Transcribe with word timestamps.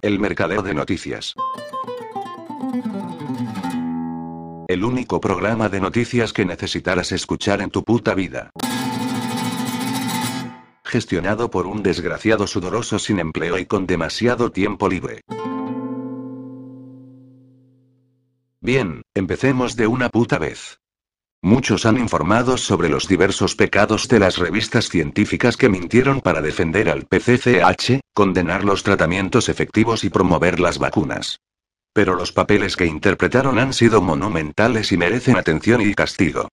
El 0.00 0.20
mercadeo 0.20 0.62
de 0.62 0.74
noticias. 0.74 1.34
El 4.68 4.84
único 4.84 5.20
programa 5.20 5.68
de 5.68 5.80
noticias 5.80 6.32
que 6.32 6.44
necesitarás 6.44 7.10
escuchar 7.10 7.60
en 7.62 7.70
tu 7.70 7.82
puta 7.82 8.14
vida. 8.14 8.50
Gestionado 10.84 11.50
por 11.50 11.66
un 11.66 11.82
desgraciado 11.82 12.46
sudoroso 12.46 12.98
sin 12.98 13.18
empleo 13.18 13.58
y 13.58 13.66
con 13.66 13.86
demasiado 13.86 14.52
tiempo 14.52 14.88
libre. 14.88 15.22
Bien, 18.60 19.02
empecemos 19.14 19.74
de 19.74 19.86
una 19.88 20.10
puta 20.10 20.38
vez. 20.38 20.78
Muchos 21.42 21.86
han 21.86 21.98
informado 21.98 22.56
sobre 22.56 22.88
los 22.88 23.06
diversos 23.06 23.54
pecados 23.54 24.08
de 24.08 24.18
las 24.18 24.38
revistas 24.38 24.88
científicas 24.88 25.56
que 25.56 25.68
mintieron 25.68 26.20
para 26.20 26.42
defender 26.42 26.90
al 26.90 27.06
PCCH, 27.06 28.00
condenar 28.12 28.64
los 28.64 28.82
tratamientos 28.82 29.48
efectivos 29.48 30.02
y 30.02 30.10
promover 30.10 30.58
las 30.58 30.78
vacunas. 30.78 31.38
Pero 31.92 32.14
los 32.14 32.32
papeles 32.32 32.76
que 32.76 32.86
interpretaron 32.86 33.60
han 33.60 33.72
sido 33.72 34.02
monumentales 34.02 34.90
y 34.90 34.96
merecen 34.96 35.36
atención 35.36 35.80
y 35.80 35.94
castigo. 35.94 36.48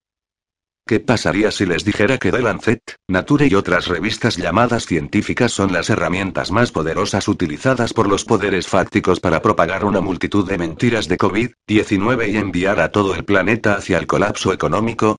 ¿Qué 0.88 1.00
pasaría 1.00 1.50
si 1.50 1.66
les 1.66 1.84
dijera 1.84 2.20
que 2.20 2.32
The 2.32 2.44
Lancet, 2.44 2.98
Nature 3.08 3.48
y 3.48 3.56
otras 3.56 3.88
revistas 3.88 4.38
llamadas 4.38 4.86
científicas 4.86 5.52
son 5.52 5.74
las 5.74 5.90
herramientas 5.90 6.52
más 6.52 6.72
poderosas 6.72 7.28
utilizadas 7.28 7.92
por 7.92 8.08
los 8.08 8.24
poderes 8.24 8.68
fácticos 8.68 9.20
para 9.20 9.42
propagar 9.42 9.84
una 9.84 10.00
multitud 10.00 10.48
de 10.48 10.60
mentiras 10.60 11.08
de 11.08 11.18
COVID-19 11.18 12.32
y 12.32 12.38
enviar 12.38 12.80
a 12.80 12.92
todo 12.92 13.16
el 13.16 13.26
planeta 13.26 13.74
hacia 13.74 13.98
el 13.98 14.06
colapso 14.06 14.54
económico? 14.54 15.18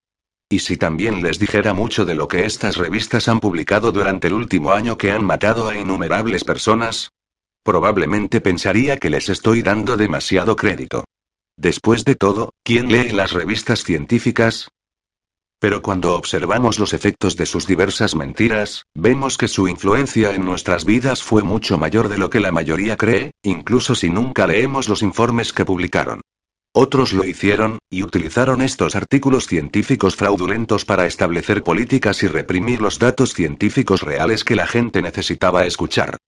¿Y 0.48 0.60
si 0.60 0.76
también 0.76 1.20
les 1.20 1.40
dijera 1.40 1.74
mucho 1.74 2.04
de 2.04 2.14
lo 2.14 2.28
que 2.28 2.46
estas 2.46 2.76
revistas 2.76 3.26
han 3.26 3.40
publicado 3.40 3.90
durante 3.90 4.28
el 4.28 4.34
último 4.34 4.70
año 4.70 4.96
que 4.96 5.10
han 5.10 5.24
matado 5.24 5.68
a 5.68 5.76
innumerables 5.76 6.44
personas? 6.44 7.10
Probablemente 7.64 8.40
pensaría 8.40 8.98
que 8.98 9.10
les 9.10 9.28
estoy 9.28 9.62
dando 9.62 9.96
demasiado 9.96 10.54
crédito. 10.54 11.04
Después 11.56 12.04
de 12.04 12.14
todo, 12.14 12.52
¿quién 12.62 12.92
lee 12.92 13.10
las 13.10 13.32
revistas 13.32 13.82
científicas? 13.82 14.68
Pero 15.58 15.80
cuando 15.80 16.14
observamos 16.14 16.78
los 16.78 16.92
efectos 16.92 17.36
de 17.36 17.46
sus 17.46 17.66
diversas 17.66 18.14
mentiras, 18.14 18.84
vemos 18.94 19.38
que 19.38 19.48
su 19.48 19.68
influencia 19.68 20.34
en 20.34 20.44
nuestras 20.44 20.84
vidas 20.84 21.22
fue 21.22 21.42
mucho 21.42 21.78
mayor 21.78 22.08
de 22.08 22.18
lo 22.18 22.28
que 22.28 22.40
la 22.40 22.52
mayoría 22.52 22.96
cree, 22.96 23.32
incluso 23.42 23.94
si 23.94 24.10
nunca 24.10 24.46
leemos 24.46 24.88
los 24.88 25.02
informes 25.02 25.54
que 25.54 25.64
publicaron. 25.64 26.20
Otros 26.74 27.14
lo 27.14 27.24
hicieron, 27.24 27.78
y 27.88 28.02
utilizaron 28.02 28.60
estos 28.60 28.96
artículos 28.96 29.46
científicos 29.46 30.14
fraudulentos 30.14 30.84
para 30.84 31.06
establecer 31.06 31.62
políticas 31.62 32.22
y 32.22 32.28
reprimir 32.28 32.82
los 32.82 32.98
datos 32.98 33.32
científicos 33.32 34.02
reales 34.02 34.44
que 34.44 34.56
la 34.56 34.66
gente 34.66 35.00
necesitaba 35.00 35.64
escuchar. 35.64 36.18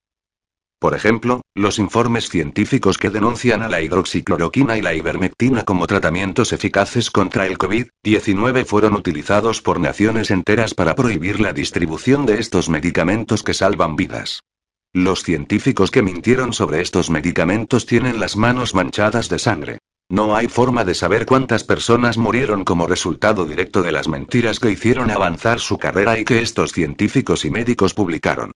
Por 0.80 0.94
ejemplo, 0.94 1.40
los 1.56 1.80
informes 1.80 2.28
científicos 2.28 2.98
que 2.98 3.10
denuncian 3.10 3.62
a 3.62 3.68
la 3.68 3.80
hidroxicloroquina 3.80 4.78
y 4.78 4.82
la 4.82 4.94
ivermectina 4.94 5.64
como 5.64 5.88
tratamientos 5.88 6.52
eficaces 6.52 7.10
contra 7.10 7.46
el 7.46 7.58
COVID-19 7.58 8.64
fueron 8.64 8.94
utilizados 8.94 9.60
por 9.60 9.80
naciones 9.80 10.30
enteras 10.30 10.74
para 10.74 10.94
prohibir 10.94 11.40
la 11.40 11.52
distribución 11.52 12.26
de 12.26 12.38
estos 12.38 12.68
medicamentos 12.68 13.42
que 13.42 13.54
salvan 13.54 13.96
vidas. 13.96 14.44
Los 14.92 15.24
científicos 15.24 15.90
que 15.90 16.02
mintieron 16.02 16.52
sobre 16.52 16.80
estos 16.80 17.10
medicamentos 17.10 17.84
tienen 17.84 18.20
las 18.20 18.36
manos 18.36 18.76
manchadas 18.76 19.28
de 19.28 19.40
sangre. 19.40 19.78
No 20.08 20.36
hay 20.36 20.46
forma 20.46 20.84
de 20.84 20.94
saber 20.94 21.26
cuántas 21.26 21.64
personas 21.64 22.18
murieron 22.18 22.64
como 22.64 22.86
resultado 22.86 23.44
directo 23.46 23.82
de 23.82 23.92
las 23.92 24.06
mentiras 24.06 24.60
que 24.60 24.70
hicieron 24.70 25.10
avanzar 25.10 25.58
su 25.58 25.76
carrera 25.76 26.18
y 26.20 26.24
que 26.24 26.40
estos 26.40 26.72
científicos 26.72 27.44
y 27.44 27.50
médicos 27.50 27.94
publicaron. 27.94 28.52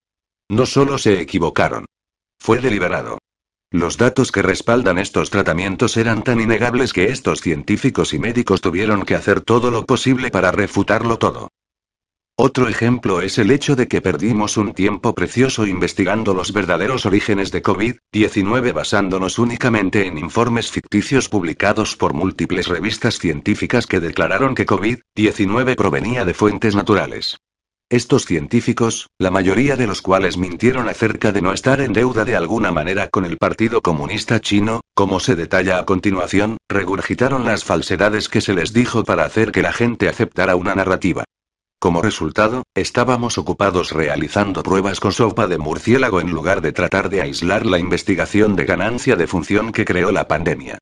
No 0.48 0.66
solo 0.66 0.96
se 0.98 1.20
equivocaron, 1.20 1.84
fue 2.42 2.58
deliberado. 2.58 3.18
Los 3.70 3.98
datos 3.98 4.32
que 4.32 4.42
respaldan 4.42 4.98
estos 4.98 5.30
tratamientos 5.30 5.96
eran 5.96 6.24
tan 6.24 6.40
innegables 6.40 6.92
que 6.92 7.04
estos 7.04 7.40
científicos 7.40 8.12
y 8.12 8.18
médicos 8.18 8.60
tuvieron 8.60 9.04
que 9.04 9.14
hacer 9.14 9.42
todo 9.42 9.70
lo 9.70 9.86
posible 9.86 10.32
para 10.32 10.50
refutarlo 10.50 11.18
todo. 11.18 11.48
Otro 12.36 12.66
ejemplo 12.66 13.20
es 13.20 13.38
el 13.38 13.52
hecho 13.52 13.76
de 13.76 13.86
que 13.86 14.00
perdimos 14.00 14.56
un 14.56 14.72
tiempo 14.72 15.14
precioso 15.14 15.66
investigando 15.66 16.34
los 16.34 16.52
verdaderos 16.52 17.06
orígenes 17.06 17.52
de 17.52 17.62
COVID-19 17.62 18.72
basándonos 18.72 19.38
únicamente 19.38 20.06
en 20.08 20.18
informes 20.18 20.70
ficticios 20.70 21.28
publicados 21.28 21.94
por 21.94 22.12
múltiples 22.12 22.66
revistas 22.66 23.20
científicas 23.20 23.86
que 23.86 24.00
declararon 24.00 24.56
que 24.56 24.66
COVID-19 24.66 25.76
provenía 25.76 26.24
de 26.24 26.34
fuentes 26.34 26.74
naturales. 26.74 27.38
Estos 27.92 28.24
científicos, 28.24 29.08
la 29.18 29.30
mayoría 29.30 29.76
de 29.76 29.86
los 29.86 30.00
cuales 30.00 30.38
mintieron 30.38 30.88
acerca 30.88 31.30
de 31.30 31.42
no 31.42 31.52
estar 31.52 31.82
en 31.82 31.92
deuda 31.92 32.24
de 32.24 32.34
alguna 32.34 32.72
manera 32.72 33.10
con 33.10 33.26
el 33.26 33.36
Partido 33.36 33.82
Comunista 33.82 34.40
Chino, 34.40 34.80
como 34.94 35.20
se 35.20 35.36
detalla 35.36 35.78
a 35.78 35.84
continuación, 35.84 36.56
regurgitaron 36.70 37.44
las 37.44 37.64
falsedades 37.64 38.30
que 38.30 38.40
se 38.40 38.54
les 38.54 38.72
dijo 38.72 39.04
para 39.04 39.26
hacer 39.26 39.52
que 39.52 39.60
la 39.60 39.74
gente 39.74 40.08
aceptara 40.08 40.56
una 40.56 40.74
narrativa. 40.74 41.24
Como 41.78 42.00
resultado, 42.00 42.62
estábamos 42.74 43.36
ocupados 43.36 43.92
realizando 43.92 44.62
pruebas 44.62 44.98
con 44.98 45.12
sopa 45.12 45.46
de 45.46 45.58
murciélago 45.58 46.22
en 46.22 46.30
lugar 46.30 46.62
de 46.62 46.72
tratar 46.72 47.10
de 47.10 47.20
aislar 47.20 47.66
la 47.66 47.78
investigación 47.78 48.56
de 48.56 48.64
ganancia 48.64 49.16
de 49.16 49.26
función 49.26 49.70
que 49.70 49.84
creó 49.84 50.12
la 50.12 50.26
pandemia. 50.26 50.78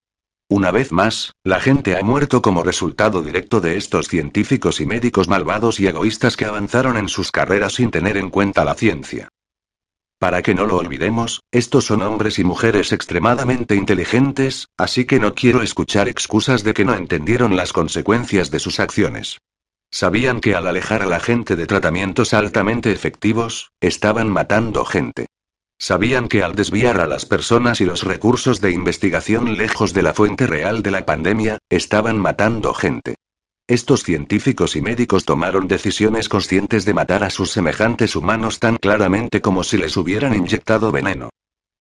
Una 0.50 0.72
vez 0.72 0.91
más, 0.91 1.33
la 1.44 1.61
gente 1.61 1.97
ha 1.97 2.03
muerto 2.03 2.43
como 2.43 2.65
resultado 2.65 3.22
directo 3.22 3.61
de 3.61 3.77
estos 3.77 4.09
científicos 4.09 4.81
y 4.81 4.84
médicos 4.84 5.28
malvados 5.28 5.78
y 5.78 5.87
egoístas 5.87 6.37
que 6.37 6.44
avanzaron 6.44 6.97
en 6.97 7.09
sus 7.09 7.31
carreras 7.31 7.75
sin 7.75 7.93
tener 7.93 8.16
en 8.16 8.31
cuenta 8.31 8.65
la 8.65 8.75
ciencia. 8.75 9.28
Para 10.19 10.43
que 10.43 10.56
no 10.56 10.66
lo 10.66 10.78
olvidemos, 10.78 11.41
estos 11.53 11.84
son 11.84 12.03
hombres 12.03 12.41
y 12.41 12.44
mujeres 12.44 12.93
extremadamente 12.93 13.77
inteligentes, 13.77 14.66
así 14.77 15.05
que 15.05 15.21
no 15.21 15.37
quiero 15.37 15.62
escuchar 15.62 16.09
excusas 16.09 16.65
de 16.65 16.75
que 16.75 16.84
no 16.84 16.97
entendieron 16.97 17.55
las 17.56 17.72
consecuencias 17.72 18.50
de 18.50 18.59
sus 18.59 18.81
acciones. 18.81 19.39
Sabían 19.93 20.41
que 20.41 20.56
al 20.56 20.66
alejar 20.66 21.03
a 21.03 21.06
la 21.06 21.21
gente 21.21 21.55
de 21.55 21.69
tratamientos 21.69 22.34
altamente 22.34 22.91
efectivos, 22.91 23.71
estaban 23.81 24.28
matando 24.28 24.84
gente. 24.84 25.27
Sabían 25.83 26.29
que 26.29 26.43
al 26.43 26.55
desviar 26.55 27.01
a 27.01 27.07
las 27.07 27.25
personas 27.25 27.81
y 27.81 27.87
los 27.87 28.03
recursos 28.03 28.61
de 28.61 28.71
investigación 28.71 29.57
lejos 29.57 29.95
de 29.95 30.03
la 30.03 30.13
fuente 30.13 30.47
real 30.47 30.83
de 30.83 30.91
la 30.91 31.07
pandemia, 31.07 31.57
estaban 31.71 32.19
matando 32.19 32.75
gente. 32.75 33.15
Estos 33.67 34.03
científicos 34.03 34.77
y 34.77 34.83
médicos 34.83 35.25
tomaron 35.25 35.69
decisiones 35.69 36.29
conscientes 36.29 36.85
de 36.85 36.93
matar 36.93 37.25
a 37.25 37.31
sus 37.31 37.51
semejantes 37.51 38.15
humanos 38.15 38.59
tan 38.59 38.77
claramente 38.77 39.41
como 39.41 39.65
si 39.65 39.79
les 39.79 39.97
hubieran 39.97 40.35
inyectado 40.35 40.93
veneno. 40.93 41.31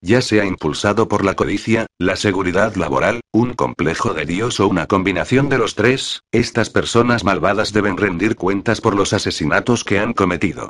Ya 0.02 0.22
sea 0.22 0.46
impulsado 0.46 1.10
por 1.10 1.26
la 1.26 1.36
codicia, 1.36 1.86
la 1.98 2.16
seguridad 2.16 2.76
laboral, 2.76 3.20
un 3.34 3.54
complejo 3.54 4.14
de 4.14 4.26
Dios 4.26 4.62
o 4.62 4.68
una 4.70 4.88
combinación 4.88 5.50
de 5.50 5.58
los 5.58 5.76
tres, 5.76 6.22
estas 6.32 6.70
personas 6.70 7.26
malvadas 7.26 7.74
deben 7.74 7.98
rendir 7.98 8.38
cuentas 8.38 8.80
por 8.80 8.96
los 8.96 9.12
asesinatos 9.12 9.84
que 9.84 10.00
han 10.00 10.14
cometido. 10.14 10.70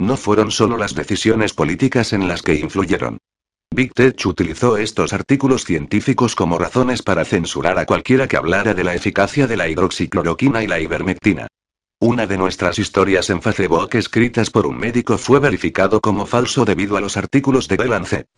No 0.00 0.16
fueron 0.16 0.50
solo 0.50 0.76
las 0.76 0.94
decisiones 0.94 1.52
políticas 1.52 2.12
en 2.12 2.28
las 2.28 2.42
que 2.42 2.54
influyeron. 2.54 3.18
Big 3.74 3.92
Tech 3.92 4.24
utilizó 4.26 4.76
estos 4.76 5.12
artículos 5.12 5.64
científicos 5.64 6.34
como 6.34 6.58
razones 6.58 7.02
para 7.02 7.24
censurar 7.24 7.78
a 7.78 7.86
cualquiera 7.86 8.26
que 8.26 8.36
hablara 8.36 8.74
de 8.74 8.84
la 8.84 8.94
eficacia 8.94 9.46
de 9.46 9.56
la 9.56 9.68
hidroxicloroquina 9.68 10.62
y 10.62 10.66
la 10.66 10.80
ivermectina. 10.80 11.48
Una 12.00 12.26
de 12.26 12.38
nuestras 12.38 12.78
historias 12.78 13.28
en 13.28 13.42
Facebook 13.42 13.90
escritas 13.94 14.50
por 14.50 14.66
un 14.66 14.78
médico 14.78 15.18
fue 15.18 15.40
verificado 15.40 16.00
como 16.00 16.26
falso 16.26 16.64
debido 16.64 16.96
a 16.96 17.00
los 17.00 17.16
artículos 17.16 17.66
de 17.66 17.76
The 17.76 17.86
Lancet. 17.86 18.28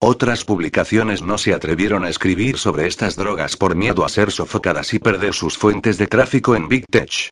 Otras 0.00 0.44
publicaciones 0.44 1.22
no 1.22 1.38
se 1.38 1.54
atrevieron 1.54 2.04
a 2.04 2.08
escribir 2.08 2.58
sobre 2.58 2.86
estas 2.86 3.16
drogas 3.16 3.56
por 3.56 3.76
miedo 3.76 4.04
a 4.04 4.08
ser 4.08 4.30
sofocadas 4.30 4.92
y 4.94 4.98
perder 4.98 5.34
sus 5.34 5.56
fuentes 5.56 5.98
de 5.98 6.06
tráfico 6.06 6.56
en 6.56 6.68
Big 6.68 6.86
Tech. 6.90 7.30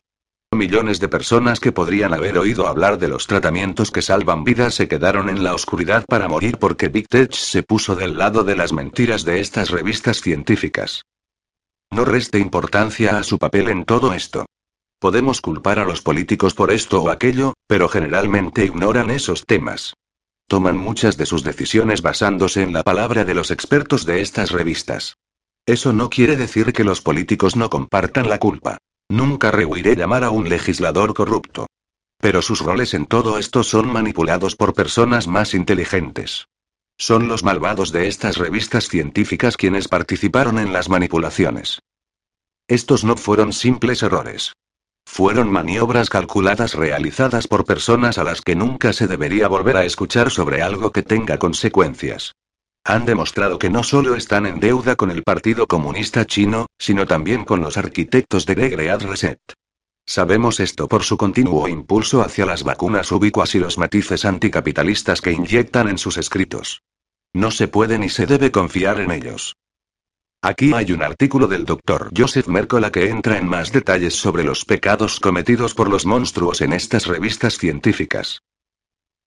Millones 0.55 0.99
de 0.99 1.07
personas 1.07 1.59
que 1.59 1.71
podrían 1.71 2.13
haber 2.13 2.37
oído 2.37 2.67
hablar 2.67 2.97
de 2.99 3.07
los 3.07 3.27
tratamientos 3.27 3.91
que 3.91 4.01
salvan 4.01 4.43
vidas 4.43 4.75
se 4.75 4.87
quedaron 4.87 5.29
en 5.29 5.43
la 5.43 5.53
oscuridad 5.53 6.05
para 6.05 6.27
morir 6.27 6.57
porque 6.57 6.89
Big 6.89 7.07
Tech 7.07 7.33
se 7.33 7.63
puso 7.63 7.95
del 7.95 8.17
lado 8.17 8.43
de 8.43 8.55
las 8.55 8.73
mentiras 8.73 9.25
de 9.25 9.39
estas 9.39 9.69
revistas 9.69 10.21
científicas. 10.21 11.03
No 11.91 12.05
reste 12.05 12.39
importancia 12.39 13.17
a 13.17 13.23
su 13.23 13.37
papel 13.37 13.69
en 13.69 13.85
todo 13.85 14.13
esto. 14.13 14.45
Podemos 14.99 15.41
culpar 15.41 15.79
a 15.79 15.85
los 15.85 16.01
políticos 16.01 16.53
por 16.53 16.71
esto 16.71 17.01
o 17.03 17.09
aquello, 17.09 17.53
pero 17.67 17.89
generalmente 17.89 18.65
ignoran 18.65 19.09
esos 19.09 19.45
temas. 19.45 19.95
Toman 20.47 20.77
muchas 20.77 21.17
de 21.17 21.25
sus 21.25 21.43
decisiones 21.43 22.01
basándose 22.01 22.63
en 22.63 22.73
la 22.73 22.83
palabra 22.83 23.25
de 23.25 23.33
los 23.33 23.51
expertos 23.51 24.05
de 24.05 24.21
estas 24.21 24.51
revistas. 24.51 25.17
Eso 25.65 25.93
no 25.93 26.09
quiere 26.09 26.35
decir 26.35 26.73
que 26.73 26.83
los 26.83 27.01
políticos 27.01 27.55
no 27.55 27.69
compartan 27.69 28.29
la 28.29 28.39
culpa. 28.39 28.77
Nunca 29.09 29.51
rehuiré 29.51 29.95
llamar 29.95 30.23
a 30.23 30.29
un 30.29 30.49
legislador 30.49 31.13
corrupto. 31.13 31.67
Pero 32.19 32.41
sus 32.41 32.61
roles 32.61 32.93
en 32.93 33.05
todo 33.05 33.37
esto 33.37 33.63
son 33.63 33.91
manipulados 33.91 34.55
por 34.55 34.73
personas 34.73 35.27
más 35.27 35.53
inteligentes. 35.53 36.47
Son 36.97 37.27
los 37.27 37.43
malvados 37.43 37.91
de 37.91 38.07
estas 38.07 38.37
revistas 38.37 38.87
científicas 38.87 39.57
quienes 39.57 39.87
participaron 39.87 40.57
en 40.57 40.71
las 40.71 40.89
manipulaciones. 40.89 41.79
Estos 42.67 43.03
no 43.03 43.17
fueron 43.17 43.51
simples 43.51 44.03
errores. 44.03 44.53
Fueron 45.05 45.51
maniobras 45.51 46.09
calculadas 46.09 46.75
realizadas 46.75 47.47
por 47.47 47.65
personas 47.65 48.17
a 48.17 48.23
las 48.23 48.41
que 48.41 48.55
nunca 48.55 48.93
se 48.93 49.07
debería 49.07 49.47
volver 49.47 49.77
a 49.77 49.85
escuchar 49.85 50.31
sobre 50.31 50.61
algo 50.61 50.91
que 50.91 51.03
tenga 51.03 51.37
consecuencias. 51.37 52.33
Han 52.85 53.05
demostrado 53.05 53.59
que 53.59 53.69
no 53.69 53.81
solo 53.81 54.15
están 54.15 54.45
en 54.45 54.59
deuda 54.59 54.97
con 54.97 55.09
el 55.09 55.23
Partido 55.23 55.67
Comunista 55.67 56.25
Chino, 56.25 56.67
sino 56.77 57.07
también 57.07 57.45
con 57.45 57.61
los 57.61 57.77
arquitectos 57.77 58.45
de 58.45 58.55
The 58.55 58.69
Great 58.69 59.01
Reset. 59.03 59.39
Sabemos 60.05 60.59
esto 60.59 60.89
por 60.89 61.03
su 61.03 61.15
continuo 61.15 61.69
impulso 61.69 62.21
hacia 62.21 62.45
las 62.45 62.63
vacunas 62.63 63.09
ubicuas 63.13 63.55
y 63.55 63.59
los 63.59 63.77
matices 63.77 64.25
anticapitalistas 64.25 65.21
que 65.21 65.31
inyectan 65.31 65.87
en 65.87 65.97
sus 65.97 66.17
escritos. 66.17 66.81
No 67.33 67.51
se 67.51 67.69
puede 67.69 67.97
ni 67.97 68.09
se 68.09 68.25
debe 68.25 68.51
confiar 68.51 68.99
en 68.99 69.11
ellos. 69.11 69.55
Aquí 70.41 70.73
hay 70.73 70.91
un 70.91 71.03
artículo 71.03 71.47
del 71.47 71.63
Dr. 71.63 72.11
Joseph 72.15 72.47
Mercola 72.47 72.91
que 72.91 73.09
entra 73.09 73.37
en 73.37 73.47
más 73.47 73.71
detalles 73.71 74.13
sobre 74.13 74.43
los 74.43 74.65
pecados 74.65 75.21
cometidos 75.21 75.73
por 75.73 75.89
los 75.89 76.05
monstruos 76.05 76.59
en 76.59 76.73
estas 76.73 77.07
revistas 77.07 77.57
científicas. 77.57 78.41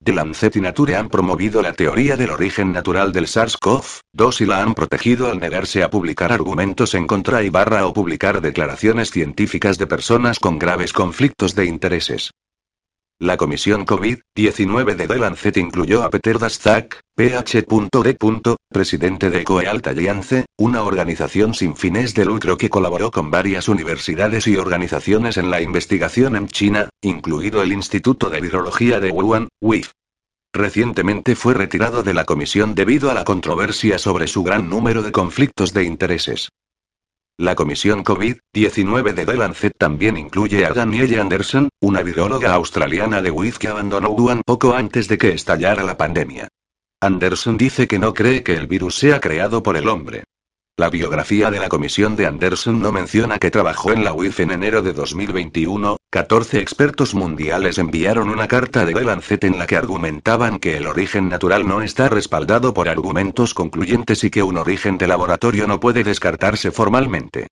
The 0.06 0.12
Lancet 0.12 0.54
y 0.54 0.60
Nature 0.60 0.94
han 0.94 1.08
promovido 1.08 1.62
la 1.62 1.72
teoría 1.72 2.16
del 2.16 2.30
origen 2.30 2.72
natural 2.72 3.10
del 3.10 3.26
SARS-CoV-2 3.26 4.40
y 4.40 4.46
la 4.46 4.62
han 4.62 4.72
protegido 4.72 5.28
al 5.28 5.40
negarse 5.40 5.82
a 5.82 5.90
publicar 5.90 6.30
argumentos 6.30 6.94
en 6.94 7.08
contra 7.08 7.42
y 7.42 7.50
barra 7.50 7.84
o 7.86 7.92
publicar 7.92 8.40
declaraciones 8.40 9.10
científicas 9.10 9.78
de 9.78 9.88
personas 9.88 10.38
con 10.38 10.60
graves 10.60 10.92
conflictos 10.92 11.56
de 11.56 11.66
intereses. 11.66 12.30
La 13.18 13.38
comisión 13.38 13.86
COVID-19 13.86 14.94
de 14.94 15.08
The 15.08 15.16
Lancet 15.16 15.56
incluyó 15.56 16.02
a 16.02 16.10
Peter 16.10 16.38
Daszak, 16.38 17.00
PH.D. 17.16 18.18
presidente 18.68 19.30
de 19.30 19.42
Coealt 19.42 19.86
Alliance, 19.86 20.44
una 20.58 20.82
organización 20.82 21.54
sin 21.54 21.76
fines 21.76 22.12
de 22.12 22.26
lucro 22.26 22.58
que 22.58 22.68
colaboró 22.68 23.10
con 23.10 23.30
varias 23.30 23.70
universidades 23.70 24.46
y 24.46 24.58
organizaciones 24.58 25.38
en 25.38 25.50
la 25.50 25.62
investigación 25.62 26.36
en 26.36 26.48
China, 26.48 26.90
incluido 27.00 27.62
el 27.62 27.72
Instituto 27.72 28.28
de 28.28 28.42
Virología 28.42 29.00
de 29.00 29.10
Wuhan, 29.10 29.48
WIF. 29.62 29.92
Recientemente 30.52 31.36
fue 31.36 31.54
retirado 31.54 32.02
de 32.02 32.12
la 32.12 32.26
comisión 32.26 32.74
debido 32.74 33.10
a 33.10 33.14
la 33.14 33.24
controversia 33.24 33.98
sobre 33.98 34.26
su 34.26 34.42
gran 34.42 34.68
número 34.68 35.00
de 35.00 35.12
conflictos 35.12 35.72
de 35.72 35.84
intereses. 35.84 36.50
La 37.38 37.54
comisión 37.54 38.02
COVID-19 38.02 39.12
de 39.12 39.26
The 39.26 39.70
también 39.76 40.16
incluye 40.16 40.64
a 40.64 40.72
Danielle 40.72 41.20
Anderson, 41.20 41.68
una 41.82 42.02
viróloga 42.02 42.54
australiana 42.54 43.20
de 43.20 43.30
WIF 43.30 43.58
que 43.58 43.68
abandonó 43.68 44.08
Wuhan 44.08 44.40
poco 44.42 44.72
antes 44.72 45.06
de 45.06 45.18
que 45.18 45.32
estallara 45.32 45.82
la 45.82 45.98
pandemia. 45.98 46.48
Anderson 46.98 47.58
dice 47.58 47.86
que 47.86 47.98
no 47.98 48.14
cree 48.14 48.42
que 48.42 48.54
el 48.54 48.66
virus 48.66 48.94
sea 48.94 49.20
creado 49.20 49.62
por 49.62 49.76
el 49.76 49.86
hombre. 49.90 50.24
La 50.78 50.90
biografía 50.90 51.50
de 51.50 51.58
la 51.58 51.70
comisión 51.70 52.16
de 52.16 52.26
Anderson 52.26 52.82
no 52.82 52.92
menciona 52.92 53.38
que 53.38 53.50
trabajó 53.50 53.92
en 53.92 54.04
la 54.04 54.12
UIF 54.12 54.40
en 54.40 54.50
enero 54.50 54.82
de 54.82 54.92
2021. 54.92 55.96
14 56.10 56.60
expertos 56.60 57.14
mundiales 57.14 57.78
enviaron 57.78 58.28
una 58.28 58.46
carta 58.46 58.84
de 58.84 58.92
The 58.92 59.46
en 59.46 59.58
la 59.58 59.66
que 59.66 59.76
argumentaban 59.76 60.58
que 60.58 60.76
el 60.76 60.86
origen 60.86 61.30
natural 61.30 61.66
no 61.66 61.80
está 61.80 62.10
respaldado 62.10 62.74
por 62.74 62.90
argumentos 62.90 63.54
concluyentes 63.54 64.22
y 64.22 64.28
que 64.28 64.42
un 64.42 64.58
origen 64.58 64.98
de 64.98 65.06
laboratorio 65.06 65.66
no 65.66 65.80
puede 65.80 66.04
descartarse 66.04 66.70
formalmente. 66.70 67.46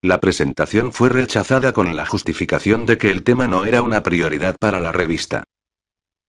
La 0.00 0.20
presentación 0.20 0.92
fue 0.92 1.08
rechazada 1.08 1.72
con 1.72 1.96
la 1.96 2.06
justificación 2.06 2.86
de 2.86 2.96
que 2.96 3.10
el 3.10 3.24
tema 3.24 3.48
no 3.48 3.64
era 3.64 3.82
una 3.82 4.04
prioridad 4.04 4.54
para 4.56 4.78
la 4.78 4.92
revista. 4.92 5.42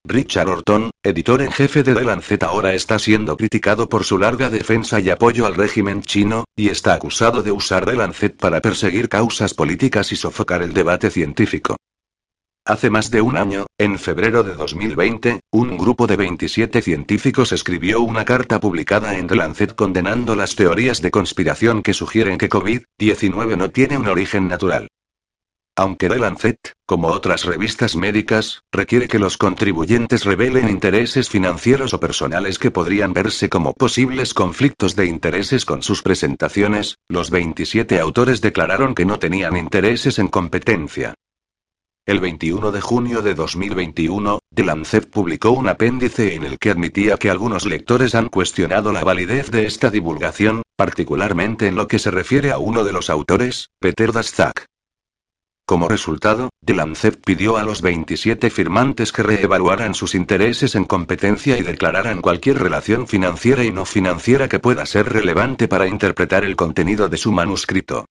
Richard 0.09 0.50
Orton, 0.50 0.89
editor 1.03 1.44
en 1.44 1.51
jefe 1.51 1.83
de 1.83 1.94
The 1.94 2.03
Lancet 2.03 2.41
ahora 2.41 2.73
está 2.73 2.97
siendo 2.97 3.38
criticado 3.38 3.88
por 3.88 4.03
su 4.03 4.17
larga 4.17 4.50
defensa 4.50 5.00
y 5.00 5.11
apoyo 5.11 5.45
al 5.45 5.53
régimen 5.53 6.01
chino, 6.01 6.45
y 6.56 6.69
está 6.69 6.95
acusado 6.95 7.44
de 7.44 7.51
usar 7.51 7.85
The 7.85 7.94
Lancet 7.94 8.35
para 8.35 8.59
perseguir 8.59 9.07
causas 9.07 9.53
políticas 9.53 10.11
y 10.11 10.15
sofocar 10.15 10.63
el 10.63 10.73
debate 10.73 11.11
científico. 11.11 11.77
Hace 12.65 12.89
más 12.89 13.11
de 13.11 13.21
un 13.21 13.38
año, 13.38 13.67
en 13.77 14.00
febrero 14.00 14.41
de 14.41 14.56
2020, 14.56 15.41
un 15.51 15.77
grupo 15.77 16.07
de 16.07 16.15
27 16.15 16.81
científicos 16.81 17.51
escribió 17.51 18.01
una 18.01 18.25
carta 18.25 18.59
publicada 18.59 19.15
en 19.15 19.27
The 19.27 19.35
Lancet 19.35 19.75
condenando 19.75 20.35
las 20.35 20.56
teorías 20.56 21.03
de 21.03 21.11
conspiración 21.11 21.83
que 21.83 21.94
sugieren 21.94 22.39
que 22.39 22.50
COVID-19 22.50 23.57
no 23.57 23.69
tiene 23.69 23.95
un 23.95 24.07
origen 24.07 24.47
natural. 24.47 24.88
Aunque 25.80 26.10
The 26.10 26.20
Lancet, 26.20 26.74
como 26.86 27.08
otras 27.08 27.46
revistas 27.46 27.96
médicas, 27.96 28.64
requiere 28.70 29.08
que 29.08 29.18
los 29.18 29.38
contribuyentes 29.38 30.26
revelen 30.26 30.68
intereses 30.68 31.30
financieros 31.30 31.94
o 31.94 32.02
personales 32.02 32.60
que 32.60 32.70
podrían 32.70 33.14
verse 33.14 33.48
como 33.48 33.74
posibles 33.74 34.34
conflictos 34.34 34.98
de 34.98 35.06
intereses 35.06 35.64
con 35.64 35.81
sus 35.81 36.02
presentaciones, 36.02 36.98
los 37.08 37.30
27 37.30 37.98
autores 37.98 38.42
declararon 38.42 38.94
que 38.94 39.06
no 39.06 39.20
tenían 39.20 39.56
intereses 39.56 40.20
en 40.20 40.28
competencia. 40.28 41.14
El 42.06 42.20
21 42.20 42.74
de 42.74 42.81
junio 42.81 43.22
de 43.22 43.34
2021, 43.36 44.40
The 44.54 44.66
Lancet 44.66 45.10
publicó 45.10 45.52
un 45.52 45.70
apéndice 45.70 46.36
en 46.36 46.44
el 46.44 46.60
que 46.60 46.72
admitía 46.72 47.16
que 47.16 47.30
algunos 47.30 47.66
lectores 47.66 48.16
han 48.16 48.28
cuestionado 48.28 48.92
la 48.92 49.06
validez 49.06 49.50
de 49.50 49.66
esta 49.66 49.90
divulgación, 49.90 50.62
particularmente 50.76 51.68
en 51.68 51.76
lo 51.76 51.88
que 51.88 52.00
se 52.00 52.12
refiere 52.12 52.52
a 52.52 52.58
uno 52.58 52.84
de 52.84 52.92
los 52.92 53.10
autores, 53.10 53.70
Peter 53.80 54.12
Daszak. 54.12 54.66
Como 55.69 55.88
resultado, 55.88 56.50
The 56.66 56.74
Lancet 56.74 57.21
pidió 57.24 57.57
a 57.57 57.63
los 57.63 57.83
27 57.83 58.50
firmantes 58.50 59.12
que 59.12 59.21
reevaluaran 59.21 59.94
sus 59.94 60.16
intereses 60.16 60.74
en 60.74 60.83
competencia 60.83 61.60
y 61.60 61.62
declararan 61.62 62.24
cualquier 62.24 62.57
relación 62.57 63.06
financiera 63.06 63.63
y 63.63 63.71
no 63.71 63.86
financiera 63.86 64.50
que 64.50 64.57
pueda 64.57 64.88
ser 64.88 65.13
relevante 65.13 65.68
para 65.68 65.86
interpretar 65.86 66.44
el 66.44 66.56
contenido 66.56 67.07
de 67.07 67.18
su 67.18 67.31
manuscrito. 67.31 68.06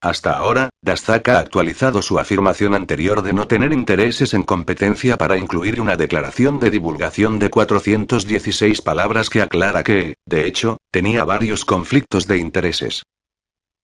Hasta 0.00 0.34
ahora, 0.34 0.70
Daszak 0.82 1.30
ha 1.30 1.40
actualizado 1.40 2.00
su 2.00 2.20
afirmación 2.20 2.76
anterior 2.76 3.22
de 3.22 3.32
no 3.32 3.48
tener 3.48 3.72
intereses 3.72 4.32
en 4.32 4.44
competencia 4.44 5.16
para 5.16 5.36
incluir 5.36 5.80
una 5.80 5.96
declaración 5.96 6.60
de 6.60 6.70
divulgación 6.70 7.40
de 7.40 7.50
416 7.50 8.82
palabras 8.82 9.30
que 9.30 9.42
aclara 9.42 9.82
que, 9.82 10.14
de 10.26 10.46
hecho, 10.46 10.76
tenía 10.92 11.24
varios 11.24 11.64
conflictos 11.64 12.28
de 12.28 12.38
intereses. 12.38 13.02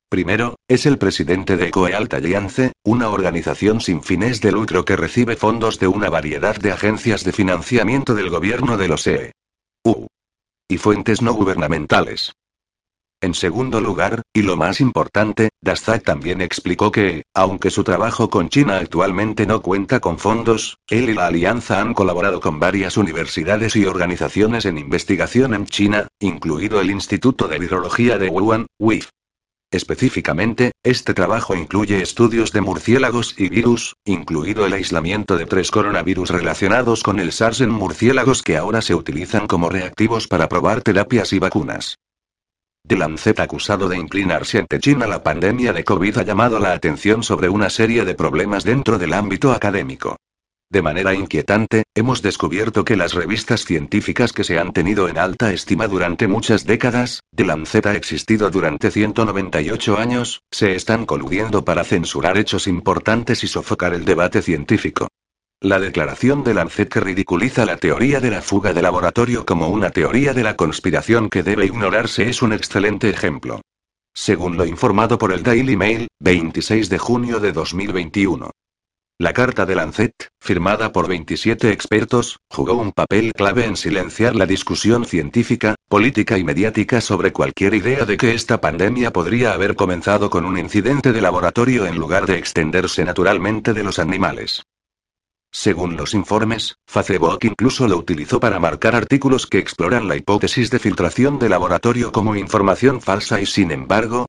Primero, 0.08 0.54
es 0.68 0.86
el 0.86 0.98
presidente 0.98 1.56
de 1.56 1.72
Coealt 1.72 2.14
Alliance, 2.14 2.72
una 2.84 3.08
organización 3.08 3.80
sin 3.80 4.04
fines 4.04 4.40
de 4.40 4.52
lucro 4.52 4.84
que 4.84 4.94
recibe 4.94 5.34
fondos 5.34 5.80
de 5.80 5.88
una 5.88 6.08
variedad 6.08 6.54
de 6.56 6.70
agencias 6.70 7.24
de 7.24 7.32
financiamiento 7.32 8.14
del 8.14 8.30
gobierno 8.30 8.76
de 8.76 8.86
los 8.86 9.06
EU 9.08 10.06
y 10.68 10.78
fuentes 10.78 11.22
no 11.22 11.32
gubernamentales. 11.32 12.32
En 13.20 13.34
segundo 13.34 13.80
lugar, 13.80 14.22
y 14.32 14.42
lo 14.42 14.56
más 14.56 14.80
importante, 14.80 15.48
Daszak 15.60 16.04
también 16.04 16.40
explicó 16.40 16.92
que, 16.92 17.24
aunque 17.34 17.70
su 17.70 17.82
trabajo 17.82 18.30
con 18.30 18.48
China 18.48 18.76
actualmente 18.76 19.46
no 19.46 19.62
cuenta 19.62 20.00
con 20.00 20.18
fondos, 20.18 20.76
él 20.88 21.10
y 21.10 21.14
la 21.14 21.26
alianza 21.26 21.80
han 21.80 21.94
colaborado 21.94 22.40
con 22.40 22.60
varias 22.60 22.96
universidades 22.96 23.74
y 23.74 23.86
organizaciones 23.86 24.66
en 24.66 24.78
investigación 24.78 25.54
en 25.54 25.66
China, 25.66 26.08
incluido 26.20 26.80
el 26.80 26.90
Instituto 26.90 27.48
de 27.48 27.58
Virología 27.58 28.18
de 28.18 28.28
Wuhan, 28.28 28.66
WIF. 28.78 29.08
Específicamente, 29.70 30.72
este 30.84 31.12
trabajo 31.12 31.56
incluye 31.56 32.00
estudios 32.00 32.52
de 32.52 32.60
murciélagos 32.60 33.34
y 33.36 33.48
virus, 33.48 33.96
incluido 34.04 34.64
el 34.64 34.72
aislamiento 34.72 35.36
de 35.36 35.46
tres 35.46 35.70
coronavirus 35.72 36.30
relacionados 36.30 37.02
con 37.02 37.18
el 37.18 37.32
SARS 37.32 37.60
en 37.60 37.70
murciélagos 37.70 38.42
que 38.42 38.56
ahora 38.56 38.80
se 38.80 38.94
utilizan 38.94 39.48
como 39.48 39.68
reactivos 39.68 40.28
para 40.28 40.48
probar 40.48 40.82
terapias 40.82 41.32
y 41.32 41.40
vacunas. 41.40 41.98
The 42.86 42.96
Lancet 42.96 43.40
acusado 43.40 43.88
de 43.88 43.98
inclinarse 43.98 44.58
ante 44.58 44.78
China 44.78 45.08
la 45.08 45.24
pandemia 45.24 45.72
de 45.72 45.82
COVID 45.82 46.18
ha 46.18 46.22
llamado 46.22 46.60
la 46.60 46.72
atención 46.72 47.24
sobre 47.24 47.48
una 47.48 47.68
serie 47.68 48.04
de 48.04 48.14
problemas 48.14 48.62
dentro 48.62 48.96
del 48.98 49.12
ámbito 49.12 49.50
académico. 49.50 50.16
De 50.68 50.82
manera 50.82 51.14
inquietante, 51.14 51.84
hemos 51.94 52.22
descubierto 52.22 52.84
que 52.84 52.96
las 52.96 53.14
revistas 53.14 53.64
científicas 53.64 54.32
que 54.32 54.42
se 54.42 54.58
han 54.58 54.72
tenido 54.72 55.08
en 55.08 55.16
alta 55.16 55.52
estima 55.52 55.86
durante 55.86 56.26
muchas 56.26 56.66
décadas, 56.66 57.20
de 57.30 57.44
Lancet 57.44 57.86
ha 57.86 57.94
existido 57.94 58.50
durante 58.50 58.90
198 58.90 59.96
años, 59.96 60.42
se 60.50 60.74
están 60.74 61.06
coludiendo 61.06 61.64
para 61.64 61.84
censurar 61.84 62.36
hechos 62.36 62.66
importantes 62.66 63.44
y 63.44 63.46
sofocar 63.46 63.94
el 63.94 64.04
debate 64.04 64.42
científico. 64.42 65.06
La 65.60 65.78
declaración 65.78 66.42
de 66.42 66.54
Lancet 66.54 66.88
que 66.88 67.00
ridiculiza 67.00 67.64
la 67.64 67.76
teoría 67.76 68.20
de 68.20 68.30
la 68.30 68.42
fuga 68.42 68.72
de 68.72 68.82
laboratorio 68.82 69.46
como 69.46 69.68
una 69.68 69.90
teoría 69.90 70.34
de 70.34 70.42
la 70.42 70.56
conspiración 70.56 71.30
que 71.30 71.44
debe 71.44 71.64
ignorarse 71.64 72.28
es 72.28 72.42
un 72.42 72.52
excelente 72.52 73.08
ejemplo. 73.08 73.62
Según 74.12 74.56
lo 74.56 74.66
informado 74.66 75.16
por 75.16 75.32
el 75.32 75.42
Daily 75.42 75.76
Mail, 75.76 76.08
26 76.20 76.88
de 76.88 76.98
junio 76.98 77.38
de 77.38 77.52
2021. 77.52 78.50
La 79.18 79.32
carta 79.32 79.64
de 79.64 79.74
Lancet, 79.74 80.12
firmada 80.38 80.92
por 80.92 81.08
27 81.08 81.70
expertos, 81.70 82.38
jugó 82.50 82.74
un 82.74 82.92
papel 82.92 83.32
clave 83.32 83.64
en 83.64 83.74
silenciar 83.74 84.36
la 84.36 84.44
discusión 84.44 85.06
científica, 85.06 85.74
política 85.88 86.36
y 86.36 86.44
mediática 86.44 87.00
sobre 87.00 87.32
cualquier 87.32 87.72
idea 87.72 88.04
de 88.04 88.18
que 88.18 88.34
esta 88.34 88.60
pandemia 88.60 89.14
podría 89.14 89.54
haber 89.54 89.74
comenzado 89.74 90.28
con 90.28 90.44
un 90.44 90.58
incidente 90.58 91.14
de 91.14 91.22
laboratorio 91.22 91.86
en 91.86 91.96
lugar 91.96 92.26
de 92.26 92.36
extenderse 92.36 93.06
naturalmente 93.06 93.72
de 93.72 93.84
los 93.84 93.98
animales. 93.98 94.64
Según 95.50 95.96
los 95.96 96.12
informes, 96.12 96.76
Facebook 96.86 97.38
incluso 97.44 97.88
lo 97.88 97.96
utilizó 97.96 98.38
para 98.38 98.58
marcar 98.58 98.94
artículos 98.94 99.46
que 99.46 99.58
exploran 99.58 100.08
la 100.08 100.16
hipótesis 100.16 100.70
de 100.70 100.78
filtración 100.78 101.38
de 101.38 101.48
laboratorio 101.48 102.12
como 102.12 102.36
información 102.36 103.00
falsa 103.00 103.40
y 103.40 103.46
sin 103.46 103.70
embargo, 103.70 104.26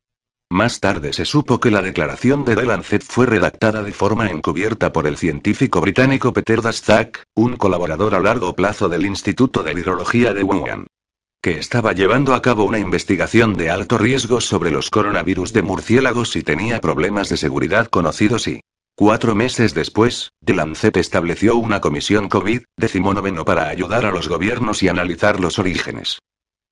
más 0.49 0.79
tarde 0.79 1.13
se 1.13 1.25
supo 1.25 1.59
que 1.59 1.71
la 1.71 1.81
declaración 1.81 2.45
de 2.45 2.55
The 2.55 2.63
Lancet 2.65 3.03
fue 3.03 3.25
redactada 3.25 3.83
de 3.83 3.91
forma 3.91 4.29
encubierta 4.29 4.91
por 4.93 5.05
el 5.05 5.17
científico 5.17 5.81
británico 5.81 6.33
Peter 6.33 6.61
Daszak, 6.61 7.23
un 7.35 7.57
colaborador 7.57 8.15
a 8.15 8.19
largo 8.19 8.55
plazo 8.55 8.89
del 8.89 9.05
Instituto 9.05 9.63
de 9.63 9.73
Virología 9.73 10.33
de 10.33 10.43
Wuhan. 10.43 10.87
que 11.41 11.59
estaba 11.59 11.93
llevando 11.93 12.33
a 12.33 12.41
cabo 12.41 12.65
una 12.65 12.79
investigación 12.79 13.55
de 13.55 13.69
alto 13.69 13.97
riesgo 13.97 14.41
sobre 14.41 14.71
los 14.71 14.89
coronavirus 14.89 15.53
de 15.53 15.61
murciélagos 15.61 16.35
y 16.35 16.43
tenía 16.43 16.81
problemas 16.81 17.29
de 17.29 17.37
seguridad 17.37 17.87
conocidos 17.87 18.47
y 18.47 18.61
Cuatro 18.99 19.35
meses 19.35 19.75
después, 19.75 20.31
The 20.43 20.55
Lancet 20.55 20.97
estableció 20.97 21.55
una 21.55 21.81
comisión 21.81 22.31
COVID-19 22.31 23.43
para 23.43 23.69
ayudar 23.69 24.07
a 24.07 24.11
los 24.11 24.27
gobiernos 24.27 24.81
y 24.81 24.87
analizar 24.87 25.39
los 25.39 25.59
orígenes. 25.59 26.17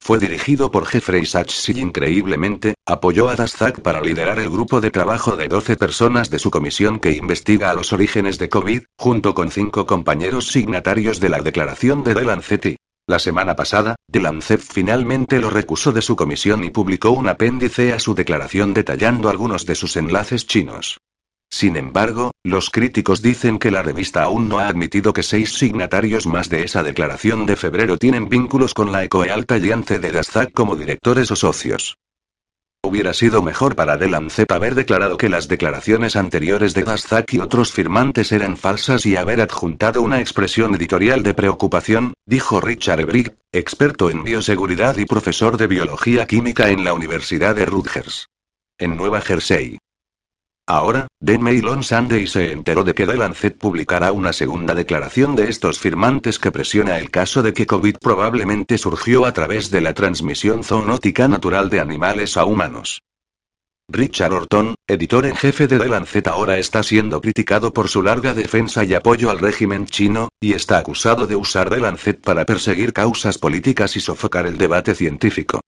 Fue 0.06 0.20
dirigido 0.20 0.70
por 0.70 0.86
Jeffrey 0.86 1.26
Sachs 1.26 1.68
y 1.70 1.80
increíblemente, 1.80 2.76
apoyó 2.86 3.28
a 3.28 3.36
Daszak 3.36 3.82
para 3.82 4.02
liderar 4.02 4.38
el 4.38 4.52
grupo 4.52 4.80
de 4.80 4.92
trabajo 4.92 5.36
de 5.36 5.48
12 5.48 5.78
personas 5.78 6.30
de 6.30 6.38
su 6.38 6.52
comisión 6.52 7.00
que 7.00 7.14
investiga 7.14 7.72
a 7.72 7.74
los 7.74 7.92
orígenes 7.92 8.38
de 8.38 8.48
COVID, 8.48 8.84
junto 9.00 9.34
con 9.34 9.50
cinco 9.50 9.88
compañeros 9.88 10.50
signatarios 10.50 11.20
de 11.20 11.30
la 11.30 11.42
declaración 11.42 12.04
de 12.04 12.14
The 12.14 12.24
Lancet 12.24 12.76
la 13.08 13.18
semana 13.18 13.56
pasada, 13.56 13.96
The 14.12 14.20
Lancet 14.20 14.62
finalmente 14.62 15.40
lo 15.40 15.50
recusó 15.50 15.92
de 15.92 16.04
su 16.04 16.16
comisión 16.16 16.64
y 16.64 16.70
publicó 16.70 17.10
un 17.10 17.28
apéndice 17.28 17.94
a 17.94 18.00
su 18.00 18.14
declaración 18.14 18.76
detallando 18.76 19.30
algunos 19.30 19.66
de 19.66 19.74
sus 19.74 19.98
enlaces 19.98 20.46
chinos. 20.46 21.00
Sin 21.56 21.78
embargo, 21.78 22.32
los 22.44 22.70
críticos 22.70 23.22
dicen 23.22 23.60
que 23.60 23.72
la 23.72 23.82
revista 23.82 24.24
aún 24.24 24.50
no 24.50 24.60
ha 24.60 24.68
admitido 24.68 25.14
que 25.14 25.24
seis 25.24 25.54
signatarios 25.54 26.28
más 26.28 26.50
de 26.50 26.64
esa 26.64 26.84
declaración 26.84 27.46
de 27.46 27.56
febrero 27.56 27.98
tienen 27.98 28.28
vínculos 28.28 28.74
con 28.74 28.92
la 28.92 29.06
ECOE 29.06 29.32
Alta 29.32 29.56
Alliance 29.56 30.00
de 30.00 30.12
Daszak 30.12 30.52
como 30.52 30.76
directores 30.76 31.32
o 31.32 31.38
socios. 31.38 31.96
Hubiera 32.84 33.14
sido 33.14 33.42
mejor 33.42 33.74
para 33.74 33.98
The 33.98 34.10
Lancet 34.10 34.52
haber 34.52 34.76
declarado 34.76 35.16
que 35.16 35.30
las 35.30 35.48
declaraciones 35.48 36.18
anteriores 36.18 36.74
de 36.74 36.84
Daszak 36.84 37.34
y 37.34 37.40
otros 37.40 37.72
firmantes 37.72 38.34
eran 38.34 38.58
falsas 38.58 39.06
y 39.06 39.16
haber 39.16 39.40
adjuntado 39.40 40.02
una 40.02 40.20
expresión 40.20 40.76
editorial 40.76 41.24
de 41.24 41.36
preocupación, 41.36 42.16
dijo 42.26 42.60
Richard 42.60 43.06
Brigg, 43.06 43.34
experto 43.54 44.10
en 44.10 44.26
bioseguridad 44.26 44.98
y 44.98 45.06
profesor 45.06 45.56
de 45.56 45.68
biología 45.68 46.28
química 46.28 46.70
en 46.70 46.84
la 46.84 46.94
Universidad 46.94 47.56
de 47.56 47.66
Rutgers. 47.66 48.28
En 48.78 48.98
Nueva 48.98 49.22
Jersey. 49.22 49.78
Ahora, 50.68 51.06
The 51.24 51.38
Mail 51.38 51.68
on 51.68 51.84
Sunday 51.84 52.26
se 52.26 52.52
enteró 52.52 52.84
de 52.84 52.96
que 52.96 53.06
The 53.06 53.18
Lancet 53.18 53.56
publicará 53.56 54.12
una 54.12 54.34
segunda 54.34 54.74
declaración 54.74 55.36
de 55.36 55.48
estos 55.48 55.78
firmantes 55.78 56.40
que 56.40 56.52
presiona 56.52 56.98
el 56.98 57.12
caso 57.12 57.44
de 57.44 57.54
que 57.54 57.68
COVID 57.68 57.98
probablemente 58.02 58.80
surgió 58.80 59.26
a 59.26 59.32
través 59.32 59.70
de 59.70 59.82
la 59.82 59.94
transmisión 59.94 60.64
zoonótica 60.64 61.28
natural 61.28 61.70
de 61.70 61.82
animales 61.82 62.36
a 62.36 62.46
humanos. 62.46 63.04
Richard 63.88 64.34
Orton, 64.34 64.74
editor 64.88 65.28
en 65.28 65.36
jefe 65.36 65.68
de 65.68 65.78
The 65.78 65.88
Lancet 65.88 66.28
ahora 66.28 66.58
está 66.58 66.82
siendo 66.82 67.22
criticado 67.22 67.72
por 67.72 67.88
su 67.88 68.02
larga 68.02 68.34
defensa 68.34 68.84
y 68.84 68.96
apoyo 68.96 69.30
al 69.30 69.38
régimen 69.38 69.86
chino, 69.86 70.30
y 70.42 70.54
está 70.54 70.80
acusado 70.80 71.28
de 71.28 71.36
usar 71.36 71.70
The 71.70 71.78
Lancet 71.78 72.22
para 72.22 72.44
perseguir 72.44 72.92
causas 72.92 73.38
políticas 73.38 73.96
y 73.96 74.00
sofocar 74.00 74.48
el 74.48 74.58
debate 74.58 74.96
científico. 74.96 75.62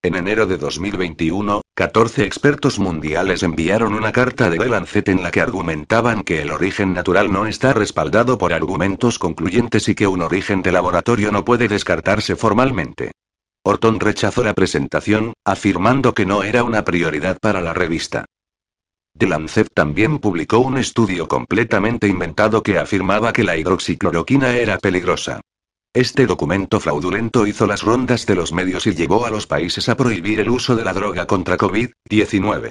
En 0.00 0.14
enero 0.14 0.46
de 0.46 0.58
2021, 0.58 1.60
14 1.74 2.24
expertos 2.24 2.78
mundiales 2.78 3.42
enviaron 3.42 3.94
una 3.94 4.12
carta 4.12 4.48
de 4.48 4.56
The 4.56 4.68
Lancet 4.68 5.08
en 5.08 5.24
la 5.24 5.32
que 5.32 5.40
argumentaban 5.40 6.22
que 6.22 6.40
el 6.40 6.52
origen 6.52 6.94
natural 6.94 7.32
no 7.32 7.48
está 7.48 7.72
respaldado 7.72 8.38
por 8.38 8.52
argumentos 8.52 9.18
concluyentes 9.18 9.88
y 9.88 9.96
que 9.96 10.06
un 10.06 10.22
origen 10.22 10.62
de 10.62 10.70
laboratorio 10.70 11.32
no 11.32 11.44
puede 11.44 11.66
descartarse 11.66 12.36
formalmente. 12.36 13.10
Orton 13.64 13.98
rechazó 13.98 14.44
la 14.44 14.54
presentación, 14.54 15.32
afirmando 15.44 16.14
que 16.14 16.26
no 16.26 16.44
era 16.44 16.62
una 16.62 16.84
prioridad 16.84 17.36
para 17.40 17.60
la 17.60 17.74
revista. 17.74 18.24
The 19.18 19.26
Lancet 19.26 19.66
también 19.74 20.20
publicó 20.20 20.60
un 20.60 20.78
estudio 20.78 21.26
completamente 21.26 22.06
inventado 22.06 22.62
que 22.62 22.78
afirmaba 22.78 23.32
que 23.32 23.42
la 23.42 23.56
hidroxicloroquina 23.56 24.58
era 24.58 24.78
peligrosa. 24.78 25.40
Este 25.98 26.26
documento 26.26 26.78
fraudulento 26.78 27.44
hizo 27.44 27.66
las 27.66 27.82
rondas 27.82 28.24
de 28.24 28.36
los 28.36 28.52
medios 28.52 28.86
y 28.86 28.94
llevó 28.94 29.26
a 29.26 29.30
los 29.30 29.48
países 29.48 29.88
a 29.88 29.96
prohibir 29.96 30.38
el 30.38 30.48
uso 30.48 30.76
de 30.76 30.84
la 30.84 30.92
droga 30.92 31.26
contra 31.26 31.58
COVID-19. 31.58 32.70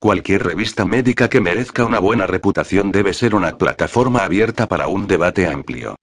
Cualquier 0.00 0.42
revista 0.42 0.84
médica 0.84 1.28
que 1.28 1.40
merezca 1.40 1.84
una 1.84 2.00
buena 2.00 2.26
reputación 2.26 2.90
debe 2.90 3.14
ser 3.14 3.36
una 3.36 3.56
plataforma 3.56 4.24
abierta 4.24 4.66
para 4.66 4.88
un 4.88 5.06
debate 5.06 5.46
amplio. 5.46 5.94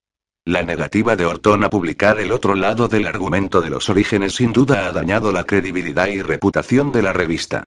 La 0.46 0.64
negativa 0.64 1.18
de 1.18 1.26
Orton 1.26 1.66
a 1.66 1.70
publicar 1.70 2.18
el 2.22 2.32
otro 2.32 2.56
lado 2.56 2.88
del 2.88 3.06
argumento 3.06 3.60
de 3.60 3.72
los 3.72 3.90
orígenes 3.90 4.36
sin 4.36 4.54
duda 4.54 4.88
ha 4.88 4.94
dañado 4.94 5.34
la 5.34 5.44
credibilidad 5.44 6.08
y 6.08 6.22
reputación 6.22 6.94
de 6.94 7.02
la 7.02 7.12
revista. 7.12 7.66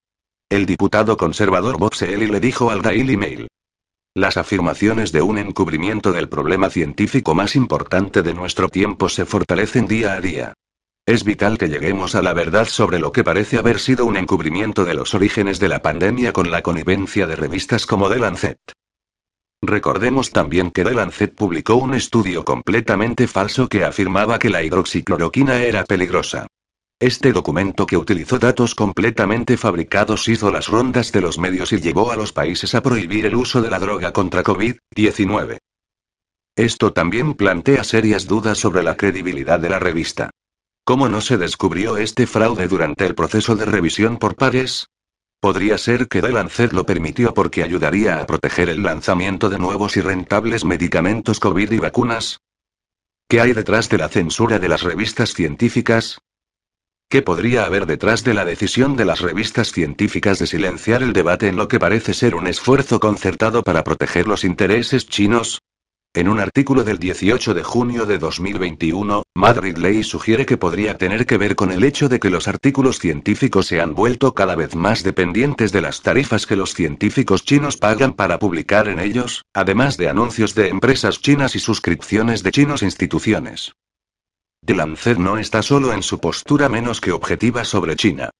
El 0.48 0.64
diputado 0.64 1.18
conservador 1.18 1.76
Bob 1.76 1.94
Seely 1.94 2.28
le 2.28 2.40
dijo 2.40 2.70
al 2.70 2.80
Daily 2.80 3.18
Mail. 3.18 3.48
Las 4.16 4.38
afirmaciones 4.38 5.12
de 5.12 5.20
un 5.20 5.36
encubrimiento 5.36 6.10
del 6.10 6.30
problema 6.30 6.70
científico 6.70 7.34
más 7.34 7.54
importante 7.54 8.22
de 8.22 8.32
nuestro 8.32 8.70
tiempo 8.70 9.10
se 9.10 9.26
fortalecen 9.26 9.86
día 9.86 10.14
a 10.14 10.22
día. 10.22 10.54
Es 11.04 11.22
vital 11.22 11.58
que 11.58 11.68
lleguemos 11.68 12.14
a 12.14 12.22
la 12.22 12.32
verdad 12.32 12.64
sobre 12.64 12.98
lo 12.98 13.12
que 13.12 13.22
parece 13.22 13.58
haber 13.58 13.78
sido 13.78 14.06
un 14.06 14.16
encubrimiento 14.16 14.86
de 14.86 14.94
los 14.94 15.14
orígenes 15.14 15.60
de 15.60 15.68
la 15.68 15.82
pandemia 15.82 16.32
con 16.32 16.50
la 16.50 16.62
connivencia 16.62 17.26
de 17.26 17.36
revistas 17.36 17.84
como 17.84 18.08
The 18.08 18.18
Lancet. 18.18 18.58
Recordemos 19.60 20.30
también 20.30 20.70
que 20.70 20.82
The 20.82 20.94
Lancet 20.94 21.34
publicó 21.34 21.74
un 21.74 21.92
estudio 21.92 22.42
completamente 22.42 23.26
falso 23.26 23.68
que 23.68 23.84
afirmaba 23.84 24.38
que 24.38 24.48
la 24.48 24.62
hidroxicloroquina 24.62 25.62
era 25.62 25.84
peligrosa. 25.84 26.46
Este 26.98 27.34
documento 27.34 27.84
que 27.84 27.98
utilizó 27.98 28.38
datos 28.38 28.74
completamente 28.74 29.58
fabricados 29.58 30.28
hizo 30.28 30.50
las 30.50 30.68
rondas 30.68 31.12
de 31.12 31.20
los 31.20 31.38
medios 31.38 31.70
y 31.74 31.80
llevó 31.80 32.10
a 32.10 32.16
los 32.16 32.32
países 32.32 32.74
a 32.74 32.82
prohibir 32.82 33.26
el 33.26 33.34
uso 33.34 33.60
de 33.60 33.68
la 33.68 33.78
droga 33.78 34.14
contra 34.14 34.42
COVID-19. 34.42 35.58
Esto 36.56 36.94
también 36.94 37.34
plantea 37.34 37.84
serias 37.84 38.26
dudas 38.26 38.56
sobre 38.56 38.82
la 38.82 38.96
credibilidad 38.96 39.60
de 39.60 39.68
la 39.68 39.78
revista. 39.78 40.30
¿Cómo 40.84 41.10
no 41.10 41.20
se 41.20 41.36
descubrió 41.36 41.98
este 41.98 42.26
fraude 42.26 42.66
durante 42.66 43.04
el 43.04 43.14
proceso 43.14 43.56
de 43.56 43.66
revisión 43.66 44.16
por 44.16 44.34
pares? 44.34 44.86
Podría 45.38 45.76
ser 45.76 46.08
que 46.08 46.22
The 46.22 46.68
lo 46.72 46.86
permitió 46.86 47.34
porque 47.34 47.62
ayudaría 47.62 48.20
a 48.20 48.26
proteger 48.26 48.70
el 48.70 48.82
lanzamiento 48.82 49.50
de 49.50 49.58
nuevos 49.58 49.98
y 49.98 50.00
rentables 50.00 50.64
medicamentos 50.64 51.40
COVID 51.40 51.72
y 51.72 51.78
vacunas. 51.78 52.40
¿Qué 53.28 53.42
hay 53.42 53.52
detrás 53.52 53.90
de 53.90 53.98
la 53.98 54.08
censura 54.08 54.58
de 54.58 54.68
las 54.70 54.82
revistas 54.82 55.34
científicas? 55.34 56.22
¿Qué 57.08 57.22
podría 57.22 57.64
haber 57.64 57.86
detrás 57.86 58.24
de 58.24 58.34
la 58.34 58.44
decisión 58.44 58.96
de 58.96 59.04
las 59.04 59.20
revistas 59.20 59.70
científicas 59.70 60.40
de 60.40 60.48
silenciar 60.48 61.04
el 61.04 61.12
debate 61.12 61.46
en 61.46 61.54
lo 61.54 61.68
que 61.68 61.78
parece 61.78 62.14
ser 62.14 62.34
un 62.34 62.48
esfuerzo 62.48 62.98
concertado 62.98 63.62
para 63.62 63.84
proteger 63.84 64.26
los 64.26 64.42
intereses 64.42 65.06
chinos? 65.06 65.60
En 66.14 66.28
un 66.28 66.40
artículo 66.40 66.82
del 66.82 66.98
18 66.98 67.54
de 67.54 67.62
junio 67.62 68.06
de 68.06 68.18
2021, 68.18 69.22
Madrid 69.36 69.76
Ley 69.76 70.02
sugiere 70.02 70.46
que 70.46 70.56
podría 70.56 70.98
tener 70.98 71.26
que 71.26 71.38
ver 71.38 71.54
con 71.54 71.70
el 71.70 71.84
hecho 71.84 72.08
de 72.08 72.18
que 72.18 72.30
los 72.30 72.48
artículos 72.48 72.98
científicos 72.98 73.66
se 73.66 73.80
han 73.80 73.94
vuelto 73.94 74.34
cada 74.34 74.56
vez 74.56 74.74
más 74.74 75.04
dependientes 75.04 75.70
de 75.70 75.82
las 75.82 76.02
tarifas 76.02 76.44
que 76.44 76.56
los 76.56 76.74
científicos 76.74 77.44
chinos 77.44 77.76
pagan 77.76 78.14
para 78.14 78.40
publicar 78.40 78.88
en 78.88 78.98
ellos, 78.98 79.44
además 79.54 79.96
de 79.96 80.08
anuncios 80.08 80.56
de 80.56 80.70
empresas 80.70 81.20
chinas 81.20 81.54
y 81.54 81.60
suscripciones 81.60 82.42
de 82.42 82.50
chinos 82.50 82.82
instituciones. 82.82 83.74
The 84.66 84.74
Lancet 84.74 85.16
no 85.16 85.38
está 85.38 85.62
solo 85.62 85.92
en 85.92 86.02
su 86.02 86.18
postura 86.18 86.68
menos 86.68 87.00
que 87.00 87.12
objetiva 87.12 87.64
sobre 87.64 87.94
China. 87.94 88.30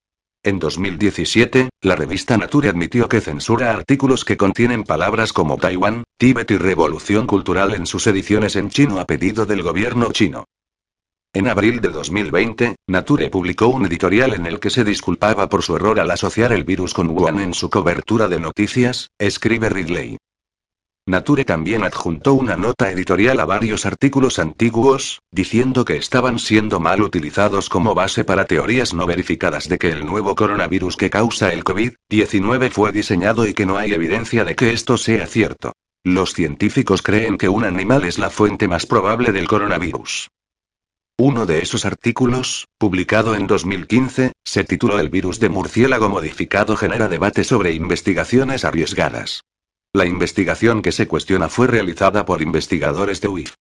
En 0.43 0.59
2017, 0.59 1.69
la 1.83 1.95
revista 1.95 2.37
Nature 2.37 2.69
admitió 2.69 3.09
que 3.09 3.21
censura 3.21 3.71
artículos 3.71 4.25
que 4.25 4.37
contienen 4.37 4.83
palabras 4.83 5.33
como 5.33 5.57
Taiwán, 5.57 6.03
Tíbet 6.19 6.51
y 6.51 6.59
revolución 6.59 7.29
cultural 7.29 7.75
en 7.75 7.87
sus 7.87 8.09
ediciones 8.09 8.57
en 8.57 8.71
chino 8.71 8.99
a 8.99 9.05
pedido 9.05 9.47
del 9.47 9.63
gobierno 9.63 10.11
chino. 10.11 10.47
En 11.33 11.47
abril 11.47 11.81
de 11.81 11.91
2020, 11.91 12.75
Nature 12.89 13.31
publicó 13.31 13.69
un 13.69 13.87
editorial 13.87 14.35
en 14.35 14.47
el 14.47 14.59
que 14.59 14.71
se 14.71 14.83
disculpaba 14.83 15.49
por 15.49 15.63
su 15.63 15.77
error 15.77 16.01
al 16.01 16.11
asociar 16.11 16.53
el 16.53 16.65
virus 16.65 16.93
con 16.93 17.09
Wuhan 17.09 17.39
en 17.39 17.55
su 17.55 17.71
cobertura 17.71 18.27
de 18.27 18.41
noticias, 18.41 19.11
escribe 19.17 19.69
Ridley. 19.69 20.17
Nature 21.09 21.45
también 21.45 21.85
adjuntó 21.85 22.35
una 22.35 22.57
nota 22.57 22.91
editorial 22.91 23.39
a 23.39 23.45
varios 23.45 23.87
artículos 23.87 24.41
antiguos, 24.41 25.23
diciendo 25.31 25.85
que 25.85 25.97
estaban 25.97 26.41
siendo 26.41 26.81
mal 26.81 27.01
utilizados 27.01 27.69
como 27.69 27.95
base 27.95 28.25
para 28.25 28.45
teorías 28.45 28.93
no 28.93 29.07
verificadas 29.07 29.69
de 29.69 29.79
que 29.79 29.91
el 29.91 30.05
nuevo 30.05 30.35
coronavirus 30.35 30.97
que 30.97 31.09
causa 31.09 31.53
el 31.53 31.63
COVID-19 31.63 32.73
fue 32.73 32.91
diseñado 32.91 33.47
y 33.47 33.55
que 33.55 33.67
no 33.67 33.77
hay 33.77 33.93
evidencia 33.93 34.45
de 34.45 34.57
que 34.57 34.73
esto 34.73 34.99
sea 34.99 35.29
cierto. 35.29 35.75
Los 36.03 36.33
científicos 36.33 37.03
creen 37.03 37.39
que 37.39 37.49
un 37.49 37.63
animal 37.63 38.05
es 38.05 38.19
la 38.19 38.31
fuente 38.31 38.67
más 38.67 38.85
probable 38.85 39.31
del 39.31 39.47
coronavirus. 39.47 40.29
Uno 41.19 41.47
de 41.47 41.61
esos 41.61 41.85
artículos, 41.85 42.67
publicado 42.79 43.37
en 43.37 43.47
2015, 43.47 44.33
se 44.45 44.65
tituló 44.65 44.99
El 44.99 45.09
virus 45.09 45.39
de 45.39 45.51
murciélago 45.51 46.09
modificado 46.09 46.77
genera 46.77 47.07
debate 47.07 47.45
sobre 47.45 47.73
investigaciones 47.75 48.65
arriesgadas. 48.65 49.43
La 49.97 50.05
investigación 50.05 50.83
que 50.83 50.93
se 50.93 51.09
cuestiona 51.09 51.49
fue 51.49 51.69
realizada 51.69 52.27
por 52.27 52.43
investigadores 52.43 53.23
de 53.23 53.29
UIF. 53.29 53.55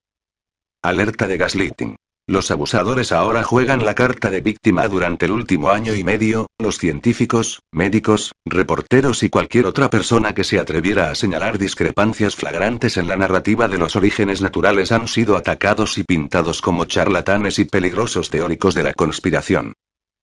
Alerta 0.84 1.28
de 1.28 1.38
gaslighting. 1.38 1.96
Los 2.28 2.52
abusadores 2.52 3.14
ahora 3.14 3.42
juegan 3.42 3.86
la 3.86 3.96
carta 3.96 4.30
de 4.30 4.42
víctima 4.42 4.86
durante 4.90 5.28
el 5.28 5.32
último 5.32 5.70
año 5.70 5.96
y 5.96 6.04
medio, 6.04 6.48
los 6.60 6.78
científicos, 6.78 7.62
médicos, 7.72 8.34
reporteros 8.44 9.24
y 9.24 9.30
cualquier 9.30 9.66
otra 9.66 9.90
persona 9.90 10.36
que 10.36 10.44
se 10.44 10.60
atreviera 10.60 11.10
a 11.10 11.16
señalar 11.16 11.58
discrepancias 11.58 12.36
flagrantes 12.36 12.98
en 12.98 13.08
la 13.08 13.16
narrativa 13.16 13.70
de 13.70 13.78
los 13.78 13.96
orígenes 13.96 14.42
naturales 14.42 14.92
han 14.92 15.08
sido 15.08 15.38
atacados 15.38 15.98
y 15.98 16.04
pintados 16.04 16.62
como 16.62 16.84
charlatanes 16.84 17.60
y 17.60 17.64
peligrosos 17.64 18.30
teóricos 18.30 18.76
de 18.76 18.84
la 18.84 18.94
conspiración. 18.94 19.72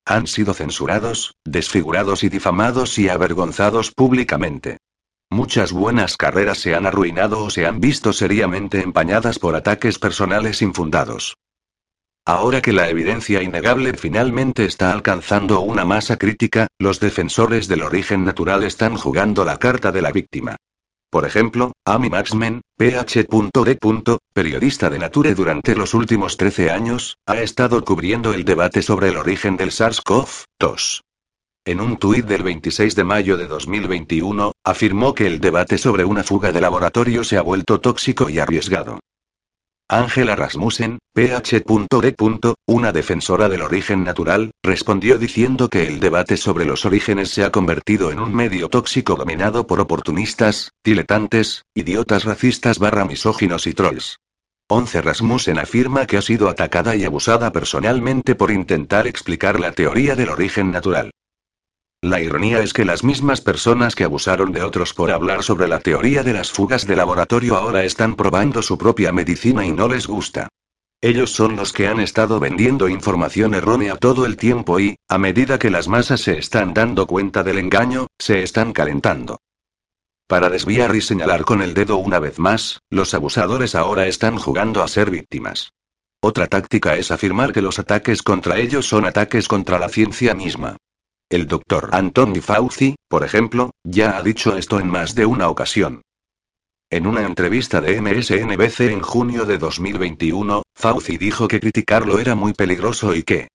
Han 0.05 0.27
sido 0.27 0.53
censurados, 0.53 1.37
desfigurados 1.47 2.23
y 2.23 2.29
difamados 2.29 2.99
y 2.99 3.09
avergonzados 3.09 3.93
públicamente. 3.93 4.77
Muchas 5.33 5.73
buenas 5.73 6.19
carreras 6.19 6.59
se 6.59 6.75
han 6.75 6.85
arruinado 6.85 7.45
o 7.45 7.49
se 7.49 7.65
han 7.65 7.81
visto 7.81 8.13
seriamente 8.13 8.83
empañadas 8.83 9.39
por 9.39 9.57
ataques 9.57 9.99
personales 9.99 10.61
infundados. 10.61 11.39
Ahora 12.27 12.61
que 12.61 12.75
la 12.75 12.91
evidencia 12.91 13.43
innegable 13.43 13.95
finalmente 13.95 14.67
está 14.67 14.93
alcanzando 14.93 15.61
una 15.61 15.87
masa 15.87 16.19
crítica, 16.19 16.67
los 16.79 17.01
defensores 17.01 17.67
del 17.67 17.83
origen 17.83 18.27
natural 18.27 18.63
están 18.63 18.99
jugando 18.99 19.47
la 19.47 19.57
carta 19.57 19.91
de 19.91 20.03
la 20.03 20.13
víctima. 20.13 20.57
Por 21.09 21.25
ejemplo, 21.25 21.73
Amy 21.87 22.11
Maxman, 22.11 22.61
PhD. 22.77 23.79
periodista 24.35 24.91
de 24.91 24.99
Nature 24.99 25.35
durante 25.35 25.75
los 25.75 25.95
últimos 25.95 26.37
13 26.37 26.71
años, 26.71 27.17
ha 27.27 27.41
estado 27.41 27.83
cubriendo 27.87 28.35
el 28.35 28.45
debate 28.45 28.83
sobre 28.83 29.09
el 29.09 29.17
origen 29.17 29.57
del 29.57 29.71
SARS-CoV-2. 29.71 31.01
En 31.65 31.81
un 31.81 31.97
tuit 31.97 32.27
del 32.27 32.43
26 32.43 32.97
de 32.97 33.05
mayo 33.05 33.37
de 33.37 33.47
2021, 33.47 34.51
afirmó 34.65 35.15
que 35.15 35.29
el 35.29 35.39
debate 35.39 35.79
sobre 35.79 36.05
una 36.05 36.25
fuga 36.25 36.51
de 36.51 36.61
laboratorio 36.61 37.23
se 37.23 37.39
ha 37.39 37.43
vuelto 37.43 37.79
tóxico 37.81 38.29
y 38.29 38.41
arriesgado. 38.41 38.99
Ángela 39.89 40.35
Rasmussen, 40.35 40.99
PhD. 41.15 41.63
una 42.67 42.91
defensora 42.91 43.49
del 43.49 43.63
origen 43.63 44.03
natural, 44.03 44.51
respondió 44.61 45.19
diciendo 45.19 45.69
que 45.69 45.87
el 45.87 46.01
debate 46.01 46.37
sobre 46.37 46.65
los 46.65 46.85
orígenes 46.85 47.31
se 47.31 47.45
ha 47.45 47.53
convertido 47.53 48.11
en 48.11 48.19
un 48.19 48.35
medio 48.35 48.69
tóxico 48.69 49.15
dominado 49.15 49.65
por 49.69 49.79
oportunistas, 49.79 50.73
diletantes, 50.83 51.65
idiotas 51.77 52.25
racistas 52.25 52.81
barra 52.81 53.05
misóginos 53.05 53.69
y 53.69 53.73
trolls. 53.73 54.19
11 54.67 55.01
Rasmussen 55.01 55.61
afirma 55.61 56.07
que 56.07 56.17
ha 56.17 56.23
sido 56.23 56.49
atacada 56.49 56.97
y 56.97 57.05
abusada 57.05 57.53
personalmente 57.53 58.35
por 58.35 58.51
intentar 58.51 59.07
explicar 59.07 59.61
la 59.61 59.71
teoría 59.71 60.17
del 60.17 60.31
origen 60.31 60.73
natural. 60.73 61.13
La 62.05 62.21
ironía 62.21 62.59
es 62.59 62.73
que 62.73 62.85
las 62.85 63.05
mismas 63.05 63.41
personas 63.41 63.95
que 63.95 64.03
abusaron 64.03 64.51
de 64.51 64.65
otros 64.65 64.93
por 64.93 65.13
hablar 65.13 65.45
sobre 65.45 65.69
la 65.69 65.79
teoría 65.79 66.25
de 66.25 66.33
las 66.33 66.51
fugas 66.51 66.85
de 66.85 66.97
laboratorio 66.97 67.57
ahora 67.57 67.85
están 67.85 68.17
probando 68.17 68.61
su 68.61 68.77
propia 68.77 69.13
medicina 69.13 69.65
y 69.65 69.71
no 69.71 69.87
les 69.87 70.09
gusta. 70.09 70.49
Ellos 71.01 71.31
son 71.31 71.55
los 71.55 71.73
que 71.73 71.87
han 71.87 72.01
estado 72.01 72.41
vendiendo 72.41 72.89
información 72.89 73.55
errónea 73.55 73.97
todo 73.97 74.27
el 74.27 74.37
tiempo 74.37 74.81
y, 74.81 74.97
a 75.09 75.17
medida 75.17 75.61
que 75.61 75.71
las 75.71 75.87
masas 75.87 76.23
se 76.23 76.39
están 76.39 76.75
dando 76.75 77.07
cuenta 77.07 77.45
del 77.45 77.59
engaño, 77.59 78.09
se 78.19 78.43
están 78.43 78.73
calentando. 78.73 79.39
Para 80.27 80.51
desviar 80.51 80.97
y 80.97 81.03
señalar 81.03 81.45
con 81.45 81.63
el 81.63 81.73
dedo 81.73 81.99
una 81.99 82.19
vez 82.19 82.41
más, 82.41 82.81
los 82.91 83.15
abusadores 83.15 83.77
ahora 83.77 84.09
están 84.09 84.39
jugando 84.39 84.83
a 84.83 84.89
ser 84.89 85.09
víctimas. 85.09 85.73
Otra 86.21 86.49
táctica 86.49 86.97
es 86.97 87.13
afirmar 87.13 87.53
que 87.53 87.63
los 87.63 87.79
ataques 87.79 88.23
contra 88.23 88.59
ellos 88.59 88.89
son 88.89 89.07
ataques 89.07 89.47
contra 89.47 89.79
la 89.79 89.89
ciencia 89.89 90.35
misma. 90.35 90.79
El 91.33 91.47
doctor 91.47 91.89
Anthony 91.93 92.43
Fauci, 92.43 92.95
por 93.09 93.25
ejemplo, 93.25 93.71
ya 93.83 94.19
ha 94.19 94.23
dicho 94.23 94.55
esto 94.55 94.79
en 94.79 94.89
más 94.89 95.15
de 95.15 95.25
una 95.25 95.49
ocasión. 95.49 96.03
En 96.91 97.07
una 97.07 97.23
entrevista 97.23 97.81
de 97.81 98.03
MSNBC 98.03 98.81
en 98.81 99.01
junio 99.01 99.47
de 99.47 99.57
2021, 99.57 100.63
Fauci 100.77 101.17
dijo 101.17 101.49
que 101.49 101.59
criticarlo 101.59 102.19
era 102.19 102.35
muy 102.35 102.53
peligroso 102.53 103.15
y 103.15 103.23
que, 103.23 103.49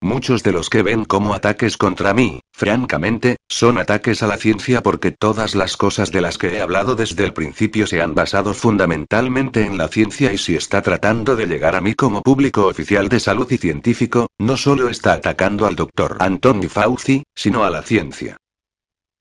Muchos 0.00 0.44
de 0.44 0.52
los 0.52 0.70
que 0.70 0.84
ven 0.84 1.04
como 1.04 1.34
ataques 1.34 1.76
contra 1.76 2.14
mí, 2.14 2.40
francamente, 2.52 3.36
son 3.48 3.78
ataques 3.78 4.22
a 4.22 4.28
la 4.28 4.36
ciencia 4.36 4.80
porque 4.80 5.10
todas 5.10 5.56
las 5.56 5.76
cosas 5.76 6.12
de 6.12 6.20
las 6.20 6.38
que 6.38 6.54
he 6.54 6.60
hablado 6.60 6.94
desde 6.94 7.24
el 7.24 7.32
principio 7.32 7.84
se 7.88 8.00
han 8.00 8.14
basado 8.14 8.54
fundamentalmente 8.54 9.64
en 9.64 9.76
la 9.76 9.88
ciencia 9.88 10.32
y 10.32 10.38
si 10.38 10.54
está 10.54 10.82
tratando 10.82 11.34
de 11.34 11.46
llegar 11.46 11.74
a 11.74 11.80
mí 11.80 11.94
como 11.94 12.22
público 12.22 12.68
oficial 12.68 13.08
de 13.08 13.18
salud 13.18 13.50
y 13.50 13.58
científico, 13.58 14.28
no 14.38 14.56
solo 14.56 14.88
está 14.88 15.14
atacando 15.14 15.66
al 15.66 15.74
doctor 15.74 16.16
Anthony 16.20 16.68
Fauci, 16.68 17.24
sino 17.34 17.64
a 17.64 17.70
la 17.70 17.82
ciencia. 17.82 18.36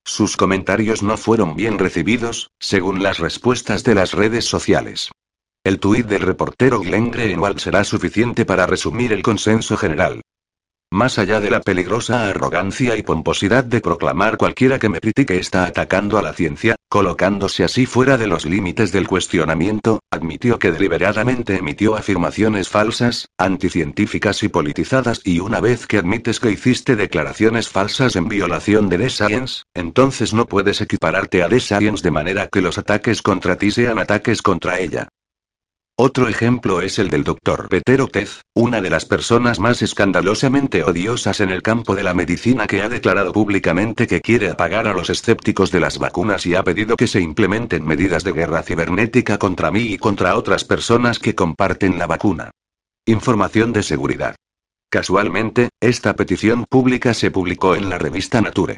Sus 0.06 0.38
comentarios 0.38 1.02
no 1.02 1.18
fueron 1.18 1.56
bien 1.56 1.80
recibidos, 1.80 2.52
según 2.60 3.02
las 3.02 3.18
respuestas 3.18 3.84
de 3.84 3.96
las 3.96 4.14
redes 4.14 4.46
sociales. 4.46 5.10
El 5.64 5.80
tuit 5.80 6.06
del 6.06 6.22
reportero 6.22 6.80
Glenn 6.82 7.10
Greenwald 7.10 7.58
será 7.58 7.84
suficiente 7.84 8.46
para 8.46 8.68
resumir 8.68 9.12
el 9.12 9.24
consenso 9.24 9.76
general. 9.76 10.22
Más 10.92 11.20
allá 11.20 11.42
de 11.42 11.50
la 11.50 11.60
peligrosa 11.60 12.30
arrogancia 12.30 12.96
y 12.96 13.04
pomposidad 13.04 13.66
de 13.66 13.82
proclamar 13.82 14.38
cualquiera 14.38 14.80
que 14.80 14.88
me 14.88 15.02
critique 15.02 15.38
está 15.38 15.66
atacando 15.66 16.18
a 16.18 16.22
la 16.22 16.32
ciencia, 16.32 16.78
colocándose 16.88 17.66
así 17.66 17.86
fuera 17.86 18.18
de 18.18 18.28
los 18.28 18.46
límites 18.46 18.94
del 18.94 19.06
cuestionamiento, 19.06 20.00
admitió 20.10 20.60
que 20.60 20.72
deliberadamente 20.72 21.58
emitió 21.58 21.98
afirmaciones 21.98 22.70
falsas, 22.70 23.28
anticientíficas 23.38 24.44
y 24.44 24.48
politizadas 24.48 25.20
y 25.26 25.42
una 25.42 25.60
vez 25.60 25.88
que 25.88 25.98
admites 25.98 26.40
que 26.40 26.52
hiciste 26.52 26.96
declaraciones 26.96 27.68
falsas 27.68 28.16
en 28.16 28.30
violación 28.30 28.88
de 28.88 28.98
The 28.98 29.10
Science, 29.10 29.64
entonces 29.74 30.34
no 30.34 30.46
puedes 30.46 30.80
equipararte 30.80 31.44
a 31.44 31.50
The 31.50 31.60
Science 31.60 32.02
de 32.02 32.12
manera 32.12 32.48
que 32.48 32.62
los 32.62 32.78
ataques 32.78 33.22
contra 33.22 33.58
ti 33.58 33.72
sean 33.72 34.00
ataques 34.00 34.42
contra 34.42 34.80
ella. 34.80 35.10
Otro 36.00 36.28
ejemplo 36.28 36.82
es 36.82 37.00
el 37.00 37.10
del 37.10 37.24
Dr. 37.24 37.70
Peter 37.70 38.02
Otez, 38.02 38.42
una 38.54 38.82
de 38.82 38.92
las 38.92 39.06
personas 39.06 39.60
más 39.60 39.82
escandalosamente 39.82 40.84
odiosas 40.84 41.42
en 41.42 41.50
el 41.50 41.64
campo 41.64 41.96
de 41.96 42.04
la 42.04 42.14
medicina 42.14 42.68
que 42.68 42.84
ha 42.84 42.88
declarado 42.88 43.34
públicamente 43.34 44.06
que 44.06 44.22
quiere 44.22 44.52
apagar 44.52 44.88
a 44.88 44.94
los 44.94 45.10
escépticos 45.10 45.72
de 45.72 45.80
las 45.80 45.98
vacunas 45.98 46.46
y 46.46 46.54
ha 46.54 46.62
pedido 46.62 46.98
que 46.98 47.08
se 47.08 47.20
implementen 47.20 47.84
medidas 47.84 48.24
de 48.24 48.32
guerra 48.32 48.62
cibernética 48.62 49.40
contra 49.40 49.72
mí 49.72 49.94
y 49.94 49.98
contra 49.98 50.38
otras 50.38 50.66
personas 50.66 51.18
que 51.18 51.34
comparten 51.34 51.98
la 51.98 52.06
vacuna. 52.06 52.52
Información 53.08 53.74
de 53.74 53.82
seguridad. 53.82 54.36
Casualmente, 54.92 55.70
esta 55.82 56.16
petición 56.16 56.66
pública 56.70 57.16
se 57.16 57.32
publicó 57.32 57.74
en 57.74 57.90
la 57.90 57.98
revista 57.98 58.40
Nature. 58.40 58.78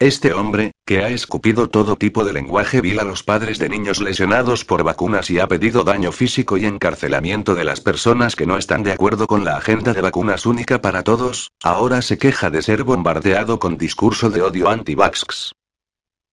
Este 0.00 0.32
hombre, 0.32 0.72
que 0.86 1.04
ha 1.04 1.10
escupido 1.10 1.68
todo 1.68 1.94
tipo 1.94 2.24
de 2.24 2.32
lenguaje 2.32 2.80
vil 2.80 3.00
a 3.00 3.04
los 3.04 3.22
padres 3.22 3.58
de 3.58 3.68
niños 3.68 4.00
lesionados 4.00 4.64
por 4.64 4.82
vacunas 4.82 5.28
y 5.28 5.38
ha 5.38 5.46
pedido 5.46 5.84
daño 5.84 6.10
físico 6.10 6.56
y 6.56 6.64
encarcelamiento 6.64 7.54
de 7.54 7.64
las 7.64 7.82
personas 7.82 8.34
que 8.34 8.46
no 8.46 8.56
están 8.56 8.82
de 8.82 8.92
acuerdo 8.92 9.26
con 9.26 9.44
la 9.44 9.58
agenda 9.58 9.92
de 9.92 10.00
vacunas 10.00 10.46
única 10.46 10.80
para 10.80 11.02
todos, 11.02 11.50
ahora 11.62 12.00
se 12.00 12.16
queja 12.16 12.48
de 12.48 12.62
ser 12.62 12.82
bombardeado 12.82 13.58
con 13.58 13.76
discurso 13.76 14.30
de 14.30 14.40
odio 14.40 14.70
anti-vax. 14.70 15.52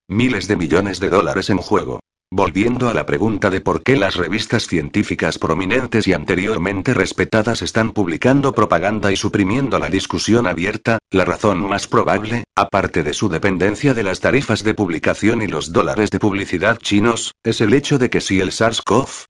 Miles 0.08 0.48
de 0.48 0.56
millones 0.56 1.02
de 1.02 1.10
dólares 1.10 1.50
en 1.50 1.58
juego. 1.58 2.00
Volviendo 2.30 2.90
a 2.90 2.94
la 2.94 3.06
pregunta 3.06 3.50
de 3.50 3.62
por 3.62 3.84
qué 3.84 3.96
las 3.96 4.18
revistas 4.18 4.68
científicas 4.68 5.40
prominentes 5.40 6.10
y 6.10 6.14
anteriormente 6.14 6.94
respetadas 6.94 7.62
están 7.62 7.94
publicando 7.94 8.52
propaganda 8.52 9.14
y 9.14 9.16
suprimiendo 9.16 9.80
la 9.80 9.88
discusión 9.88 10.46
abierta, 10.46 11.00
la 11.10 11.24
razón 11.24 11.66
más 11.70 11.88
probable, 11.88 12.44
aparte 12.54 13.04
de 13.04 13.14
su 13.14 13.30
dependencia 13.30 13.94
de 13.94 14.04
las 14.04 14.20
tarifas 14.20 14.66
de 14.66 14.74
publicación 14.74 15.42
y 15.42 15.48
los 15.48 15.72
dólares 15.72 16.12
de 16.12 16.20
publicidad 16.20 16.78
chinos, 16.80 17.32
es 17.46 17.62
el 17.62 17.74
hecho 17.74 17.98
de 17.98 18.10
que 18.10 18.20
si 18.20 18.42
el 18.42 18.52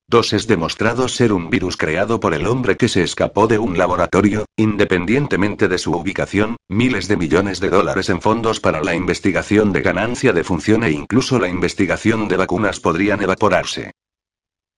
SARS-CoV-2 0.10 0.34
es 0.34 0.48
demostrado 0.48 1.08
ser 1.10 1.34
un 1.34 1.50
virus 1.50 1.76
creado 1.76 2.22
por 2.22 2.34
el 2.34 2.48
hombre 2.48 2.78
que 2.78 2.88
se 2.88 3.04
escapó 3.04 3.48
de 3.48 3.60
un 3.60 3.78
laboratorio, 3.78 4.46
independientemente 4.56 5.68
de 5.68 5.78
su 5.78 5.92
ubicación, 5.92 6.56
miles 6.70 7.10
de 7.10 7.18
millones 7.18 7.60
de 7.60 7.70
dólares 7.70 8.10
en 8.10 8.22
fondos 8.22 8.62
para 8.62 8.82
la 8.82 8.96
investigación 8.96 9.74
de 9.74 9.82
ganancia 9.82 10.32
de 10.32 10.46
función 10.46 10.86
e 10.86 10.92
incluso 10.92 11.40
la 11.40 11.50
investigación 11.50 12.30
de 12.30 12.38
vacunas 12.38 12.80
podrían 12.80 13.22
evaporarse. 13.22 13.92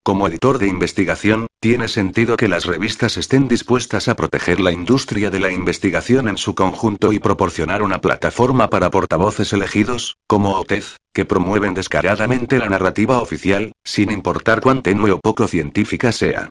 Como 0.04 0.28
editor 0.28 0.58
de 0.58 0.68
investigación, 0.68 1.48
tiene 1.60 1.88
sentido 1.88 2.38
que 2.38 2.48
las 2.48 2.66
revistas 2.66 3.18
estén 3.18 3.48
dispuestas 3.48 4.08
a 4.08 4.16
proteger 4.16 4.60
la 4.60 4.72
industria 4.72 5.30
de 5.30 5.40
la 5.40 5.52
investigación 5.52 6.30
en 6.30 6.38
su 6.38 6.56
conjunto 6.56 7.12
y 7.12 7.20
proporcionar 7.20 7.82
una 7.82 8.00
plataforma 8.00 8.70
para 8.70 8.90
portavoces 8.90 9.52
elegidos, 9.52 10.16
como 10.26 10.54
OTEZ, 10.54 10.96
que 11.14 11.26
promueven 11.26 11.74
descaradamente 11.74 12.60
la 12.60 12.70
narrativa 12.70 13.22
oficial, 13.22 13.74
sin 13.84 14.12
importar 14.12 14.62
cuán 14.62 14.84
tenue 14.84 15.12
o 15.12 15.20
poco 15.20 15.48
científica 15.48 16.12
sea. 16.12 16.50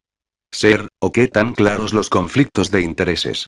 Ser, 0.51 0.89
o 1.01 1.11
qué 1.11 1.29
tan 1.29 1.55
claros 1.55 1.93
los 1.93 2.11
conflictos 2.11 2.71
de 2.71 2.83
intereses. 2.83 3.47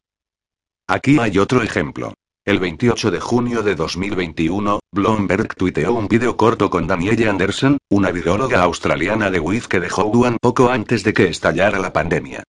Aquí 0.87 1.19
hay 1.21 1.39
otro 1.39 1.63
ejemplo. 1.63 2.15
El 2.47 2.59
28 2.59 3.11
de 3.11 3.21
junio 3.21 3.63
de 3.63 3.75
2021, 3.75 4.81
Bloomberg 4.93 5.55
tuiteó 5.55 5.93
un 5.93 6.09
vídeo 6.09 6.39
corto 6.39 6.71
con 6.71 6.87
Danielle 6.87 7.29
Anderson, 7.29 7.77
una 7.91 8.11
bióloga 8.13 8.63
australiana 8.63 9.31
de 9.31 9.39
Wiz 9.39 9.69
que 9.69 9.79
dejó 9.79 10.07
Wuhan 10.07 10.39
poco 10.41 10.71
antes 10.71 11.05
de 11.05 11.13
que 11.13 11.29
estallara 11.29 11.79
la 11.79 11.93
pandemia. 11.93 12.43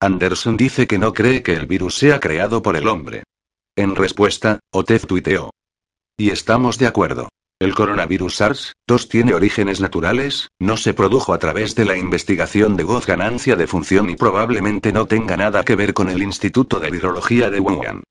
Anderson 0.00 0.56
dice 0.56 0.86
que 0.86 0.98
no 0.98 1.12
cree 1.12 1.42
que 1.42 1.52
el 1.52 1.66
virus 1.66 1.94
sea 1.96 2.20
creado 2.20 2.62
por 2.62 2.74
el 2.74 2.88
hombre. 2.88 3.22
En 3.76 3.94
respuesta, 3.94 4.60
Otez 4.72 5.06
tuiteó. 5.06 5.50
Y 6.16 6.30
estamos 6.30 6.78
de 6.78 6.86
acuerdo. 6.86 7.28
El 7.60 7.74
coronavirus 7.74 8.40
SARS-2 8.40 9.08
tiene 9.08 9.34
orígenes 9.34 9.78
naturales, 9.78 10.48
no 10.58 10.78
se 10.78 10.94
produjo 10.94 11.34
a 11.34 11.38
través 11.38 11.74
de 11.74 11.84
la 11.84 11.98
investigación 11.98 12.76
de 12.76 12.84
voz 12.84 13.06
ganancia 13.06 13.56
de 13.56 13.66
función 13.66 14.08
y 14.08 14.16
probablemente 14.16 14.90
no 14.90 15.04
tenga 15.04 15.36
nada 15.36 15.64
que 15.64 15.76
ver 15.76 15.92
con 15.92 16.08
el 16.08 16.22
Instituto 16.22 16.80
de 16.80 16.90
Virología 16.90 17.50
de 17.50 17.60
Wuhan. 17.60 18.02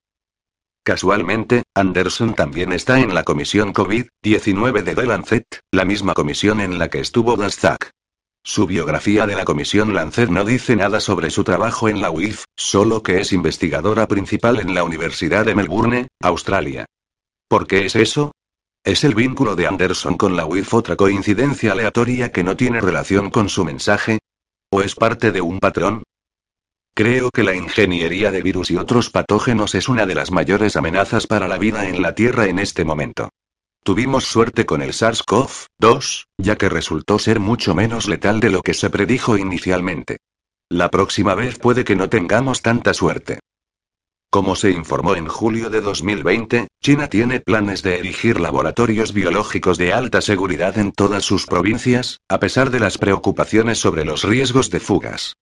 Casualmente, 0.84 1.62
Anderson 1.74 2.34
también 2.34 2.70
está 2.70 3.00
en 3.00 3.14
la 3.14 3.24
comisión 3.24 3.72
COVID-19 3.72 4.82
de 4.82 4.94
The 4.94 5.06
Lancet, 5.06 5.60
la 5.72 5.86
misma 5.86 6.12
comisión 6.12 6.60
en 6.60 6.78
la 6.78 6.90
que 6.90 7.00
estuvo 7.00 7.36
Daszak. 7.36 7.90
Su 8.44 8.66
biografía 8.66 9.26
de 9.26 9.34
la 9.34 9.46
comisión 9.46 9.94
Lancet 9.94 10.28
no 10.28 10.44
dice 10.44 10.76
nada 10.76 11.00
sobre 11.00 11.30
su 11.30 11.42
trabajo 11.42 11.88
en 11.88 12.02
la 12.02 12.10
UIF, 12.10 12.44
solo 12.54 13.02
que 13.02 13.18
es 13.18 13.32
investigadora 13.32 14.06
principal 14.06 14.60
en 14.60 14.74
la 14.74 14.84
Universidad 14.84 15.46
de 15.46 15.54
Melbourne, 15.54 16.08
Australia. 16.20 16.84
¿Por 17.48 17.66
qué 17.66 17.86
es 17.86 17.96
eso? 17.96 18.32
¿Es 18.84 19.04
el 19.04 19.14
vínculo 19.14 19.56
de 19.56 19.66
Anderson 19.66 20.18
con 20.18 20.36
la 20.36 20.44
UIF 20.44 20.74
otra 20.74 20.96
coincidencia 20.96 21.72
aleatoria 21.72 22.30
que 22.30 22.44
no 22.44 22.58
tiene 22.58 22.82
relación 22.82 23.30
con 23.30 23.48
su 23.48 23.64
mensaje? 23.64 24.18
¿O 24.70 24.82
es 24.82 24.94
parte 24.94 25.32
de 25.32 25.40
un 25.40 25.60
patrón? 25.60 26.02
Creo 26.96 27.30
que 27.30 27.42
la 27.42 27.56
ingeniería 27.56 28.30
de 28.30 28.40
virus 28.40 28.70
y 28.70 28.76
otros 28.76 29.10
patógenos 29.10 29.74
es 29.74 29.88
una 29.88 30.06
de 30.06 30.14
las 30.14 30.30
mayores 30.30 30.76
amenazas 30.76 31.26
para 31.26 31.48
la 31.48 31.58
vida 31.58 31.88
en 31.88 32.00
la 32.00 32.14
Tierra 32.14 32.46
en 32.46 32.60
este 32.60 32.84
momento. 32.84 33.30
Tuvimos 33.82 34.22
suerte 34.22 34.64
con 34.64 34.80
el 34.80 34.92
SARS-CoV-2, 34.92 36.26
ya 36.38 36.54
que 36.54 36.68
resultó 36.68 37.18
ser 37.18 37.40
mucho 37.40 37.74
menos 37.74 38.06
letal 38.06 38.38
de 38.38 38.50
lo 38.50 38.62
que 38.62 38.74
se 38.74 38.90
predijo 38.90 39.36
inicialmente. 39.36 40.18
La 40.70 40.88
próxima 40.88 41.34
vez 41.34 41.58
puede 41.58 41.82
que 41.82 41.96
no 41.96 42.08
tengamos 42.08 42.62
tanta 42.62 42.94
suerte. 42.94 43.40
Como 44.30 44.54
se 44.54 44.70
informó 44.70 45.16
en 45.16 45.26
julio 45.26 45.70
de 45.70 45.80
2020, 45.80 46.68
China 46.80 47.08
tiene 47.08 47.40
planes 47.40 47.82
de 47.82 47.98
erigir 47.98 48.38
laboratorios 48.38 49.12
biológicos 49.12 49.78
de 49.78 49.92
alta 49.92 50.20
seguridad 50.20 50.78
en 50.78 50.92
todas 50.92 51.24
sus 51.24 51.46
provincias, 51.46 52.20
a 52.28 52.38
pesar 52.38 52.70
de 52.70 52.78
las 52.78 52.98
preocupaciones 52.98 53.78
sobre 53.78 54.04
los 54.04 54.22
riesgos 54.22 54.70
de 54.70 54.78
fugas. 54.78 55.34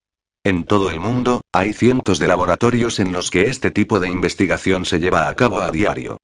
En 0.45 0.65
todo 0.65 0.91
el 0.91 0.99
mundo, 0.99 1.43
hay 1.53 1.73
cientos 1.73 2.19
de 2.19 2.27
laboratorios 2.27 2.99
en 2.99 3.13
los 3.13 3.31
que 3.31 3.43
este 3.43 3.71
tipo 3.71 4.01
de 4.01 4.09
investigación 4.09 4.85
se 4.85 4.99
lleva 4.99 5.29
a 5.29 5.37
cabo 5.37 5.61
a 5.61 5.71
diario. 5.71 6.19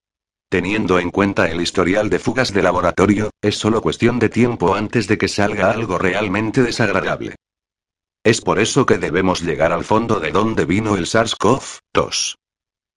Teniendo 0.50 0.98
en 0.98 1.10
cuenta 1.10 1.48
el 1.48 1.60
historial 1.60 2.10
de 2.10 2.18
fugas 2.18 2.52
de 2.52 2.62
laboratorio, 2.62 3.30
es 3.40 3.56
solo 3.56 3.80
cuestión 3.80 4.18
de 4.18 4.28
tiempo 4.28 4.74
antes 4.74 5.06
de 5.06 5.18
que 5.18 5.28
salga 5.28 5.70
algo 5.70 5.98
realmente 5.98 6.64
desagradable. 6.64 7.36
Es 8.24 8.40
por 8.40 8.58
eso 8.58 8.86
que 8.86 8.98
debemos 8.98 9.40
llegar 9.40 9.72
al 9.72 9.84
fondo 9.84 10.18
de 10.18 10.32
dónde 10.32 10.64
vino 10.64 10.96
el 10.96 11.06
SARS-CoV-2. 11.06 12.34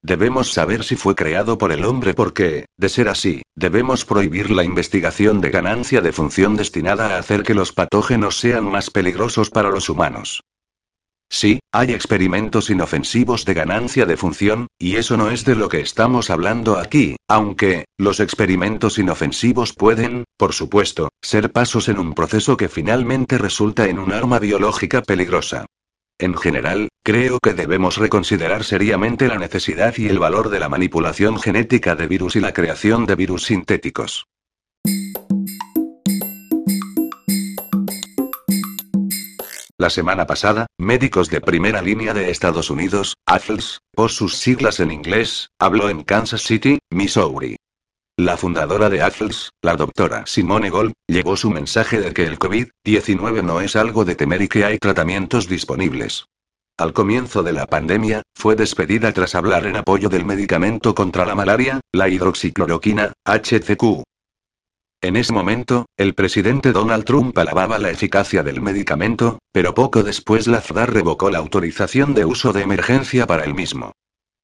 Debemos 0.01 0.51
saber 0.51 0.83
si 0.83 0.95
fue 0.95 1.13
creado 1.13 1.59
por 1.59 1.71
el 1.71 1.85
hombre 1.85 2.15
porque, 2.15 2.65
de 2.77 2.89
ser 2.89 3.09
así, 3.09 3.43
debemos 3.53 4.05
prohibir 4.05 4.49
la 4.49 4.63
investigación 4.63 5.39
de 5.39 5.51
ganancia 5.51 6.01
de 6.01 6.13
función 6.13 6.55
destinada 6.55 7.15
a 7.15 7.19
hacer 7.19 7.43
que 7.43 7.53
los 7.53 7.73
patógenos 7.73 8.39
sean 8.39 8.65
más 8.65 8.89
peligrosos 8.89 9.51
para 9.51 9.69
los 9.69 9.87
humanos. 9.87 10.41
Sí, 11.33 11.61
hay 11.71 11.93
experimentos 11.93 12.69
inofensivos 12.69 13.45
de 13.45 13.53
ganancia 13.53 14.05
de 14.05 14.17
función, 14.17 14.67
y 14.77 14.97
eso 14.97 15.15
no 15.15 15.31
es 15.31 15.45
de 15.45 15.55
lo 15.55 15.69
que 15.69 15.79
estamos 15.79 16.29
hablando 16.29 16.77
aquí, 16.77 17.15
aunque, 17.29 17.85
los 17.97 18.19
experimentos 18.19 18.99
inofensivos 18.99 19.71
pueden, 19.71 20.25
por 20.37 20.51
supuesto, 20.51 21.07
ser 21.21 21.53
pasos 21.53 21.87
en 21.87 21.99
un 21.99 22.15
proceso 22.15 22.57
que 22.57 22.67
finalmente 22.67 23.37
resulta 23.37 23.87
en 23.87 23.99
un 23.99 24.11
arma 24.11 24.39
biológica 24.39 25.03
peligrosa. 25.03 25.65
En 26.19 26.35
general, 26.35 26.89
creo 27.01 27.39
que 27.41 27.53
debemos 27.53 27.95
reconsiderar 27.95 28.65
seriamente 28.65 29.29
la 29.29 29.37
necesidad 29.37 29.93
y 29.97 30.09
el 30.09 30.19
valor 30.19 30.49
de 30.49 30.59
la 30.59 30.67
manipulación 30.67 31.39
genética 31.39 31.95
de 31.95 32.07
virus 32.07 32.35
y 32.35 32.41
la 32.41 32.51
creación 32.51 33.05
de 33.05 33.15
virus 33.15 33.45
sintéticos. 33.45 34.25
La 39.81 39.89
semana 39.89 40.27
pasada, 40.27 40.67
médicos 40.77 41.31
de 41.31 41.41
primera 41.41 41.81
línea 41.81 42.13
de 42.13 42.29
Estados 42.29 42.69
Unidos, 42.69 43.15
AFLS, 43.25 43.79
por 43.95 44.11
sus 44.11 44.37
siglas 44.37 44.79
en 44.79 44.91
inglés, 44.91 45.49
habló 45.57 45.89
en 45.89 46.03
Kansas 46.03 46.43
City, 46.43 46.77
Missouri. 46.91 47.55
La 48.15 48.37
fundadora 48.37 48.91
de 48.91 49.01
AFLS, 49.01 49.49
la 49.63 49.75
doctora 49.75 50.27
Simone 50.27 50.69
Gold, 50.69 50.93
llevó 51.07 51.35
su 51.35 51.49
mensaje 51.49 51.99
de 51.99 52.13
que 52.13 52.25
el 52.25 52.37
COVID-19 52.37 53.43
no 53.43 53.59
es 53.59 53.75
algo 53.75 54.05
de 54.05 54.13
temer 54.13 54.43
y 54.43 54.49
que 54.49 54.65
hay 54.65 54.77
tratamientos 54.77 55.47
disponibles. 55.47 56.25
Al 56.77 56.93
comienzo 56.93 57.41
de 57.41 57.53
la 57.53 57.65
pandemia, 57.65 58.21
fue 58.35 58.55
despedida 58.55 59.11
tras 59.13 59.33
hablar 59.33 59.65
en 59.65 59.77
apoyo 59.77 60.09
del 60.09 60.25
medicamento 60.25 60.93
contra 60.93 61.25
la 61.25 61.33
malaria, 61.33 61.79
la 61.91 62.07
hidroxicloroquina, 62.07 63.13
HCQ. 63.25 64.03
En 65.03 65.15
ese 65.15 65.33
momento, 65.33 65.87
el 65.97 66.13
presidente 66.13 66.73
Donald 66.73 67.05
Trump 67.05 67.35
alababa 67.35 67.79
la 67.79 67.89
eficacia 67.89 68.43
del 68.43 68.61
medicamento, 68.61 69.39
pero 69.51 69.73
poco 69.73 70.03
después 70.03 70.45
la 70.45 70.61
FDA 70.61 70.85
revocó 70.85 71.31
la 71.31 71.39
autorización 71.39 72.13
de 72.13 72.25
uso 72.25 72.53
de 72.53 72.61
emergencia 72.61 73.25
para 73.25 73.43
el 73.43 73.55
mismo. 73.55 73.93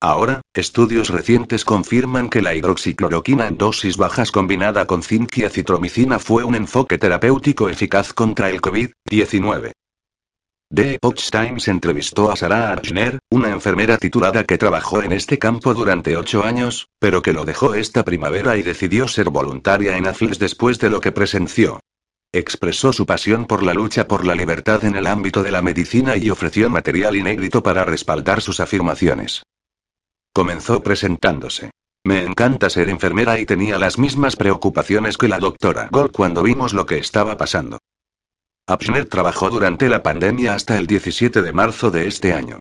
Ahora, 0.01 0.41
estudios 0.55 1.09
recientes 1.09 1.63
confirman 1.63 2.29
que 2.29 2.41
la 2.41 2.55
hidroxicloroquina 2.55 3.47
en 3.47 3.57
dosis 3.59 3.97
bajas 3.97 4.31
combinada 4.31 4.87
con 4.87 5.03
zinc 5.03 5.37
y 5.37 5.43
fue 6.19 6.43
un 6.43 6.55
enfoque 6.55 6.97
terapéutico 6.97 7.69
eficaz 7.69 8.13
contra 8.13 8.49
el 8.49 8.59
COVID-19. 8.59 9.73
The 10.69 10.95
Epoch 10.95 11.29
Times 11.31 11.69
entrevistó 11.69 12.29
a 12.29 12.35
Sarah 12.35 12.69
Archner, 12.69 13.19
una 13.31 13.51
enfermera 13.51 13.97
titulada 13.97 14.43
que 14.43 14.57
trabajó 14.57 15.01
en 15.01 15.13
este 15.13 15.39
campo 15.39 15.73
durante 15.73 16.17
ocho 16.17 16.43
años, 16.43 16.89
pero 16.99 17.21
que 17.21 17.31
lo 17.31 17.45
dejó 17.45 17.73
esta 17.73 18.03
primavera 18.03 18.57
y 18.57 18.63
decidió 18.63 19.07
ser 19.07 19.29
voluntaria 19.29 19.95
en 19.95 20.07
AFLS 20.07 20.39
después 20.39 20.77
de 20.79 20.89
lo 20.89 20.99
que 20.99 21.13
presenció. 21.13 21.79
Expresó 22.33 22.91
su 22.91 23.05
pasión 23.05 23.45
por 23.45 23.63
la 23.63 23.73
lucha 23.73 24.09
por 24.09 24.25
la 24.25 24.35
libertad 24.35 24.83
en 24.83 24.97
el 24.97 25.07
ámbito 25.07 25.41
de 25.41 25.51
la 25.51 25.61
medicina 25.61 26.17
y 26.17 26.29
ofreció 26.29 26.69
material 26.69 27.15
inédito 27.15 27.63
para 27.63 27.85
respaldar 27.85 28.41
sus 28.41 28.59
afirmaciones. 28.59 29.43
Comenzó 30.33 30.83
presentándose. 30.83 31.71
Me 32.03 32.23
encanta 32.23 32.69
ser 32.69 32.89
enfermera 32.89 33.39
y 33.39 33.45
tenía 33.45 33.79
las 33.79 33.97
mismas 33.97 34.35
preocupaciones 34.35 35.17
que 35.17 35.29
la 35.29 35.39
doctora 35.39 35.87
Gold 35.89 36.11
cuando 36.11 36.43
vimos 36.43 36.73
lo 36.73 36.85
que 36.85 36.97
estaba 36.97 37.37
pasando. 37.37 37.79
Abschner 38.69 39.05
trabajó 39.05 39.49
durante 39.49 39.87
la 39.87 40.03
pandemia 40.03 40.53
hasta 40.53 40.77
el 40.77 40.87
17 40.87 41.41
de 41.41 41.53
marzo 41.53 41.89
de 41.89 42.05
este 42.05 42.33
año. 42.33 42.59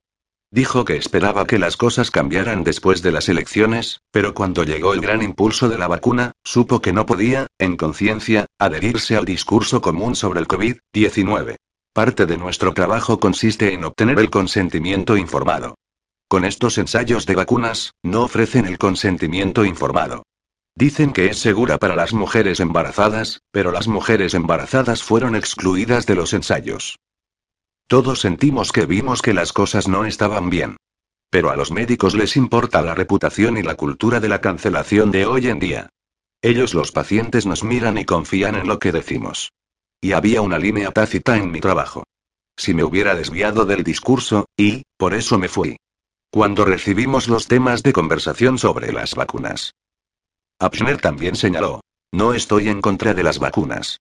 Dijo 0.52 0.84
que 0.84 0.96
esperaba 0.96 1.46
que 1.46 1.58
las 1.58 1.76
cosas 1.76 2.12
cambiaran 2.12 2.62
después 2.62 3.02
de 3.02 3.10
las 3.10 3.28
elecciones, 3.28 3.98
pero 4.12 4.32
cuando 4.32 4.62
llegó 4.62 4.94
el 4.94 5.00
gran 5.00 5.20
impulso 5.20 5.68
de 5.68 5.78
la 5.78 5.88
vacuna, 5.88 6.30
supo 6.44 6.80
que 6.80 6.92
no 6.92 7.06
podía, 7.06 7.48
en 7.58 7.76
conciencia, 7.76 8.46
adherirse 8.60 9.16
al 9.16 9.24
discurso 9.24 9.80
común 9.80 10.14
sobre 10.14 10.38
el 10.38 10.46
COVID-19. 10.46 11.56
Parte 11.92 12.26
de 12.26 12.38
nuestro 12.38 12.72
trabajo 12.72 13.18
consiste 13.18 13.74
en 13.74 13.82
obtener 13.82 14.20
el 14.20 14.30
consentimiento 14.30 15.16
informado. 15.16 15.74
Con 16.28 16.44
estos 16.44 16.78
ensayos 16.78 17.26
de 17.26 17.34
vacunas, 17.34 17.94
no 18.04 18.22
ofrecen 18.22 18.66
el 18.66 18.78
consentimiento 18.78 19.64
informado. 19.64 20.22
Dicen 20.78 21.14
que 21.14 21.30
es 21.30 21.38
segura 21.38 21.78
para 21.78 21.96
las 21.96 22.12
mujeres 22.12 22.60
embarazadas, 22.60 23.40
pero 23.50 23.72
las 23.72 23.88
mujeres 23.88 24.34
embarazadas 24.34 25.02
fueron 25.02 25.34
excluidas 25.34 26.04
de 26.04 26.14
los 26.14 26.34
ensayos. 26.34 26.98
Todos 27.88 28.20
sentimos 28.20 28.72
que 28.72 28.84
vimos 28.84 29.22
que 29.22 29.32
las 29.32 29.54
cosas 29.54 29.88
no 29.88 30.04
estaban 30.04 30.50
bien. 30.50 30.76
Pero 31.30 31.50
a 31.50 31.56
los 31.56 31.70
médicos 31.72 32.14
les 32.14 32.36
importa 32.36 32.82
la 32.82 32.94
reputación 32.94 33.56
y 33.56 33.62
la 33.62 33.74
cultura 33.74 34.20
de 34.20 34.28
la 34.28 34.42
cancelación 34.42 35.10
de 35.10 35.24
hoy 35.24 35.48
en 35.48 35.60
día. 35.60 35.88
Ellos 36.42 36.74
los 36.74 36.92
pacientes 36.92 37.46
nos 37.46 37.64
miran 37.64 37.96
y 37.96 38.04
confían 38.04 38.54
en 38.54 38.68
lo 38.68 38.78
que 38.78 38.92
decimos. 38.92 39.52
Y 40.02 40.12
había 40.12 40.42
una 40.42 40.58
línea 40.58 40.90
tácita 40.90 41.38
en 41.38 41.50
mi 41.50 41.60
trabajo. 41.60 42.04
Si 42.54 42.74
me 42.74 42.84
hubiera 42.84 43.14
desviado 43.14 43.64
del 43.64 43.82
discurso, 43.82 44.44
y, 44.58 44.82
por 44.98 45.14
eso 45.14 45.38
me 45.38 45.48
fui. 45.48 45.78
Cuando 46.30 46.66
recibimos 46.66 47.28
los 47.28 47.48
temas 47.48 47.82
de 47.82 47.94
conversación 47.94 48.58
sobre 48.58 48.92
las 48.92 49.14
vacunas. 49.14 49.72
Abschner 50.58 50.98
también 50.98 51.36
señaló. 51.36 51.80
No 52.12 52.32
estoy 52.32 52.68
en 52.68 52.80
contra 52.80 53.12
de 53.12 53.22
las 53.22 53.38
vacunas. 53.38 53.98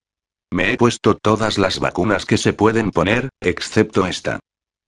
Me 0.52 0.72
he 0.72 0.78
puesto 0.78 1.16
todas 1.16 1.58
las 1.58 1.80
vacunas 1.80 2.26
que 2.26 2.38
se 2.38 2.54
pueden 2.54 2.92
poner, 2.92 3.30
excepto 3.42 4.08
esta. 4.08 4.40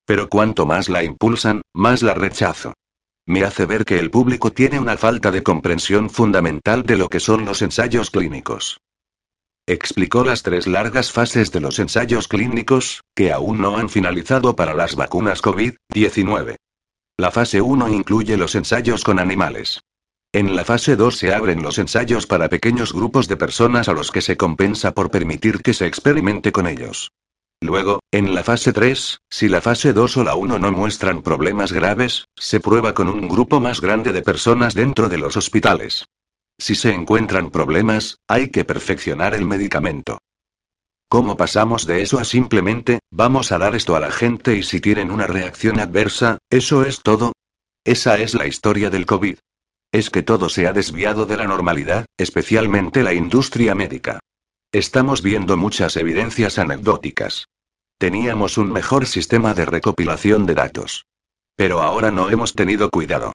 Pero 0.06 0.30
cuanto 0.30 0.66
más 0.66 0.88
la 0.88 1.04
impulsan, 1.04 1.62
más 1.74 2.04
la 2.04 2.14
rechazo. 2.14 2.74
Me 3.26 3.44
hace 3.44 3.66
ver 3.66 3.84
que 3.84 4.00
el 4.00 4.10
público 4.10 4.54
tiene 4.54 4.80
una 4.80 4.96
falta 4.96 5.32
de 5.32 5.44
comprensión 5.44 6.10
fundamental 6.10 6.84
de 6.84 6.96
lo 6.96 7.10
que 7.10 7.20
son 7.20 7.44
los 7.44 7.62
ensayos 7.62 8.10
clínicos. 8.12 8.80
Explicó 9.66 10.24
las 10.24 10.44
tres 10.44 10.66
largas 10.66 11.12
fases 11.12 11.52
de 11.52 11.60
los 11.60 11.80
ensayos 11.80 12.30
clínicos, 12.30 13.02
que 13.14 13.34
aún 13.34 13.60
no 13.60 13.76
han 13.76 13.90
finalizado 13.90 14.56
para 14.56 14.74
las 14.74 14.96
vacunas 14.96 15.44
COVID-19. 15.44 16.56
La 17.18 17.32
fase 17.32 17.60
1 17.60 17.90
incluye 17.90 18.38
los 18.38 18.56
ensayos 18.56 19.04
con 19.04 19.20
animales. 19.20 19.82
En 20.38 20.56
la 20.56 20.64
fase 20.64 20.96
2 20.96 21.18
se 21.18 21.34
abren 21.34 21.64
los 21.64 21.80
ensayos 21.80 22.28
para 22.28 22.48
pequeños 22.48 22.94
grupos 22.94 23.28
de 23.28 23.38
personas 23.38 23.90
a 23.90 23.94
los 23.94 24.12
que 24.12 24.22
se 24.22 24.38
compensa 24.38 24.94
por 24.94 25.10
permitir 25.10 25.64
que 25.64 25.74
se 25.74 25.88
experimente 25.88 26.52
con 26.52 26.68
ellos. 26.68 27.12
Luego, 27.60 28.02
en 28.12 28.36
la 28.36 28.44
fase 28.44 28.72
3, 28.72 29.22
si 29.32 29.50
la 29.50 29.62
fase 29.62 29.94
2 29.94 30.18
o 30.18 30.24
la 30.24 30.36
1 30.36 30.60
no 30.60 30.72
muestran 30.72 31.24
problemas 31.24 31.72
graves, 31.72 32.26
se 32.36 32.60
prueba 32.60 32.94
con 32.94 33.10
un 33.10 33.28
grupo 33.28 33.60
más 33.60 33.82
grande 33.82 34.14
de 34.14 34.22
personas 34.22 34.76
dentro 34.76 35.10
de 35.10 35.18
los 35.18 35.38
hospitales. 35.38 36.06
Si 36.60 36.76
se 36.76 36.94
encuentran 36.94 37.50
problemas, 37.50 38.20
hay 38.28 38.52
que 38.52 38.64
perfeccionar 38.64 39.34
el 39.34 39.44
medicamento. 39.44 40.20
¿Cómo 41.10 41.36
pasamos 41.36 41.88
de 41.88 42.04
eso 42.04 42.20
a 42.20 42.24
simplemente, 42.24 43.00
vamos 43.10 43.52
a 43.52 43.58
dar 43.58 43.76
esto 43.76 43.96
a 43.96 44.00
la 44.00 44.12
gente 44.12 44.56
y 44.56 44.62
si 44.62 44.82
tienen 44.82 45.10
una 45.10 45.26
reacción 45.26 45.80
adversa, 45.80 46.38
eso 46.52 46.86
es 46.86 47.02
todo? 47.02 47.34
Esa 47.84 48.20
es 48.20 48.36
la 48.36 48.46
historia 48.46 48.92
del 48.92 49.08
COVID. 49.08 49.38
Es 49.92 50.10
que 50.10 50.24
todo 50.24 50.50
se 50.50 50.68
ha 50.68 50.74
desviado 50.74 51.26
de 51.26 51.38
la 51.38 51.46
normalidad, 51.46 52.06
especialmente 52.18 53.04
la 53.04 53.14
industria 53.14 53.74
médica. 53.74 54.20
Estamos 54.72 55.22
viendo 55.22 55.56
muchas 55.56 55.96
evidencias 55.96 56.60
anecdóticas. 56.60 57.48
Teníamos 57.98 58.58
un 58.58 58.72
mejor 58.72 59.08
sistema 59.08 59.54
de 59.54 59.66
recopilación 59.66 60.46
de 60.46 60.56
datos. 60.56 61.06
Pero 61.56 61.82
ahora 61.82 62.12
no 62.12 62.30
hemos 62.30 62.54
tenido 62.54 62.90
cuidado. 62.90 63.34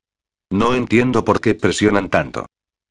No 0.51 0.75
entiendo 0.75 1.25
por 1.25 1.41
qué 1.41 1.55
presionan 1.55 2.11
tanto. 2.11 2.47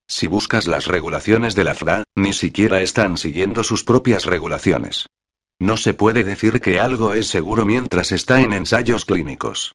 Si 0.07 0.27
buscas 0.27 0.67
las 0.67 0.87
regulaciones 0.87 1.55
de 1.55 1.63
la 1.63 1.75
FRA, 1.75 2.03
ni 2.15 2.33
siquiera 2.33 2.81
están 2.81 3.17
siguiendo 3.17 3.63
sus 3.63 3.83
propias 3.83 4.25
regulaciones. 4.25 5.05
No 5.59 5.77
se 5.77 5.93
puede 5.93 6.23
decir 6.23 6.59
que 6.59 6.79
algo 6.79 7.13
es 7.13 7.27
seguro 7.27 7.65
mientras 7.65 8.11
está 8.11 8.41
en 8.41 8.51
ensayos 8.51 9.05
clínicos. 9.05 9.73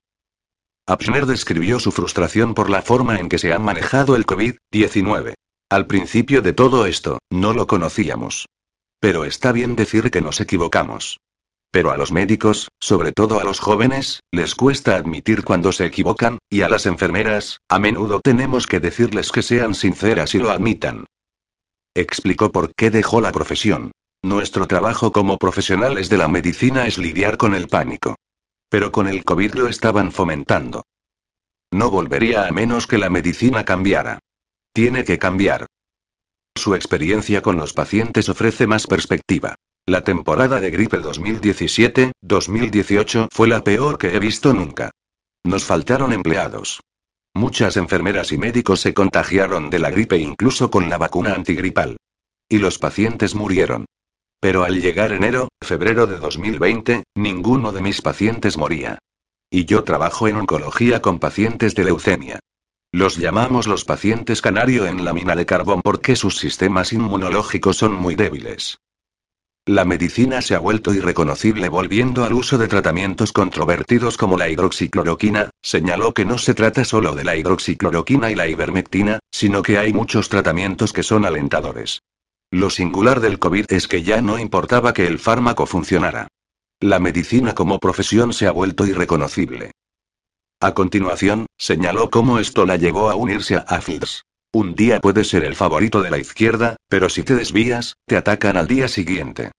Abschner 0.88 1.26
describió 1.26 1.80
su 1.80 1.90
frustración 1.90 2.54
por 2.54 2.70
la 2.70 2.80
forma 2.80 3.18
en 3.18 3.28
que 3.28 3.38
se 3.38 3.52
ha 3.52 3.58
manejado 3.58 4.14
el 4.14 4.24
COVID-19. 4.24 5.34
Al 5.68 5.88
principio 5.88 6.42
de 6.42 6.52
todo 6.52 6.86
esto, 6.86 7.18
no 7.28 7.52
lo 7.52 7.66
conocíamos. 7.66 8.46
Pero 9.00 9.24
está 9.24 9.50
bien 9.50 9.74
decir 9.74 10.12
que 10.12 10.20
nos 10.20 10.40
equivocamos. 10.40 11.18
Pero 11.72 11.90
a 11.90 11.96
los 11.96 12.12
médicos, 12.12 12.68
sobre 12.80 13.10
todo 13.10 13.40
a 13.40 13.44
los 13.44 13.58
jóvenes, 13.58 14.20
les 14.30 14.54
cuesta 14.54 14.94
admitir 14.94 15.42
cuando 15.42 15.72
se 15.72 15.86
equivocan, 15.86 16.38
y 16.48 16.62
a 16.62 16.68
las 16.68 16.86
enfermeras, 16.86 17.58
a 17.68 17.80
menudo 17.80 18.20
tenemos 18.20 18.68
que 18.68 18.78
decirles 18.78 19.32
que 19.32 19.42
sean 19.42 19.74
sinceras 19.74 20.36
y 20.36 20.38
lo 20.38 20.50
admitan. 20.50 21.04
Explicó 21.94 22.52
por 22.52 22.72
qué 22.76 22.90
dejó 22.90 23.20
la 23.20 23.32
profesión. 23.32 23.90
Nuestro 24.22 24.68
trabajo 24.68 25.10
como 25.10 25.36
profesionales 25.36 26.08
de 26.08 26.18
la 26.18 26.28
medicina 26.28 26.86
es 26.86 26.96
lidiar 26.96 27.36
con 27.38 27.56
el 27.56 27.66
pánico. 27.66 28.14
Pero 28.68 28.92
con 28.92 29.08
el 29.08 29.24
COVID 29.24 29.54
lo 29.54 29.68
estaban 29.68 30.12
fomentando. 30.12 30.84
No 31.72 31.90
volvería 31.90 32.46
a 32.46 32.52
menos 32.52 32.86
que 32.86 32.98
la 32.98 33.08
medicina 33.10 33.64
cambiara. 33.64 34.20
Tiene 34.72 35.04
que 35.04 35.18
cambiar. 35.18 35.66
Su 36.54 36.74
experiencia 36.74 37.42
con 37.42 37.56
los 37.56 37.72
pacientes 37.72 38.28
ofrece 38.28 38.66
más 38.66 38.86
perspectiva. 38.86 39.54
La 39.86 40.02
temporada 40.02 40.58
de 40.58 40.70
gripe 40.70 40.98
2017-2018 40.98 43.28
fue 43.30 43.46
la 43.46 43.62
peor 43.62 43.98
que 43.98 44.16
he 44.16 44.18
visto 44.18 44.52
nunca. 44.52 44.90
Nos 45.44 45.64
faltaron 45.64 46.12
empleados. 46.12 46.80
Muchas 47.34 47.76
enfermeras 47.76 48.32
y 48.32 48.38
médicos 48.38 48.80
se 48.80 48.94
contagiaron 48.94 49.70
de 49.70 49.78
la 49.78 49.90
gripe 49.90 50.16
incluso 50.16 50.70
con 50.70 50.88
la 50.88 50.98
vacuna 50.98 51.34
antigripal. 51.34 51.98
Y 52.48 52.58
los 52.58 52.78
pacientes 52.78 53.34
murieron. 53.34 53.86
Pero 54.40 54.64
al 54.64 54.80
llegar 54.80 55.12
enero, 55.12 55.48
febrero 55.62 56.06
de 56.06 56.18
2020, 56.18 57.04
ninguno 57.16 57.72
de 57.72 57.80
mis 57.80 58.02
pacientes 58.02 58.56
moría. 58.56 58.98
Y 59.50 59.64
yo 59.64 59.84
trabajo 59.84 60.28
en 60.28 60.36
oncología 60.36 61.00
con 61.00 61.18
pacientes 61.18 61.74
de 61.74 61.84
leucemia. 61.84 62.40
Los 62.92 63.16
llamamos 63.16 63.66
los 63.66 63.84
pacientes 63.84 64.40
canario 64.40 64.86
en 64.86 65.04
la 65.04 65.12
mina 65.12 65.36
de 65.36 65.46
carbón 65.46 65.82
porque 65.82 66.16
sus 66.16 66.38
sistemas 66.38 66.92
inmunológicos 66.92 67.76
son 67.76 67.92
muy 67.92 68.14
débiles. 68.14 68.78
La 69.68 69.84
medicina 69.84 70.40
se 70.42 70.54
ha 70.54 70.60
vuelto 70.60 70.94
irreconocible 70.94 71.68
volviendo 71.68 72.24
al 72.24 72.34
uso 72.34 72.56
de 72.56 72.68
tratamientos 72.68 73.32
controvertidos 73.32 74.16
como 74.16 74.38
la 74.38 74.48
hidroxicloroquina, 74.48 75.50
señaló 75.60 76.14
que 76.14 76.24
no 76.24 76.38
se 76.38 76.54
trata 76.54 76.84
solo 76.84 77.16
de 77.16 77.24
la 77.24 77.34
hidroxicloroquina 77.34 78.30
y 78.30 78.36
la 78.36 78.46
ivermectina, 78.46 79.18
sino 79.32 79.62
que 79.62 79.78
hay 79.78 79.92
muchos 79.92 80.28
tratamientos 80.28 80.92
que 80.92 81.02
son 81.02 81.24
alentadores. 81.24 82.02
Lo 82.50 82.70
singular 82.70 83.20
del 83.20 83.38
COVID 83.38 83.66
es 83.72 83.88
que 83.88 84.02
ya 84.02 84.22
no 84.22 84.38
importaba 84.38 84.92
que 84.92 85.06
el 85.06 85.18
fármaco 85.18 85.66
funcionara. 85.66 86.28
La 86.80 86.98
medicina 86.98 87.54
como 87.54 87.78
profesión 87.78 88.32
se 88.32 88.46
ha 88.46 88.52
vuelto 88.52 88.86
irreconocible. 88.86 89.72
A 90.60 90.72
continuación, 90.72 91.46
señaló 91.58 92.10
cómo 92.10 92.38
esto 92.38 92.64
la 92.64 92.76
llevó 92.76 93.10
a 93.10 93.14
unirse 93.14 93.56
a 93.56 93.80
Fields. 93.80 94.22
Un 94.52 94.74
día 94.74 95.00
puede 95.00 95.24
ser 95.24 95.44
el 95.44 95.54
favorito 95.54 96.00
de 96.00 96.10
la 96.10 96.18
izquierda, 96.18 96.76
pero 96.88 97.08
si 97.08 97.22
te 97.22 97.34
desvías, 97.34 97.94
te 98.06 98.16
atacan 98.16 98.56
al 98.56 98.66
día 98.66 98.88
siguiente. 98.88 99.52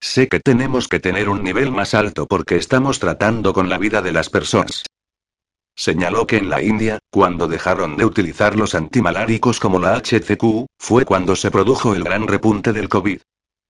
Sé 0.00 0.28
que 0.28 0.40
tenemos 0.40 0.88
que 0.88 1.00
tener 1.00 1.28
un 1.28 1.42
nivel 1.44 1.70
más 1.70 1.94
alto 1.94 2.26
porque 2.26 2.56
estamos 2.56 2.98
tratando 2.98 3.52
con 3.54 3.68
la 3.68 3.78
vida 3.78 4.02
de 4.02 4.12
las 4.12 4.28
personas. 4.28 4.82
Señaló 5.74 6.26
que 6.26 6.36
en 6.36 6.50
la 6.50 6.62
India, 6.62 6.98
cuando 7.10 7.48
dejaron 7.48 7.96
de 7.96 8.04
utilizar 8.04 8.56
los 8.56 8.74
antimaláricos 8.74 9.58
como 9.58 9.78
la 9.78 9.96
HCQ, 9.96 10.66
fue 10.78 11.04
cuando 11.04 11.34
se 11.34 11.50
produjo 11.50 11.94
el 11.94 12.04
gran 12.04 12.28
repunte 12.28 12.72
del 12.72 12.88
COVID. 12.88 13.20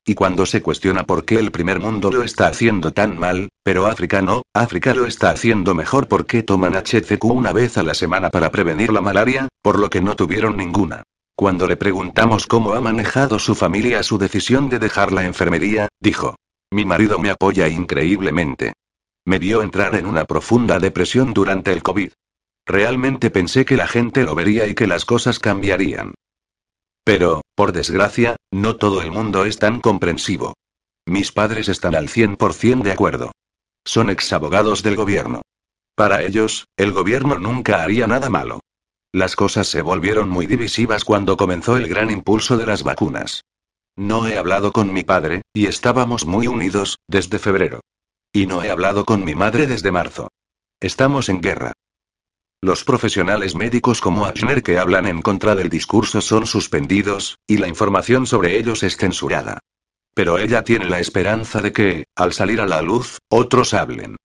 Y 0.05 0.15
cuando 0.15 0.47
se 0.47 0.62
cuestiona 0.62 1.05
por 1.05 1.25
qué 1.25 1.37
el 1.37 1.53
primer 1.53 1.79
mundo 1.79 2.11
lo 2.11 2.25
está 2.25 2.49
haciendo 2.49 2.93
tan 2.93 3.17
mal, 3.19 3.51
pero 3.62 3.87
África 3.87 4.21
no, 4.21 4.43
África 4.53 4.95
lo 4.95 5.07
está 5.07 5.31
haciendo 5.31 5.77
mejor 5.77 6.09
porque 6.09 6.43
toman 6.43 6.75
HCQ 6.75 7.25
una 7.25 7.53
vez 7.53 7.79
a 7.79 7.85
la 7.85 7.95
semana 7.95 8.29
para 8.29 8.51
prevenir 8.51 8.93
la 8.93 9.01
malaria, 9.01 9.47
por 9.62 9.79
lo 9.79 9.88
que 9.88 10.01
no 10.01 10.17
tuvieron 10.17 10.57
ninguna. 10.57 11.05
Cuando 11.37 11.69
le 11.69 11.77
preguntamos 11.77 12.49
cómo 12.49 12.75
ha 12.75 12.81
manejado 12.81 13.38
su 13.38 13.55
familia 13.55 14.03
su 14.03 14.19
decisión 14.19 14.69
de 14.69 14.81
dejar 14.81 15.12
la 15.12 15.25
enfermería, 15.25 15.88
dijo. 16.01 16.35
Mi 16.73 16.85
marido 16.85 17.19
me 17.19 17.31
apoya 17.31 17.69
increíblemente. 17.69 18.73
Me 19.25 19.39
vio 19.39 19.63
entrar 19.63 19.95
en 19.95 20.07
una 20.07 20.25
profunda 20.25 20.79
depresión 20.79 21.33
durante 21.33 21.73
el 21.73 21.83
COVID. 21.83 22.13
Realmente 22.67 23.31
pensé 23.31 23.65
que 23.65 23.77
la 23.77 23.87
gente 23.87 24.25
lo 24.25 24.35
vería 24.35 24.67
y 24.67 24.75
que 24.75 24.87
las 24.87 25.05
cosas 25.05 25.39
cambiarían. 25.39 26.15
Pero, 27.05 27.43
por 27.55 27.73
desgracia, 27.73 28.37
no 28.53 28.77
todo 28.77 29.03
el 29.03 29.11
mundo 29.11 29.45
es 29.45 29.59
tan 29.59 29.81
comprensivo. 29.81 30.55
Mis 31.07 31.33
padres 31.33 31.69
están 31.69 31.95
al 31.95 32.09
100% 32.09 32.83
de 32.83 32.93
acuerdo. 32.93 33.33
Son 33.85 34.11
exabogados 34.11 34.83
del 34.83 34.97
gobierno. 34.97 35.43
Para 35.97 36.23
ellos, 36.23 36.67
el 36.77 36.93
gobierno 36.93 37.39
nunca 37.39 37.83
haría 37.83 38.07
nada 38.07 38.31
malo. 38.31 38.61
Las 39.13 39.37
cosas 39.37 39.69
se 39.69 39.83
volvieron 39.83 40.29
muy 40.31 40.47
divisivas 40.47 41.05
cuando 41.05 41.37
comenzó 41.37 41.77
el 41.77 41.89
gran 41.89 42.11
impulso 42.11 42.57
de 42.57 42.67
las 42.67 42.83
vacunas. 42.83 43.45
No 43.97 44.27
he 44.27 44.39
hablado 44.39 44.73
con 44.73 44.93
mi 44.93 45.03
padre, 45.03 45.43
y 45.53 45.67
estábamos 45.67 46.25
muy 46.25 46.47
unidos, 46.47 46.99
desde 47.09 47.39
febrero. 47.39 47.81
Y 48.33 48.47
no 48.47 48.62
he 48.62 48.71
hablado 48.71 49.05
con 49.05 49.25
mi 49.25 49.35
madre 49.35 49.66
desde 49.66 49.92
marzo. 49.92 50.29
Estamos 50.81 51.29
en 51.29 51.42
guerra. 51.42 51.73
Los 52.62 52.85
profesionales 52.85 53.55
médicos 53.55 54.01
como 54.01 54.25
Ashner 54.25 54.62
que 54.62 54.79
hablan 54.79 55.07
en 55.07 55.21
contra 55.21 55.55
del 55.55 55.68
discurso 55.68 56.21
son 56.21 56.47
suspendidos, 56.47 57.37
y 57.47 57.59
la 57.59 57.68
información 57.68 58.27
sobre 58.27 58.57
ellos 58.57 58.83
es 58.85 58.97
censurada. 58.97 59.59
Pero 60.14 60.38
ella 60.38 60.64
tiene 60.64 60.87
la 60.87 61.01
esperanza 61.01 61.61
de 61.61 61.73
que, 61.73 62.05
al 62.16 62.33
salir 62.33 62.61
a 62.61 62.66
la 62.66 62.81
luz, 62.81 63.18
otros 63.29 63.75
hablen. 63.75 64.16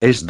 Es 0.00 0.26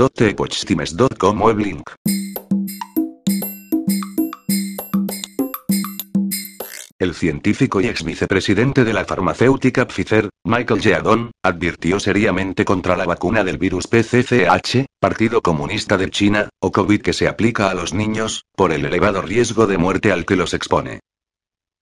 El 7.00 7.14
científico 7.14 7.80
y 7.80 7.86
ex 7.86 8.02
vicepresidente 8.02 8.82
de 8.82 8.92
la 8.92 9.04
farmacéutica 9.04 9.86
Pfizer, 9.86 10.30
Michael 10.44 10.80
Yeadon, 10.80 11.30
advirtió 11.44 12.00
seriamente 12.00 12.64
contra 12.64 12.96
la 12.96 13.04
vacuna 13.04 13.44
del 13.44 13.56
virus 13.56 13.86
PCCH, 13.86 14.84
Partido 14.98 15.40
Comunista 15.40 15.96
de 15.96 16.10
China, 16.10 16.48
o 16.60 16.72
COVID 16.72 17.00
que 17.00 17.12
se 17.12 17.28
aplica 17.28 17.70
a 17.70 17.74
los 17.74 17.94
niños, 17.94 18.46
por 18.56 18.72
el 18.72 18.84
elevado 18.84 19.22
riesgo 19.22 19.68
de 19.68 19.78
muerte 19.78 20.10
al 20.10 20.26
que 20.26 20.34
los 20.34 20.54
expone. 20.54 20.98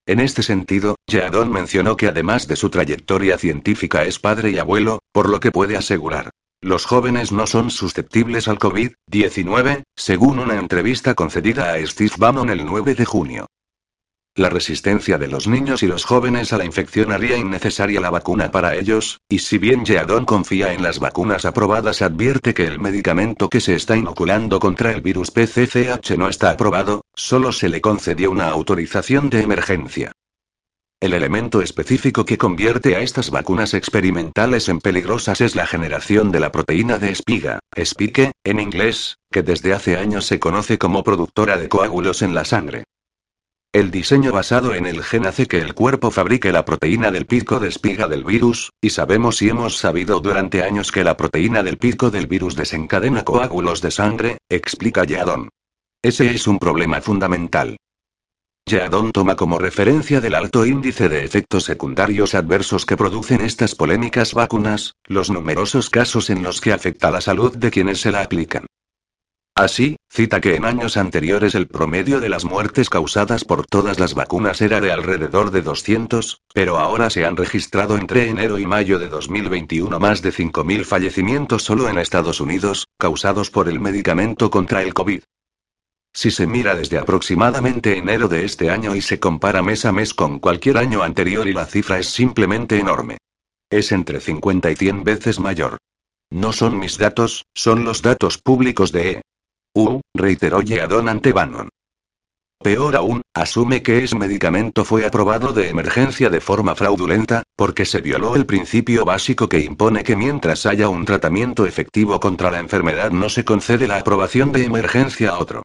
En 0.05 0.21
este 0.21 0.43
sentido, 0.43 0.97
Yeadon 1.07 1.51
mencionó 1.51 1.97
que 1.97 2.09
además 2.09 2.47
de 2.47 2.57
su 2.57 2.69
trayectoria 2.69 3.39
científica 3.39 4.05
es 4.05 4.19
padre 4.19 4.51
y 4.51 4.59
abuelo, 4.59 4.99
por 5.13 5.31
lo 5.31 5.41
que 5.41 5.51
puede 5.51 5.79
asegurar. 5.79 6.29
Los 6.61 6.85
jóvenes 6.85 7.33
no 7.33 7.47
son 7.47 7.71
susceptibles 7.71 8.49
al 8.49 8.59
COVID-19, 8.59 9.83
según 9.97 10.41
una 10.41 10.59
entrevista 10.59 11.15
concedida 11.15 11.73
a 11.73 11.87
Steve 11.87 12.13
Bannon 12.19 12.51
el 12.51 12.67
9 12.67 12.95
de 12.95 13.05
junio. 13.07 13.47
La 14.37 14.51
resistencia 14.51 15.17
de 15.17 15.29
los 15.29 15.49
niños 15.49 15.83
y 15.83 15.87
los 15.87 16.05
jóvenes 16.05 16.53
a 16.53 16.59
la 16.59 16.67
infección 16.67 17.11
haría 17.11 17.39
innecesaria 17.39 18.03
la 18.03 18.11
vacuna 18.11 18.51
para 18.51 18.75
ellos, 18.75 19.19
y 19.31 19.39
si 19.39 19.57
bien 19.57 19.87
Yeadon 19.87 20.27
confía 20.27 20.75
en 20.75 20.83
las 20.83 20.99
vacunas 20.99 21.47
aprobadas, 21.47 22.03
advierte 22.03 22.53
que 22.53 22.67
el 22.67 22.79
medicamento 22.79 23.49
que 23.49 23.63
se 23.63 23.75
está 23.75 23.97
inoculando 23.97 24.61
contra 24.61 24.93
el 24.93 25.01
virus 25.01 25.31
PCCH 25.31 26.19
no 26.19 26.29
está 26.29 26.51
aprobado, 26.51 27.01
solo 27.15 27.51
se 27.51 27.71
le 27.71 27.81
concedió 27.81 28.31
una 28.31 28.49
autorización 28.51 29.31
de 29.31 29.41
emergencia. 29.41 30.13
El 31.01 31.15
elemento 31.15 31.63
específico 31.63 32.27
que 32.27 32.37
convierte 32.37 32.95
a 32.95 33.01
estas 33.01 33.31
vacunas 33.31 33.73
experimentales 33.73 34.69
en 34.69 34.81
peligrosas 34.81 35.41
es 35.41 35.55
la 35.55 35.67
generación 35.67 36.31
de 36.31 36.41
la 36.41 36.53
proteína 36.53 36.99
de 36.99 37.11
espiga, 37.11 37.61
spike, 37.75 38.33
en 38.45 38.61
inglés, 38.61 39.17
que 39.31 39.43
desde 39.43 39.73
hace 39.73 39.97
años 39.97 40.27
se 40.27 40.39
conoce 40.39 40.77
como 40.77 41.03
productora 41.03 41.57
de 41.57 41.71
coágulos 41.71 42.21
en 42.21 42.35
la 42.35 42.45
sangre. 42.45 42.85
El 43.73 43.91
diseño 43.91 44.33
basado 44.33 44.75
en 44.75 44.87
el 44.87 45.03
gen 45.03 45.27
hace 45.27 45.47
que 45.47 45.59
el 45.59 45.75
cuerpo 45.75 46.11
fabrique 46.11 46.53
la 46.53 46.65
proteína 46.65 47.11
del 47.11 47.27
pico 47.27 47.61
de 47.61 47.69
espiga 47.69 48.09
del 48.09 48.25
virus, 48.25 48.71
y 48.81 48.91
sabemos 48.91 49.43
y 49.43 49.51
hemos 49.51 49.77
sabido 49.77 50.21
durante 50.21 50.63
años 50.63 50.93
que 50.93 51.05
la 51.05 51.17
proteína 51.17 51.63
del 51.63 51.77
pico 51.77 52.11
del 52.11 52.27
virus 52.27 52.57
desencadena 52.57 53.25
coágulos 53.25 53.83
de 53.83 53.91
sangre, 53.91 54.39
explica 54.49 55.05
Yadon. 55.05 55.51
Ese 56.03 56.31
es 56.31 56.47
un 56.47 56.59
problema 56.59 57.01
fundamental. 57.01 57.77
Yadon 58.69 59.13
toma 59.13 59.37
como 59.37 59.59
referencia 59.59 60.21
del 60.21 60.35
alto 60.35 60.67
índice 60.67 61.09
de 61.09 61.25
efectos 61.25 61.65
secundarios 61.65 62.35
adversos 62.35 62.85
que 62.85 62.97
producen 62.97 63.41
estas 63.41 63.77
polémicas 63.77 64.35
vacunas, 64.35 64.95
los 65.05 65.31
numerosos 65.31 65.89
casos 65.89 66.31
en 66.31 66.43
los 66.43 66.61
que 66.61 66.73
afecta 66.73 67.13
la 67.13 67.21
salud 67.21 67.57
de 67.57 67.71
quienes 67.71 68.01
se 68.01 68.11
la 68.11 68.23
aplican. 68.23 68.67
Así, 69.55 69.97
cita 70.17 70.41
que 70.41 70.55
en 70.55 70.65
años 70.65 70.97
anteriores 70.97 71.55
el 71.55 71.69
promedio 71.69 72.21
de 72.21 72.31
las 72.31 72.47
muertes 72.47 72.89
causadas 72.89 73.45
por 73.45 73.67
todas 73.67 74.01
las 74.01 74.15
vacunas 74.15 74.63
era 74.63 74.81
de 74.81 74.91
alrededor 74.91 75.51
de 75.51 75.61
200, 75.61 76.41
pero 76.55 76.79
ahora 76.79 77.11
se 77.11 77.27
han 77.27 77.37
registrado 77.37 77.99
entre 77.99 78.31
enero 78.31 78.59
y 78.59 78.65
mayo 78.65 78.99
de 78.99 79.09
2021 79.09 80.01
más 80.01 80.23
de 80.23 80.33
5.000 80.33 80.85
fallecimientos 80.87 81.65
solo 81.65 81.91
en 81.91 81.99
Estados 81.99 82.41
Unidos, 82.41 82.87
causados 82.97 83.51
por 83.51 83.69
el 83.69 83.79
medicamento 83.79 84.51
contra 84.51 84.83
el 84.83 84.95
COVID. 84.95 85.21
Si 86.15 86.31
se 86.31 86.47
mira 86.47 86.75
desde 86.75 86.97
aproximadamente 86.97 87.99
enero 87.99 88.27
de 88.27 88.47
este 88.47 88.71
año 88.71 88.97
y 88.97 89.03
se 89.03 89.21
compara 89.21 89.63
mes 89.63 89.85
a 89.85 89.93
mes 89.93 90.15
con 90.15 90.39
cualquier 90.39 90.79
año 90.79 91.03
anterior 91.03 91.47
y 91.47 91.53
la 91.53 91.67
cifra 91.67 91.99
es 91.99 92.07
simplemente 92.07 92.79
enorme. 92.79 93.19
Es 93.69 93.93
entre 93.93 94.21
50 94.21 94.71
y 94.71 94.77
100 94.77 95.05
veces 95.05 95.39
mayor. 95.41 95.77
No 96.31 96.55
son 96.55 96.79
mis 96.79 96.97
datos, 96.97 97.45
son 97.55 97.85
los 97.85 98.01
datos 98.01 98.39
públicos 98.39 98.93
de 98.93 99.21
EU, 99.77 100.01
reiteró 100.15 100.63
Yeadon 100.63 101.09
ante 101.09 101.33
Bannon. 101.33 101.69
Peor 102.63 102.97
aún, 102.97 103.23
asume 103.35 103.83
que 103.83 104.03
ese 104.03 104.17
medicamento 104.17 104.85
fue 104.85 105.05
aprobado 105.05 105.53
de 105.53 105.69
emergencia 105.69 106.31
de 106.31 106.41
forma 106.41 106.75
fraudulenta, 106.75 107.43
porque 107.55 107.85
se 107.85 108.01
violó 108.01 108.35
el 108.35 108.47
principio 108.47 109.05
básico 109.05 109.49
que 109.49 109.61
impone 109.61 110.03
que 110.03 110.17
mientras 110.17 110.65
haya 110.65 110.89
un 110.89 111.05
tratamiento 111.05 111.67
efectivo 111.67 112.19
contra 112.19 112.51
la 112.51 112.59
enfermedad 112.59 113.11
no 113.11 113.29
se 113.29 113.45
concede 113.45 113.87
la 113.87 113.99
aprobación 113.99 114.53
de 114.53 114.65
emergencia 114.65 115.31
a 115.31 115.39
otro. 115.39 115.63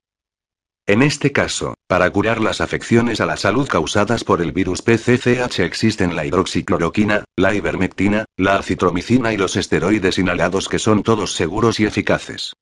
En 0.86 1.02
este 1.02 1.32
caso, 1.32 1.76
para 1.88 2.10
curar 2.10 2.42
las 2.42 2.60
afecciones 2.60 3.22
a 3.22 3.26
la 3.26 3.38
salud 3.38 3.68
causadas 3.68 4.26
por 4.26 4.42
el 4.42 4.52
virus 4.52 4.82
PCCH 4.82 5.60
existen 5.60 6.16
la 6.16 6.26
hidroxicloroquina, 6.26 7.24
la 7.38 7.54
ivermectina, 7.54 8.26
la 8.36 8.56
acitromicina 8.58 9.32
y 9.32 9.38
los 9.38 9.56
esteroides 9.56 10.18
inhalados 10.18 10.68
que 10.68 10.80
son 10.80 11.04
todos 11.04 11.34
seguros 11.34 11.80
y 11.80 11.86
eficaces. 11.86 12.54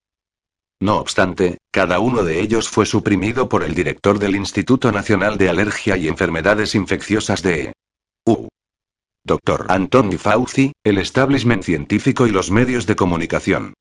No 0.81 0.97
obstante, 0.97 1.57
cada 1.71 1.99
uno 1.99 2.23
de 2.23 2.39
ellos 2.39 2.69
fue 2.69 2.85
suprimido 2.85 3.49
por 3.49 3.63
el 3.63 3.75
director 3.75 4.17
del 4.17 4.35
Instituto 4.37 4.93
Nacional 4.93 5.37
de 5.37 5.49
Alergia 5.49 5.97
y 5.97 6.07
Enfermedades 6.07 6.73
Infecciosas 6.73 7.41
de 7.43 7.73
EU. 8.25 8.47
Dr. 9.25 9.65
Anthony 9.67 10.17
Fauci, 10.17 10.71
el 10.85 10.97
establishment 10.97 11.63
científico 11.63 12.27
y 12.27 12.31
los 12.31 12.49
medios 12.49 12.85
de 12.87 12.95
comunicación. 12.95 13.73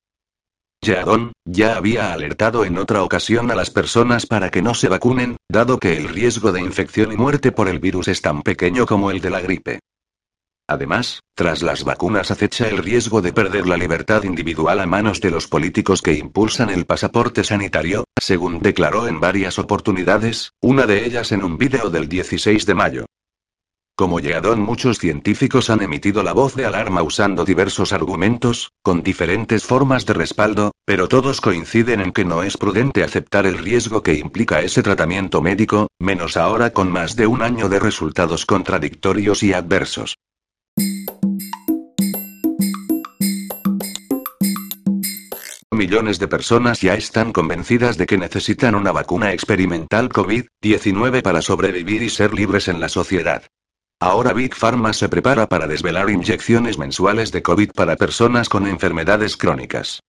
Yadon, 0.82 1.32
ya 1.44 1.76
había 1.76 2.12
alertado 2.12 2.64
en 2.64 2.78
otra 2.78 3.02
ocasión 3.04 3.50
a 3.50 3.54
las 3.54 3.70
personas 3.70 4.26
para 4.26 4.50
que 4.50 4.62
no 4.62 4.74
se 4.74 4.88
vacunen, 4.88 5.36
dado 5.48 5.78
que 5.78 5.96
el 5.96 6.08
riesgo 6.08 6.50
de 6.50 6.60
infección 6.60 7.12
y 7.12 7.16
muerte 7.16 7.52
por 7.52 7.68
el 7.68 7.78
virus 7.78 8.08
es 8.08 8.22
tan 8.22 8.42
pequeño 8.42 8.86
como 8.86 9.10
el 9.12 9.20
de 9.20 9.30
la 9.30 9.40
gripe. 9.40 9.80
Además, 10.70 11.20
tras 11.34 11.62
las 11.62 11.82
vacunas 11.82 12.30
acecha 12.30 12.68
el 12.68 12.76
riesgo 12.76 13.22
de 13.22 13.32
perder 13.32 13.66
la 13.66 13.78
libertad 13.78 14.24
individual 14.24 14.80
a 14.80 14.86
manos 14.86 15.22
de 15.22 15.30
los 15.30 15.48
políticos 15.48 16.02
que 16.02 16.12
impulsan 16.12 16.68
el 16.68 16.84
pasaporte 16.84 17.42
sanitario, 17.42 18.04
según 18.20 18.60
declaró 18.60 19.08
en 19.08 19.18
varias 19.18 19.58
oportunidades, 19.58 20.52
una 20.60 20.86
de 20.86 21.06
ellas 21.06 21.32
en 21.32 21.42
un 21.42 21.56
vídeo 21.56 21.88
del 21.88 22.06
16 22.06 22.66
de 22.66 22.74
mayo. 22.74 23.06
Como 23.96 24.20
Yeadon 24.20 24.60
muchos 24.60 24.98
científicos 24.98 25.70
han 25.70 25.82
emitido 25.82 26.22
la 26.22 26.34
voz 26.34 26.54
de 26.54 26.66
alarma 26.66 27.02
usando 27.02 27.46
diversos 27.46 27.94
argumentos, 27.94 28.70
con 28.82 29.02
diferentes 29.02 29.64
formas 29.64 30.04
de 30.04 30.12
respaldo, 30.12 30.72
pero 30.84 31.08
todos 31.08 31.40
coinciden 31.40 32.00
en 32.00 32.12
que 32.12 32.26
no 32.26 32.42
es 32.42 32.58
prudente 32.58 33.02
aceptar 33.02 33.46
el 33.46 33.58
riesgo 33.58 34.02
que 34.02 34.14
implica 34.14 34.60
ese 34.60 34.82
tratamiento 34.82 35.40
médico, 35.40 35.88
menos 35.98 36.36
ahora 36.36 36.74
con 36.74 36.92
más 36.92 37.16
de 37.16 37.26
un 37.26 37.42
año 37.42 37.70
de 37.70 37.80
resultados 37.80 38.44
contradictorios 38.46 39.42
y 39.42 39.54
adversos. 39.54 40.14
Millones 45.78 46.18
de 46.18 46.26
personas 46.26 46.80
ya 46.80 46.94
están 46.94 47.32
convencidas 47.32 47.96
de 47.96 48.06
que 48.06 48.18
necesitan 48.18 48.74
una 48.74 48.90
vacuna 48.90 49.32
experimental 49.32 50.08
COVID-19 50.08 51.22
para 51.22 51.40
sobrevivir 51.40 52.02
y 52.02 52.10
ser 52.10 52.34
libres 52.34 52.66
en 52.66 52.80
la 52.80 52.88
sociedad. 52.88 53.44
Ahora 54.00 54.32
Big 54.32 54.56
Pharma 54.56 54.92
se 54.92 55.08
prepara 55.08 55.46
para 55.46 55.68
desvelar 55.68 56.10
inyecciones 56.10 56.78
mensuales 56.78 57.30
de 57.30 57.42
COVID 57.42 57.70
para 57.76 57.94
personas 57.94 58.48
con 58.48 58.66
enfermedades 58.66 59.36
crónicas. 59.36 60.00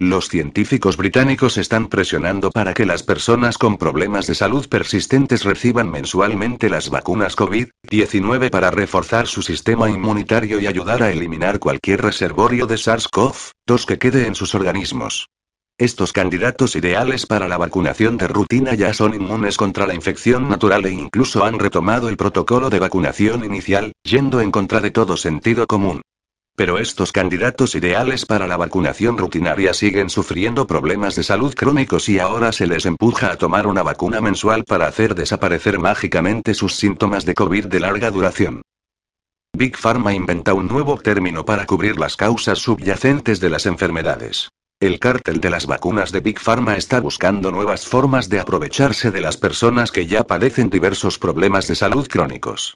Los 0.00 0.28
científicos 0.28 0.96
británicos 0.96 1.58
están 1.58 1.88
presionando 1.88 2.52
para 2.52 2.72
que 2.72 2.86
las 2.86 3.02
personas 3.02 3.58
con 3.58 3.78
problemas 3.78 4.28
de 4.28 4.36
salud 4.36 4.68
persistentes 4.68 5.42
reciban 5.42 5.90
mensualmente 5.90 6.70
las 6.70 6.88
vacunas 6.88 7.36
COVID-19 7.36 8.48
para 8.48 8.70
reforzar 8.70 9.26
su 9.26 9.42
sistema 9.42 9.90
inmunitario 9.90 10.60
y 10.60 10.68
ayudar 10.68 11.02
a 11.02 11.10
eliminar 11.10 11.58
cualquier 11.58 12.00
reservorio 12.00 12.68
de 12.68 12.76
SARS-CoV-2 12.76 13.86
que 13.86 13.98
quede 13.98 14.28
en 14.28 14.36
sus 14.36 14.54
organismos. 14.54 15.30
Estos 15.78 16.12
candidatos 16.12 16.76
ideales 16.76 17.26
para 17.26 17.48
la 17.48 17.58
vacunación 17.58 18.18
de 18.18 18.28
rutina 18.28 18.74
ya 18.74 18.94
son 18.94 19.14
inmunes 19.14 19.56
contra 19.56 19.84
la 19.84 19.94
infección 19.94 20.48
natural 20.48 20.86
e 20.86 20.92
incluso 20.92 21.44
han 21.44 21.58
retomado 21.58 22.08
el 22.08 22.16
protocolo 22.16 22.70
de 22.70 22.78
vacunación 22.78 23.44
inicial, 23.44 23.90
yendo 24.04 24.40
en 24.40 24.52
contra 24.52 24.80
de 24.80 24.92
todo 24.92 25.16
sentido 25.16 25.66
común. 25.66 26.02
Pero 26.58 26.78
estos 26.78 27.12
candidatos 27.12 27.76
ideales 27.76 28.26
para 28.26 28.48
la 28.48 28.56
vacunación 28.56 29.16
rutinaria 29.16 29.72
siguen 29.72 30.10
sufriendo 30.10 30.66
problemas 30.66 31.14
de 31.14 31.22
salud 31.22 31.54
crónicos 31.54 32.08
y 32.08 32.18
ahora 32.18 32.50
se 32.50 32.66
les 32.66 32.84
empuja 32.84 33.30
a 33.30 33.36
tomar 33.36 33.68
una 33.68 33.84
vacuna 33.84 34.20
mensual 34.20 34.64
para 34.64 34.88
hacer 34.88 35.14
desaparecer 35.14 35.78
mágicamente 35.78 36.54
sus 36.54 36.74
síntomas 36.74 37.24
de 37.24 37.34
COVID 37.34 37.66
de 37.66 37.78
larga 37.78 38.10
duración. 38.10 38.62
Big 39.56 39.76
Pharma 39.76 40.12
inventa 40.14 40.52
un 40.52 40.66
nuevo 40.66 40.98
término 40.98 41.44
para 41.44 41.64
cubrir 41.64 41.96
las 41.96 42.16
causas 42.16 42.58
subyacentes 42.58 43.38
de 43.38 43.50
las 43.50 43.64
enfermedades. 43.64 44.48
El 44.80 44.98
cártel 44.98 45.40
de 45.40 45.50
las 45.50 45.66
vacunas 45.66 46.10
de 46.10 46.18
Big 46.18 46.40
Pharma 46.40 46.76
está 46.76 46.98
buscando 47.00 47.52
nuevas 47.52 47.86
formas 47.86 48.28
de 48.28 48.40
aprovecharse 48.40 49.12
de 49.12 49.20
las 49.20 49.36
personas 49.36 49.92
que 49.92 50.08
ya 50.08 50.24
padecen 50.24 50.70
diversos 50.70 51.20
problemas 51.20 51.68
de 51.68 51.76
salud 51.76 52.08
crónicos. 52.08 52.74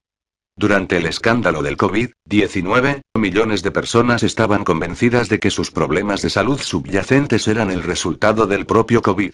Durante 0.62 0.98
el 0.98 1.06
escándalo 1.06 1.60
del 1.60 1.76
COVID-19, 1.76 3.00
millones 3.18 3.64
de 3.64 3.72
personas 3.72 4.22
estaban 4.22 4.62
convencidas 4.62 5.28
de 5.28 5.40
que 5.40 5.50
sus 5.50 5.72
problemas 5.72 6.22
de 6.22 6.30
salud 6.30 6.60
subyacentes 6.60 7.48
eran 7.48 7.72
el 7.72 7.82
resultado 7.82 8.46
del 8.46 8.64
propio 8.64 9.02
COVID. 9.02 9.32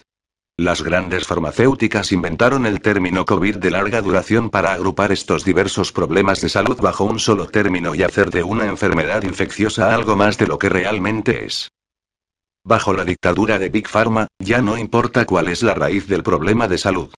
Las 0.57 0.81
grandes 0.81 1.27
farmacéuticas 1.27 2.11
inventaron 2.13 2.65
el 2.65 2.81
término 2.81 3.25
COVID 3.25 3.57
de 3.57 3.69
larga 3.69 4.01
duración 4.01 4.49
para 4.49 4.73
agrupar 4.73 5.11
estos 5.11 5.45
diversos 5.45 5.91
problemas 5.91 6.41
de 6.41 6.49
salud 6.49 6.81
bajo 6.81 7.03
un 7.03 7.19
solo 7.19 7.45
término 7.45 7.93
y 7.93 8.01
hacer 8.01 8.31
de 8.31 8.41
una 8.41 8.65
enfermedad 8.65 9.21
infecciosa 9.21 9.93
algo 9.93 10.15
más 10.15 10.39
de 10.39 10.47
lo 10.47 10.57
que 10.57 10.69
realmente 10.69 11.45
es. 11.45 11.69
Bajo 12.65 12.91
la 12.91 13.05
dictadura 13.05 13.59
de 13.59 13.69
Big 13.69 13.87
Pharma, 13.87 14.25
ya 14.39 14.63
no 14.63 14.79
importa 14.79 15.27
cuál 15.27 15.49
es 15.49 15.61
la 15.61 15.75
raíz 15.75 16.07
del 16.07 16.23
problema 16.23 16.67
de 16.67 16.79
salud. 16.79 17.11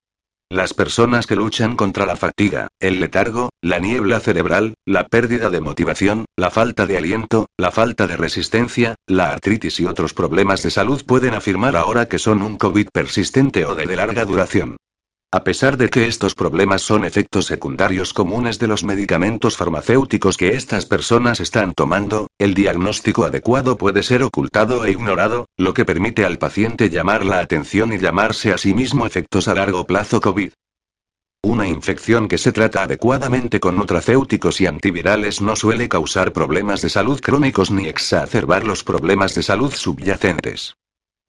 Las 0.52 0.74
personas 0.74 1.28
que 1.28 1.38
luchan 1.38 1.78
contra 1.78 2.06
la 2.06 2.18
fatiga, 2.18 2.68
el 2.82 3.00
letargo, 3.00 3.52
la 3.62 3.80
niebla 3.80 4.20
cerebral, 4.20 4.74
la 4.86 5.08
pérdida 5.08 5.50
de 5.50 5.62
motivación, 5.62 6.26
la 6.36 6.52
falta 6.52 6.86
de 6.86 6.98
aliento, 6.98 7.48
la 7.58 7.72
falta 7.72 8.06
de 8.06 8.18
resistencia, 8.18 8.96
la 9.08 9.32
artritis 9.32 9.80
y 9.80 9.86
otros 9.86 10.14
problemas 10.14 10.62
de 10.62 10.70
salud 10.70 11.06
pueden 11.06 11.36
afirmar 11.36 11.78
ahora 11.78 12.10
que 12.10 12.20
son 12.20 12.42
un 12.42 12.58
COVID 12.58 12.90
persistente 12.92 13.64
o 13.64 13.76
de 13.76 13.96
larga 13.96 14.26
duración. 14.26 14.76
A 15.34 15.46
pesar 15.46 15.78
de 15.78 15.90
que 15.90 16.08
estos 16.08 16.36
problemas 16.36 16.82
son 16.82 17.06
efectos 17.06 17.46
secundarios 17.46 18.14
comunes 18.14 18.60
de 18.60 18.68
los 18.68 18.84
medicamentos 18.84 19.56
farmacéuticos 19.56 20.36
que 20.36 20.56
estas 20.56 20.86
personas 20.86 21.40
están 21.40 21.74
tomando, 21.74 22.28
el 22.38 22.54
diagnóstico 22.54 23.24
adecuado 23.24 23.78
puede 23.78 24.04
ser 24.04 24.24
ocultado 24.24 24.84
e 24.84 24.92
ignorado, 24.92 25.46
lo 25.56 25.74
que 25.74 25.86
permite 25.86 26.26
al 26.26 26.38
paciente 26.38 26.90
llamar 26.90 27.24
la 27.24 27.40
atención 27.40 27.94
y 27.94 27.98
llamarse 27.98 28.52
a 28.52 28.58
sí 28.58 28.74
mismo 28.74 29.06
efectos 29.06 29.48
a 29.48 29.56
largo 29.56 29.88
plazo 29.88 30.20
COVID. 30.20 30.52
Una 31.44 31.66
infección 31.66 32.28
que 32.28 32.38
se 32.38 32.52
trata 32.52 32.84
adecuadamente 32.84 33.62
con 33.62 33.78
nutracéuticos 33.78 34.60
y 34.60 34.68
antivirales 34.68 35.40
no 35.40 35.56
suele 35.56 35.88
causar 35.88 36.34
problemas 36.34 36.82
de 36.82 36.90
salud 36.90 37.22
crónicos 37.22 37.72
ni 37.72 37.88
exacerbar 37.88 38.66
los 38.66 38.84
problemas 38.84 39.34
de 39.34 39.44
salud 39.44 39.74
subyacentes. 39.74 40.76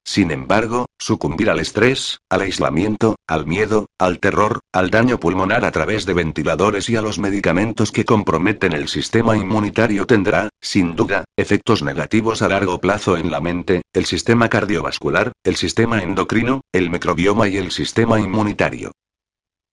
Sin 0.05 0.33
embargo, 0.33 0.87
sucumbir 0.99 1.49
al 1.49 1.61
estrés, 1.61 2.19
al 2.29 2.41
aislamiento, 2.41 3.17
al 3.29 3.47
miedo, 3.47 3.87
al 3.99 4.19
terror, 4.19 4.61
al 4.73 4.91
daño 4.91 5.21
pulmonar 5.21 5.65
a 5.65 5.71
través 5.71 6.07
de 6.07 6.15
ventiladores 6.15 6.91
y 6.91 6.97
a 6.97 7.03
los 7.03 7.19
medicamentos 7.19 7.93
que 7.93 8.05
comprometen 8.05 8.73
el 8.73 8.88
sistema 8.88 9.37
inmunitario 9.37 10.05
tendrá, 10.07 10.48
sin 10.61 10.96
duda, 10.96 11.25
efectos 11.37 11.83
negativos 11.83 12.42
a 12.42 12.48
largo 12.48 12.81
plazo 12.81 13.17
en 13.17 13.31
la 13.31 13.40
mente, 13.40 13.83
el 13.92 14.05
sistema 14.05 14.48
cardiovascular, 14.48 15.33
el 15.44 15.57
sistema 15.57 16.03
endocrino, 16.03 16.63
el 16.73 16.90
microbioma 16.90 17.48
y 17.48 17.57
el 17.57 17.71
sistema 17.71 18.19
inmunitario. 18.19 18.90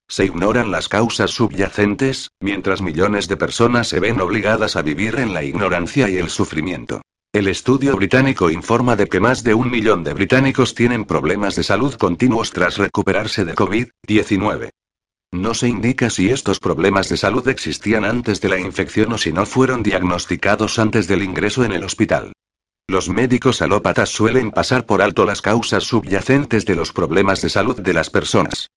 Se 0.08 0.26
ignoran 0.26 0.72
las 0.72 0.90
causas 0.90 1.32
subyacentes, 1.32 2.30
mientras 2.40 2.82
millones 2.82 3.28
de 3.28 3.38
personas 3.38 3.88
se 3.88 4.00
ven 4.00 4.22
obligadas 4.22 4.76
a 4.76 4.82
vivir 4.82 5.20
en 5.20 5.34
la 5.34 5.44
ignorancia 5.44 6.10
y 6.10 6.18
el 6.18 6.30
sufrimiento. 6.30 7.02
El 7.32 7.48
estudio 7.48 7.96
británico 7.96 8.50
informa 8.50 8.96
de 8.96 9.06
que 9.06 9.20
más 9.20 9.44
de 9.44 9.54
un 9.54 9.70
millón 9.70 10.04
de 10.04 10.16
británicos 10.16 10.74
tienen 10.74 11.06
problemas 11.06 11.56
de 11.56 11.62
salud 11.62 11.94
continuos 11.94 12.50
tras 12.50 12.80
recuperarse 12.80 13.46
de 13.46 13.54
COVID-19. 13.54 14.72
No 15.32 15.54
se 15.54 15.68
indica 15.68 16.10
si 16.10 16.32
estos 16.32 16.60
problemas 16.60 17.08
de 17.08 17.18
salud 17.18 17.48
existían 17.48 18.04
antes 18.04 18.42
de 18.42 18.50
la 18.50 18.60
infección 18.60 19.14
o 19.14 19.20
si 19.20 19.32
no 19.32 19.46
fueron 19.46 19.84
diagnosticados 19.84 20.80
antes 20.80 21.08
del 21.08 21.22
ingreso 21.22 21.64
en 21.64 21.72
el 21.72 21.84
hospital. 21.84 22.34
Los 22.88 23.10
médicos 23.10 23.62
alópatas 23.62 24.10
suelen 24.10 24.50
pasar 24.50 24.88
por 24.88 25.04
alto 25.04 25.24
las 25.24 25.44
causas 25.44 25.84
subyacentes 25.84 26.66
de 26.66 26.74
los 26.74 26.92
problemas 26.92 27.44
de 27.44 27.50
salud 27.50 27.80
de 27.80 27.94
las 27.94 28.10
personas. 28.10 28.72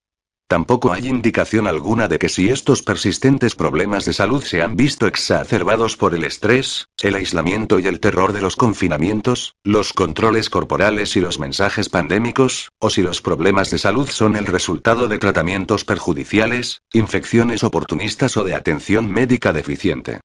Tampoco 0.47 0.91
hay 0.91 1.07
indicación 1.07 1.67
alguna 1.67 2.07
de 2.07 2.19
que 2.19 2.29
si 2.29 2.49
estos 2.49 2.83
persistentes 2.83 3.55
problemas 3.55 4.05
de 4.05 4.13
salud 4.13 4.43
se 4.43 4.61
han 4.61 4.75
visto 4.75 5.07
exacerbados 5.07 5.97
por 5.97 6.13
el 6.13 6.23
estrés, 6.23 6.85
el 7.01 7.15
aislamiento 7.15 7.79
y 7.79 7.87
el 7.87 7.99
terror 7.99 8.33
de 8.33 8.41
los 8.41 8.55
confinamientos, 8.55 9.55
los 9.63 9.93
controles 9.93 10.49
corporales 10.49 11.15
y 11.15 11.21
los 11.21 11.39
mensajes 11.39 11.89
pandémicos, 11.89 12.69
o 12.79 12.89
si 12.89 13.01
los 13.01 13.21
problemas 13.21 13.71
de 13.71 13.79
salud 13.79 14.07
son 14.07 14.35
el 14.35 14.45
resultado 14.45 15.07
de 15.07 15.17
tratamientos 15.17 15.85
perjudiciales, 15.85 16.81
infecciones 16.91 17.63
oportunistas 17.63 18.37
o 18.37 18.43
de 18.43 18.53
atención 18.53 19.11
médica 19.11 19.53
deficiente. 19.53 20.19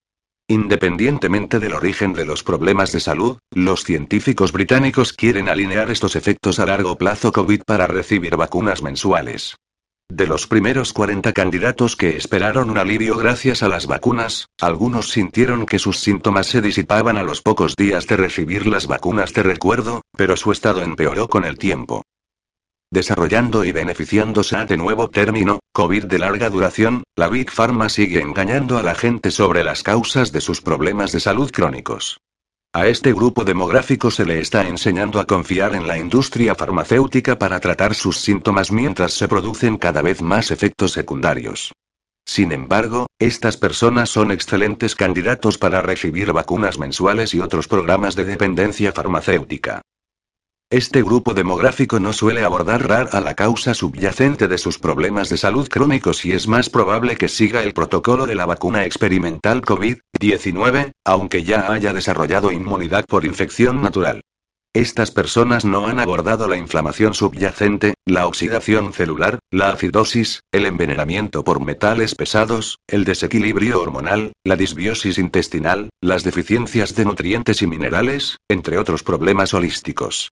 Independientemente 0.50 1.58
del 1.58 1.74
origen 1.74 2.14
de 2.14 2.24
los 2.24 2.42
problemas 2.42 2.90
de 2.90 3.00
salud, 3.00 3.38
los 3.50 3.84
científicos 3.84 4.50
británicos 4.52 5.12
quieren 5.12 5.48
alinear 5.48 5.90
estos 5.90 6.16
efectos 6.16 6.58
a 6.58 6.66
largo 6.66 6.96
plazo 6.96 7.32
COVID 7.32 7.62
para 7.66 7.86
recibir 7.86 8.34
vacunas 8.36 8.82
mensuales. 8.82 9.56
De 10.10 10.26
los 10.26 10.46
primeros 10.46 10.94
40 10.94 11.34
candidatos 11.34 11.94
que 11.94 12.16
esperaron 12.16 12.70
un 12.70 12.78
alivio 12.78 13.16
gracias 13.16 13.62
a 13.62 13.68
las 13.68 13.86
vacunas, 13.86 14.48
algunos 14.58 15.10
sintieron 15.10 15.66
que 15.66 15.78
sus 15.78 15.98
síntomas 15.98 16.46
se 16.46 16.62
disipaban 16.62 17.18
a 17.18 17.22
los 17.22 17.42
pocos 17.42 17.76
días 17.76 18.06
de 18.06 18.16
recibir 18.16 18.66
las 18.66 18.86
vacunas 18.86 19.34
de 19.34 19.42
recuerdo, 19.42 20.00
pero 20.16 20.36
su 20.36 20.50
estado 20.50 20.82
empeoró 20.82 21.28
con 21.28 21.44
el 21.44 21.58
tiempo. 21.58 22.02
Desarrollando 22.90 23.64
y 23.64 23.72
beneficiándose 23.72 24.56
a 24.56 24.64
de 24.64 24.78
nuevo 24.78 25.10
término, 25.10 25.60
COVID 25.74 26.06
de 26.06 26.18
larga 26.18 26.48
duración, 26.48 27.02
la 27.14 27.28
Big 27.28 27.50
Pharma 27.50 27.90
sigue 27.90 28.22
engañando 28.22 28.78
a 28.78 28.82
la 28.82 28.94
gente 28.94 29.30
sobre 29.30 29.62
las 29.62 29.82
causas 29.82 30.32
de 30.32 30.40
sus 30.40 30.62
problemas 30.62 31.12
de 31.12 31.20
salud 31.20 31.50
crónicos. 31.50 32.18
A 32.78 32.86
este 32.86 33.12
grupo 33.12 33.42
demográfico 33.42 34.08
se 34.08 34.24
le 34.24 34.38
está 34.38 34.68
enseñando 34.68 35.18
a 35.18 35.24
confiar 35.24 35.74
en 35.74 35.88
la 35.88 35.98
industria 35.98 36.54
farmacéutica 36.54 37.36
para 37.36 37.58
tratar 37.58 37.92
sus 37.92 38.18
síntomas 38.18 38.70
mientras 38.70 39.14
se 39.14 39.26
producen 39.26 39.78
cada 39.78 40.00
vez 40.00 40.22
más 40.22 40.52
efectos 40.52 40.92
secundarios. 40.92 41.72
Sin 42.24 42.52
embargo, 42.52 43.08
estas 43.18 43.56
personas 43.56 44.10
son 44.10 44.30
excelentes 44.30 44.94
candidatos 44.94 45.58
para 45.58 45.82
recibir 45.82 46.32
vacunas 46.32 46.78
mensuales 46.78 47.34
y 47.34 47.40
otros 47.40 47.66
programas 47.66 48.14
de 48.14 48.26
dependencia 48.26 48.92
farmacéutica. 48.92 49.82
Este 50.70 51.02
grupo 51.02 51.32
demográfico 51.32 51.98
no 51.98 52.12
suele 52.12 52.44
abordar 52.44 52.86
RAR 52.86 53.08
a 53.12 53.22
la 53.22 53.34
causa 53.34 53.72
subyacente 53.72 54.48
de 54.48 54.58
sus 54.58 54.78
problemas 54.78 55.30
de 55.30 55.38
salud 55.38 55.66
crónicos 55.66 56.26
y 56.26 56.32
es 56.32 56.46
más 56.46 56.68
probable 56.68 57.16
que 57.16 57.28
siga 57.28 57.62
el 57.62 57.72
protocolo 57.72 58.26
de 58.26 58.34
la 58.34 58.44
vacuna 58.44 58.84
experimental 58.84 59.62
COVID-19, 59.62 60.92
aunque 61.06 61.42
ya 61.42 61.72
haya 61.72 61.94
desarrollado 61.94 62.52
inmunidad 62.52 63.06
por 63.06 63.24
infección 63.24 63.80
natural. 63.80 64.20
Estas 64.74 65.10
personas 65.10 65.64
no 65.64 65.86
han 65.86 66.00
abordado 66.00 66.46
la 66.46 66.58
inflamación 66.58 67.14
subyacente, 67.14 67.94
la 68.04 68.26
oxidación 68.26 68.92
celular, 68.92 69.38
la 69.50 69.70
acidosis, 69.70 70.40
el 70.52 70.66
envenenamiento 70.66 71.44
por 71.44 71.64
metales 71.64 72.14
pesados, 72.14 72.76
el 72.86 73.06
desequilibrio 73.06 73.80
hormonal, 73.80 74.32
la 74.44 74.56
disbiosis 74.56 75.16
intestinal, 75.16 75.88
las 76.02 76.24
deficiencias 76.24 76.94
de 76.94 77.06
nutrientes 77.06 77.62
y 77.62 77.66
minerales, 77.66 78.36
entre 78.50 78.76
otros 78.76 79.02
problemas 79.02 79.54
holísticos. 79.54 80.28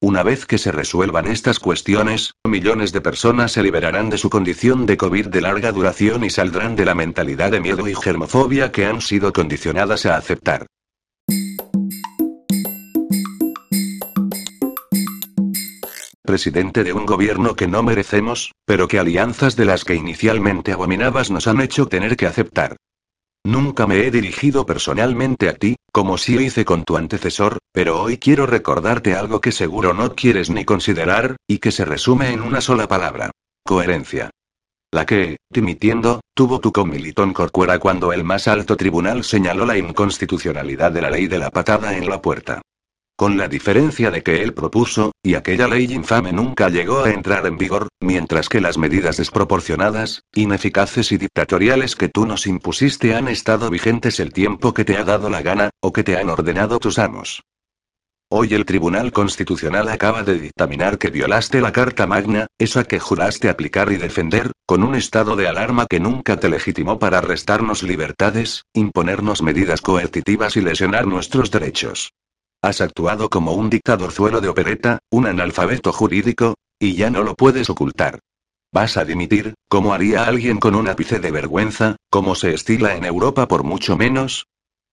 Una 0.00 0.22
vez 0.22 0.46
que 0.46 0.58
se 0.58 0.70
resuelvan 0.70 1.26
estas 1.26 1.58
cuestiones, 1.58 2.34
millones 2.44 2.92
de 2.92 3.00
personas 3.00 3.50
se 3.50 3.64
liberarán 3.64 4.10
de 4.10 4.18
su 4.18 4.30
condición 4.30 4.86
de 4.86 4.96
COVID 4.96 5.26
de 5.26 5.40
larga 5.40 5.72
duración 5.72 6.22
y 6.22 6.30
saldrán 6.30 6.76
de 6.76 6.84
la 6.84 6.94
mentalidad 6.94 7.50
de 7.50 7.58
miedo 7.58 7.88
y 7.88 7.96
germofobia 7.96 8.70
que 8.70 8.86
han 8.86 9.00
sido 9.00 9.32
condicionadas 9.32 10.06
a 10.06 10.16
aceptar. 10.16 10.66
Presidente 16.22 16.84
de 16.84 16.92
un 16.92 17.04
gobierno 17.04 17.56
que 17.56 17.66
no 17.66 17.82
merecemos, 17.82 18.52
pero 18.66 18.86
que 18.86 19.00
alianzas 19.00 19.56
de 19.56 19.64
las 19.64 19.84
que 19.84 19.96
inicialmente 19.96 20.70
abominabas 20.70 21.32
nos 21.32 21.48
han 21.48 21.60
hecho 21.60 21.86
tener 21.86 22.16
que 22.16 22.26
aceptar. 22.26 22.76
Nunca 23.44 23.86
me 23.86 24.06
he 24.06 24.10
dirigido 24.10 24.66
personalmente 24.66 25.48
a 25.48 25.54
ti, 25.54 25.76
como 25.92 26.18
si 26.18 26.36
hice 26.36 26.64
con 26.64 26.84
tu 26.84 26.96
antecesor, 26.96 27.58
pero 27.72 28.02
hoy 28.02 28.18
quiero 28.18 28.46
recordarte 28.46 29.14
algo 29.14 29.40
que 29.40 29.52
seguro 29.52 29.94
no 29.94 30.14
quieres 30.14 30.50
ni 30.50 30.64
considerar, 30.64 31.36
y 31.46 31.58
que 31.58 31.72
se 31.72 31.84
resume 31.84 32.30
en 32.32 32.42
una 32.42 32.60
sola 32.60 32.88
palabra. 32.88 33.30
Coherencia. 33.64 34.30
La 34.90 35.04
que, 35.04 35.36
dimitiendo, 35.50 36.20
tuvo 36.34 36.60
tu 36.60 36.72
comilitón 36.72 37.34
Corcuera 37.34 37.78
cuando 37.78 38.12
el 38.12 38.24
más 38.24 38.48
alto 38.48 38.76
tribunal 38.76 39.22
señaló 39.22 39.66
la 39.66 39.76
inconstitucionalidad 39.76 40.92
de 40.92 41.02
la 41.02 41.10
ley 41.10 41.26
de 41.26 41.38
la 41.38 41.50
patada 41.50 41.96
en 41.96 42.08
la 42.08 42.22
puerta. 42.22 42.62
Con 43.18 43.36
la 43.36 43.48
diferencia 43.48 44.12
de 44.12 44.22
que 44.22 44.44
él 44.44 44.54
propuso, 44.54 45.10
y 45.24 45.34
aquella 45.34 45.66
ley 45.66 45.92
infame 45.92 46.32
nunca 46.32 46.68
llegó 46.68 47.02
a 47.02 47.10
entrar 47.10 47.46
en 47.46 47.58
vigor, 47.58 47.88
mientras 48.00 48.48
que 48.48 48.60
las 48.60 48.78
medidas 48.78 49.16
desproporcionadas, 49.16 50.22
ineficaces 50.36 51.10
y 51.10 51.18
dictatoriales 51.18 51.96
que 51.96 52.08
tú 52.08 52.26
nos 52.26 52.46
impusiste 52.46 53.16
han 53.16 53.26
estado 53.26 53.70
vigentes 53.70 54.20
el 54.20 54.32
tiempo 54.32 54.72
que 54.72 54.84
te 54.84 54.96
ha 54.96 55.02
dado 55.02 55.30
la 55.30 55.42
gana, 55.42 55.70
o 55.80 55.92
que 55.92 56.04
te 56.04 56.16
han 56.16 56.30
ordenado 56.30 56.78
tus 56.78 57.00
amos. 57.00 57.42
Hoy 58.30 58.54
el 58.54 58.64
Tribunal 58.64 59.10
Constitucional 59.10 59.88
acaba 59.88 60.22
de 60.22 60.38
dictaminar 60.38 60.96
que 60.96 61.10
violaste 61.10 61.60
la 61.60 61.72
Carta 61.72 62.06
Magna, 62.06 62.46
esa 62.56 62.84
que 62.84 63.00
juraste 63.00 63.48
aplicar 63.48 63.90
y 63.90 63.96
defender, 63.96 64.52
con 64.64 64.84
un 64.84 64.94
estado 64.94 65.34
de 65.34 65.48
alarma 65.48 65.86
que 65.90 65.98
nunca 65.98 66.38
te 66.38 66.48
legitimó 66.48 67.00
para 67.00 67.20
restarnos 67.20 67.82
libertades, 67.82 68.62
imponernos 68.74 69.42
medidas 69.42 69.80
coercitivas 69.80 70.56
y 70.56 70.60
lesionar 70.60 71.08
nuestros 71.08 71.50
derechos. 71.50 72.12
Has 72.60 72.80
actuado 72.80 73.30
como 73.30 73.52
un 73.52 73.70
dictadorzuelo 73.70 74.40
de 74.40 74.48
opereta, 74.48 74.98
un 75.10 75.26
analfabeto 75.26 75.92
jurídico, 75.92 76.54
y 76.80 76.96
ya 76.96 77.08
no 77.08 77.22
lo 77.22 77.34
puedes 77.34 77.70
ocultar. 77.70 78.18
¿Vas 78.72 78.96
a 78.96 79.04
dimitir, 79.04 79.54
como 79.68 79.94
haría 79.94 80.24
alguien 80.24 80.58
con 80.58 80.74
un 80.74 80.88
ápice 80.88 81.20
de 81.20 81.30
vergüenza, 81.30 81.96
como 82.10 82.34
se 82.34 82.52
estila 82.52 82.96
en 82.96 83.04
Europa 83.04 83.46
por 83.46 83.62
mucho 83.62 83.96
menos? 83.96 84.46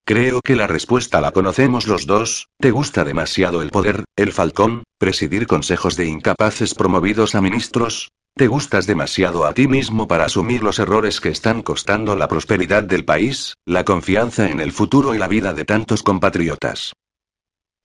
Creo 0.05 0.41
que 0.41 0.55
la 0.55 0.67
respuesta 0.67 1.19
la 1.21 1.31
conocemos 1.31 1.87
los 1.87 2.05
dos, 2.05 2.49
te 2.59 2.69
gusta 2.69 3.03
demasiado 3.03 3.63
el 3.63 3.71
poder, 3.71 4.05
el 4.15 4.31
falcón, 4.31 4.83
presidir 4.99 5.47
consejos 5.47 5.95
de 5.95 6.05
incapaces 6.05 6.75
promovidos 6.75 7.33
a 7.33 7.41
ministros, 7.41 8.11
te 8.35 8.47
gustas 8.47 8.85
demasiado 8.85 9.45
a 9.45 9.53
ti 9.53 9.67
mismo 9.67 10.07
para 10.07 10.25
asumir 10.25 10.61
los 10.61 10.77
errores 10.77 11.19
que 11.19 11.29
están 11.29 11.63
costando 11.63 12.15
la 12.15 12.27
prosperidad 12.27 12.83
del 12.83 13.05
país, 13.05 13.55
la 13.65 13.83
confianza 13.83 14.49
en 14.51 14.59
el 14.59 14.71
futuro 14.71 15.15
y 15.15 15.17
la 15.17 15.27
vida 15.27 15.53
de 15.53 15.65
tantos 15.65 16.03
compatriotas. 16.03 16.93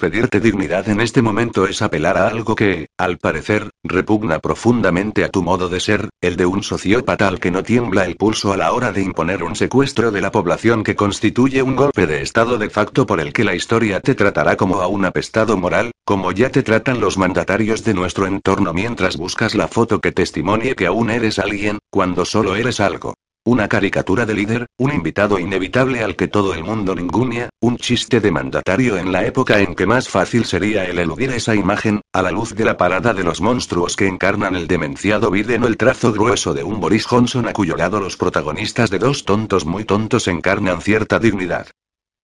Pedirte 0.00 0.40
dignidad 0.40 0.88
en 0.88 1.02
este 1.02 1.20
momento 1.20 1.66
es 1.66 1.82
apelar 1.82 2.16
a 2.16 2.26
algo 2.26 2.54
que, 2.54 2.86
al 2.96 3.18
parecer, 3.18 3.68
repugna 3.84 4.38
profundamente 4.38 5.24
a 5.24 5.28
tu 5.28 5.42
modo 5.42 5.68
de 5.68 5.78
ser, 5.78 6.08
el 6.22 6.36
de 6.36 6.46
un 6.46 6.62
sociópata 6.62 7.28
al 7.28 7.38
que 7.38 7.50
no 7.50 7.62
tiembla 7.62 8.06
el 8.06 8.16
pulso 8.16 8.50
a 8.54 8.56
la 8.56 8.72
hora 8.72 8.92
de 8.92 9.02
imponer 9.02 9.42
un 9.42 9.54
secuestro 9.54 10.10
de 10.10 10.22
la 10.22 10.32
población 10.32 10.84
que 10.84 10.96
constituye 10.96 11.62
un 11.62 11.76
golpe 11.76 12.06
de 12.06 12.22
estado 12.22 12.56
de 12.56 12.70
facto 12.70 13.04
por 13.04 13.20
el 13.20 13.34
que 13.34 13.44
la 13.44 13.54
historia 13.54 14.00
te 14.00 14.14
tratará 14.14 14.56
como 14.56 14.80
a 14.80 14.86
un 14.86 15.04
apestado 15.04 15.58
moral, 15.58 15.90
como 16.06 16.32
ya 16.32 16.48
te 16.48 16.62
tratan 16.62 16.98
los 16.98 17.18
mandatarios 17.18 17.84
de 17.84 17.92
nuestro 17.92 18.26
entorno 18.26 18.72
mientras 18.72 19.18
buscas 19.18 19.54
la 19.54 19.68
foto 19.68 20.00
que 20.00 20.12
testimonie 20.12 20.76
que 20.76 20.86
aún 20.86 21.10
eres 21.10 21.38
alguien, 21.38 21.78
cuando 21.90 22.24
solo 22.24 22.56
eres 22.56 22.80
algo. 22.80 23.12
Una 23.46 23.68
caricatura 23.68 24.26
de 24.26 24.34
líder, 24.34 24.66
un 24.76 24.92
invitado 24.92 25.38
inevitable 25.38 26.04
al 26.04 26.14
que 26.14 26.28
todo 26.28 26.52
el 26.52 26.62
mundo 26.62 26.94
ningunia, 26.94 27.48
un 27.60 27.78
chiste 27.78 28.20
de 28.20 28.30
mandatario 28.30 28.98
en 28.98 29.12
la 29.12 29.24
época 29.24 29.60
en 29.60 29.74
que 29.74 29.86
más 29.86 30.10
fácil 30.10 30.44
sería 30.44 30.84
el 30.84 30.98
eludir 30.98 31.30
esa 31.30 31.54
imagen, 31.54 32.02
a 32.12 32.20
la 32.20 32.32
luz 32.32 32.54
de 32.54 32.66
la 32.66 32.76
parada 32.76 33.14
de 33.14 33.24
los 33.24 33.40
monstruos 33.40 33.96
que 33.96 34.06
encarnan 34.06 34.56
el 34.56 34.66
demenciado 34.66 35.30
Biden 35.30 35.64
o 35.64 35.68
el 35.68 35.78
trazo 35.78 36.12
grueso 36.12 36.52
de 36.52 36.64
un 36.64 36.80
Boris 36.80 37.06
Johnson 37.06 37.48
a 37.48 37.54
cuyo 37.54 37.76
lado 37.76 37.98
los 37.98 38.18
protagonistas 38.18 38.90
de 38.90 38.98
dos 38.98 39.24
tontos 39.24 39.64
muy 39.64 39.84
tontos 39.86 40.28
encarnan 40.28 40.82
cierta 40.82 41.18
dignidad. 41.18 41.68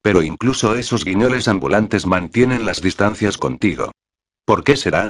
Pero 0.03 0.21
incluso 0.23 0.75
esos 0.75 1.03
guiñoles 1.03 1.49
ambulantes 1.49 2.05
mantienen 2.05 2.67
las 2.67 2.83
distancias 2.83 3.39
contigo. 3.39 3.91
¿Por 4.45 4.65
qué 4.65 4.77
será? 4.77 5.09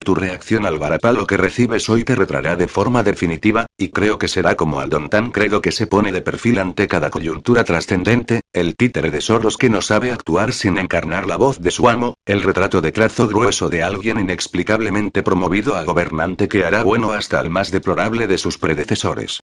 Tu 0.00 0.14
reacción 0.14 0.64
al 0.64 0.78
varapalo 0.78 1.26
que 1.26 1.36
recibes 1.36 1.88
hoy 1.88 2.04
te 2.04 2.14
retrará 2.14 2.56
de 2.56 2.68
forma 2.68 3.02
definitiva, 3.02 3.66
y 3.76 3.88
creo 3.88 4.18
que 4.18 4.28
será 4.28 4.54
como 4.54 4.80
al 4.80 4.88
don 4.88 5.10
tan 5.10 5.30
credo 5.30 5.60
que 5.60 5.72
se 5.72 5.86
pone 5.86 6.12
de 6.12 6.22
perfil 6.22 6.60
ante 6.60 6.86
cada 6.88 7.10
coyuntura 7.10 7.64
trascendente, 7.64 8.40
el 8.52 8.76
títere 8.76 9.10
de 9.10 9.20
Soros 9.20 9.56
que 9.56 9.68
no 9.68 9.82
sabe 9.82 10.12
actuar 10.12 10.52
sin 10.52 10.78
encarnar 10.78 11.26
la 11.26 11.36
voz 11.36 11.60
de 11.60 11.70
su 11.70 11.88
amo, 11.88 12.14
el 12.24 12.42
retrato 12.42 12.80
de 12.80 12.92
trazo 12.92 13.28
grueso 13.28 13.68
de 13.68 13.82
alguien 13.82 14.18
inexplicablemente 14.18 15.22
promovido 15.22 15.76
a 15.76 15.84
gobernante 15.84 16.48
que 16.48 16.64
hará 16.64 16.84
bueno 16.84 17.12
hasta 17.12 17.40
el 17.40 17.50
más 17.50 17.70
deplorable 17.70 18.26
de 18.26 18.38
sus 18.38 18.56
predecesores. 18.56 19.40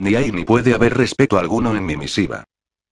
Ni 0.00 0.14
hay 0.14 0.32
ni 0.32 0.44
puede 0.44 0.74
haber 0.74 0.96
respeto 0.96 1.38
alguno 1.38 1.76
en 1.76 1.84
mi 1.84 1.96
misiva. 1.96 2.44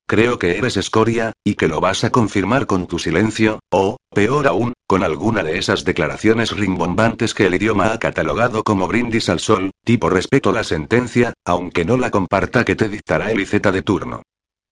Creo 0.06 0.38
que 0.38 0.56
eres 0.56 0.76
escoria, 0.76 1.32
y 1.44 1.54
que 1.54 1.68
lo 1.68 1.80
vas 1.80 2.04
a 2.04 2.10
confirmar 2.10 2.66
con 2.66 2.86
tu 2.86 2.98
silencio, 2.98 3.60
o, 3.70 3.96
peor 4.14 4.46
aún, 4.46 4.72
con 4.86 5.02
alguna 5.02 5.42
de 5.42 5.58
esas 5.58 5.84
declaraciones 5.84 6.52
rimbombantes 6.52 7.34
que 7.34 7.46
el 7.46 7.54
idioma 7.54 7.92
ha 7.92 7.98
catalogado 7.98 8.62
como 8.62 8.86
brindis 8.88 9.28
al 9.28 9.40
sol, 9.40 9.70
tipo 9.84 10.08
respeto 10.08 10.52
la 10.52 10.64
sentencia, 10.64 11.32
aunque 11.44 11.84
no 11.84 11.96
la 11.96 12.10
comparta 12.10 12.64
que 12.64 12.76
te 12.76 12.88
dictará 12.88 13.30
el 13.30 13.40
IZ 13.40 13.60
de 13.60 13.82
turno. 13.82 14.22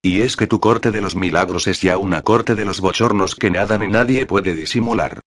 Y 0.02 0.20
es 0.20 0.36
que 0.36 0.46
tu 0.46 0.60
corte 0.60 0.90
de 0.90 1.00
los 1.00 1.16
milagros 1.16 1.66
es 1.66 1.80
ya 1.80 1.96
una 1.96 2.22
corte 2.22 2.54
de 2.54 2.64
los 2.64 2.80
bochornos 2.80 3.34
que 3.34 3.50
nada 3.50 3.78
ni 3.78 3.88
nadie 3.88 4.26
puede 4.26 4.54
disimular. 4.54 5.20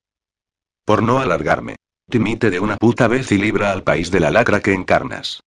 Por 0.86 1.03
no 1.03 1.20
alargarme. 1.20 1.76
Timite 2.10 2.49
de 2.49 2.62
una 2.62 2.78
puta 2.78 3.08
vez 3.08 3.32
y 3.34 3.38
libra 3.38 3.72
al 3.72 3.84
país 3.84 4.12
de 4.12 4.22
la 4.22 4.32
lacra 4.32 4.62
que 4.62 4.74
encarnas. 4.74 5.41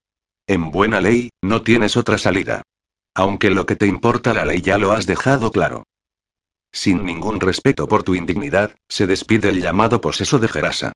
En 0.45 0.69
buena 0.69 1.01
ley, 1.01 1.29
no 1.41 1.63
tienes 1.63 1.97
otra 1.97 2.17
salida. 2.17 2.61
Aunque 3.13 3.49
lo 3.49 3.65
que 3.65 3.75
te 3.75 3.87
importa 3.87 4.33
la 4.33 4.45
ley 4.45 4.61
ya 4.61 4.77
lo 4.77 4.93
has 4.93 5.05
dejado 5.05 5.51
claro. 5.51 5.83
Sin 6.71 7.05
ningún 7.05 7.41
respeto 7.41 7.87
por 7.87 8.03
tu 8.03 8.15
indignidad, 8.15 8.75
se 8.87 9.05
despide 9.05 9.49
el 9.49 9.61
llamado 9.61 9.99
poseso 9.99 10.39
de 10.39 10.47
Gerasa. 10.47 10.93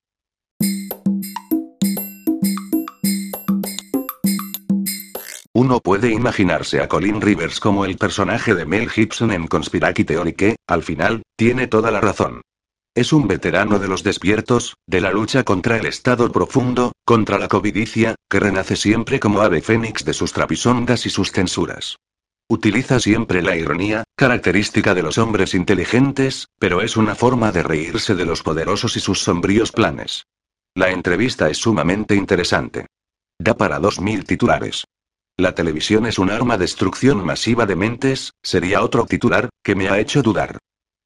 Uno 5.52 5.80
puede 5.80 6.12
imaginarse 6.12 6.80
a 6.80 6.88
Colin 6.88 7.20
Rivers 7.20 7.60
como 7.60 7.84
el 7.84 7.96
personaje 7.96 8.54
de 8.54 8.64
Mel 8.64 8.88
Gibson 8.88 9.30
en 9.32 9.46
Conspiracy 9.46 10.04
Theory 10.04 10.32
que, 10.32 10.56
al 10.66 10.82
final, 10.82 11.22
tiene 11.36 11.66
toda 11.66 11.90
la 11.90 12.00
razón. 12.00 12.42
Es 12.96 13.12
un 13.12 13.28
veterano 13.28 13.78
de 13.78 13.88
los 13.88 14.02
despiertos, 14.02 14.78
de 14.86 15.02
la 15.02 15.12
lucha 15.12 15.44
contra 15.44 15.76
el 15.76 15.84
estado 15.84 16.32
profundo, 16.32 16.92
contra 17.04 17.38
la 17.38 17.46
covidicia, 17.46 18.14
que 18.30 18.40
renace 18.40 18.74
siempre 18.74 19.20
como 19.20 19.42
ave 19.42 19.60
fénix 19.60 20.02
de 20.06 20.14
sus 20.14 20.32
trapisondas 20.32 21.04
y 21.04 21.10
sus 21.10 21.30
censuras. 21.30 21.98
Utiliza 22.48 22.98
siempre 22.98 23.42
la 23.42 23.54
ironía, 23.54 24.04
característica 24.16 24.94
de 24.94 25.02
los 25.02 25.18
hombres 25.18 25.52
inteligentes, 25.52 26.46
pero 26.58 26.80
es 26.80 26.96
una 26.96 27.14
forma 27.14 27.52
de 27.52 27.62
reírse 27.62 28.14
de 28.14 28.24
los 28.24 28.42
poderosos 28.42 28.96
y 28.96 29.00
sus 29.00 29.20
sombríos 29.20 29.72
planes. 29.72 30.24
La 30.74 30.88
entrevista 30.88 31.50
es 31.50 31.58
sumamente 31.58 32.14
interesante. 32.14 32.86
Da 33.38 33.58
para 33.58 33.78
dos 33.78 34.00
mil 34.00 34.24
titulares. 34.24 34.84
La 35.36 35.54
televisión 35.54 36.06
es 36.06 36.18
un 36.18 36.30
arma 36.30 36.56
de 36.56 36.64
destrucción 36.64 37.22
masiva 37.26 37.66
de 37.66 37.76
mentes, 37.76 38.32
sería 38.42 38.80
otro 38.80 39.04
titular, 39.04 39.50
que 39.62 39.74
me 39.74 39.90
ha 39.90 39.98
hecho 39.98 40.22
dudar. 40.22 40.56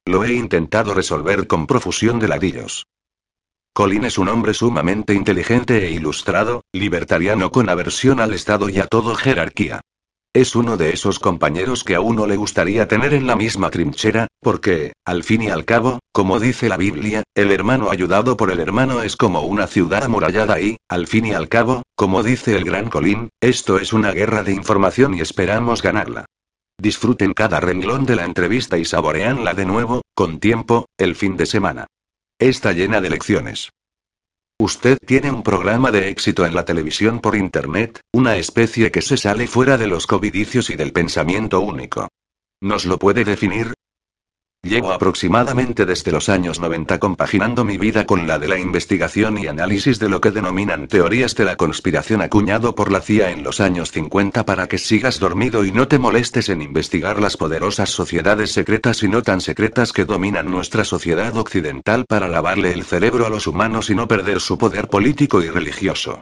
Lo 0.07 0.25
he 0.25 0.33
intentado 0.33 0.95
resolver 0.95 1.47
con 1.47 1.67
profusión 1.67 2.19
de 2.19 2.29
ladillos. 2.29 2.87
Colin 3.73 4.05
es 4.05 4.19
un 4.19 4.29
hombre 4.29 4.55
sumamente 4.55 5.15
inteligente 5.15 5.87
e 5.87 5.91
ilustrado, 5.91 6.63
libertariano 6.73 7.51
con 7.51 7.69
aversión 7.69 8.21
al 8.21 8.33
Estado 8.33 8.69
y 8.69 8.79
a 8.79 8.87
todo 8.87 9.15
jerarquía. 9.15 9.81
Es 10.33 10.55
uno 10.55 10.77
de 10.77 10.91
esos 10.91 11.19
compañeros 11.19 11.83
que 11.83 11.97
a 11.97 12.01
uno 12.01 12.27
le 12.27 12.37
gustaría 12.37 12.87
tener 12.87 13.15
en 13.15 13.27
la 13.27 13.37
misma 13.37 13.71
trinchera, 13.71 14.29
porque, 14.41 14.93
al 15.05 15.25
fin 15.25 15.43
y 15.43 15.49
al 15.49 15.65
cabo, 15.65 15.99
como 16.13 16.39
dice 16.39 16.69
la 16.69 16.77
Biblia, 16.77 17.25
el 17.35 17.51
hermano 17.51 17.91
ayudado 17.91 18.37
por 18.37 18.53
el 18.53 18.61
hermano 18.61 19.03
es 19.03 19.17
como 19.17 19.43
una 19.43 19.67
ciudad 19.67 20.05
amurallada 20.05 20.61
y, 20.61 20.77
al 20.89 21.09
fin 21.09 21.27
y 21.27 21.33
al 21.33 21.49
cabo, 21.49 21.83
como 21.97 22.23
dice 22.23 22.57
el 22.57 22.65
gran 22.65 22.91
Colin, 22.91 23.29
esto 23.41 23.79
es 23.79 23.93
una 23.93 24.13
guerra 24.13 24.45
de 24.45 24.53
información 24.53 25.15
y 25.15 25.21
esperamos 25.21 25.83
ganarla. 25.83 26.27
Disfruten 26.81 27.35
cada 27.35 27.61
renglón 27.61 28.07
de 28.07 28.17
la 28.17 28.25
entrevista 28.25 28.79
y 28.79 28.87
saboreanla 28.87 29.53
de 29.53 29.67
nuevo, 29.67 30.01
con 30.15 30.41
tiempo, 30.41 30.87
el 30.97 31.15
fin 31.15 31.37
de 31.37 31.45
semana. 31.45 31.87
Está 32.39 32.73
llena 32.73 33.03
de 33.03 33.11
lecciones. 33.11 33.69
Usted 34.59 34.97
tiene 35.05 35.31
un 35.31 35.43
programa 35.43 35.91
de 35.91 36.09
éxito 36.09 36.47
en 36.47 36.55
la 36.55 36.65
televisión 36.65 37.21
por 37.21 37.37
Internet, 37.37 38.01
una 38.15 38.37
especie 38.37 38.91
que 38.91 39.03
se 39.03 39.19
sale 39.19 39.47
fuera 39.47 39.77
de 39.77 39.89
los 39.89 40.07
covidicios 40.07 40.71
y 40.71 40.77
del 40.77 40.95
pensamiento 40.95 41.61
único. 41.61 42.09
¿Nos 42.63 42.87
lo 42.87 42.99
puede 42.99 43.25
definir? 43.25 43.75
Llevo 44.63 44.93
aproximadamente 44.93 45.87
desde 45.87 46.13
los 46.13 46.29
años 46.29 46.61
90 46.61 46.99
compaginando 46.99 47.65
mi 47.65 47.79
vida 47.79 48.05
con 48.05 48.27
la 48.27 48.39
de 48.39 48.47
la 48.47 48.59
investigación 48.59 49.39
y 49.39 49.47
análisis 49.47 49.99
de 49.99 50.11
lo 50.11 50.21
que 50.21 50.31
denominan 50.31 50.87
teorías 50.87 51.35
de 51.35 51.47
la 51.47 51.57
conspiración 51.57 52.21
acuñado 52.21 52.75
por 52.75 52.93
la 52.93 53.01
CIA 53.01 53.31
en 53.31 53.43
los 53.43 53.61
años 53.61 53.91
50 53.91 54.45
para 54.45 54.69
que 54.69 54.77
sigas 54.77 55.19
dormido 55.19 55.65
y 55.65 55.73
no 55.73 55.89
te 55.89 55.99
molestes 55.99 56.51
en 56.51 56.61
investigar 56.61 57.23
las 57.23 57.39
poderosas 57.39 57.89
sociedades 57.89 58.53
secretas 58.53 59.03
y 59.03 59.09
no 59.09 59.23
tan 59.23 59.41
secretas 59.41 59.95
que 59.95 60.05
dominan 60.05 60.51
nuestra 60.51 60.85
sociedad 60.85 61.35
occidental 61.39 62.05
para 62.07 62.29
lavarle 62.29 62.73
el 62.73 62.85
cerebro 62.85 63.25
a 63.27 63.31
los 63.31 63.47
humanos 63.47 63.89
y 63.89 63.95
no 63.95 64.09
perder 64.09 64.41
su 64.41 64.59
poder 64.59 64.89
político 64.89 65.43
y 65.43 65.49
religioso. 65.49 66.21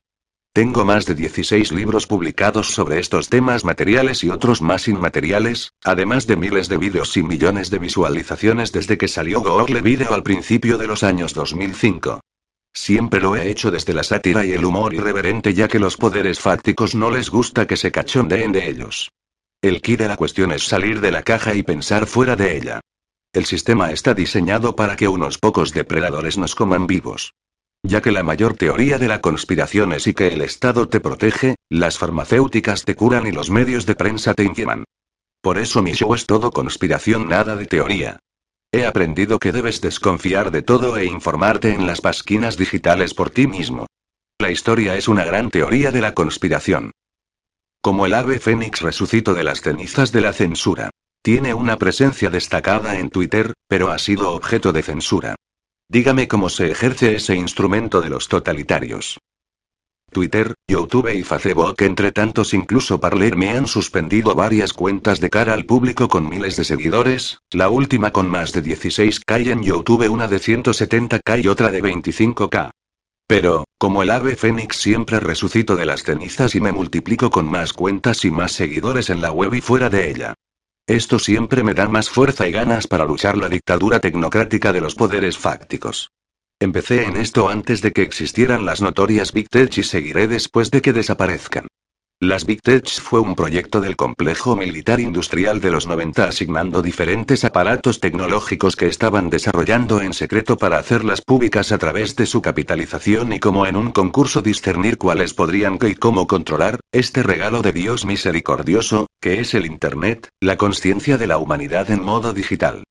Tengo 0.58 0.84
más 0.84 1.06
de 1.06 1.14
16 1.14 1.70
libros 1.70 2.08
publicados 2.08 2.74
sobre 2.74 2.98
estos 2.98 3.28
temas 3.28 3.64
materiales 3.64 4.24
y 4.24 4.28
otros 4.28 4.60
más 4.60 4.88
inmateriales, 4.88 5.72
además 5.84 6.26
de 6.26 6.34
miles 6.34 6.68
de 6.68 6.78
vídeos 6.78 7.16
y 7.16 7.22
millones 7.22 7.70
de 7.70 7.78
visualizaciones 7.78 8.72
desde 8.72 8.98
que 8.98 9.06
salió 9.06 9.40
Google 9.40 9.82
Video 9.82 10.12
al 10.14 10.24
principio 10.24 10.76
de 10.76 10.88
los 10.88 11.04
años 11.04 11.32
2005. 11.32 12.18
Siempre 12.74 13.20
lo 13.20 13.36
he 13.36 13.48
hecho 13.48 13.70
desde 13.70 13.94
la 13.94 14.02
sátira 14.02 14.44
y 14.44 14.50
el 14.50 14.64
humor 14.64 14.94
irreverente 14.94 15.54
ya 15.54 15.68
que 15.68 15.78
los 15.78 15.96
poderes 15.96 16.40
fácticos 16.40 16.96
no 16.96 17.12
les 17.12 17.30
gusta 17.30 17.68
que 17.68 17.76
se 17.76 17.92
cachondeen 17.92 18.50
de 18.50 18.68
ellos. 18.68 19.12
El 19.62 19.80
key 19.80 19.94
de 19.94 20.08
la 20.08 20.16
cuestión 20.16 20.50
es 20.50 20.64
salir 20.64 21.00
de 21.00 21.12
la 21.12 21.22
caja 21.22 21.54
y 21.54 21.62
pensar 21.62 22.04
fuera 22.06 22.34
de 22.34 22.56
ella. 22.56 22.80
El 23.32 23.46
sistema 23.46 23.92
está 23.92 24.12
diseñado 24.12 24.74
para 24.74 24.96
que 24.96 25.06
unos 25.06 25.38
pocos 25.38 25.72
depredadores 25.72 26.36
nos 26.36 26.56
coman 26.56 26.88
vivos. 26.88 27.32
Ya 27.82 28.00
que 28.02 28.12
la 28.12 28.22
mayor 28.22 28.54
teoría 28.54 28.98
de 28.98 29.08
la 29.08 29.20
conspiración 29.20 29.92
es 29.92 30.06
y 30.06 30.14
que 30.14 30.28
el 30.28 30.40
Estado 30.40 30.88
te 30.88 31.00
protege, 31.00 31.54
las 31.68 31.98
farmacéuticas 31.98 32.84
te 32.84 32.94
curan 32.94 33.26
y 33.26 33.32
los 33.32 33.50
medios 33.50 33.86
de 33.86 33.94
prensa 33.94 34.34
te 34.34 34.44
inflaman. 34.44 34.84
Por 35.40 35.58
eso 35.58 35.82
mi 35.82 35.92
show 35.92 36.14
es 36.14 36.26
todo 36.26 36.50
conspiración, 36.50 37.28
nada 37.28 37.56
de 37.56 37.66
teoría. 37.66 38.18
He 38.72 38.84
aprendido 38.84 39.38
que 39.38 39.52
debes 39.52 39.80
desconfiar 39.80 40.50
de 40.50 40.62
todo 40.62 40.96
e 40.96 41.06
informarte 41.06 41.72
en 41.72 41.86
las 41.86 42.00
pasquinas 42.00 42.56
digitales 42.56 43.14
por 43.14 43.30
ti 43.30 43.46
mismo. 43.46 43.86
La 44.38 44.50
historia 44.50 44.96
es 44.96 45.08
una 45.08 45.24
gran 45.24 45.50
teoría 45.50 45.90
de 45.90 46.00
la 46.00 46.12
conspiración. 46.14 46.90
Como 47.80 48.06
el 48.06 48.14
ave 48.14 48.40
fénix 48.40 48.82
resucito 48.82 49.34
de 49.34 49.44
las 49.44 49.62
cenizas 49.62 50.12
de 50.12 50.20
la 50.20 50.32
censura. 50.32 50.90
Tiene 51.22 51.54
una 51.54 51.76
presencia 51.76 52.30
destacada 52.30 52.98
en 52.98 53.10
Twitter, 53.10 53.54
pero 53.68 53.90
ha 53.90 53.98
sido 53.98 54.32
objeto 54.32 54.72
de 54.72 54.82
censura. 54.82 55.36
Dígame 55.90 56.28
cómo 56.28 56.50
se 56.50 56.70
ejerce 56.70 57.16
ese 57.16 57.34
instrumento 57.34 58.02
de 58.02 58.10
los 58.10 58.28
totalitarios. 58.28 59.18
Twitter, 60.10 60.54
YouTube 60.68 61.14
y 61.14 61.22
Facebook 61.22 61.76
entre 61.78 62.12
tantos 62.12 62.52
incluso 62.52 63.00
Parler 63.00 63.36
me 63.36 63.50
han 63.50 63.66
suspendido 63.66 64.34
varias 64.34 64.74
cuentas 64.74 65.20
de 65.20 65.30
cara 65.30 65.54
al 65.54 65.64
público 65.64 66.08
con 66.08 66.28
miles 66.28 66.56
de 66.56 66.64
seguidores, 66.64 67.38
la 67.50 67.70
última 67.70 68.10
con 68.10 68.28
más 68.28 68.52
de 68.52 68.62
16k 68.62 69.44
y 69.46 69.50
en 69.50 69.62
YouTube 69.62 70.10
una 70.10 70.28
de 70.28 70.36
170k 70.38 71.42
y 71.42 71.48
otra 71.48 71.70
de 71.70 71.82
25k. 71.82 72.70
Pero, 73.26 73.64
como 73.78 74.02
el 74.02 74.10
ave 74.10 74.36
fénix 74.36 74.76
siempre 74.76 75.20
resucito 75.20 75.74
de 75.74 75.86
las 75.86 76.02
cenizas 76.02 76.54
y 76.54 76.60
me 76.60 76.72
multiplico 76.72 77.30
con 77.30 77.46
más 77.46 77.72
cuentas 77.72 78.24
y 78.26 78.30
más 78.30 78.52
seguidores 78.52 79.08
en 79.08 79.22
la 79.22 79.32
web 79.32 79.54
y 79.54 79.60
fuera 79.62 79.88
de 79.88 80.10
ella. 80.10 80.34
Esto 80.88 81.18
siempre 81.18 81.62
me 81.62 81.74
da 81.74 81.86
más 81.86 82.08
fuerza 82.08 82.48
y 82.48 82.52
ganas 82.52 82.86
para 82.86 83.04
luchar 83.04 83.36
la 83.36 83.50
dictadura 83.50 84.00
tecnocrática 84.00 84.72
de 84.72 84.80
los 84.80 84.94
poderes 84.94 85.36
fácticos. 85.36 86.12
Empecé 86.58 87.04
en 87.04 87.18
esto 87.18 87.50
antes 87.50 87.82
de 87.82 87.92
que 87.92 88.00
existieran 88.00 88.64
las 88.64 88.80
notorias 88.80 89.34
Big 89.34 89.50
Tech 89.50 89.76
y 89.76 89.82
seguiré 89.82 90.28
después 90.28 90.70
de 90.70 90.80
que 90.80 90.94
desaparezcan. 90.94 91.66
Las 92.20 92.46
Big 92.46 92.62
Tech 92.62 92.88
fue 93.00 93.20
un 93.20 93.36
proyecto 93.36 93.80
del 93.80 93.94
complejo 93.94 94.56
militar 94.56 94.98
industrial 94.98 95.60
de 95.60 95.70
los 95.70 95.86
90 95.86 96.24
asignando 96.24 96.82
diferentes 96.82 97.44
aparatos 97.44 98.00
tecnológicos 98.00 98.74
que 98.74 98.88
estaban 98.88 99.30
desarrollando 99.30 100.00
en 100.00 100.12
secreto 100.12 100.56
para 100.56 100.78
hacerlas 100.78 101.20
públicas 101.20 101.70
a 101.70 101.78
través 101.78 102.16
de 102.16 102.26
su 102.26 102.42
capitalización 102.42 103.32
y 103.34 103.38
como 103.38 103.66
en 103.66 103.76
un 103.76 103.92
concurso 103.92 104.42
discernir 104.42 104.98
cuáles 104.98 105.32
podrían 105.32 105.78
que 105.78 105.90
y 105.90 105.94
cómo 105.94 106.26
controlar, 106.26 106.80
este 106.90 107.22
regalo 107.22 107.62
de 107.62 107.72
Dios 107.72 108.04
misericordioso, 108.04 109.06
que 109.20 109.38
es 109.38 109.54
el 109.54 109.64
Internet, 109.64 110.28
la 110.40 110.56
conciencia 110.56 111.18
de 111.18 111.28
la 111.28 111.38
humanidad 111.38 111.88
en 111.92 112.02
modo 112.02 112.32
digital. 112.32 112.82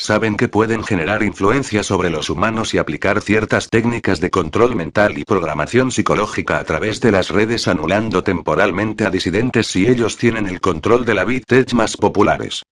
Saben 0.00 0.36
que 0.36 0.46
pueden 0.46 0.84
generar 0.84 1.24
influencia 1.24 1.82
sobre 1.82 2.08
los 2.08 2.30
humanos 2.30 2.72
y 2.72 2.78
aplicar 2.78 3.20
ciertas 3.20 3.68
técnicas 3.68 4.20
de 4.20 4.30
control 4.30 4.76
mental 4.76 5.18
y 5.18 5.24
programación 5.24 5.90
psicológica 5.90 6.60
a 6.60 6.64
través 6.64 7.00
de 7.00 7.10
las 7.10 7.30
redes 7.30 7.66
anulando 7.66 8.22
temporalmente 8.22 9.04
a 9.04 9.10
disidentes 9.10 9.66
si 9.66 9.88
ellos 9.88 10.16
tienen 10.16 10.46
el 10.46 10.60
control 10.60 11.04
de 11.04 11.14
la 11.14 11.24
Big 11.24 11.44
Tech 11.44 11.72
más 11.72 11.96
populares. 11.96 12.62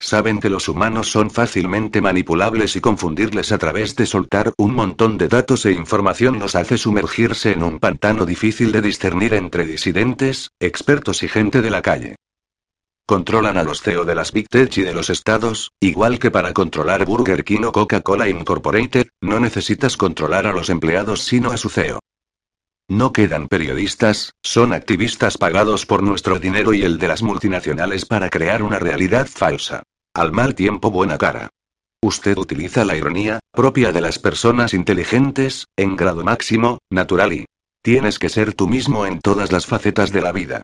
Saben 0.00 0.40
que 0.40 0.50
los 0.50 0.68
humanos 0.68 1.08
son 1.08 1.30
fácilmente 1.30 2.00
manipulables 2.00 2.74
y 2.74 2.80
confundirles 2.80 3.52
a 3.52 3.58
través 3.58 3.94
de 3.94 4.04
soltar 4.04 4.52
un 4.58 4.74
montón 4.74 5.18
de 5.18 5.28
datos 5.28 5.64
e 5.66 5.70
información 5.70 6.40
los 6.40 6.56
hace 6.56 6.78
sumergirse 6.78 7.52
en 7.52 7.62
un 7.62 7.78
pantano 7.78 8.26
difícil 8.26 8.72
de 8.72 8.82
discernir 8.82 9.34
entre 9.34 9.64
disidentes, 9.64 10.50
expertos 10.58 11.22
y 11.22 11.28
gente 11.28 11.62
de 11.62 11.70
la 11.70 11.80
calle. 11.80 12.16
Controlan 13.12 13.58
a 13.58 13.62
los 13.62 13.82
CEO 13.82 14.06
de 14.06 14.14
las 14.14 14.32
Big 14.32 14.48
Tech 14.48 14.74
y 14.78 14.80
de 14.80 14.94
los 14.94 15.10
estados, 15.10 15.72
igual 15.80 16.18
que 16.18 16.30
para 16.30 16.54
controlar 16.54 17.04
Burger 17.04 17.44
King 17.44 17.64
o 17.64 17.70
Coca-Cola 17.70 18.26
Incorporated, 18.26 19.08
no 19.20 19.38
necesitas 19.38 19.98
controlar 19.98 20.46
a 20.46 20.52
los 20.54 20.70
empleados 20.70 21.20
sino 21.20 21.50
a 21.50 21.58
su 21.58 21.68
CEO. 21.68 22.00
No 22.88 23.12
quedan 23.12 23.48
periodistas, 23.48 24.32
son 24.42 24.72
activistas 24.72 25.36
pagados 25.36 25.84
por 25.84 26.02
nuestro 26.02 26.38
dinero 26.38 26.72
y 26.72 26.84
el 26.84 26.96
de 26.96 27.08
las 27.08 27.22
multinacionales 27.22 28.06
para 28.06 28.30
crear 28.30 28.62
una 28.62 28.78
realidad 28.78 29.26
falsa. 29.26 29.82
Al 30.14 30.32
mal 30.32 30.54
tiempo 30.54 30.90
buena 30.90 31.18
cara. 31.18 31.50
Usted 32.00 32.38
utiliza 32.38 32.86
la 32.86 32.96
ironía, 32.96 33.40
propia 33.52 33.92
de 33.92 34.00
las 34.00 34.18
personas 34.18 34.72
inteligentes, 34.72 35.66
en 35.76 35.96
grado 35.96 36.24
máximo, 36.24 36.78
natural 36.88 37.34
y... 37.34 37.44
Tienes 37.82 38.18
que 38.18 38.30
ser 38.30 38.54
tú 38.54 38.68
mismo 38.68 39.04
en 39.04 39.20
todas 39.20 39.52
las 39.52 39.66
facetas 39.66 40.12
de 40.12 40.22
la 40.22 40.32
vida. 40.32 40.62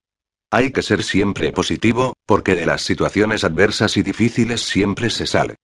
Hay 0.50 0.72
que 0.72 0.82
ser 0.82 1.02
siempre 1.02 1.52
positivo, 1.52 2.14
porque 2.26 2.54
de 2.54 2.64
las 2.64 2.82
situaciones 2.82 3.44
adversas 3.44 3.96
y 3.98 4.02
difíciles 4.02 4.62
siempre 4.62 5.10
se 5.10 5.26
sale. 5.26 5.56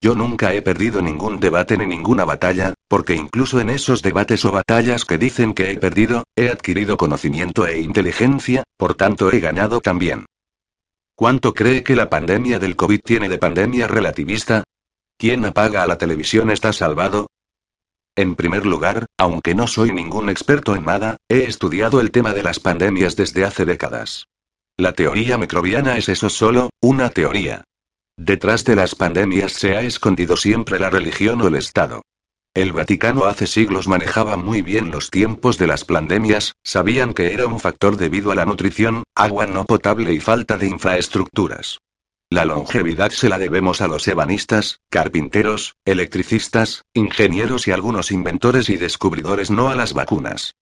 Yo 0.00 0.14
nunca 0.14 0.54
he 0.54 0.62
perdido 0.62 1.02
ningún 1.02 1.40
debate 1.40 1.76
ni 1.76 1.84
ninguna 1.84 2.24
batalla, 2.24 2.74
porque 2.88 3.16
incluso 3.16 3.58
en 3.58 3.68
esos 3.68 4.00
debates 4.00 4.44
o 4.44 4.52
batallas 4.52 5.04
que 5.04 5.18
dicen 5.18 5.54
que 5.54 5.72
he 5.72 5.76
perdido, 5.76 6.22
he 6.36 6.50
adquirido 6.50 6.96
conocimiento 6.96 7.66
e 7.66 7.80
inteligencia, 7.80 8.62
por 8.76 8.94
tanto 8.94 9.32
he 9.32 9.40
ganado 9.40 9.80
también. 9.80 10.26
¿Cuánto 11.16 11.52
cree 11.52 11.82
que 11.82 11.96
la 11.96 12.08
pandemia 12.08 12.60
del 12.60 12.76
COVID 12.76 13.00
tiene 13.00 13.28
de 13.28 13.38
pandemia 13.38 13.88
relativista? 13.88 14.62
¿Quién 15.16 15.44
apaga 15.44 15.82
a 15.82 15.88
la 15.88 15.98
televisión 15.98 16.52
está 16.52 16.72
salvado? 16.72 17.26
En 18.18 18.34
primer 18.34 18.66
lugar, 18.66 19.06
aunque 19.16 19.54
no 19.54 19.68
soy 19.68 19.92
ningún 19.92 20.28
experto 20.28 20.74
en 20.74 20.84
nada, 20.84 21.18
he 21.28 21.44
estudiado 21.44 22.00
el 22.00 22.10
tema 22.10 22.32
de 22.32 22.42
las 22.42 22.58
pandemias 22.58 23.14
desde 23.14 23.44
hace 23.44 23.64
décadas. 23.64 24.24
La 24.76 24.92
teoría 24.92 25.38
microbiana 25.38 25.96
es 25.96 26.08
eso 26.08 26.28
solo, 26.28 26.70
una 26.80 27.10
teoría. 27.10 27.62
Detrás 28.16 28.64
de 28.64 28.74
las 28.74 28.96
pandemias 28.96 29.52
se 29.52 29.76
ha 29.76 29.82
escondido 29.82 30.36
siempre 30.36 30.80
la 30.80 30.90
religión 30.90 31.40
o 31.42 31.46
el 31.46 31.54
Estado. 31.54 32.02
El 32.54 32.72
Vaticano 32.72 33.26
hace 33.26 33.46
siglos 33.46 33.86
manejaba 33.86 34.36
muy 34.36 34.62
bien 34.62 34.90
los 34.90 35.10
tiempos 35.10 35.56
de 35.56 35.68
las 35.68 35.84
pandemias, 35.84 36.54
sabían 36.64 37.14
que 37.14 37.32
era 37.32 37.46
un 37.46 37.60
factor 37.60 37.96
debido 37.96 38.32
a 38.32 38.34
la 38.34 38.46
nutrición, 38.46 39.04
agua 39.14 39.46
no 39.46 39.64
potable 39.64 40.12
y 40.12 40.18
falta 40.18 40.58
de 40.58 40.66
infraestructuras. 40.66 41.78
La 42.30 42.44
longevidad 42.44 43.10
se 43.10 43.30
la 43.30 43.38
debemos 43.38 43.80
a 43.80 43.88
los 43.88 44.06
ebanistas, 44.06 44.80
carpinteros, 44.90 45.76
electricistas, 45.86 46.82
ingenieros 46.92 47.66
y 47.66 47.72
algunos 47.72 48.12
inventores 48.12 48.68
y 48.68 48.76
descubridores, 48.76 49.50
no 49.50 49.70
a 49.70 49.74
las 49.74 49.94
vacunas. 49.94 50.54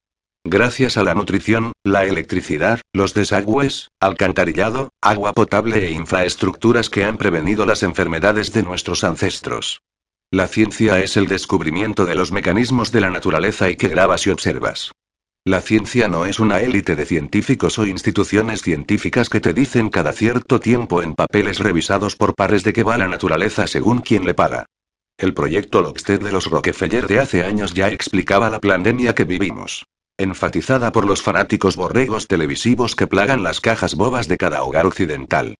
Gracias 0.45 0.97
a 0.97 1.03
la 1.03 1.15
nutrición, 1.15 1.73
la 1.83 2.05
electricidad, 2.05 2.81
los 2.93 3.15
desagües, 3.15 3.89
alcantarillado, 3.99 4.91
agua 5.03 5.33
potable 5.33 5.85
e 5.85 5.91
infraestructuras 5.91 6.89
que 6.89 7.05
han 7.05 7.17
prevenido 7.17 7.67
las 7.67 7.83
enfermedades 7.83 8.53
de 8.53 8.63
nuestros 8.63 9.03
ancestros. 9.03 9.81
La 10.31 10.47
ciencia 10.47 11.01
es 11.01 11.17
el 11.17 11.27
descubrimiento 11.27 12.05
de 12.05 12.15
los 12.15 12.31
mecanismos 12.31 12.93
de 12.93 13.01
la 13.01 13.11
naturaleza 13.11 13.71
y 13.71 13.77
que 13.77 13.89
grabas 13.89 14.25
y 14.29 14.31
observas. 14.31 14.93
La 15.47 15.61
ciencia 15.61 16.09
no 16.09 16.27
es 16.27 16.41
una 16.41 16.59
élite 16.59 16.97
de 16.97 17.07
científicos 17.07 17.79
o 17.79 17.87
instituciones 17.87 18.63
científicas 18.63 19.29
que 19.29 19.41
te 19.41 19.55
dicen 19.55 19.91
cada 19.91 20.13
cierto 20.13 20.59
tiempo 20.59 21.05
en 21.05 21.15
papeles 21.15 21.61
revisados 21.61 22.17
por 22.17 22.35
pares 22.35 22.65
de 22.65 22.73
que 22.73 22.83
va 22.83 22.99
la 22.99 23.07
naturaleza 23.07 23.69
según 23.69 24.01
quien 24.01 24.25
le 24.25 24.35
paga. 24.35 24.67
El 25.17 25.35
proyecto 25.35 25.83
Lockstead 25.83 26.19
de 26.19 26.33
los 26.33 26.51
Rockefeller 26.51 27.07
de 27.07 27.21
hace 27.21 27.45
años 27.45 27.75
ya 27.75 27.91
explicaba 27.91 28.51
la 28.51 28.59
pandemia 28.59 29.15
que 29.15 29.23
vivimos 29.23 29.87
enfatizada 30.19 30.91
por 30.91 31.07
los 31.07 31.23
fanáticos 31.23 31.77
borregos 31.77 32.27
televisivos 32.27 32.97
que 32.97 33.07
plagan 33.07 33.45
las 33.45 33.61
cajas 33.61 33.95
bobas 33.95 34.27
de 34.27 34.39
cada 34.39 34.65
hogar 34.65 34.87
occidental. 34.87 35.55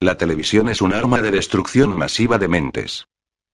La 0.00 0.16
televisión 0.16 0.68
es 0.68 0.82
un 0.82 0.94
arma 0.94 1.22
de 1.22 1.30
destrucción 1.30 1.96
masiva 1.96 2.38
de 2.38 2.48
mentes. 2.48 3.06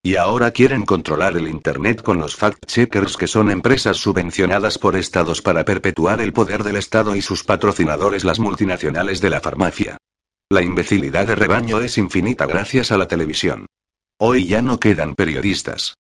Y 0.07 0.17
ahora 0.17 0.51
quieren 0.51 0.85
controlar 0.85 1.35
el 1.39 1.49
Internet 1.49 2.03
con 2.03 2.19
los 2.19 2.39
fact-checkers 2.39 3.17
que 3.17 3.27
son 3.27 3.51
empresas 3.51 3.97
subvencionadas 3.97 4.77
por 4.77 4.97
estados 4.97 5.41
para 5.41 5.65
perpetuar 5.65 6.21
el 6.21 6.35
poder 6.35 6.63
del 6.63 6.77
Estado 6.77 7.17
y 7.17 7.23
sus 7.23 7.43
patrocinadores 7.43 8.23
las 8.23 8.39
multinacionales 8.39 9.23
de 9.23 9.31
la 9.31 9.41
farmacia. 9.41 9.97
La 10.51 10.61
imbecilidad 10.61 11.27
de 11.27 11.37
rebaño 11.37 11.81
es 11.81 11.97
infinita 11.97 12.45
gracias 12.45 12.93
a 12.93 12.99
la 12.99 13.09
televisión. 13.09 13.65
Hoy 14.21 14.47
ya 14.47 14.61
no 14.61 14.79
quedan 14.79 15.15
periodistas. 15.15 15.95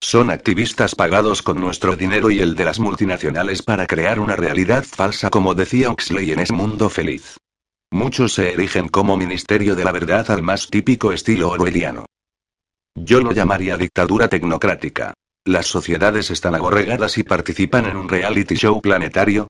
Son 0.00 0.30
activistas 0.30 0.94
pagados 0.94 1.42
con 1.42 1.60
nuestro 1.60 1.96
dinero 1.96 2.30
y 2.30 2.38
el 2.38 2.54
de 2.54 2.64
las 2.64 2.78
multinacionales 2.78 3.62
para 3.62 3.88
crear 3.88 4.20
una 4.20 4.36
realidad 4.36 4.84
falsa 4.84 5.30
como 5.30 5.56
decía 5.56 5.90
Oxley 5.90 6.30
en 6.30 6.38
ese 6.38 6.52
mundo 6.52 6.88
feliz. 6.88 7.36
Muchos 7.90 8.34
se 8.34 8.52
erigen 8.52 8.86
como 8.86 9.16
ministerio 9.16 9.74
de 9.74 9.82
la 9.82 9.90
verdad 9.90 10.30
al 10.30 10.44
más 10.44 10.68
típico 10.68 11.12
estilo 11.12 11.50
orwelliano. 11.50 12.06
Yo 13.04 13.20
lo 13.20 13.32
llamaría 13.32 13.76
dictadura 13.76 14.28
tecnocrática. 14.28 15.14
Las 15.44 15.66
sociedades 15.66 16.30
están 16.30 16.54
agorregadas 16.54 17.16
y 17.18 17.22
participan 17.22 17.86
en 17.86 17.96
un 17.96 18.08
reality 18.08 18.56
show 18.56 18.80
planetario. 18.80 19.48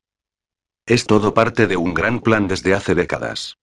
Es 0.87 1.07
todo 1.07 1.35
parte 1.35 1.67
de 1.67 1.77
un 1.77 1.95
gran 1.95 2.21
plan 2.21 2.47
desde 2.47 2.75
hace 2.75 2.95
décadas. 2.95 3.57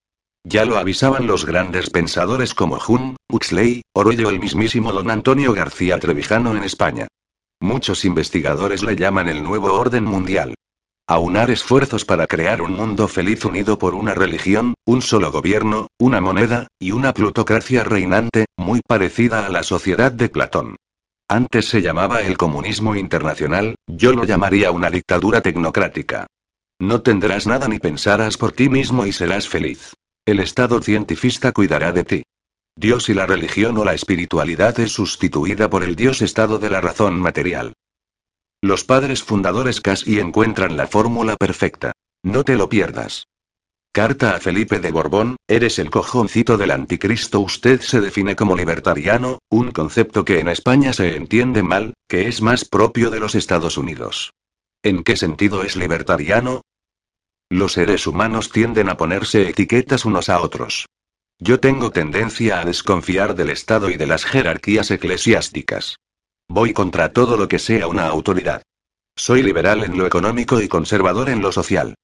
Ya 0.43 0.65
lo 0.65 0.77
avisaban 0.77 1.27
los 1.27 1.45
grandes 1.45 1.89
pensadores 1.89 2.53
como 2.53 2.79
Jun, 2.79 3.15
Huxley, 3.29 3.81
Orwell 3.93 4.25
o 4.25 4.29
el 4.29 4.39
mismísimo 4.39 4.91
don 4.91 5.09
Antonio 5.09 5.53
García 5.53 5.99
Trevijano 5.99 6.55
en 6.55 6.63
España. 6.63 7.07
Muchos 7.59 8.05
investigadores 8.05 8.83
le 8.83 8.95
llaman 8.95 9.27
el 9.27 9.43
nuevo 9.43 9.73
orden 9.73 10.03
mundial. 10.03 10.55
Aunar 11.07 11.51
esfuerzos 11.51 12.03
para 12.03 12.25
crear 12.25 12.63
un 12.63 12.73
mundo 12.73 13.07
feliz 13.07 13.45
unido 13.45 13.77
por 13.77 13.93
una 13.93 14.15
religión, 14.15 14.73
un 14.87 15.03
solo 15.03 15.31
gobierno, 15.31 15.89
una 15.99 16.19
moneda, 16.19 16.65
y 16.79 16.93
una 16.93 17.13
plutocracia 17.13 17.83
reinante, 17.83 18.45
muy 18.57 18.81
parecida 18.81 19.45
a 19.45 19.49
la 19.49 19.61
sociedad 19.61 20.11
de 20.11 20.29
Platón. 20.29 20.77
Antes 21.27 21.67
se 21.67 21.83
llamaba 21.83 22.21
el 22.21 22.37
comunismo 22.37 22.95
internacional, 22.95 23.75
yo 23.85 24.13
lo 24.13 24.23
llamaría 24.23 24.71
una 24.71 24.89
dictadura 24.89 25.41
tecnocrática. 25.41 26.25
No 26.79 27.03
tendrás 27.03 27.45
nada 27.45 27.67
ni 27.67 27.77
pensarás 27.77 28.35
por 28.37 28.53
ti 28.53 28.67
mismo 28.67 29.05
y 29.05 29.13
serás 29.13 29.47
feliz. 29.47 29.93
El 30.25 30.39
Estado 30.39 30.81
cientifista 30.81 31.51
cuidará 31.51 31.91
de 31.91 32.03
ti. 32.03 32.23
Dios 32.75 33.09
y 33.09 33.13
la 33.13 33.27
religión 33.27 33.77
o 33.77 33.85
la 33.85 33.93
espiritualidad 33.93 34.79
es 34.79 34.93
sustituida 34.93 35.69
por 35.69 35.83
el 35.83 35.95
Dios 35.95 36.23
Estado 36.23 36.57
de 36.57 36.71
la 36.71 36.81
razón 36.81 37.19
material. 37.19 37.73
Los 38.65 38.83
padres 38.83 39.21
fundadores 39.21 39.79
casi 39.79 40.19
encuentran 40.19 40.75
la 40.75 40.87
fórmula 40.87 41.35
perfecta. 41.35 41.91
No 42.23 42.43
te 42.43 42.55
lo 42.55 42.67
pierdas. 42.67 43.27
Carta 43.93 44.35
a 44.35 44.39
Felipe 44.39 44.79
de 44.79 44.91
Borbón, 44.91 45.35
eres 45.47 45.77
el 45.77 45.91
cojoncito 45.91 46.57
del 46.57 46.71
anticristo. 46.71 47.41
Usted 47.41 47.79
se 47.81 48.01
define 48.01 48.35
como 48.35 48.57
libertariano, 48.57 49.37
un 49.51 49.69
concepto 49.69 50.25
que 50.25 50.39
en 50.39 50.47
España 50.47 50.93
se 50.93 51.15
entiende 51.15 51.61
mal, 51.61 51.93
que 52.09 52.27
es 52.27 52.41
más 52.41 52.65
propio 52.65 53.11
de 53.11 53.19
los 53.19 53.35
Estados 53.35 53.77
Unidos. 53.77 54.31
¿En 54.81 55.03
qué 55.03 55.15
sentido 55.15 55.61
es 55.61 55.75
libertariano? 55.75 56.61
Los 57.51 57.73
seres 57.73 58.07
humanos 58.07 58.49
tienden 58.51 58.89
a 58.89 58.97
ponerse 58.97 59.47
etiquetas 59.47 60.05
unos 60.05 60.27
a 60.27 60.41
otros. 60.41 60.87
Yo 61.37 61.59
tengo 61.59 61.91
tendencia 61.91 62.61
a 62.61 62.65
desconfiar 62.65 63.35
del 63.35 63.51
Estado 63.51 63.91
y 63.91 63.97
de 63.97 64.07
las 64.07 64.25
jerarquías 64.25 64.89
eclesiásticas. 64.89 65.97
Voy 66.47 66.73
contra 66.73 67.11
todo 67.11 67.37
lo 67.37 67.47
que 67.47 67.59
sea 67.59 67.87
una 67.87 68.07
autoridad. 68.07 68.61
Soy 69.15 69.41
liberal 69.41 69.83
en 69.83 69.97
lo 69.97 70.05
económico 70.05 70.61
y 70.61 70.67
conservador 70.67 71.29
en 71.29 71.41
lo 71.41 71.51
social. 71.51 71.95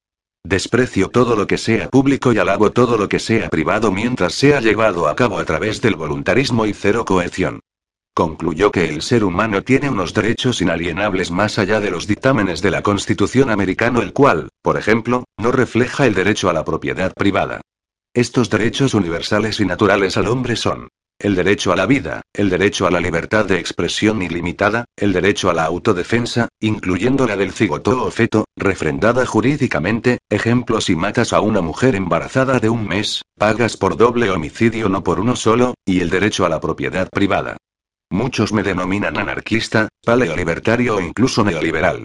Desprecio 0.44 1.10
todo 1.10 1.36
lo 1.36 1.46
que 1.46 1.58
sea 1.58 1.90
público 1.90 2.34
y 2.34 2.40
alabo 2.40 2.72
todo 2.72 2.98
lo 2.98 3.08
que 3.08 3.20
sea 3.20 3.50
privado 3.50 3.92
mientras 3.92 4.34
sea 4.34 4.60
llevado 4.60 5.08
a 5.08 5.16
cabo 5.16 5.38
a 5.38 5.46
través 5.46 5.82
del 5.82 5.96
voluntarismo 5.96 6.66
y 6.66 6.74
cero 6.74 7.06
coerción. 7.06 7.60
Concluyó 8.14 8.72
que 8.72 8.90
el 8.90 9.04
ser 9.04 9.24
humano 9.24 9.62
tiene 9.62 9.90
unos 9.90 10.14
derechos 10.14 10.62
inalienables 10.62 11.32
más 11.32 11.60
allá 11.60 11.80
de 11.80 11.92
los 11.92 12.08
dictámenes 12.08 12.62
de 12.62 12.72
la 12.72 12.82
Constitución 12.82 13.52
americana, 13.52 14.02
el 14.02 14.12
cual, 14.12 14.50
por 14.62 14.78
ejemplo, 14.78 15.26
no 15.38 15.52
refleja 15.52 16.08
el 16.08 16.14
derecho 16.14 16.50
a 16.50 16.54
la 16.54 16.66
propiedad 16.66 17.14
privada. 17.14 17.62
Estos 18.14 18.50
derechos 18.50 18.94
universales 18.94 19.60
y 19.62 19.66
naturales 19.66 20.18
al 20.18 20.28
hombre 20.28 20.56
son 20.58 20.90
el 21.22 21.36
derecho 21.36 21.72
a 21.72 21.76
la 21.76 21.86
vida, 21.86 22.22
el 22.34 22.50
derecho 22.50 22.88
a 22.88 22.92
la 22.92 23.00
libertad 23.00 23.46
de 23.46 23.60
expresión 23.60 24.24
ilimitada, 24.24 24.86
el 24.98 25.14
derecho 25.14 25.52
a 25.52 25.54
la 25.54 25.66
autodefensa, 25.66 26.50
incluyendo 26.60 27.28
la 27.28 27.38
del 27.38 27.52
cigoto 27.52 28.04
o 28.04 28.10
feto, 28.10 28.46
refrendada 28.58 29.26
jurídicamente, 29.26 30.18
ejemplo 30.30 30.82
si 30.82 30.96
matas 30.96 31.32
a 31.32 31.40
una 31.40 31.62
mujer 31.62 31.96
embarazada 31.96 32.60
de 32.60 32.70
un 32.70 32.88
mes, 32.88 33.22
pagas 33.38 33.78
por 33.78 33.98
doble 33.98 34.32
homicidio 34.32 34.90
no 34.90 35.04
por 35.04 35.20
uno 35.20 35.36
solo, 35.36 35.76
y 35.86 36.00
el 36.00 36.10
derecho 36.10 36.46
a 36.46 36.50
la 36.50 36.60
propiedad 36.60 37.08
privada. 37.10 37.58
Muchos 38.10 38.52
me 38.52 38.64
denominan 38.64 39.18
anarquista, 39.18 39.90
paleolibertario 40.04 40.96
o 40.96 41.02
incluso 41.02 41.44
neoliberal. 41.44 42.04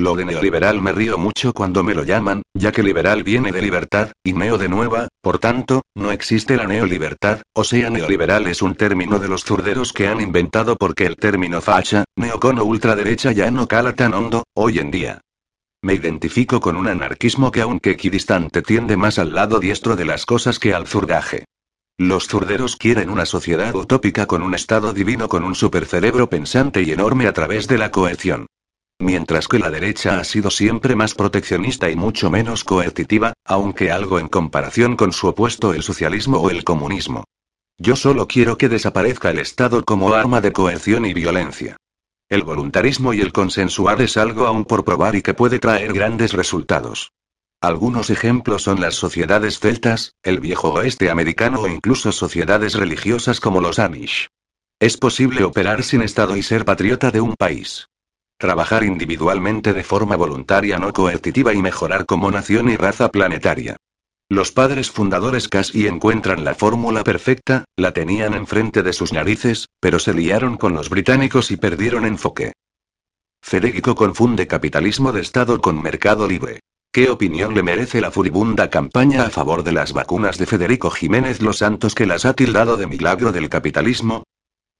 Lo 0.00 0.16
de 0.16 0.24
neoliberal 0.24 0.80
me 0.80 0.92
río 0.92 1.18
mucho 1.18 1.52
cuando 1.52 1.84
me 1.84 1.92
lo 1.92 2.04
llaman, 2.04 2.40
ya 2.54 2.72
que 2.72 2.82
liberal 2.82 3.22
viene 3.22 3.52
de 3.52 3.60
libertad, 3.60 4.12
y 4.24 4.32
neo 4.32 4.56
de 4.56 4.66
nueva, 4.66 5.08
por 5.20 5.38
tanto, 5.38 5.82
no 5.94 6.10
existe 6.10 6.56
la 6.56 6.66
neolibertad, 6.66 7.42
o 7.54 7.64
sea 7.64 7.90
neoliberal 7.90 8.46
es 8.46 8.62
un 8.62 8.76
término 8.76 9.18
de 9.18 9.28
los 9.28 9.44
zurderos 9.44 9.92
que 9.92 10.08
han 10.08 10.22
inventado 10.22 10.76
porque 10.76 11.04
el 11.04 11.16
término 11.16 11.60
facha, 11.60 12.04
neocon 12.16 12.58
o 12.60 12.64
ultraderecha 12.64 13.32
ya 13.32 13.50
no 13.50 13.68
cala 13.68 13.94
tan 13.94 14.14
hondo, 14.14 14.44
hoy 14.54 14.78
en 14.78 14.90
día. 14.90 15.20
Me 15.82 15.92
identifico 15.92 16.60
con 16.60 16.78
un 16.78 16.88
anarquismo 16.88 17.50
que 17.50 17.60
aunque 17.60 17.90
equidistante 17.90 18.62
tiende 18.62 18.96
más 18.96 19.18
al 19.18 19.34
lado 19.34 19.60
diestro 19.60 19.96
de 19.96 20.06
las 20.06 20.24
cosas 20.24 20.58
que 20.58 20.72
al 20.72 20.86
zurdaje. 20.86 21.44
Los 21.98 22.26
zurderos 22.26 22.76
quieren 22.76 23.10
una 23.10 23.26
sociedad 23.26 23.74
utópica 23.74 24.24
con 24.24 24.40
un 24.40 24.54
estado 24.54 24.94
divino 24.94 25.28
con 25.28 25.44
un 25.44 25.54
supercerebro 25.54 26.30
pensante 26.30 26.80
y 26.80 26.90
enorme 26.90 27.26
a 27.26 27.34
través 27.34 27.68
de 27.68 27.76
la 27.76 27.90
cohesión. 27.90 28.46
Mientras 29.00 29.48
que 29.48 29.58
la 29.58 29.70
derecha 29.70 30.20
ha 30.20 30.24
sido 30.24 30.50
siempre 30.50 30.94
más 30.94 31.14
proteccionista 31.14 31.90
y 31.90 31.96
mucho 31.96 32.30
menos 32.30 32.62
coercitiva, 32.62 33.32
aunque 33.44 33.90
algo 33.90 34.18
en 34.18 34.28
comparación 34.28 34.96
con 34.96 35.12
su 35.12 35.26
opuesto 35.26 35.74
el 35.74 35.82
socialismo 35.82 36.38
o 36.38 36.50
el 36.50 36.62
comunismo. 36.62 37.24
Yo 37.78 37.96
solo 37.96 38.28
quiero 38.28 38.58
que 38.58 38.68
desaparezca 38.68 39.30
el 39.30 39.38
Estado 39.38 39.84
como 39.84 40.12
arma 40.12 40.40
de 40.40 40.52
coerción 40.52 41.06
y 41.06 41.14
violencia. 41.14 41.76
El 42.28 42.42
voluntarismo 42.42 43.12
y 43.12 43.20
el 43.20 43.32
consensuar 43.32 44.00
es 44.02 44.16
algo 44.16 44.46
aún 44.46 44.64
por 44.64 44.84
probar 44.84 45.16
y 45.16 45.22
que 45.22 45.34
puede 45.34 45.58
traer 45.58 45.92
grandes 45.92 46.32
resultados. 46.32 47.12
Algunos 47.62 48.08
ejemplos 48.08 48.62
son 48.62 48.80
las 48.80 48.94
sociedades 48.94 49.58
celtas, 49.58 50.14
el 50.22 50.40
viejo 50.40 50.72
oeste 50.72 51.10
americano 51.10 51.60
o 51.60 51.68
incluso 51.68 52.12
sociedades 52.12 52.74
religiosas 52.74 53.40
como 53.40 53.60
los 53.60 53.78
Amish. 53.78 54.28
Es 54.78 54.96
posible 54.96 55.44
operar 55.44 55.82
sin 55.82 56.00
Estado 56.00 56.38
y 56.38 56.42
ser 56.42 56.64
patriota 56.64 57.10
de 57.10 57.20
un 57.20 57.34
país. 57.34 57.89
Trabajar 58.40 58.84
individualmente 58.84 59.74
de 59.74 59.84
forma 59.84 60.16
voluntaria 60.16 60.78
no 60.78 60.94
coercitiva 60.94 61.52
y 61.52 61.60
mejorar 61.60 62.06
como 62.06 62.30
nación 62.30 62.70
y 62.70 62.76
raza 62.76 63.10
planetaria. 63.10 63.76
Los 64.30 64.50
padres 64.50 64.90
fundadores 64.90 65.46
casi 65.46 65.86
encuentran 65.86 66.42
la 66.42 66.54
fórmula 66.54 67.04
perfecta, 67.04 67.66
la 67.76 67.92
tenían 67.92 68.32
enfrente 68.32 68.82
de 68.82 68.94
sus 68.94 69.12
narices, 69.12 69.68
pero 69.78 69.98
se 69.98 70.14
liaron 70.14 70.56
con 70.56 70.72
los 70.72 70.88
británicos 70.88 71.50
y 71.50 71.58
perdieron 71.58 72.06
enfoque. 72.06 72.54
Federico 73.42 73.94
confunde 73.94 74.46
capitalismo 74.46 75.12
de 75.12 75.20
Estado 75.20 75.60
con 75.60 75.82
mercado 75.82 76.26
libre. 76.26 76.60
¿Qué 76.90 77.10
opinión 77.10 77.54
le 77.54 77.62
merece 77.62 78.00
la 78.00 78.10
furibunda 78.10 78.70
campaña 78.70 79.24
a 79.24 79.30
favor 79.30 79.64
de 79.64 79.72
las 79.72 79.92
vacunas 79.92 80.38
de 80.38 80.46
Federico 80.46 80.90
Jiménez 80.90 81.42
Los 81.42 81.58
Santos 81.58 81.94
que 81.94 82.06
las 82.06 82.24
ha 82.24 82.32
tildado 82.32 82.78
de 82.78 82.86
milagro 82.86 83.32
del 83.32 83.50
capitalismo? 83.50 84.22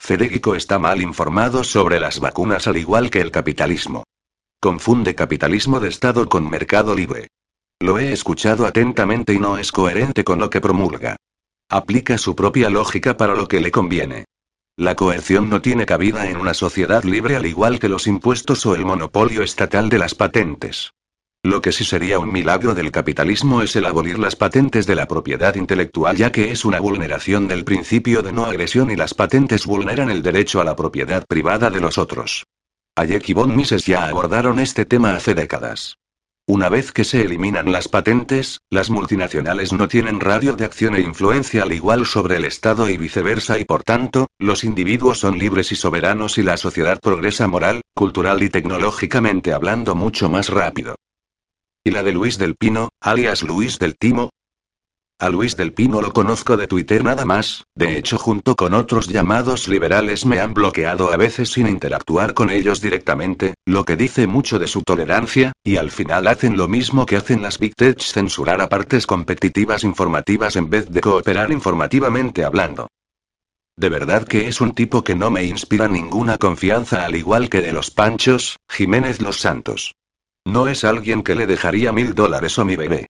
Federico 0.00 0.54
está 0.54 0.78
mal 0.78 1.02
informado 1.02 1.62
sobre 1.62 2.00
las 2.00 2.20
vacunas 2.20 2.66
al 2.66 2.78
igual 2.78 3.10
que 3.10 3.20
el 3.20 3.30
capitalismo. 3.30 4.04
Confunde 4.58 5.14
capitalismo 5.14 5.78
de 5.78 5.90
Estado 5.90 6.26
con 6.26 6.48
mercado 6.48 6.94
libre. 6.94 7.28
Lo 7.80 7.98
he 7.98 8.10
escuchado 8.10 8.66
atentamente 8.66 9.34
y 9.34 9.38
no 9.38 9.58
es 9.58 9.70
coherente 9.70 10.24
con 10.24 10.38
lo 10.38 10.48
que 10.48 10.60
promulga. 10.60 11.16
Aplica 11.68 12.16
su 12.18 12.34
propia 12.34 12.70
lógica 12.70 13.16
para 13.16 13.34
lo 13.34 13.46
que 13.46 13.60
le 13.60 13.70
conviene. 13.70 14.24
La 14.76 14.96
coerción 14.96 15.50
no 15.50 15.60
tiene 15.60 15.84
cabida 15.84 16.28
en 16.28 16.38
una 16.38 16.54
sociedad 16.54 17.04
libre 17.04 17.36
al 17.36 17.44
igual 17.44 17.78
que 17.78 17.90
los 17.90 18.06
impuestos 18.06 18.64
o 18.64 18.74
el 18.74 18.86
monopolio 18.86 19.42
estatal 19.42 19.90
de 19.90 19.98
las 19.98 20.14
patentes. 20.14 20.92
Lo 21.42 21.62
que 21.62 21.72
sí 21.72 21.84
sería 21.84 22.18
un 22.18 22.30
milagro 22.30 22.74
del 22.74 22.90
capitalismo 22.90 23.62
es 23.62 23.74
el 23.74 23.86
abolir 23.86 24.18
las 24.18 24.36
patentes 24.36 24.86
de 24.86 24.94
la 24.94 25.06
propiedad 25.06 25.54
intelectual 25.54 26.14
ya 26.14 26.30
que 26.30 26.52
es 26.52 26.66
una 26.66 26.80
vulneración 26.80 27.48
del 27.48 27.64
principio 27.64 28.20
de 28.20 28.30
no 28.30 28.44
agresión 28.44 28.90
y 28.90 28.96
las 28.96 29.14
patentes 29.14 29.64
vulneran 29.64 30.10
el 30.10 30.22
derecho 30.22 30.60
a 30.60 30.64
la 30.64 30.76
propiedad 30.76 31.24
privada 31.26 31.70
de 31.70 31.80
los 31.80 31.96
otros. 31.96 32.44
Hayek 32.94 33.26
y 33.30 33.32
von 33.32 33.56
Mises 33.56 33.86
ya 33.86 34.06
abordaron 34.06 34.58
este 34.58 34.84
tema 34.84 35.14
hace 35.14 35.34
décadas. 35.34 35.96
Una 36.46 36.68
vez 36.68 36.92
que 36.92 37.04
se 37.04 37.22
eliminan 37.22 37.72
las 37.72 37.88
patentes, 37.88 38.58
las 38.68 38.90
multinacionales 38.90 39.72
no 39.72 39.88
tienen 39.88 40.20
radio 40.20 40.56
de 40.56 40.66
acción 40.66 40.94
e 40.94 41.00
influencia 41.00 41.62
al 41.62 41.72
igual 41.72 42.04
sobre 42.04 42.36
el 42.36 42.44
Estado 42.44 42.90
y 42.90 42.98
viceversa 42.98 43.58
y 43.58 43.64
por 43.64 43.82
tanto, 43.82 44.26
los 44.38 44.62
individuos 44.62 45.20
son 45.20 45.38
libres 45.38 45.72
y 45.72 45.76
soberanos 45.76 46.36
y 46.36 46.42
la 46.42 46.58
sociedad 46.58 47.00
progresa 47.00 47.48
moral, 47.48 47.80
cultural 47.94 48.42
y 48.42 48.50
tecnológicamente 48.50 49.54
hablando 49.54 49.94
mucho 49.94 50.28
más 50.28 50.50
rápido. 50.50 50.96
¿Y 51.82 51.92
la 51.92 52.02
de 52.02 52.12
Luis 52.12 52.36
del 52.36 52.56
Pino, 52.56 52.90
alias 53.00 53.42
Luis 53.42 53.78
del 53.78 53.96
Timo? 53.96 54.28
A 55.18 55.30
Luis 55.30 55.56
del 55.56 55.72
Pino 55.72 56.02
lo 56.02 56.12
conozco 56.12 56.58
de 56.58 56.66
Twitter 56.66 57.02
nada 57.02 57.24
más, 57.24 57.64
de 57.74 57.96
hecho 57.96 58.18
junto 58.18 58.54
con 58.54 58.74
otros 58.74 59.08
llamados 59.08 59.66
liberales 59.66 60.26
me 60.26 60.40
han 60.40 60.52
bloqueado 60.52 61.10
a 61.10 61.16
veces 61.16 61.52
sin 61.52 61.66
interactuar 61.66 62.34
con 62.34 62.50
ellos 62.50 62.82
directamente, 62.82 63.54
lo 63.64 63.86
que 63.86 63.96
dice 63.96 64.26
mucho 64.26 64.58
de 64.58 64.66
su 64.66 64.82
tolerancia, 64.82 65.52
y 65.64 65.78
al 65.78 65.90
final 65.90 66.26
hacen 66.26 66.58
lo 66.58 66.68
mismo 66.68 67.06
que 67.06 67.16
hacen 67.16 67.40
las 67.40 67.58
Big 67.58 67.74
Tech 67.74 67.98
censurar 67.98 68.60
a 68.60 68.68
partes 68.68 69.06
competitivas 69.06 69.82
informativas 69.82 70.56
en 70.56 70.68
vez 70.68 70.86
de 70.90 71.00
cooperar 71.00 71.50
informativamente 71.50 72.44
hablando. 72.44 72.88
De 73.74 73.88
verdad 73.88 74.28
que 74.28 74.48
es 74.48 74.60
un 74.60 74.74
tipo 74.74 75.02
que 75.02 75.14
no 75.14 75.30
me 75.30 75.44
inspira 75.44 75.88
ninguna 75.88 76.36
confianza 76.36 77.06
al 77.06 77.16
igual 77.16 77.48
que 77.48 77.62
de 77.62 77.72
los 77.72 77.90
Panchos, 77.90 78.58
Jiménez 78.68 79.22
Los 79.22 79.40
Santos. 79.40 79.94
No 80.46 80.68
es 80.68 80.84
alguien 80.84 81.22
que 81.22 81.34
le 81.34 81.46
dejaría 81.46 81.92
mil 81.92 82.14
dólares 82.14 82.58
a 82.58 82.64
mi 82.64 82.76
bebé. 82.76 83.06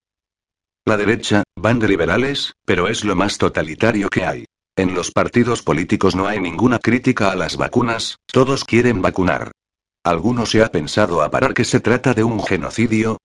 La 0.85 0.97
derecha, 0.97 1.45
van 1.57 1.79
de 1.79 1.89
liberales, 1.89 2.55
pero 2.65 2.89
es 2.89 3.05
lo 3.05 3.15
más 3.15 3.39
totalitario 3.39 4.09
que 4.09 4.25
hay. 4.25 4.45
En 4.77 4.95
los 4.95 5.11
partidos 5.11 5.63
políticos 5.63 6.15
no 6.17 6.27
hay 6.27 6.41
ninguna 6.41 6.79
crítica 6.79 7.31
a 7.31 7.37
las 7.37 7.57
vacunas, 7.57 8.17
todos 8.27 8.65
quieren 8.65 9.03
vacunar. 9.03 9.53
¿Alguno 10.03 10.47
se 10.47 10.63
ha 10.63 10.71
pensado 10.71 11.23
a 11.23 11.31
parar 11.31 11.53
que 11.53 11.65
se 11.65 11.81
trata 11.81 12.15
de 12.15 12.25
un 12.25 12.43
genocidio? 12.43 13.19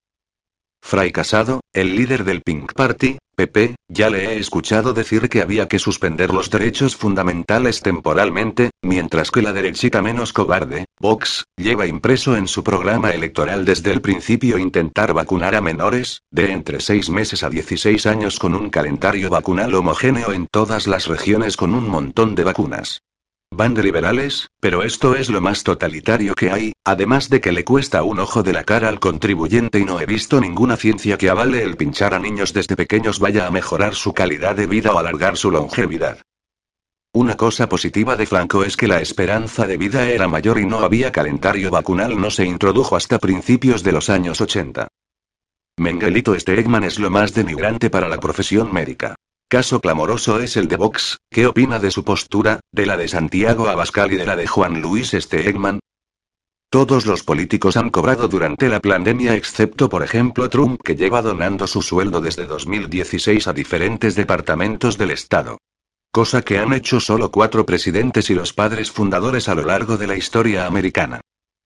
Fray 0.88 1.12
Casado, 1.12 1.62
el 1.74 1.96
líder 1.96 2.26
del 2.26 2.44
Pink 2.44 2.74
Party, 2.74 3.18
PP, 3.36 3.74
ya 3.88 4.12
le 4.12 4.26
he 4.26 4.38
escuchado 4.38 4.94
decir 4.94 5.30
que 5.30 5.42
había 5.42 5.68
que 5.68 5.80
suspender 5.80 6.32
los 6.32 6.52
derechos 6.52 6.96
fundamentales 6.96 7.82
temporalmente, 7.82 8.70
mientras 8.84 9.32
que 9.32 9.42
la 9.42 9.52
derechita 9.52 10.04
menos 10.04 10.32
cobarde, 10.32 10.86
Vox, 11.00 11.46
lleva 11.58 11.88
impreso 11.88 12.38
en 12.38 12.48
su 12.48 12.64
programa 12.64 13.10
electoral 13.10 13.66
desde 13.66 13.92
el 13.92 14.02
principio 14.02 14.60
intentar 14.60 15.12
vacunar 15.14 15.56
a 15.56 15.62
menores, 15.62 16.22
de 16.30 16.52
entre 16.52 16.80
6 16.80 17.10
meses 17.10 17.42
a 17.42 17.50
16 17.50 18.06
años 18.06 18.38
con 18.38 18.54
un 18.54 18.70
calendario 18.70 19.32
vacunal 19.32 19.74
homogéneo 19.74 20.34
en 20.34 20.46
todas 20.46 20.86
las 20.86 21.08
regiones 21.08 21.58
con 21.58 21.74
un 21.74 21.90
montón 21.90 22.36
de 22.36 22.44
vacunas. 22.44 23.02
Van 23.52 23.74
de 23.74 23.84
liberales, 23.84 24.50
pero 24.60 24.84
esto 24.84 25.16
es 25.16 25.30
lo 25.30 25.40
más 25.40 25.64
totalitario 25.64 26.36
que 26.36 26.52
hay, 26.52 26.74
además 26.84 27.30
de 27.30 27.40
que 27.40 27.52
le 27.52 27.64
cuesta 27.64 28.04
un 28.04 28.20
ojo 28.20 28.44
de 28.44 28.54
la 28.54 28.64
cara 28.64 28.90
al 28.90 29.00
contribuyente 29.00 29.80
y 29.80 29.86
no 29.86 30.02
he 30.02 30.06
visto 30.06 30.42
ninguna 30.42 30.76
ciencia 30.76 31.18
que 31.18 31.30
avale 31.30 31.64
el 31.64 31.78
pinchar 31.78 32.14
a 32.14 32.20
niños 32.20 32.54
desde 32.54 32.76
pequeños 32.76 33.20
vaya 33.20 33.48
a 33.48 33.52
mejorar 33.52 33.96
su 33.96 34.14
calidad 34.14 34.56
de 34.56 34.68
vida 34.68 34.94
o 34.94 35.00
alargar 35.00 35.38
su 35.38 35.52
longevidad. 35.52 36.20
Una 37.14 37.38
cosa 37.38 37.70
positiva 37.70 38.18
de 38.18 38.26
Franco 38.26 38.66
es 38.66 38.76
que 38.76 38.90
la 38.90 39.00
esperanza 39.00 39.66
de 39.66 39.78
vida 39.78 40.10
era 40.10 40.28
mayor 40.28 40.60
y 40.60 40.66
no 40.66 40.80
había 40.80 41.14
calendario 41.14 41.72
vacunal 41.72 42.20
no 42.20 42.30
se 42.30 42.46
introdujo 42.46 42.98
hasta 42.98 43.20
principios 43.20 43.84
de 43.84 43.94
los 43.94 44.10
años 44.10 44.42
80. 44.42 44.90
Mengelito 45.78 46.38
Stegman 46.38 46.84
es 46.84 47.00
lo 47.00 47.10
más 47.10 47.34
denigrante 47.34 47.90
para 47.90 48.10
la 48.10 48.18
profesión 48.18 48.74
médica. 48.74 49.16
Caso 49.56 49.80
clamoroso 49.80 50.42
es 50.42 50.58
el 50.58 50.68
de 50.68 50.76
Vox, 50.76 51.18
¿qué 51.32 51.48
opina 51.48 51.80
de 51.80 51.90
su 51.90 52.04
postura, 52.04 52.60
de 52.74 52.86
la 52.86 52.98
de 52.98 53.08
Santiago 53.08 53.70
Abascal 53.70 54.12
y 54.12 54.18
de 54.18 54.26
la 54.26 54.36
de 54.36 54.48
Juan 54.48 54.82
Luis 54.82 55.12
Stegman? 55.18 55.80
Todos 56.70 57.06
los 57.06 57.24
políticos 57.24 57.78
han 57.78 57.90
cobrado 57.90 58.28
durante 58.28 58.68
la 58.68 58.82
pandemia 58.82 59.34
excepto 59.34 59.88
por 59.88 60.04
ejemplo 60.04 60.50
Trump 60.50 60.82
que 60.84 60.98
lleva 60.98 61.22
donando 61.22 61.68
su 61.68 61.82
sueldo 61.82 62.20
desde 62.20 62.48
2016 62.48 63.48
a 63.48 63.54
diferentes 63.54 64.16
departamentos 64.16 64.98
del 64.98 65.12
Estado. 65.12 65.58
Cosa 66.12 66.42
que 66.42 66.58
han 66.58 66.74
hecho 66.74 67.00
solo 67.00 67.32
cuatro 67.32 67.66
presidentes 67.66 68.30
y 68.30 68.34
los 68.34 68.52
padres 68.52 68.92
fundadores 68.92 69.48
a 69.48 69.56
lo 69.56 69.64
largo 69.64 69.96
de 69.96 70.08
la 70.08 70.18
historia 70.18 70.66
americana. 70.66 71.22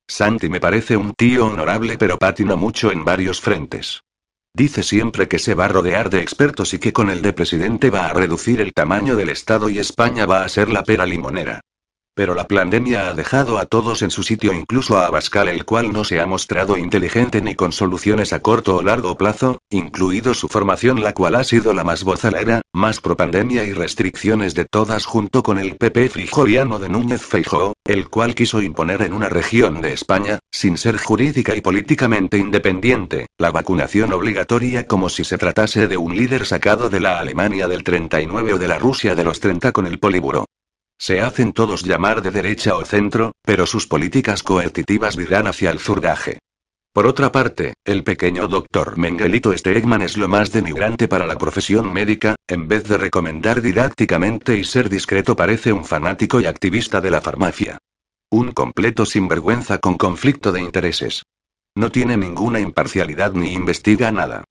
Santi 0.08 0.48
me 0.48 0.60
parece 0.60 0.96
un 0.96 1.16
tío 1.16 1.48
honorable 1.48 1.98
pero 1.98 2.20
patina 2.20 2.56
mucho 2.56 2.92
en 2.92 3.04
varios 3.04 3.42
frentes. 3.42 4.04
Dice 4.54 4.84
siempre 4.84 5.28
que 5.28 5.40
se 5.40 5.54
va 5.54 5.66
a 5.66 5.70
rodear 5.70 6.10
de 6.10 6.22
expertos 6.22 6.74
y 6.74 6.80
que 6.80 6.92
con 6.92 7.10
el 7.10 7.22
de 7.22 7.34
presidente 7.34 7.90
va 7.90 8.08
a 8.08 8.14
reducir 8.14 8.62
el 8.62 8.74
tamaño 8.74 9.16
del 9.16 9.30
Estado 9.30 9.70
y 9.70 9.80
España 9.80 10.26
va 10.26 10.44
a 10.44 10.50
ser 10.50 10.70
la 10.70 10.84
pera 10.84 11.06
limonera. 11.06 11.62
Pero 12.20 12.36
la 12.36 12.50
pandemia 12.50 13.08
ha 13.08 13.14
dejado 13.14 13.60
a 13.60 13.66
todos 13.66 14.02
en 14.02 14.12
su 14.12 14.24
sitio, 14.24 14.52
incluso 14.52 14.98
a 14.98 15.06
Abascal, 15.06 15.48
el 15.48 15.64
cual 15.64 15.94
no 15.94 16.04
se 16.04 16.20
ha 16.20 16.26
mostrado 16.26 16.76
inteligente 16.76 17.40
ni 17.42 17.56
con 17.56 17.72
soluciones 17.72 18.34
a 18.34 18.42
corto 18.42 18.76
o 18.76 18.84
largo 18.84 19.16
plazo, 19.16 19.60
incluido 19.70 20.34
su 20.34 20.50
formación, 20.50 21.02
la 21.02 21.14
cual 21.14 21.36
ha 21.36 21.46
sido 21.46 21.74
la 21.74 21.86
más 21.86 22.04
bozalera, 22.04 22.62
más 22.74 23.00
propandemia 23.00 23.64
y 23.64 23.72
restricciones 23.72 24.54
de 24.54 24.66
todas, 24.66 25.06
junto 25.06 25.44
con 25.44 25.60
el 25.60 25.78
PP 25.78 26.10
frijoliano 26.10 26.78
de 26.78 26.90
Núñez 26.90 27.22
Feijóo, 27.22 27.72
el 27.86 28.10
cual 28.10 28.36
quiso 28.36 28.62
imponer 28.62 29.02
en 29.04 29.14
una 29.14 29.30
región 29.30 29.80
de 29.80 29.94
España, 29.94 30.40
sin 30.52 30.78
ser 30.78 30.98
jurídica 30.98 31.56
y 31.56 31.62
políticamente 31.62 32.38
independiente, 32.38 33.28
la 33.38 33.52
vacunación 33.52 34.12
obligatoria 34.12 34.88
como 34.88 35.08
si 35.08 35.24
se 35.24 35.38
tratase 35.38 35.88
de 35.88 35.96
un 35.96 36.18
líder 36.18 36.46
sacado 36.46 36.90
de 36.90 37.00
la 37.00 37.18
Alemania 37.18 37.70
del 37.70 37.86
39 37.86 38.56
o 38.56 38.58
de 38.58 38.68
la 38.68 38.78
Rusia 38.78 39.16
de 39.16 39.24
los 39.24 39.40
30 39.40 39.72
con 39.72 39.88
el 39.88 40.00
poliburo. 40.00 40.49
Se 41.00 41.22
hacen 41.22 41.54
todos 41.54 41.84
llamar 41.84 42.22
de 42.22 42.30
derecha 42.30 42.76
o 42.76 42.84
centro, 42.84 43.32
pero 43.44 43.66
sus 43.66 43.88
políticas 43.88 44.44
coercitivas 44.44 45.16
virán 45.16 45.48
hacia 45.48 45.72
el 45.72 45.80
zurdaje. 45.80 46.40
Por 46.92 47.08
otra 47.08 47.32
parte, 47.32 47.74
el 47.86 48.04
pequeño 48.04 48.50
doctor 48.50 48.98
Mengelito 48.98 49.58
Stegman 49.58 50.02
es 50.02 50.18
lo 50.18 50.28
más 50.28 50.52
denigrante 50.52 51.08
para 51.08 51.26
la 51.26 51.38
profesión 51.38 51.94
médica, 51.94 52.36
en 52.48 52.68
vez 52.68 52.84
de 52.84 52.98
recomendar 52.98 53.62
didácticamente 53.62 54.58
y 54.58 54.66
ser 54.66 54.90
discreto 54.90 55.38
parece 55.38 55.72
un 55.72 55.86
fanático 55.86 56.42
y 56.42 56.48
activista 56.48 57.00
de 57.00 57.12
la 57.12 57.22
farmacia. 57.22 57.78
Un 58.30 58.52
completo 58.52 59.06
sinvergüenza 59.06 59.78
con 59.78 59.98
conflicto 59.98 60.52
de 60.52 60.60
intereses. 60.60 61.24
No 61.76 61.92
tiene 61.92 62.18
ninguna 62.18 62.60
imparcialidad 62.60 63.32
ni 63.32 63.54
investiga 63.54 64.12
nada. 64.12 64.44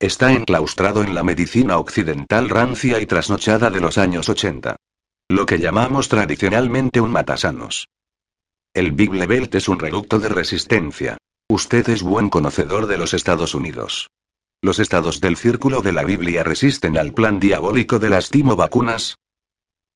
Está 0.00 0.32
enclaustrado 0.32 1.04
en 1.04 1.14
la 1.14 1.22
medicina 1.22 1.78
occidental 1.78 2.48
rancia 2.48 3.00
y 3.00 3.06
trasnochada 3.06 3.70
de 3.70 3.80
los 3.80 3.98
años 3.98 4.28
80. 4.28 4.74
Lo 5.32 5.46
que 5.46 5.58
llamamos 5.58 6.10
tradicionalmente 6.10 7.00
un 7.00 7.10
matasanos. 7.10 7.88
El 8.74 8.92
Bible 8.92 9.26
Belt 9.26 9.54
es 9.54 9.66
un 9.66 9.78
reducto 9.78 10.18
de 10.18 10.28
resistencia. 10.28 11.16
Usted 11.48 11.88
es 11.88 12.02
buen 12.02 12.28
conocedor 12.28 12.86
de 12.86 12.98
los 12.98 13.14
Estados 13.14 13.54
Unidos. 13.54 14.10
Los 14.60 14.78
estados 14.78 15.22
del 15.22 15.38
círculo 15.38 15.80
de 15.80 15.92
la 15.92 16.04
Biblia 16.04 16.44
resisten 16.44 16.98
al 16.98 17.14
plan 17.14 17.40
diabólico 17.40 17.98
de 17.98 18.10
las 18.10 18.28
timo 18.28 18.56
vacunas. 18.56 19.16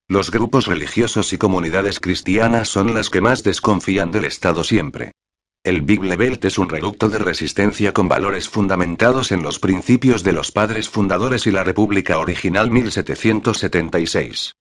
Los 0.08 0.30
grupos 0.30 0.68
religiosos 0.68 1.34
y 1.34 1.36
comunidades 1.36 2.00
cristianas 2.00 2.70
son 2.70 2.94
las 2.94 3.10
que 3.10 3.20
más 3.20 3.42
desconfían 3.42 4.12
del 4.12 4.24
Estado 4.24 4.64
siempre. 4.64 5.12
El 5.62 5.82
Bible 5.82 6.16
Belt 6.16 6.46
es 6.46 6.56
un 6.56 6.70
reducto 6.70 7.10
de 7.10 7.18
resistencia 7.18 7.92
con 7.92 8.08
valores 8.08 8.48
fundamentados 8.48 9.32
en 9.32 9.42
los 9.42 9.58
principios 9.58 10.22
de 10.24 10.32
los 10.32 10.50
padres 10.50 10.88
fundadores 10.88 11.46
y 11.46 11.50
la 11.50 11.62
República 11.62 12.20
Original 12.20 12.70
1776. 12.70 14.54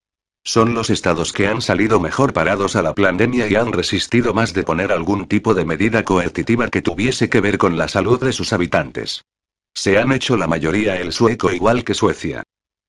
Son 0.47 0.75
los 0.75 0.91
estados 0.91 1.33
que 1.33 1.47
han 1.47 1.59
salido 1.59 1.99
mejor 1.99 2.31
parados 2.31 2.75
a 2.75 2.83
la 2.83 2.93
pandemia 2.93 3.47
y 3.47 3.55
han 3.55 3.73
resistido 3.73 4.31
más 4.35 4.53
de 4.53 4.61
poner 4.61 4.91
algún 4.91 5.27
tipo 5.27 5.55
de 5.55 5.65
medida 5.65 6.03
coercitiva 6.03 6.67
que 6.67 6.83
tuviese 6.83 7.29
que 7.29 7.41
ver 7.41 7.57
con 7.57 7.79
la 7.79 7.87
salud 7.87 8.23
de 8.23 8.31
sus 8.31 8.53
habitantes. 8.53 9.25
Se 9.73 9.97
han 9.97 10.11
hecho 10.11 10.37
la 10.37 10.45
mayoría 10.45 10.97
el 11.01 11.13
sueco 11.13 11.51
igual 11.51 11.83
que 11.83 11.95
Suecia. 11.95 12.43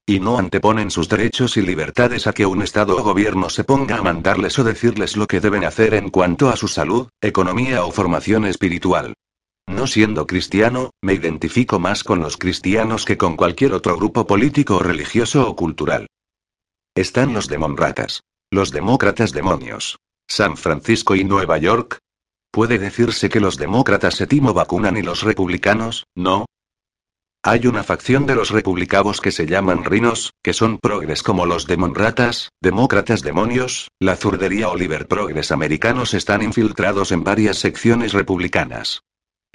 Y 0.04 0.20
no 0.20 0.38
anteponen 0.38 0.90
sus 0.90 1.08
derechos 1.08 1.56
y 1.56 1.62
libertades 1.62 2.26
a 2.26 2.34
que 2.34 2.44
un 2.44 2.62
Estado 2.62 2.94
o 2.94 3.02
gobierno 3.02 3.48
se 3.48 3.64
ponga 3.64 3.96
a 3.96 4.02
mandarles 4.02 4.58
o 4.58 4.62
decirles 4.62 5.16
lo 5.16 5.26
que 5.26 5.40
deben 5.40 5.64
hacer 5.64 5.94
en 5.94 6.10
cuanto 6.10 6.50
a 6.50 6.56
su 6.56 6.68
salud, 6.68 7.08
economía 7.22 7.86
o 7.86 7.90
formación 7.90 8.44
espiritual. 8.44 9.14
No 9.66 9.86
siendo 9.86 10.26
cristiano, 10.26 10.90
me 11.02 11.14
identifico 11.14 11.78
más 11.78 12.04
con 12.04 12.20
los 12.20 12.36
cristianos 12.36 13.06
que 13.06 13.16
con 13.16 13.34
cualquier 13.34 13.72
otro 13.72 13.96
grupo 13.96 14.26
político 14.26 14.76
o 14.76 14.80
religioso 14.80 15.48
o 15.48 15.56
cultural. 15.56 16.06
Están 16.96 17.34
los 17.34 17.46
demonratas. 17.48 18.22
Los 18.50 18.72
demócratas 18.72 19.32
demonios. 19.32 19.98
San 20.26 20.56
Francisco 20.56 21.14
y 21.14 21.24
Nueva 21.24 21.58
York. 21.58 21.98
¿Puede 22.50 22.78
decirse 22.78 23.28
que 23.28 23.38
los 23.38 23.58
demócratas 23.58 24.14
se 24.14 24.26
timo 24.26 24.54
vacunan 24.54 24.96
y 24.96 25.02
los 25.02 25.22
republicanos, 25.22 26.06
no? 26.14 26.46
Hay 27.42 27.66
una 27.66 27.84
facción 27.84 28.24
de 28.24 28.34
los 28.34 28.48
republicanos 28.48 29.20
que 29.20 29.30
se 29.30 29.44
llaman 29.44 29.84
rinos, 29.84 30.32
que 30.42 30.54
son 30.54 30.78
progres 30.78 31.22
como 31.22 31.44
los 31.44 31.66
demonratas, 31.66 32.48
demócratas 32.62 33.20
demonios, 33.20 33.88
la 34.00 34.16
zurdería 34.16 34.70
Oliver 34.70 35.06
progres 35.06 35.52
americanos 35.52 36.14
están 36.14 36.40
infiltrados 36.40 37.12
en 37.12 37.24
varias 37.24 37.58
secciones 37.58 38.14
republicanas. 38.14 39.02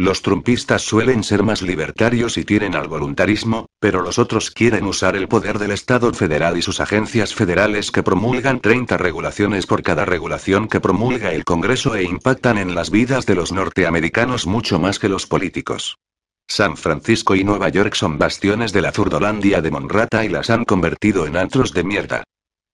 Los 0.02 0.24
trumpistas 0.24 0.82
suelen 0.82 1.24
ser 1.24 1.44
más 1.44 1.62
libertarios 1.62 2.36
y 2.40 2.44
tienen 2.44 2.74
al 2.74 2.88
voluntarismo, 2.88 3.68
pero 3.80 4.02
los 4.02 4.18
otros 4.18 4.50
quieren 4.50 4.86
usar 4.86 5.16
el 5.16 5.28
poder 5.28 5.60
del 5.60 5.70
Estado 5.70 6.12
federal 6.12 6.58
y 6.58 6.64
sus 6.64 6.80
agencias 6.80 7.36
federales 7.36 7.92
que 7.92 8.02
promulgan 8.02 8.62
30 8.62 8.98
regulaciones 8.98 9.68
por 9.68 9.84
cada 9.84 10.04
regulación 10.04 10.68
que 10.68 10.80
promulga 10.80 11.34
el 11.34 11.44
Congreso 11.44 11.96
e 11.96 12.02
impactan 12.02 12.58
en 12.58 12.74
las 12.74 12.90
vidas 12.90 13.28
de 13.28 13.36
los 13.36 13.52
norteamericanos 13.52 14.48
mucho 14.48 14.80
más 14.80 14.98
que 14.98 15.08
los 15.08 15.28
políticos. 15.28 16.00
San 16.48 16.78
Francisco 16.78 17.36
y 17.36 17.44
Nueva 17.44 17.70
York 17.70 17.94
son 17.94 18.18
bastiones 18.18 18.74
de 18.74 18.82
la 18.82 18.92
zurdolandia 18.92 19.62
de 19.62 19.70
Monrata 19.70 20.26
y 20.26 20.30
las 20.30 20.50
han 20.50 20.66
convertido 20.66 21.28
en 21.28 21.38
antros 21.38 21.74
de 21.74 21.84
mierda. 21.84 22.24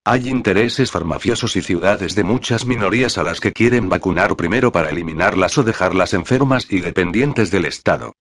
Hay 0.10 0.30
intereses 0.30 0.89
farmaciosos 0.89 1.58
y 1.58 1.62
ciudades 1.62 2.16
de 2.16 2.24
muchas 2.24 2.66
minorías 2.66 3.18
a 3.18 3.24
las 3.24 3.41
que 3.41 3.51
quieren 3.51 3.89
vacunar 3.89 4.38
primero 4.38 4.72
para 4.72 4.89
eliminarlas 4.89 5.58
o 5.58 5.64
dejarlas 5.64 6.14
enfermas 6.14 6.66
y 6.70 6.80
dependientes 6.80 7.51
del 7.51 7.66
Estado. 7.66 8.14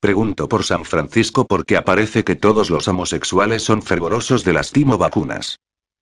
Pregunto 0.00 0.48
por 0.48 0.64
San 0.64 0.86
Francisco 0.86 1.46
porque 1.46 1.76
aparece 1.76 2.24
que 2.24 2.36
todos 2.36 2.70
los 2.70 2.88
homosexuales 2.88 3.62
son 3.62 3.82
fervorosos 3.82 4.44
de 4.44 4.54
las 4.54 4.72
timo 4.72 4.96
vacunas. 4.96 5.58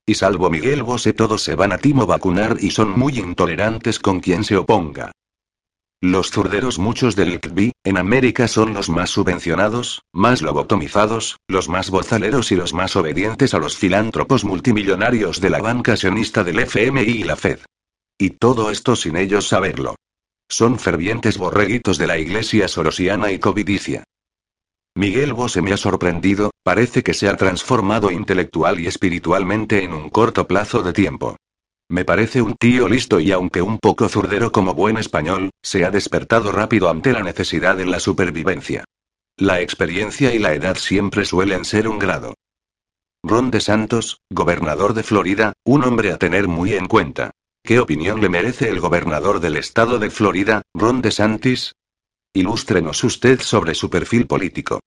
Y 0.07 0.15
salvo 0.15 0.51
Miguel 0.51 0.85
Bosé 0.85 1.13
todos 1.13 1.43
se 1.43 1.57
van 1.57 1.73
a 1.73 1.79
timo 1.79 2.07
vacunar 2.07 2.59
y 2.61 2.71
son 2.71 2.97
muy 2.97 3.19
intolerantes 3.19 3.99
con 3.99 4.21
quien 4.21 4.45
se 4.45 4.57
oponga. 4.57 5.11
Los 6.05 6.33
zurderos 6.33 6.81
muchos 6.81 7.15
del 7.15 7.35
ICB, 7.35 7.71
en 7.85 7.97
América 7.97 8.49
son 8.49 8.75
los 8.75 8.91
más 8.91 9.11
subvencionados, 9.11 10.03
más 10.13 10.43
lobotomizados, 10.43 11.37
los 11.47 11.69
más 11.69 11.91
bozaleros 11.91 12.51
y 12.51 12.57
los 12.57 12.75
más 12.75 12.97
obedientes 12.97 13.55
a 13.55 13.59
los 13.59 13.77
filántropos 13.77 14.45
multimillonarios 14.45 15.41
de 15.41 15.51
la 15.51 15.61
banca 15.61 15.97
sionista 15.97 16.43
del 16.43 16.59
FMI 16.59 17.03
y 17.03 17.23
la 17.23 17.37
Fed. 17.37 17.61
Y 18.19 18.31
todo 18.31 18.73
esto 18.73 18.97
sin 18.97 19.17
ellos 19.17 19.47
saberlo. 19.47 19.95
Son 20.49 20.81
fervientes 20.81 21.39
borreguitos 21.39 21.99
de 21.99 22.09
la 22.09 22.19
iglesia 22.19 22.67
sorosiana 22.67 23.31
y 23.31 23.39
covidicia. 23.39 24.03
Miguel 24.97 25.35
Bose 25.35 25.63
me 25.63 25.73
ha 25.73 25.77
sorprendido, 25.77 26.51
parece 26.65 27.05
que 27.05 27.15
se 27.15 27.29
ha 27.29 27.37
transformado 27.37 28.11
intelectual 28.11 28.81
y 28.81 28.89
espiritualmente 28.89 29.85
en 29.85 29.93
un 29.93 30.11
corto 30.11 30.49
plazo 30.49 30.83
de 30.83 30.93
tiempo. 30.93 31.37
Me 31.93 32.07
parece 32.07 32.41
un 32.41 32.55
tío 32.55 32.89
listo 32.89 33.21
y 33.21 33.33
aunque 33.33 33.61
un 33.61 33.77
poco 33.77 34.09
zurdero 34.09 34.51
como 34.51 34.73
buen 34.73 34.97
español, 34.97 35.51
se 35.63 35.85
ha 35.85 35.91
despertado 35.91 36.51
rápido 36.51 36.89
ante 36.89 37.13
la 37.13 37.23
necesidad 37.23 37.79
en 37.81 37.91
la 37.91 38.01
supervivencia. 38.01 38.87
La 39.37 39.61
experiencia 39.61 40.35
y 40.35 40.39
la 40.39 40.55
edad 40.55 40.77
siempre 40.77 41.27
suelen 41.27 41.67
ser 41.67 41.89
un 41.89 41.99
grado. 41.99 42.33
Ron 43.23 43.51
de 43.51 43.61
Santos, 43.61 44.21
gobernador 44.31 44.95
de 44.95 45.03
Florida, 45.03 45.53
un 45.67 45.85
hombre 45.85 46.13
a 46.13 46.17
tener 46.17 46.49
muy 46.49 46.73
en 46.73 46.89
cuenta. 46.89 47.33
¿Qué 47.63 47.79
opinión 47.79 48.23
le 48.23 48.31
merece 48.31 48.71
el 48.71 48.81
gobernador 48.81 49.41
del 49.41 49.59
estado 49.59 49.99
de 49.99 50.09
Florida, 50.09 50.63
Ron 50.73 51.03
DeSantis? 51.03 51.75
Ilústrenos 52.33 53.05
usted 53.05 53.39
sobre 53.43 53.75
su 53.75 53.91
perfil 53.91 54.27
político. 54.27 54.81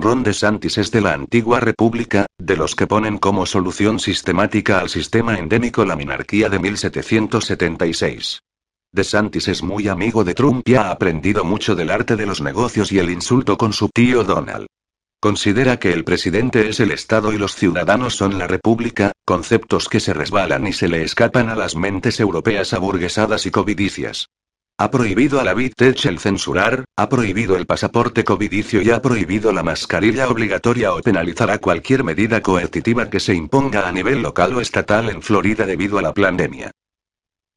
Ron 0.00 0.22
DeSantis 0.22 0.78
es 0.78 0.90
de 0.90 1.02
la 1.02 1.12
antigua 1.12 1.60
república, 1.60 2.24
de 2.38 2.56
los 2.56 2.74
que 2.74 2.86
ponen 2.86 3.18
como 3.18 3.44
solución 3.44 3.98
sistemática 3.98 4.80
al 4.80 4.88
sistema 4.88 5.38
endémico 5.38 5.84
la 5.84 5.94
minarquía 5.94 6.48
de 6.48 6.58
1776. 6.58 8.40
DeSantis 8.92 9.48
es 9.48 9.62
muy 9.62 9.88
amigo 9.88 10.24
de 10.24 10.32
Trump 10.32 10.66
y 10.66 10.76
ha 10.76 10.90
aprendido 10.90 11.44
mucho 11.44 11.74
del 11.74 11.90
arte 11.90 12.16
de 12.16 12.24
los 12.24 12.40
negocios 12.40 12.90
y 12.92 12.98
el 12.98 13.10
insulto 13.10 13.58
con 13.58 13.74
su 13.74 13.90
tío 13.90 14.24
Donald. 14.24 14.68
Considera 15.20 15.78
que 15.78 15.92
el 15.92 16.02
presidente 16.02 16.70
es 16.70 16.80
el 16.80 16.92
Estado 16.92 17.34
y 17.34 17.36
los 17.36 17.54
ciudadanos 17.54 18.16
son 18.16 18.38
la 18.38 18.46
República, 18.46 19.12
conceptos 19.26 19.90
que 19.90 20.00
se 20.00 20.14
resbalan 20.14 20.66
y 20.66 20.72
se 20.72 20.88
le 20.88 21.02
escapan 21.02 21.50
a 21.50 21.56
las 21.56 21.76
mentes 21.76 22.20
europeas 22.20 22.72
aburguesadas 22.72 23.44
y 23.44 23.50
covidicias. 23.50 24.28
Ha 24.80 24.90
prohibido 24.90 25.38
a 25.38 25.44
la 25.44 25.54
Tech 25.76 26.06
el 26.06 26.18
censurar, 26.18 26.86
ha 26.96 27.06
prohibido 27.10 27.54
el 27.54 27.66
pasaporte 27.66 28.24
covidicio 28.24 28.80
y 28.80 28.88
ha 28.88 29.02
prohibido 29.02 29.52
la 29.52 29.62
mascarilla 29.62 30.26
obligatoria 30.30 30.94
o 30.94 31.02
penalizará 31.02 31.58
cualquier 31.58 32.02
medida 32.02 32.40
coercitiva 32.40 33.10
que 33.10 33.20
se 33.20 33.34
imponga 33.34 33.86
a 33.86 33.92
nivel 33.92 34.22
local 34.22 34.56
o 34.56 34.62
estatal 34.62 35.10
en 35.10 35.20
Florida 35.20 35.66
debido 35.66 35.98
a 35.98 36.02
la 36.02 36.14
pandemia. 36.14 36.70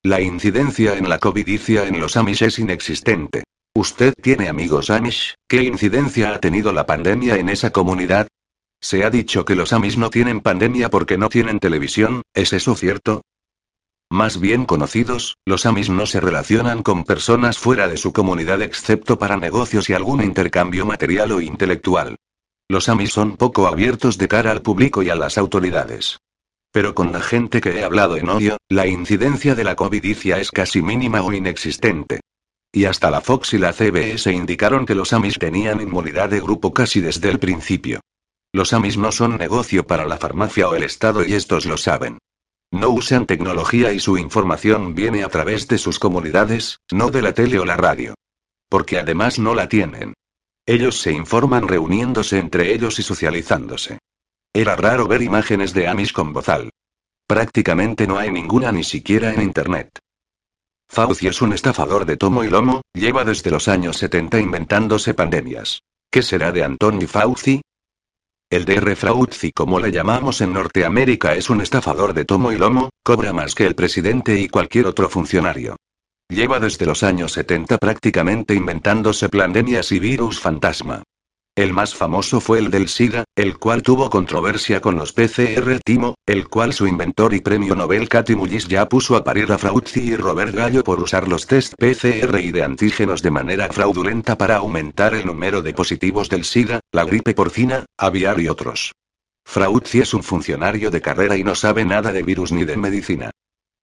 La 0.01 0.19
incidencia 0.19 0.97
en 0.97 1.07
la 1.07 1.17
covidicia 1.17 1.87
en 1.87 2.01
los 2.01 2.17
Amish 2.17 2.43
es 2.43 2.59
inexistente. 2.59 3.45
¿Usted 3.73 4.13
tiene 4.21 4.49
amigos 4.49 4.89
Amish? 4.89 5.35
¿Qué 5.47 5.63
incidencia 5.63 6.33
ha 6.33 6.41
tenido 6.41 6.73
la 6.73 6.85
pandemia 6.85 7.37
en 7.37 7.47
esa 7.47 7.69
comunidad? 7.69 8.27
Se 8.81 9.05
ha 9.05 9.09
dicho 9.09 9.45
que 9.45 9.55
los 9.55 9.71
Amish 9.71 9.95
no 9.95 10.09
tienen 10.09 10.41
pandemia 10.41 10.89
porque 10.89 11.17
no 11.17 11.29
tienen 11.29 11.61
televisión, 11.61 12.23
¿es 12.33 12.51
eso 12.51 12.75
cierto? 12.75 13.21
Más 14.11 14.39
bien 14.39 14.65
conocidos, 14.65 15.37
los 15.45 15.65
Amis 15.65 15.89
no 15.89 16.05
se 16.05 16.19
relacionan 16.19 16.83
con 16.83 17.03
personas 17.03 17.57
fuera 17.57 17.87
de 17.87 17.97
su 17.97 18.13
comunidad 18.13 18.61
excepto 18.61 19.17
para 19.17 19.37
negocios 19.37 19.89
y 19.89 19.93
algún 19.93 20.23
intercambio 20.23 20.85
material 20.85 21.31
o 21.31 21.41
intelectual. 21.41 22.17
Los 22.69 22.89
Amis 22.89 23.11
son 23.11 23.37
poco 23.37 23.67
abiertos 23.67 24.17
de 24.17 24.27
cara 24.27 24.51
al 24.51 24.61
público 24.61 25.03
y 25.03 25.09
a 25.09 25.15
las 25.15 25.37
autoridades. 25.37 26.19
Pero 26.71 26.95
con 26.95 27.11
la 27.11 27.21
gente 27.21 27.61
que 27.61 27.79
he 27.79 27.83
hablado 27.83 28.17
en 28.17 28.29
odio, 28.29 28.57
la 28.69 28.87
incidencia 28.87 29.53
de 29.53 29.63
la 29.63 29.75
covidicia 29.75 30.39
es 30.39 30.49
casi 30.49 30.81
mínima 30.81 31.21
o 31.21 31.31
inexistente. 31.31 32.21
Y 32.71 32.85
hasta 32.85 33.11
la 33.11 33.21
Fox 33.21 33.53
y 33.53 33.59
la 33.59 33.73
CBS 33.73 34.31
indicaron 34.31 34.87
que 34.87 34.95
los 34.95 35.13
Amis 35.13 35.37
tenían 35.37 35.81
inmunidad 35.81 36.29
de 36.29 36.39
grupo 36.39 36.73
casi 36.73 36.99
desde 36.99 37.29
el 37.29 37.37
principio. 37.37 37.99
Los 38.51 38.73
Amis 38.73 38.97
no 38.97 39.11
son 39.11 39.37
negocio 39.37 39.85
para 39.85 40.05
la 40.05 40.17
farmacia 40.17 40.67
o 40.67 40.75
el 40.75 40.83
Estado 40.83 41.23
y 41.23 41.33
estos 41.33 41.67
lo 41.67 41.77
saben. 41.77 42.17
No 42.73 42.89
usan 42.89 43.27
tecnología 43.27 43.93
y 43.93 43.99
su 43.99 44.17
información 44.17 44.95
viene 44.95 45.23
a 45.23 45.29
través 45.29 45.67
de 45.67 45.77
sus 45.77 45.99
comunidades, 45.99 46.79
no 46.91 47.11
de 47.11 47.21
la 47.21 47.31
tele 47.31 47.59
o 47.59 47.65
la 47.65 47.77
radio. 47.77 48.15
Porque 48.67 48.97
además 48.97 49.37
no 49.37 49.53
la 49.53 49.69
tienen. 49.69 50.15
Ellos 50.65 50.99
se 50.99 51.11
informan 51.11 51.67
reuniéndose 51.67 52.39
entre 52.39 52.73
ellos 52.73 52.97
y 52.97 53.03
socializándose. 53.03 53.99
Era 54.51 54.75
raro 54.75 55.07
ver 55.07 55.21
imágenes 55.21 55.75
de 55.75 55.87
Amis 55.87 56.11
con 56.11 56.33
bozal. 56.33 56.71
Prácticamente 57.27 58.07
no 58.07 58.17
hay 58.17 58.31
ninguna 58.31 58.71
ni 58.71 58.83
siquiera 58.83 59.31
en 59.31 59.43
Internet. 59.43 59.99
Fauci 60.89 61.27
es 61.27 61.43
un 61.43 61.53
estafador 61.53 62.05
de 62.05 62.17
tomo 62.17 62.43
y 62.43 62.49
lomo, 62.49 62.81
lleva 62.91 63.23
desde 63.23 63.51
los 63.51 63.67
años 63.67 63.97
70 63.97 64.39
inventándose 64.39 65.13
pandemias. 65.13 65.83
¿Qué 66.09 66.23
será 66.23 66.51
de 66.51 66.63
Anthony 66.63 67.05
Fauci? 67.07 67.61
El 68.53 68.65
DR 68.65 68.95
Frauzzi 68.95 69.51
como 69.51 69.79
le 69.79 69.91
llamamos 69.91 70.39
en 70.41 70.53
Norteamérica 70.53 71.33
es 71.33 71.49
un 71.49 71.61
estafador 71.61 72.13
de 72.13 72.23
tomo 72.23 72.51
y 72.51 72.57
lomo, 72.59 72.91
cobra 73.03 73.33
más 73.33 73.55
que 73.55 73.65
el 73.65 73.73
presidente 73.73 74.39
y 74.39 74.47
cualquier 74.47 74.85
otro 74.85 75.09
funcionario. 75.09 75.75
Lleva 76.29 76.59
desde 76.59 76.85
los 76.85 77.01
años 77.01 77.31
70 77.31 77.79
prácticamente 77.79 78.53
inventándose 78.53 79.27
pandemias 79.27 79.91
y 79.91 79.97
virus 79.97 80.39
fantasma. 80.39 81.01
El 81.55 81.71
más 81.71 81.93
famoso 81.93 82.41
fue 82.41 82.57
el 82.57 82.71
del 82.71 82.87
SIDA, 82.87 83.25
el 83.35 83.59
cual 83.59 83.83
tuvo 83.83 84.09
controversia 84.09 84.81
con 84.81 84.95
los 84.95 85.13
PCR 85.13 85.79
Timo, 85.85 86.15
el 86.25 86.47
cual 86.47 86.73
su 86.73 86.87
inventor 86.87 87.35
y 87.35 87.41
premio 87.41 87.75
Nobel 87.75 88.09
Katy 88.09 88.35
Mullis 88.35 88.67
ya 88.67 88.89
puso 88.89 89.15
a 89.15 89.23
parir 89.23 89.51
a 89.51 89.59
Frauzzi 89.59 89.99
y 89.99 90.15
Robert 90.15 90.55
Gallo 90.55 90.83
por 90.83 90.99
usar 90.99 91.27
los 91.27 91.45
test 91.45 91.75
PCR 91.77 92.39
y 92.39 92.51
de 92.51 92.63
antígenos 92.63 93.21
de 93.21 93.29
manera 93.29 93.69
fraudulenta 93.69 94.35
para 94.35 94.55
aumentar 94.55 95.13
el 95.13 95.27
número 95.27 95.61
de 95.61 95.75
positivos 95.75 96.27
del 96.27 96.43
SIDA, 96.43 96.79
la 96.91 97.05
gripe 97.05 97.35
porcina, 97.35 97.85
aviar 97.99 98.39
y 98.39 98.47
otros. 98.47 98.91
Frauzzi 99.45 99.99
es 99.99 100.15
un 100.15 100.23
funcionario 100.23 100.89
de 100.89 101.01
carrera 101.01 101.37
y 101.37 101.43
no 101.43 101.53
sabe 101.53 101.85
nada 101.85 102.11
de 102.11 102.23
virus 102.23 102.51
ni 102.51 102.65
de 102.65 102.77
medicina. 102.77 103.29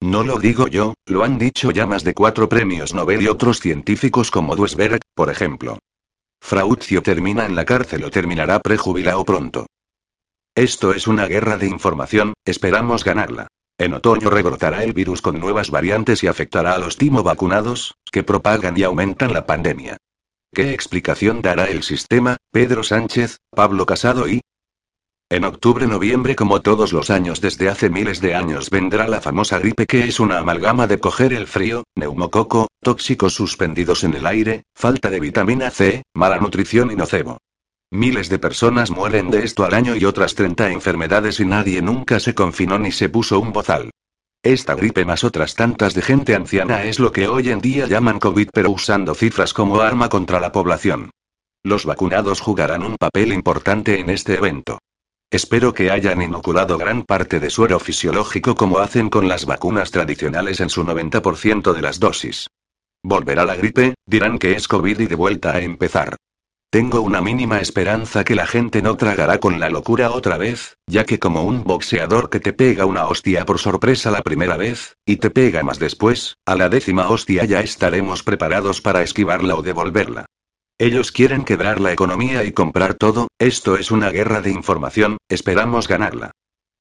No 0.00 0.24
lo 0.24 0.40
digo 0.40 0.66
yo, 0.66 0.94
lo 1.06 1.22
han 1.22 1.38
dicho 1.38 1.70
ya 1.70 1.86
más 1.86 2.02
de 2.02 2.14
cuatro 2.14 2.48
premios 2.48 2.94
Nobel 2.94 3.22
y 3.22 3.28
otros 3.28 3.60
científicos 3.60 4.32
como 4.32 4.56
Duesberg, 4.56 5.02
por 5.14 5.30
ejemplo. 5.30 5.78
Frauzio 6.40 7.02
termina 7.02 7.46
en 7.46 7.54
la 7.54 7.64
cárcel 7.64 8.04
o 8.04 8.10
terminará 8.10 8.60
prejubilado 8.60 9.24
pronto. 9.24 9.66
Esto 10.54 10.92
es 10.92 11.06
una 11.06 11.26
guerra 11.26 11.56
de 11.56 11.68
información, 11.68 12.34
esperamos 12.44 13.04
ganarla. 13.04 13.48
En 13.78 13.94
otoño 13.94 14.28
rebrotará 14.28 14.84
el 14.84 14.92
virus 14.92 15.22
con 15.22 15.38
nuevas 15.38 15.70
variantes 15.70 16.22
y 16.22 16.26
afectará 16.26 16.74
a 16.74 16.78
los 16.78 16.96
timo 16.96 17.22
vacunados, 17.22 17.94
que 18.12 18.24
propagan 18.24 18.76
y 18.76 18.82
aumentan 18.82 19.32
la 19.32 19.46
pandemia. 19.46 19.96
¿Qué 20.52 20.72
explicación 20.72 21.40
dará 21.40 21.64
el 21.64 21.82
sistema, 21.82 22.36
Pedro 22.50 22.82
Sánchez, 22.82 23.38
Pablo 23.50 23.86
Casado 23.86 24.28
y, 24.28 24.40
en 25.30 25.44
octubre-noviembre 25.44 26.34
como 26.34 26.60
todos 26.60 26.92
los 26.92 27.08
años 27.08 27.40
desde 27.40 27.68
hace 27.68 27.88
miles 27.88 28.20
de 28.20 28.34
años 28.34 28.68
vendrá 28.68 29.06
la 29.06 29.20
famosa 29.20 29.60
gripe 29.60 29.86
que 29.86 30.04
es 30.04 30.18
una 30.18 30.38
amalgama 30.38 30.88
de 30.88 30.98
coger 30.98 31.32
el 31.32 31.46
frío, 31.46 31.84
neumococo, 31.94 32.66
tóxicos 32.82 33.34
suspendidos 33.34 34.02
en 34.02 34.14
el 34.14 34.26
aire, 34.26 34.64
falta 34.74 35.08
de 35.08 35.20
vitamina 35.20 35.70
C, 35.70 36.02
mala 36.14 36.38
nutrición 36.38 36.90
y 36.90 36.96
nocebo. 36.96 37.38
Miles 37.92 38.28
de 38.28 38.40
personas 38.40 38.90
mueren 38.90 39.30
de 39.30 39.44
esto 39.44 39.64
al 39.64 39.74
año 39.74 39.94
y 39.94 40.04
otras 40.04 40.34
30 40.34 40.72
enfermedades 40.72 41.38
y 41.38 41.44
nadie 41.44 41.80
nunca 41.80 42.18
se 42.18 42.34
confinó 42.34 42.80
ni 42.80 42.90
se 42.90 43.08
puso 43.08 43.38
un 43.38 43.52
bozal. 43.52 43.90
Esta 44.42 44.74
gripe 44.74 45.04
más 45.04 45.22
otras 45.22 45.54
tantas 45.54 45.94
de 45.94 46.02
gente 46.02 46.34
anciana 46.34 46.82
es 46.84 46.98
lo 46.98 47.12
que 47.12 47.28
hoy 47.28 47.50
en 47.50 47.60
día 47.60 47.86
llaman 47.86 48.18
COVID 48.18 48.48
pero 48.52 48.70
usando 48.72 49.14
cifras 49.14 49.54
como 49.54 49.80
arma 49.80 50.08
contra 50.08 50.40
la 50.40 50.50
población. 50.50 51.10
Los 51.62 51.84
vacunados 51.84 52.40
jugarán 52.40 52.82
un 52.82 52.96
papel 52.96 53.32
importante 53.32 54.00
en 54.00 54.10
este 54.10 54.34
evento. 54.34 54.78
Espero 55.32 55.72
que 55.72 55.92
hayan 55.92 56.22
inoculado 56.22 56.76
gran 56.76 57.04
parte 57.04 57.38
de 57.38 57.50
suero 57.50 57.78
fisiológico 57.78 58.56
como 58.56 58.80
hacen 58.80 59.08
con 59.08 59.28
las 59.28 59.46
vacunas 59.46 59.92
tradicionales 59.92 60.58
en 60.58 60.70
su 60.70 60.82
90% 60.82 61.72
de 61.72 61.82
las 61.82 62.00
dosis. 62.00 62.48
Volverá 63.04 63.44
la 63.44 63.54
gripe, 63.54 63.94
dirán 64.06 64.40
que 64.40 64.56
es 64.56 64.66
COVID 64.66 64.98
y 64.98 65.06
de 65.06 65.14
vuelta 65.14 65.52
a 65.52 65.60
empezar. 65.60 66.16
Tengo 66.68 67.00
una 67.00 67.20
mínima 67.20 67.60
esperanza 67.60 68.24
que 68.24 68.34
la 68.34 68.46
gente 68.46 68.82
no 68.82 68.96
tragará 68.96 69.38
con 69.38 69.60
la 69.60 69.70
locura 69.70 70.10
otra 70.10 70.36
vez, 70.36 70.76
ya 70.88 71.04
que 71.04 71.20
como 71.20 71.44
un 71.44 71.62
boxeador 71.62 72.28
que 72.28 72.40
te 72.40 72.52
pega 72.52 72.84
una 72.84 73.06
hostia 73.06 73.46
por 73.46 73.60
sorpresa 73.60 74.10
la 74.10 74.22
primera 74.22 74.56
vez, 74.56 74.96
y 75.06 75.18
te 75.18 75.30
pega 75.30 75.62
más 75.62 75.78
después, 75.78 76.38
a 76.44 76.56
la 76.56 76.68
décima 76.68 77.08
hostia 77.08 77.44
ya 77.44 77.60
estaremos 77.60 78.24
preparados 78.24 78.80
para 78.80 79.02
esquivarla 79.02 79.54
o 79.54 79.62
devolverla. 79.62 80.26
Ellos 80.80 81.12
quieren 81.12 81.44
quebrar 81.44 81.78
la 81.78 81.92
economía 81.92 82.42
y 82.42 82.52
comprar 82.52 82.94
todo, 82.94 83.28
esto 83.38 83.76
es 83.76 83.90
una 83.90 84.08
guerra 84.08 84.40
de 84.40 84.50
información, 84.50 85.18
esperamos 85.28 85.86
ganarla. 85.86 86.30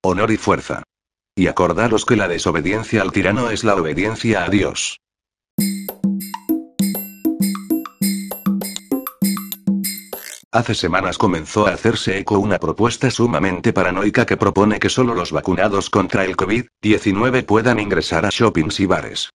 Honor 0.02 0.32
y 0.32 0.38
fuerza. 0.38 0.84
Y 1.36 1.47
acordaros 1.47 2.06
que 2.06 2.16
la 2.16 2.30
desobediencia 2.30 3.02
al 3.02 3.12
tirano 3.12 3.50
es 3.50 3.66
la 3.66 3.76
obediencia 3.76 4.45
a 4.45 4.47
Dios. 4.47 5.02
Hace 10.50 10.76
semanas 10.76 11.18
comenzó 11.18 11.68
a 11.68 11.72
hacerse 11.72 12.20
eco 12.20 12.39
una 12.39 12.58
propuesta 12.58 13.12
sumamente 13.12 13.74
paranoica 13.74 14.26
que 14.26 14.38
propone 14.38 14.80
que 14.80 14.88
solo 14.88 15.14
los 15.14 15.34
vacunados 15.34 15.89
contra 15.89 16.24
el 16.24 16.38
COVID-19 16.38 17.45
puedan 17.45 17.82
ingresar 17.82 18.26
a 18.26 18.30
shoppings 18.30 18.80
y 18.80 18.86
bares. 18.86 19.30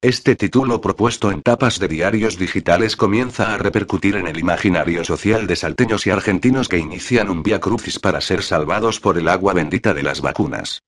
Este 0.00 0.36
título 0.36 0.80
propuesto 0.80 1.32
en 1.32 1.42
tapas 1.42 1.80
de 1.80 1.88
diarios 1.88 2.38
digitales 2.38 2.94
comienza 2.94 3.52
a 3.52 3.58
repercutir 3.58 4.14
en 4.14 4.28
el 4.28 4.38
imaginario 4.38 5.02
social 5.02 5.48
de 5.48 5.56
salteños 5.56 6.06
y 6.06 6.10
argentinos 6.10 6.68
que 6.68 6.78
inician 6.78 7.28
un 7.28 7.42
vía 7.42 7.58
crucis 7.58 7.98
para 7.98 8.20
ser 8.20 8.44
salvados 8.44 9.00
por 9.00 9.18
el 9.18 9.26
agua 9.26 9.54
bendita 9.54 9.94
de 9.94 10.04
las 10.04 10.20
vacunas. 10.20 10.84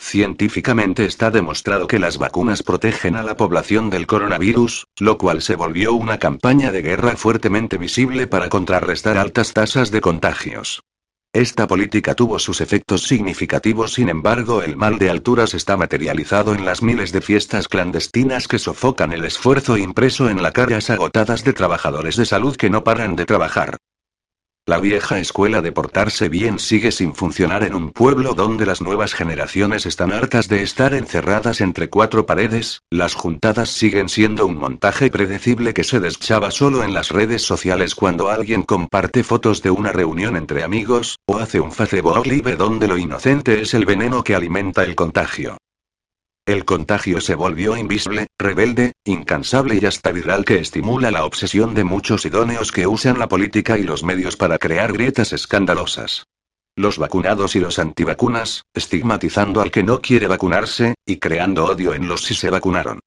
Científicamente 0.00 1.04
está 1.04 1.30
demostrado 1.30 1.86
que 1.86 2.00
las 2.00 2.18
vacunas 2.18 2.64
protegen 2.64 3.14
a 3.14 3.22
la 3.22 3.36
población 3.36 3.90
del 3.90 4.08
coronavirus, 4.08 4.88
lo 4.98 5.18
cual 5.18 5.40
se 5.40 5.54
volvió 5.54 5.94
una 5.94 6.18
campaña 6.18 6.72
de 6.72 6.82
guerra 6.82 7.16
fuertemente 7.16 7.78
visible 7.78 8.26
para 8.26 8.48
contrarrestar 8.48 9.18
altas 9.18 9.52
tasas 9.52 9.92
de 9.92 10.00
contagios. 10.00 10.82
Esta 11.36 11.66
política 11.66 12.14
tuvo 12.14 12.38
sus 12.38 12.62
efectos 12.62 13.02
significativos, 13.02 13.92
sin 13.92 14.08
embargo 14.08 14.62
el 14.62 14.74
mal 14.74 14.98
de 14.98 15.10
alturas 15.10 15.52
está 15.52 15.76
materializado 15.76 16.54
en 16.54 16.64
las 16.64 16.82
miles 16.82 17.12
de 17.12 17.20
fiestas 17.20 17.68
clandestinas 17.68 18.48
que 18.48 18.58
sofocan 18.58 19.12
el 19.12 19.22
esfuerzo 19.22 19.76
impreso 19.76 20.30
en 20.30 20.42
las 20.42 20.52
caras 20.52 20.88
agotadas 20.88 21.44
de 21.44 21.52
trabajadores 21.52 22.16
de 22.16 22.24
salud 22.24 22.56
que 22.56 22.70
no 22.70 22.84
paran 22.84 23.16
de 23.16 23.26
trabajar. 23.26 23.76
La 24.68 24.80
vieja 24.80 25.20
escuela 25.20 25.62
de 25.62 25.70
portarse 25.70 26.28
bien 26.28 26.58
sigue 26.58 26.90
sin 26.90 27.14
funcionar 27.14 27.62
en 27.62 27.76
un 27.76 27.92
pueblo 27.92 28.34
donde 28.34 28.66
las 28.66 28.82
nuevas 28.82 29.14
generaciones 29.14 29.86
están 29.86 30.12
hartas 30.12 30.48
de 30.48 30.64
estar 30.64 30.92
encerradas 30.92 31.60
entre 31.60 31.88
cuatro 31.88 32.26
paredes, 32.26 32.82
las 32.90 33.14
juntadas 33.14 33.70
siguen 33.70 34.08
siendo 34.08 34.44
un 34.44 34.56
montaje 34.56 35.08
predecible 35.08 35.72
que 35.72 35.84
se 35.84 36.00
deschaba 36.00 36.50
solo 36.50 36.82
en 36.82 36.94
las 36.94 37.10
redes 37.10 37.42
sociales 37.42 37.94
cuando 37.94 38.28
alguien 38.28 38.64
comparte 38.64 39.22
fotos 39.22 39.62
de 39.62 39.70
una 39.70 39.92
reunión 39.92 40.34
entre 40.34 40.64
amigos, 40.64 41.20
o 41.26 41.38
hace 41.38 41.60
un 41.60 41.70
Facebook 41.70 42.26
Live 42.26 42.56
donde 42.56 42.88
lo 42.88 42.98
inocente 42.98 43.60
es 43.60 43.72
el 43.72 43.86
veneno 43.86 44.24
que 44.24 44.34
alimenta 44.34 44.82
el 44.82 44.96
contagio. 44.96 45.58
El 46.46 46.64
contagio 46.64 47.20
se 47.20 47.34
volvió 47.34 47.76
invisible, 47.76 48.28
rebelde, 48.38 48.92
incansable 49.04 49.80
y 49.82 49.84
hasta 49.84 50.12
viral 50.12 50.44
que 50.44 50.60
estimula 50.60 51.10
la 51.10 51.24
obsesión 51.24 51.74
de 51.74 51.82
muchos 51.82 52.24
idóneos 52.24 52.70
que 52.70 52.86
usan 52.86 53.18
la 53.18 53.26
política 53.26 53.76
y 53.78 53.82
los 53.82 54.04
medios 54.04 54.36
para 54.36 54.56
crear 54.56 54.92
grietas 54.92 55.32
escandalosas. 55.32 56.28
Los 56.76 56.98
vacunados 56.98 57.56
y 57.56 57.58
los 57.60 57.80
antivacunas, 57.80 58.62
estigmatizando 58.74 59.60
al 59.60 59.72
que 59.72 59.82
no 59.82 60.00
quiere 60.00 60.28
vacunarse, 60.28 60.94
y 61.04 61.16
creando 61.16 61.64
odio 61.64 61.94
en 61.94 62.06
los 62.06 62.22
si 62.22 62.34
se 62.34 62.48
vacunaron. 62.48 63.00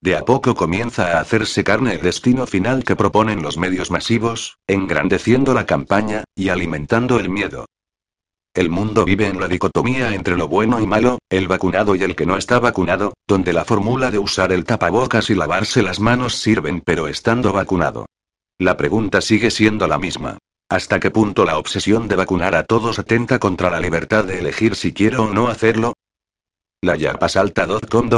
De 0.00 0.14
a 0.14 0.20
poco 0.20 0.54
comienza 0.54 1.16
a 1.16 1.20
hacerse 1.20 1.64
carne 1.64 1.94
el 1.94 2.02
destino 2.02 2.46
final 2.46 2.84
que 2.84 2.94
proponen 2.94 3.42
los 3.42 3.58
medios 3.58 3.90
masivos, 3.90 4.58
engrandeciendo 4.68 5.52
la 5.52 5.66
campaña, 5.66 6.22
y 6.36 6.48
alimentando 6.50 7.18
el 7.18 7.28
miedo. 7.28 7.66
El 8.54 8.70
mundo 8.70 9.04
vive 9.04 9.26
en 9.26 9.40
la 9.40 9.48
dicotomía 9.48 10.14
entre 10.14 10.36
lo 10.36 10.46
bueno 10.46 10.80
y 10.80 10.86
malo, 10.86 11.18
el 11.28 11.48
vacunado 11.48 11.96
y 11.96 12.04
el 12.04 12.14
que 12.14 12.24
no 12.24 12.36
está 12.36 12.60
vacunado, 12.60 13.12
donde 13.26 13.52
la 13.52 13.64
fórmula 13.64 14.12
de 14.12 14.20
usar 14.20 14.52
el 14.52 14.64
tapabocas 14.64 15.28
y 15.28 15.34
lavarse 15.34 15.82
las 15.82 15.98
manos 15.98 16.36
sirven 16.36 16.80
pero 16.80 17.08
estando 17.08 17.52
vacunado. 17.52 18.06
La 18.60 18.76
pregunta 18.76 19.20
sigue 19.20 19.50
siendo 19.50 19.88
la 19.88 19.98
misma. 19.98 20.38
¿Hasta 20.68 21.00
qué 21.00 21.10
punto 21.10 21.44
la 21.44 21.58
obsesión 21.58 22.06
de 22.06 22.14
vacunar 22.14 22.54
a 22.54 22.62
todos 22.62 23.00
atenta 23.00 23.40
contra 23.40 23.70
la 23.70 23.80
libertad 23.80 24.24
de 24.24 24.38
elegir 24.38 24.76
si 24.76 24.92
quiero 24.92 25.24
o 25.24 25.34
no 25.34 25.48
hacerlo? 25.48 25.94
La 26.80 26.94
yapasalta.com 26.94 28.08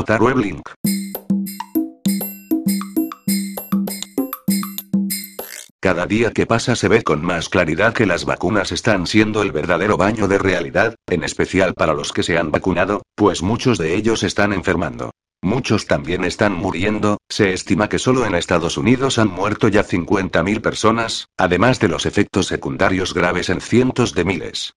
Cada 5.87 6.05
día 6.05 6.33
que 6.33 6.47
pasa 6.47 6.75
se 6.75 6.89
ve 6.89 7.05
con 7.05 7.25
más 7.25 7.49
claridad 7.49 7.95
que 7.95 8.07
las 8.07 8.25
vacunas 8.25 8.73
están 8.73 9.07
siendo 9.07 9.41
el 9.41 9.53
verdadero 9.53 9.97
baño 9.97 10.27
de 10.27 10.37
realidad, 10.37 10.97
en 11.07 11.23
especial 11.23 11.75
para 11.75 11.95
los 11.95 12.13
que 12.13 12.25
se 12.25 12.37
han 12.37 12.51
vacunado, 12.51 13.03
pues 13.15 13.41
muchos 13.41 13.79
de 13.79 13.95
ellos 13.95 14.25
están 14.25 14.53
enfermando. 14.53 15.13
Muchos 15.43 15.87
también 15.87 16.25
están 16.25 16.55
muriendo, 16.55 17.19
se 17.29 17.53
estima 17.53 17.89
que 17.89 18.01
solo 18.01 18.27
en 18.27 18.35
Estados 18.35 18.79
Unidos 18.79 19.21
han 19.21 19.29
muerto 19.29 19.69
ya 19.69 19.85
50.000 19.85 20.61
personas, 20.61 21.29
además 21.37 21.79
de 21.79 21.87
los 21.87 22.05
efectos 22.05 22.49
secundarios 22.49 23.15
graves 23.15 23.49
en 23.49 23.61
cientos 23.61 24.13
de 24.13 24.25
miles. 24.25 24.73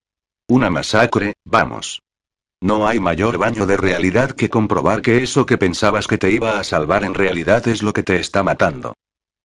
Una 0.48 0.70
masacre, 0.70 1.34
vamos. 1.44 2.04
No 2.62 2.88
hay 2.88 3.00
mayor 3.00 3.40
baño 3.40 3.66
de 3.66 3.78
realidad 3.78 4.34
que 4.34 4.52
comprobar 4.52 5.02
que 5.02 5.24
eso 5.24 5.48
que 5.48 5.58
pensabas 5.58 6.06
que 6.06 6.20
te 6.20 6.30
iba 6.30 6.60
a 6.60 6.64
salvar 6.64 7.04
en 7.04 7.16
realidad 7.16 7.68
es 7.68 7.82
lo 7.82 7.94
que 7.94 8.04
te 8.04 8.18
está 8.18 8.44
matando. 8.44 8.94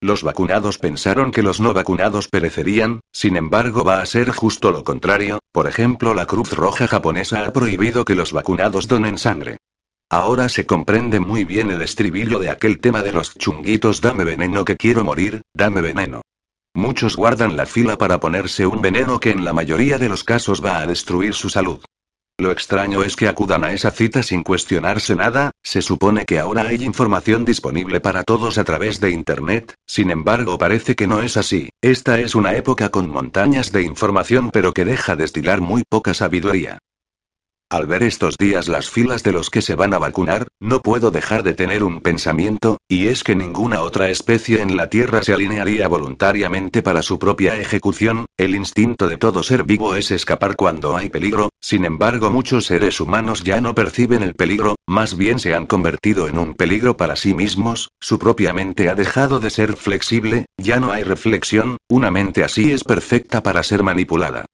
Los 0.05 0.23
vacunados 0.23 0.77
pensaron 0.77 1.33
que 1.33 1.43
los 1.43 1.61
no 1.61 1.73
vacunados 1.73 2.29
perecerían, 2.29 3.01
sin 3.11 3.39
embargo 3.39 3.85
va 3.85 4.03
a 4.03 4.05
ser 4.05 4.33
justo 4.33 4.71
lo 4.71 4.85
contrario, 4.85 5.39
por 5.51 5.67
ejemplo 5.67 6.13
la 6.13 6.27
Cruz 6.27 6.53
Roja 6.53 6.87
japonesa 6.87 7.47
ha 7.47 7.55
prohibido 7.55 8.05
que 8.05 8.15
los 8.15 8.35
vacunados 8.35 8.87
donen 8.87 9.17
sangre. 9.17 9.57
Ahora 10.11 10.51
se 10.51 10.67
comprende 10.67 11.21
muy 11.21 11.45
bien 11.45 11.71
el 11.71 11.81
estribillo 11.81 12.39
de 12.39 12.51
aquel 12.51 12.81
tema 12.81 13.01
de 13.01 13.13
los 13.13 13.35
chunguitos 13.39 14.03
dame 14.03 14.25
veneno 14.25 14.67
que 14.67 14.77
quiero 14.77 15.05
morir, 15.05 15.41
dame 15.55 15.81
veneno. 15.81 16.21
Muchos 16.75 17.17
guardan 17.17 17.57
la 17.57 17.65
fila 17.65 17.97
para 17.97 18.21
ponerse 18.21 18.67
un 18.67 18.83
veneno 18.83 19.19
que 19.19 19.31
en 19.31 19.43
la 19.43 19.55
mayoría 19.55 19.97
de 19.97 20.11
los 20.11 20.23
casos 20.23 20.63
va 20.63 20.81
a 20.81 20.87
destruir 20.87 21.33
su 21.33 21.49
salud. 21.49 21.83
Lo 22.37 22.51
extraño 22.51 23.05
es 23.05 23.15
que 23.15 23.29
acudan 23.29 23.63
a 23.63 23.73
esa 23.73 23.93
cita 23.93 24.25
sin 24.25 24.43
cuestionarse 24.43 25.15
nada, 25.15 25.53
se 25.63 25.81
supone 25.83 26.25
que 26.25 26.41
ahora 26.41 26.63
hay 26.63 26.83
información 26.83 27.45
disponible 27.45 28.01
para 28.01 28.25
todos 28.25 28.59
a 28.59 28.65
través 28.65 28.99
de 28.99 29.13
Internet, 29.13 29.75
sin 29.87 30.11
embargo 30.11 30.59
parece 30.59 30.97
que 30.97 31.07
no 31.07 31.23
es 31.23 31.37
así, 31.37 31.71
esta 31.81 32.19
es 32.19 32.35
una 32.35 32.57
época 32.57 32.89
con 32.89 33.09
montañas 33.09 33.71
de 33.71 33.83
información 33.83 34.51
pero 34.51 34.73
que 34.73 34.85
deja 34.85 35.15
destilar 35.15 35.61
muy 35.61 35.85
poca 35.89 36.13
sabiduría. 36.13 36.81
Al 37.75 37.89
ver 37.89 38.05
estos 38.05 38.37
días 38.39 38.69
las 38.69 38.89
filas 38.89 39.25
de 39.25 39.33
los 39.33 39.51
que 39.51 39.61
se 39.61 39.75
van 39.75 39.95
a 39.95 39.99
vacunar, 39.99 40.47
no 40.61 40.81
puedo 40.81 41.11
dejar 41.11 41.43
de 41.43 41.55
tener 41.55 41.83
un 41.83 42.01
pensamiento, 42.01 42.79
y 42.89 43.09
es 43.09 43.25
que 43.25 43.35
ninguna 43.35 43.81
otra 43.81 44.11
especie 44.11 44.63
en 44.63 44.77
la 44.77 44.89
Tierra 44.89 45.25
se 45.25 45.33
alinearía 45.33 45.89
voluntariamente 45.89 46.83
para 46.83 47.03
su 47.03 47.19
propia 47.19 47.57
ejecución, 47.57 48.27
el 48.37 48.55
instinto 48.55 49.09
de 49.09 49.17
todo 49.17 49.43
ser 49.43 49.65
vivo 49.65 49.97
es 49.97 50.13
escapar 50.13 50.55
cuando 50.55 50.97
hay 50.97 51.11
peligro, 51.11 51.49
sin 51.61 51.85
embargo 51.85 52.31
muchos 52.31 52.67
seres 52.67 53.01
humanos 53.01 53.43
ya 53.43 53.61
no 53.61 53.75
perciben 53.75 54.23
el 54.23 54.37
peligro, 54.37 54.77
más 54.87 55.17
bien 55.17 55.41
se 55.41 55.53
han 55.53 55.67
convertido 55.67 56.29
en 56.29 56.39
un 56.39 56.55
peligro 56.55 56.97
para 56.97 57.17
sí 57.17 57.35
mismos, 57.35 57.89
su 58.01 58.21
propia 58.21 58.53
mente 58.53 58.89
ha 58.89 58.95
dejado 58.95 59.41
de 59.41 59.51
ser 59.51 59.75
flexible, 59.75 60.47
ya 60.59 60.79
no 60.79 60.93
hay 60.93 61.03
reflexión, 61.03 61.79
una 61.91 62.13
mente 62.13 62.45
así 62.45 62.71
es 62.71 62.85
perfecta 62.85 63.43
para 63.43 63.65
ser 63.65 63.83
manipulada. 63.83 64.47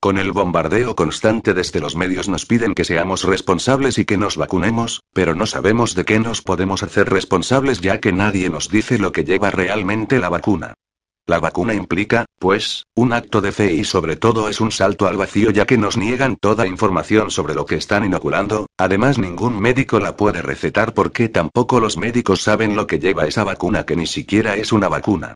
Con 0.00 0.16
el 0.16 0.30
bombardeo 0.30 0.94
constante 0.94 1.54
desde 1.54 1.80
los 1.80 1.96
medios 1.96 2.28
nos 2.28 2.46
piden 2.46 2.74
que 2.74 2.84
seamos 2.84 3.24
responsables 3.24 3.98
y 3.98 4.04
que 4.04 4.16
nos 4.16 4.36
vacunemos, 4.36 5.02
pero 5.12 5.34
no 5.34 5.44
sabemos 5.44 5.96
de 5.96 6.04
qué 6.04 6.20
nos 6.20 6.40
podemos 6.40 6.84
hacer 6.84 7.10
responsables 7.10 7.80
ya 7.80 7.98
que 7.98 8.12
nadie 8.12 8.48
nos 8.48 8.68
dice 8.68 8.98
lo 8.98 9.10
que 9.10 9.24
lleva 9.24 9.50
realmente 9.50 10.20
la 10.20 10.28
vacuna. 10.28 10.74
La 11.26 11.40
vacuna 11.40 11.74
implica, 11.74 12.26
pues, 12.38 12.84
un 12.94 13.12
acto 13.12 13.40
de 13.40 13.50
fe 13.50 13.72
y 13.72 13.82
sobre 13.82 14.14
todo 14.14 14.48
es 14.48 14.60
un 14.60 14.70
salto 14.70 15.08
al 15.08 15.16
vacío 15.16 15.50
ya 15.50 15.66
que 15.66 15.76
nos 15.76 15.96
niegan 15.96 16.36
toda 16.36 16.68
información 16.68 17.32
sobre 17.32 17.54
lo 17.54 17.66
que 17.66 17.74
están 17.74 18.04
inoculando, 18.04 18.68
además 18.78 19.18
ningún 19.18 19.58
médico 19.58 19.98
la 19.98 20.16
puede 20.16 20.42
recetar 20.42 20.94
porque 20.94 21.28
tampoco 21.28 21.80
los 21.80 21.96
médicos 21.96 22.40
saben 22.40 22.76
lo 22.76 22.86
que 22.86 23.00
lleva 23.00 23.26
esa 23.26 23.42
vacuna 23.42 23.84
que 23.84 23.96
ni 23.96 24.06
siquiera 24.06 24.54
es 24.54 24.72
una 24.72 24.88
vacuna. 24.88 25.34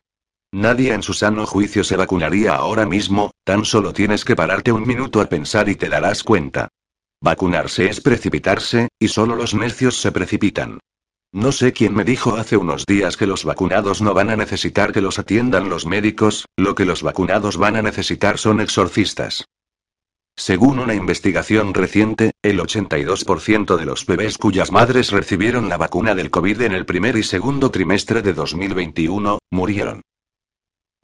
Nadie 0.53 0.93
en 0.93 1.01
su 1.01 1.15
sano 1.15 1.47
juicio 1.47 1.83
se 1.83 1.97
vacunaría 1.97 2.53
ahora 2.53 2.85
mismo, 2.85 3.31
tan 3.43 3.65
solo 3.65 3.91
tienes 3.91 4.23
que 4.23 4.35
pararte 4.35 4.71
un 4.71 4.85
minuto 4.85 5.19
a 5.19 5.25
pensar 5.25 5.67
y 5.67 5.73
te 5.73 5.89
darás 5.89 6.23
cuenta. 6.23 6.67
Vacunarse 7.19 7.87
es 7.89 8.01
precipitarse, 8.01 8.89
y 8.99 9.07
solo 9.07 9.35
los 9.35 9.55
necios 9.55 9.99
se 9.99 10.11
precipitan. 10.11 10.77
No 11.31 11.51
sé 11.51 11.73
quién 11.73 11.95
me 11.95 12.03
dijo 12.03 12.35
hace 12.35 12.55
unos 12.55 12.85
días 12.85 13.17
que 13.17 13.25
los 13.25 13.45
vacunados 13.45 14.03
no 14.03 14.13
van 14.13 14.29
a 14.29 14.35
necesitar 14.35 14.91
que 14.91 15.01
los 15.01 15.17
atiendan 15.17 15.69
los 15.69 15.87
médicos, 15.87 16.45
lo 16.55 16.75
que 16.75 16.85
los 16.85 17.01
vacunados 17.01 17.57
van 17.57 17.75
a 17.75 17.81
necesitar 17.81 18.37
son 18.37 18.61
exorcistas. 18.61 19.45
Según 20.35 20.77
una 20.77 20.93
investigación 20.93 21.73
reciente, 21.73 22.29
el 22.43 22.59
82% 22.59 23.75
de 23.75 23.85
los 23.85 24.05
bebés 24.05 24.37
cuyas 24.37 24.71
madres 24.71 25.09
recibieron 25.09 25.67
la 25.67 25.77
vacuna 25.77 26.13
del 26.13 26.29
COVID 26.29 26.61
en 26.61 26.73
el 26.73 26.85
primer 26.85 27.17
y 27.17 27.23
segundo 27.23 27.71
trimestre 27.71 28.21
de 28.21 28.33
2021, 28.33 29.39
murieron. 29.49 30.03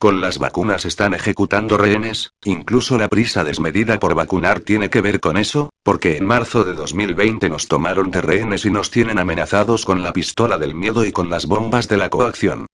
Con 0.02 0.22
las 0.22 0.38
vacunas 0.38 0.86
están 0.86 1.14
ejecutando 1.14 1.78
rehenes, 1.78 2.32
incluso 2.46 2.98
la 2.98 3.10
prisa 3.10 3.44
desmedida 3.44 4.00
por 4.00 4.16
vacunar 4.16 4.62
tiene 4.62 4.90
que 4.90 5.02
ver 5.02 5.20
con 5.20 5.36
eso, 5.36 5.72
porque 5.84 6.16
en 6.16 6.26
marzo 6.26 6.64
de 6.64 6.74
2020 6.74 7.50
nos 7.50 7.68
tomaron 7.68 8.10
de 8.10 8.22
rehenes 8.22 8.66
y 8.66 8.72
nos 8.72 8.92
tienen 8.92 9.20
amenazados 9.20 9.84
con 9.84 10.02
la 10.02 10.14
pistola 10.14 10.58
del 10.58 10.74
miedo 10.74 11.04
y 11.04 11.12
con 11.12 11.30
las 11.30 11.48
bombas 11.48 11.90
de 11.90 11.98
la 11.98 12.10
coacción. 12.10 12.66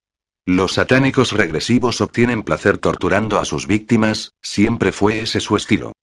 Los 0.46 0.74
satánicos 0.74 1.32
regresivos 1.32 2.00
obtienen 2.00 2.44
placer 2.44 2.78
torturando 2.78 3.40
a 3.40 3.46
sus 3.46 3.66
víctimas, 3.66 4.34
siempre 4.44 4.92
fue 4.92 5.22
ese 5.22 5.40
su 5.40 5.56
estilo. 5.56 5.94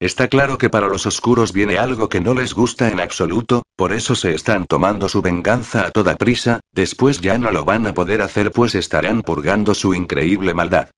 Está 0.00 0.28
claro 0.28 0.56
que 0.56 0.70
para 0.70 0.88
los 0.88 1.04
oscuros 1.04 1.52
viene 1.52 1.76
algo 1.76 2.08
que 2.08 2.22
no 2.22 2.32
les 2.32 2.54
gusta 2.54 2.88
en 2.88 3.00
absoluto, 3.00 3.64
por 3.76 3.92
eso 3.92 4.14
se 4.14 4.34
están 4.34 4.64
tomando 4.64 5.10
su 5.10 5.20
venganza 5.20 5.84
a 5.84 5.90
toda 5.90 6.16
prisa, 6.16 6.60
después 6.72 7.20
ya 7.20 7.36
no 7.36 7.50
lo 7.50 7.66
van 7.66 7.86
a 7.86 7.92
poder 7.92 8.22
hacer 8.22 8.50
pues 8.50 8.74
estarán 8.74 9.20
purgando 9.20 9.74
su 9.74 9.92
increíble 9.92 10.54
maldad. 10.54 10.88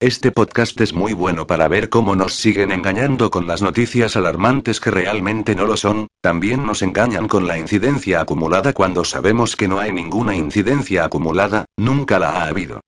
Este 0.00 0.32
podcast 0.32 0.78
es 0.82 0.92
muy 0.92 1.14
bueno 1.14 1.46
para 1.46 1.66
ver 1.66 1.88
cómo 1.88 2.14
nos 2.14 2.34
siguen 2.34 2.72
engañando 2.72 3.30
con 3.30 3.46
las 3.46 3.62
noticias 3.62 4.16
alarmantes 4.16 4.80
que 4.80 4.90
realmente 4.90 5.54
no 5.54 5.64
lo 5.64 5.78
son, 5.78 6.06
también 6.20 6.66
nos 6.66 6.82
engañan 6.82 7.26
con 7.26 7.46
la 7.46 7.56
incidencia 7.56 8.20
acumulada 8.20 8.74
cuando 8.74 9.02
sabemos 9.02 9.56
que 9.56 9.66
no 9.66 9.78
hay 9.78 9.92
ninguna 9.92 10.36
incidencia 10.36 11.06
acumulada, 11.06 11.64
nunca 11.78 12.18
la 12.18 12.32
ha 12.32 12.48
habido. 12.48 12.80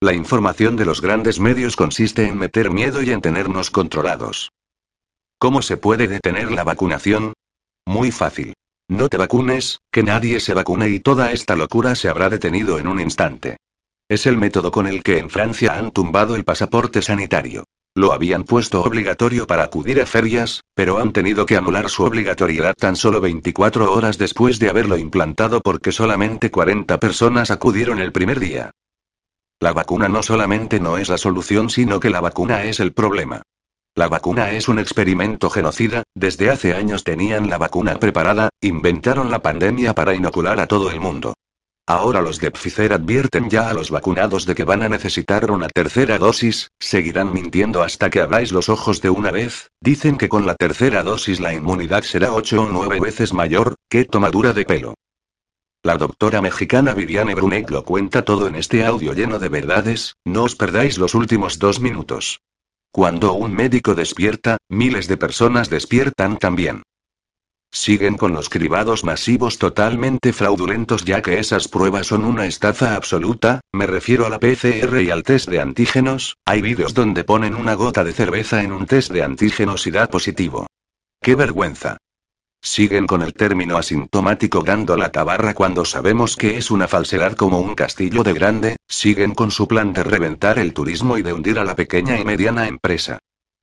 La 0.00 0.14
información 0.14 0.76
de 0.76 0.86
los 0.86 1.02
grandes 1.02 1.40
medios 1.40 1.76
consiste 1.76 2.26
en 2.26 2.38
meter 2.38 2.70
miedo 2.70 3.02
y 3.02 3.10
en 3.10 3.20
tenernos 3.20 3.70
controlados. 3.70 4.50
¿Cómo 5.40 5.62
se 5.62 5.76
puede 5.76 6.08
detener 6.08 6.50
la 6.50 6.64
vacunación? 6.64 7.32
Muy 7.86 8.10
fácil. 8.10 8.54
No 8.88 9.08
te 9.08 9.18
vacunes, 9.18 9.78
que 9.92 10.02
nadie 10.02 10.40
se 10.40 10.52
vacune 10.52 10.88
y 10.88 10.98
toda 10.98 11.30
esta 11.30 11.54
locura 11.54 11.94
se 11.94 12.08
habrá 12.08 12.28
detenido 12.28 12.80
en 12.80 12.88
un 12.88 12.98
instante. 12.98 13.56
Es 14.08 14.26
el 14.26 14.36
método 14.36 14.72
con 14.72 14.88
el 14.88 15.04
que 15.04 15.18
en 15.18 15.30
Francia 15.30 15.78
han 15.78 15.92
tumbado 15.92 16.34
el 16.34 16.42
pasaporte 16.42 17.02
sanitario. 17.02 17.62
Lo 17.94 18.12
habían 18.12 18.42
puesto 18.42 18.82
obligatorio 18.82 19.46
para 19.46 19.62
acudir 19.62 20.00
a 20.00 20.06
ferias, 20.06 20.62
pero 20.74 20.98
han 20.98 21.12
tenido 21.12 21.46
que 21.46 21.56
anular 21.56 21.88
su 21.88 22.02
obligatoriedad 22.02 22.74
tan 22.74 22.96
solo 22.96 23.20
24 23.20 23.92
horas 23.92 24.18
después 24.18 24.58
de 24.58 24.70
haberlo 24.70 24.98
implantado 24.98 25.60
porque 25.60 25.92
solamente 25.92 26.50
40 26.50 26.98
personas 26.98 27.52
acudieron 27.52 28.00
el 28.00 28.10
primer 28.10 28.40
día. 28.40 28.72
La 29.60 29.72
vacuna 29.72 30.08
no 30.08 30.24
solamente 30.24 30.80
no 30.80 30.98
es 30.98 31.08
la 31.08 31.18
solución, 31.18 31.70
sino 31.70 32.00
que 32.00 32.10
la 32.10 32.20
vacuna 32.20 32.64
es 32.64 32.80
el 32.80 32.92
problema. 32.92 33.42
La 33.98 34.06
vacuna 34.06 34.52
es 34.52 34.68
un 34.68 34.78
experimento 34.78 35.50
genocida, 35.50 36.04
desde 36.14 36.50
hace 36.50 36.72
años 36.72 37.02
tenían 37.02 37.50
la 37.50 37.58
vacuna 37.58 37.98
preparada, 37.98 38.48
inventaron 38.60 39.28
la 39.28 39.42
pandemia 39.42 39.92
para 39.92 40.14
inocular 40.14 40.60
a 40.60 40.68
todo 40.68 40.92
el 40.92 41.00
mundo. 41.00 41.34
Ahora 41.84 42.22
los 42.22 42.38
de 42.38 42.52
Pfizer 42.52 42.92
advierten 42.92 43.50
ya 43.50 43.68
a 43.68 43.74
los 43.74 43.90
vacunados 43.90 44.46
de 44.46 44.54
que 44.54 44.62
van 44.62 44.84
a 44.84 44.88
necesitar 44.88 45.50
una 45.50 45.66
tercera 45.68 46.16
dosis, 46.16 46.68
seguirán 46.78 47.32
mintiendo 47.32 47.82
hasta 47.82 48.08
que 48.08 48.20
abráis 48.20 48.52
los 48.52 48.68
ojos 48.68 49.02
de 49.02 49.10
una 49.10 49.32
vez, 49.32 49.68
dicen 49.80 50.16
que 50.16 50.28
con 50.28 50.46
la 50.46 50.54
tercera 50.54 51.02
dosis 51.02 51.40
la 51.40 51.52
inmunidad 51.52 52.04
será 52.04 52.32
8 52.32 52.62
o 52.62 52.68
9 52.68 53.00
veces 53.00 53.32
mayor, 53.32 53.74
qué 53.90 54.04
tomadura 54.04 54.52
de 54.52 54.64
pelo. 54.64 54.94
La 55.82 55.96
doctora 55.96 56.40
mexicana 56.40 56.94
Viviane 56.94 57.34
Brunet 57.34 57.68
lo 57.70 57.84
cuenta 57.84 58.24
todo 58.24 58.46
en 58.46 58.54
este 58.54 58.84
audio 58.86 59.12
lleno 59.12 59.40
de 59.40 59.48
verdades, 59.48 60.14
no 60.24 60.44
os 60.44 60.54
perdáis 60.54 60.98
los 60.98 61.16
últimos 61.16 61.58
dos 61.58 61.80
minutos. 61.80 62.38
Cuando 62.90 63.34
un 63.34 63.54
médico 63.54 63.94
despierta, 63.94 64.56
miles 64.68 65.08
de 65.08 65.16
personas 65.16 65.70
despiertan 65.70 66.38
también. 66.38 66.82
Siguen 67.70 68.16
con 68.16 68.32
los 68.32 68.48
cribados 68.48 69.04
masivos 69.04 69.58
totalmente 69.58 70.32
fraudulentos 70.32 71.04
ya 71.04 71.20
que 71.20 71.38
esas 71.38 71.68
pruebas 71.68 72.06
son 72.06 72.24
una 72.24 72.46
estafa 72.46 72.94
absoluta, 72.94 73.60
me 73.72 73.86
refiero 73.86 74.24
a 74.24 74.30
la 74.30 74.40
PCR 74.40 75.02
y 75.02 75.10
al 75.10 75.22
test 75.22 75.50
de 75.50 75.60
antígenos, 75.60 76.36
hay 76.46 76.62
vídeos 76.62 76.94
donde 76.94 77.24
ponen 77.24 77.54
una 77.54 77.74
gota 77.74 78.04
de 78.04 78.14
cerveza 78.14 78.62
en 78.62 78.72
un 78.72 78.86
test 78.86 79.12
de 79.12 79.22
antígenos 79.22 79.86
y 79.86 79.90
da 79.90 80.06
positivo. 80.06 80.66
¡Qué 81.20 81.34
vergüenza! 81.34 81.98
Siguen 82.60 83.06
con 83.06 83.22
el 83.22 83.34
término 83.34 83.78
asintomático 83.78 84.62
dando 84.62 84.96
la 84.96 85.12
tabarra 85.12 85.54
cuando 85.54 85.84
sabemos 85.84 86.36
que 86.36 86.58
es 86.58 86.70
una 86.70 86.88
falsedad 86.88 87.34
como 87.34 87.60
un 87.60 87.74
castillo 87.74 88.24
de 88.24 88.32
grande, 88.32 88.76
siguen 88.88 89.34
con 89.34 89.50
su 89.50 89.68
plan 89.68 89.92
de 89.92 90.02
reventar 90.02 90.58
el 90.58 90.74
turismo 90.74 91.18
y 91.18 91.22
de 91.22 91.32
hundir 91.32 91.58
a 91.58 91.64
la 91.64 91.76
pequeña 91.76 92.18
y 92.18 92.24
mediana 92.24 92.66
empresa. 92.66 93.18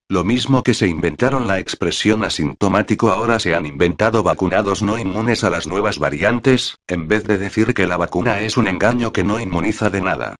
Lo 0.07 0.23
mismo 0.23 0.63
que 0.63 0.75
se 0.75 0.87
inventaron 0.87 1.47
la 1.47 1.59
expresión 1.59 2.23
asintomático 2.23 3.11
ahora 3.11 3.39
se 3.39 3.55
han 3.55 3.65
inventado 3.65 4.21
vacunados 4.23 4.81
no 4.81 4.99
inmunes 4.99 5.43
a 5.43 5.49
las 5.49 5.65
nuevas 5.65 5.97
variantes, 5.97 6.77
en 6.87 7.07
vez 7.07 7.23
de 7.23 7.37
decir 7.37 7.73
que 7.73 7.87
la 7.87 7.97
vacuna 7.97 8.39
es 8.41 8.55
un 8.55 8.67
engaño 8.67 9.11
que 9.11 9.23
no 9.23 9.39
inmuniza 9.39 9.89
de 9.89 10.01
nada. 10.01 10.35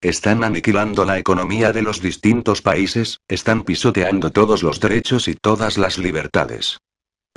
Están 0.00 0.44
aniquilando 0.44 1.04
la 1.04 1.18
economía 1.18 1.72
de 1.72 1.82
los 1.82 2.00
distintos 2.00 2.62
países, 2.62 3.18
están 3.26 3.64
pisoteando 3.64 4.30
todos 4.30 4.62
los 4.62 4.78
derechos 4.78 5.26
y 5.26 5.34
todas 5.34 5.76
las 5.76 5.98
libertades. 5.98 6.78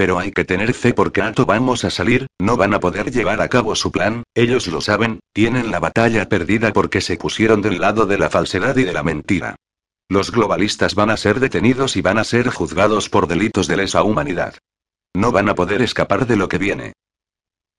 Pero 0.01 0.17
hay 0.17 0.31
que 0.31 0.45
tener 0.45 0.73
fe 0.73 0.95
porque 0.95 1.21
alto 1.21 1.45
vamos 1.45 1.85
a 1.85 1.91
salir, 1.91 2.25
no 2.39 2.57
van 2.57 2.73
a 2.73 2.79
poder 2.79 3.11
llevar 3.11 3.39
a 3.39 3.49
cabo 3.49 3.75
su 3.75 3.91
plan, 3.91 4.23
ellos 4.33 4.65
lo 4.65 4.81
saben, 4.81 5.19
tienen 5.31 5.69
la 5.69 5.79
batalla 5.79 6.27
perdida 6.27 6.73
porque 6.73 7.01
se 7.01 7.17
pusieron 7.17 7.61
del 7.61 7.79
lado 7.79 8.07
de 8.07 8.17
la 8.17 8.31
falsedad 8.31 8.75
y 8.77 8.83
de 8.83 8.93
la 8.93 9.03
mentira. 9.03 9.57
Los 10.09 10.31
globalistas 10.31 10.95
van 10.95 11.11
a 11.11 11.17
ser 11.17 11.39
detenidos 11.39 11.97
y 11.97 12.01
van 12.01 12.17
a 12.17 12.23
ser 12.23 12.49
juzgados 12.49 13.09
por 13.09 13.27
delitos 13.27 13.67
de 13.67 13.77
lesa 13.77 14.01
humanidad. 14.01 14.55
No 15.13 15.31
van 15.31 15.49
a 15.49 15.53
poder 15.53 15.83
escapar 15.83 16.25
de 16.25 16.35
lo 16.35 16.49
que 16.49 16.57
viene. 16.57 16.93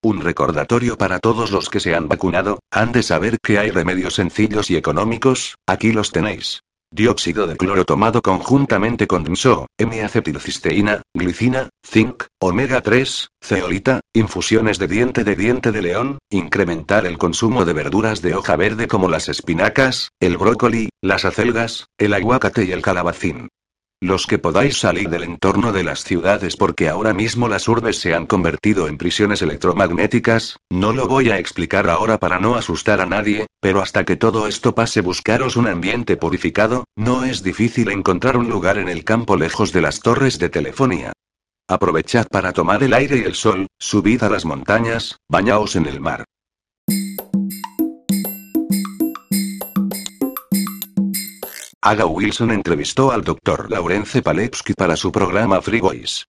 Un 0.00 0.20
recordatorio 0.20 0.96
para 0.96 1.18
todos 1.18 1.50
los 1.50 1.70
que 1.70 1.80
se 1.80 1.96
han 1.96 2.06
vacunado, 2.06 2.60
han 2.70 2.92
de 2.92 3.02
saber 3.02 3.38
que 3.42 3.58
hay 3.58 3.72
remedios 3.72 4.14
sencillos 4.14 4.70
y 4.70 4.76
económicos, 4.76 5.56
aquí 5.66 5.90
los 5.90 6.12
tenéis. 6.12 6.60
Dióxido 6.94 7.46
de 7.46 7.56
cloro 7.56 7.86
tomado 7.86 8.20
conjuntamente 8.20 9.06
con 9.06 9.22
MSO, 9.22 9.66
M-acetilcisteína, 9.78 11.00
glicina, 11.14 11.70
zinc, 11.82 12.24
omega 12.38 12.82
3, 12.82 13.30
ceolita, 13.40 14.00
infusiones 14.12 14.78
de 14.78 14.88
diente 14.88 15.24
de 15.24 15.34
diente 15.34 15.72
de 15.72 15.80
león, 15.80 16.18
incrementar 16.28 17.06
el 17.06 17.16
consumo 17.16 17.64
de 17.64 17.72
verduras 17.72 18.20
de 18.20 18.34
hoja 18.34 18.56
verde 18.56 18.88
como 18.88 19.08
las 19.08 19.30
espinacas, 19.30 20.10
el 20.20 20.36
brócoli, 20.36 20.90
las 21.00 21.24
acelgas, 21.24 21.86
el 21.96 22.12
aguacate 22.12 22.66
y 22.66 22.72
el 22.72 22.82
calabacín. 22.82 23.48
Los 24.02 24.26
que 24.26 24.36
podáis 24.36 24.78
salir 24.78 25.08
del 25.10 25.22
entorno 25.22 25.70
de 25.70 25.84
las 25.84 26.02
ciudades 26.02 26.56
porque 26.56 26.88
ahora 26.88 27.14
mismo 27.14 27.46
las 27.46 27.68
urbes 27.68 28.00
se 28.00 28.14
han 28.14 28.26
convertido 28.26 28.88
en 28.88 28.98
prisiones 28.98 29.42
electromagnéticas, 29.42 30.58
no 30.70 30.92
lo 30.92 31.06
voy 31.06 31.30
a 31.30 31.38
explicar 31.38 31.88
ahora 31.88 32.18
para 32.18 32.40
no 32.40 32.56
asustar 32.56 33.00
a 33.00 33.06
nadie, 33.06 33.46
pero 33.60 33.80
hasta 33.80 34.04
que 34.04 34.16
todo 34.16 34.48
esto 34.48 34.74
pase 34.74 35.02
buscaros 35.02 35.56
un 35.56 35.68
ambiente 35.68 36.16
purificado, 36.16 36.82
no 36.96 37.22
es 37.22 37.44
difícil 37.44 37.92
encontrar 37.92 38.36
un 38.36 38.48
lugar 38.48 38.76
en 38.78 38.88
el 38.88 39.04
campo 39.04 39.36
lejos 39.36 39.70
de 39.70 39.82
las 39.82 40.00
torres 40.00 40.40
de 40.40 40.48
telefonía. 40.48 41.12
Aprovechad 41.68 42.26
para 42.26 42.52
tomar 42.52 42.82
el 42.82 42.94
aire 42.94 43.18
y 43.18 43.22
el 43.22 43.36
sol, 43.36 43.68
subid 43.78 44.24
a 44.24 44.28
las 44.28 44.44
montañas, 44.44 45.18
bañaos 45.28 45.76
en 45.76 45.86
el 45.86 46.00
mar. 46.00 46.24
Aga 51.84 52.06
Wilson 52.06 52.52
entrevistó 52.52 53.10
al 53.10 53.24
Dr. 53.24 53.68
Laurence 53.68 54.22
Palepsky 54.22 54.72
para 54.72 54.94
su 54.94 55.10
programa 55.10 55.60
Free 55.60 55.80
Voice. 55.80 56.26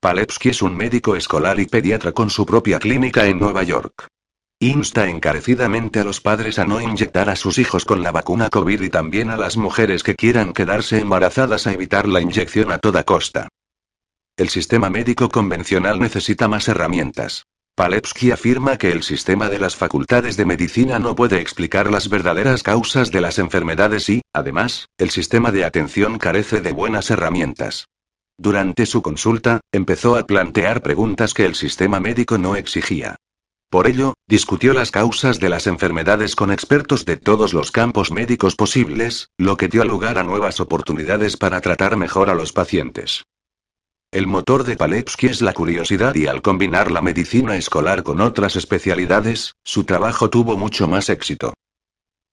Palepsky 0.00 0.48
es 0.48 0.62
un 0.62 0.74
médico 0.74 1.14
escolar 1.14 1.60
y 1.60 1.66
pediatra 1.66 2.12
con 2.12 2.30
su 2.30 2.46
propia 2.46 2.78
clínica 2.78 3.26
en 3.26 3.38
Nueva 3.38 3.64
York. 3.64 4.08
Insta 4.60 5.06
encarecidamente 5.10 6.00
a 6.00 6.04
los 6.04 6.22
padres 6.22 6.58
a 6.58 6.64
no 6.64 6.80
inyectar 6.80 7.28
a 7.28 7.36
sus 7.36 7.58
hijos 7.58 7.84
con 7.84 8.02
la 8.02 8.12
vacuna 8.12 8.48
COVID 8.48 8.80
y 8.80 8.88
también 8.88 9.28
a 9.28 9.36
las 9.36 9.58
mujeres 9.58 10.02
que 10.02 10.14
quieran 10.14 10.54
quedarse 10.54 11.00
embarazadas 11.00 11.66
a 11.66 11.74
evitar 11.74 12.08
la 12.08 12.22
inyección 12.22 12.72
a 12.72 12.78
toda 12.78 13.04
costa. 13.04 13.48
El 14.38 14.48
sistema 14.48 14.88
médico 14.88 15.28
convencional 15.28 16.00
necesita 16.00 16.48
más 16.48 16.66
herramientas. 16.66 17.44
Palepsky 17.76 18.30
afirma 18.30 18.78
que 18.78 18.92
el 18.92 19.02
sistema 19.02 19.48
de 19.48 19.58
las 19.58 19.74
facultades 19.74 20.36
de 20.36 20.44
medicina 20.44 21.00
no 21.00 21.16
puede 21.16 21.40
explicar 21.40 21.90
las 21.90 22.08
verdaderas 22.08 22.62
causas 22.62 23.10
de 23.10 23.20
las 23.20 23.40
enfermedades 23.40 24.08
y, 24.08 24.22
además, 24.32 24.86
el 24.96 25.10
sistema 25.10 25.50
de 25.50 25.64
atención 25.64 26.18
carece 26.18 26.60
de 26.60 26.70
buenas 26.70 27.10
herramientas. 27.10 27.88
Durante 28.38 28.86
su 28.86 29.02
consulta, 29.02 29.58
empezó 29.72 30.16
a 30.16 30.24
plantear 30.24 30.82
preguntas 30.82 31.34
que 31.34 31.46
el 31.46 31.56
sistema 31.56 31.98
médico 31.98 32.38
no 32.38 32.54
exigía. 32.54 33.16
Por 33.70 33.88
ello, 33.88 34.14
discutió 34.28 34.72
las 34.72 34.92
causas 34.92 35.40
de 35.40 35.48
las 35.48 35.66
enfermedades 35.66 36.36
con 36.36 36.52
expertos 36.52 37.04
de 37.04 37.16
todos 37.16 37.52
los 37.52 37.72
campos 37.72 38.12
médicos 38.12 38.54
posibles, 38.54 39.30
lo 39.36 39.56
que 39.56 39.66
dio 39.66 39.84
lugar 39.84 40.18
a 40.18 40.22
nuevas 40.22 40.60
oportunidades 40.60 41.36
para 41.36 41.60
tratar 41.60 41.96
mejor 41.96 42.30
a 42.30 42.34
los 42.34 42.52
pacientes. 42.52 43.24
El 44.14 44.28
motor 44.28 44.62
de 44.62 44.76
Palepsky 44.76 45.26
es 45.26 45.42
la 45.42 45.52
curiosidad 45.52 46.14
y 46.14 46.28
al 46.28 46.40
combinar 46.40 46.92
la 46.92 47.02
medicina 47.02 47.56
escolar 47.56 48.04
con 48.04 48.20
otras 48.20 48.54
especialidades, 48.54 49.56
su 49.64 49.82
trabajo 49.82 50.30
tuvo 50.30 50.56
mucho 50.56 50.86
más 50.86 51.10
éxito. 51.10 51.52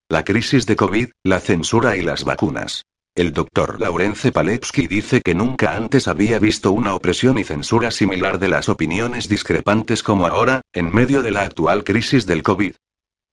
La 0.08 0.24
crisis 0.24 0.68
de 0.68 0.76
COVID, 0.76 1.10
la 1.24 1.40
censura 1.40 1.98
y 1.98 2.04
las 2.04 2.24
vacunas. 2.24 2.84
El 3.16 3.34
doctor 3.34 3.82
Laurence 3.82 4.32
Palepsky 4.32 4.86
dice 4.86 5.22
que 5.22 5.34
nunca 5.34 5.76
antes 5.76 6.08
había 6.08 6.38
visto 6.38 6.72
una 6.72 6.94
opresión 6.94 7.40
y 7.40 7.44
censura 7.44 7.90
similar 7.90 8.38
de 8.38 8.50
las 8.50 8.70
opiniones 8.70 9.28
discrepantes 9.28 10.04
como 10.04 10.28
ahora, 10.28 10.62
en 10.74 10.94
medio 10.94 11.24
de 11.24 11.32
la 11.32 11.42
actual 11.42 11.84
crisis 11.84 12.28
del 12.28 12.44
COVID. 12.44 12.76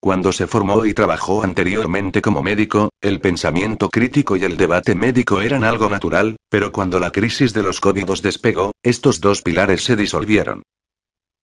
Cuando 0.01 0.31
se 0.31 0.47
formó 0.47 0.87
y 0.87 0.95
trabajó 0.95 1.43
anteriormente 1.43 2.23
como 2.23 2.41
médico, 2.41 2.91
el 3.01 3.21
pensamiento 3.21 3.89
crítico 3.89 4.37
y 4.37 4.45
el 4.45 4.57
debate 4.57 4.95
médico 4.95 5.41
eran 5.41 5.65
algo 5.65 5.91
natural, 5.91 6.37
pero 6.49 6.71
cuando 6.71 7.01
la 7.01 7.11
crisis 7.11 7.53
de 7.53 7.65
los 7.65 7.81
códigos 7.81 8.23
despegó, 8.23 8.71
estos 8.83 9.21
dos 9.21 9.43
pilares 9.43 9.83
se 9.83 9.97
disolvieron. 9.97 10.63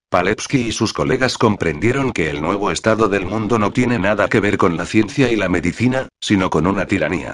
Palepsky 0.09 0.67
y 0.67 0.71
sus 0.71 0.93
colegas 0.93 1.37
comprendieron 1.37 2.13
que 2.13 2.29
el 2.29 2.41
nuevo 2.41 2.71
estado 2.71 3.09
del 3.09 3.25
mundo 3.25 3.59
no 3.59 3.73
tiene 3.73 3.99
nada 3.99 4.29
que 4.29 4.39
ver 4.39 4.57
con 4.57 4.77
la 4.77 4.85
ciencia 4.85 5.29
y 5.29 5.35
la 5.35 5.49
medicina, 5.49 6.07
sino 6.21 6.49
con 6.49 6.65
una 6.65 6.85
tiranía. 6.85 7.33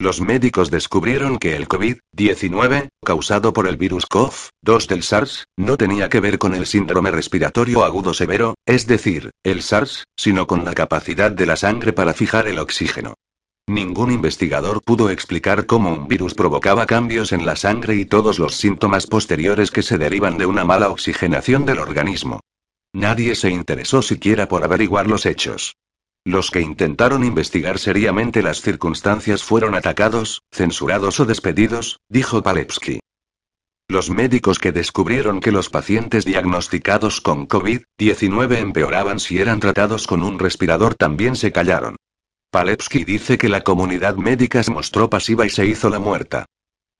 Los 0.00 0.20
médicos 0.20 0.70
descubrieron 0.70 1.38
que 1.38 1.56
el 1.56 1.66
COVID-19, 1.66 2.90
causado 3.04 3.52
por 3.52 3.66
el 3.66 3.76
virus 3.76 4.06
COV-2 4.08 4.86
del 4.86 5.02
SARS, 5.02 5.46
no 5.56 5.76
tenía 5.76 6.08
que 6.08 6.20
ver 6.20 6.38
con 6.38 6.54
el 6.54 6.66
síndrome 6.66 7.10
respiratorio 7.10 7.82
agudo 7.82 8.14
severo, 8.14 8.54
es 8.64 8.86
decir, 8.86 9.30
el 9.42 9.60
SARS, 9.60 10.04
sino 10.16 10.46
con 10.46 10.64
la 10.64 10.74
capacidad 10.74 11.32
de 11.32 11.46
la 11.46 11.56
sangre 11.56 11.92
para 11.92 12.14
fijar 12.14 12.46
el 12.46 12.60
oxígeno. 12.60 13.14
Ningún 13.66 14.12
investigador 14.12 14.82
pudo 14.82 15.10
explicar 15.10 15.66
cómo 15.66 15.92
un 15.92 16.06
virus 16.06 16.32
provocaba 16.32 16.86
cambios 16.86 17.32
en 17.32 17.44
la 17.44 17.56
sangre 17.56 17.96
y 17.96 18.04
todos 18.04 18.38
los 18.38 18.54
síntomas 18.54 19.08
posteriores 19.08 19.72
que 19.72 19.82
se 19.82 19.98
derivan 19.98 20.38
de 20.38 20.46
una 20.46 20.64
mala 20.64 20.90
oxigenación 20.90 21.66
del 21.66 21.80
organismo. 21.80 22.38
Nadie 22.92 23.34
se 23.34 23.50
interesó 23.50 24.00
siquiera 24.00 24.46
por 24.46 24.62
averiguar 24.62 25.08
los 25.08 25.26
hechos. 25.26 25.74
Los 26.24 26.50
que 26.50 26.60
intentaron 26.60 27.24
investigar 27.24 27.78
seriamente 27.78 28.42
las 28.42 28.60
circunstancias 28.60 29.42
fueron 29.42 29.74
atacados, 29.74 30.42
censurados 30.52 31.20
o 31.20 31.24
despedidos, 31.24 32.00
dijo 32.08 32.42
Palepsky. 32.42 33.00
Los 33.90 34.10
médicos 34.10 34.58
que 34.58 34.70
descubrieron 34.70 35.40
que 35.40 35.50
los 35.50 35.70
pacientes 35.70 36.26
diagnosticados 36.26 37.22
con 37.22 37.48
COVID-19 37.48 38.58
empeoraban 38.58 39.18
si 39.18 39.38
eran 39.38 39.60
tratados 39.60 40.06
con 40.06 40.22
un 40.22 40.38
respirador 40.38 40.94
también 40.94 41.36
se 41.36 41.52
callaron. 41.52 41.96
Palepsky 42.50 43.04
dice 43.04 43.38
que 43.38 43.48
la 43.48 43.62
comunidad 43.62 44.16
médica 44.16 44.62
se 44.62 44.70
mostró 44.70 45.08
pasiva 45.08 45.46
y 45.46 45.50
se 45.50 45.64
hizo 45.64 45.88
la 45.88 45.98
muerta. 45.98 46.44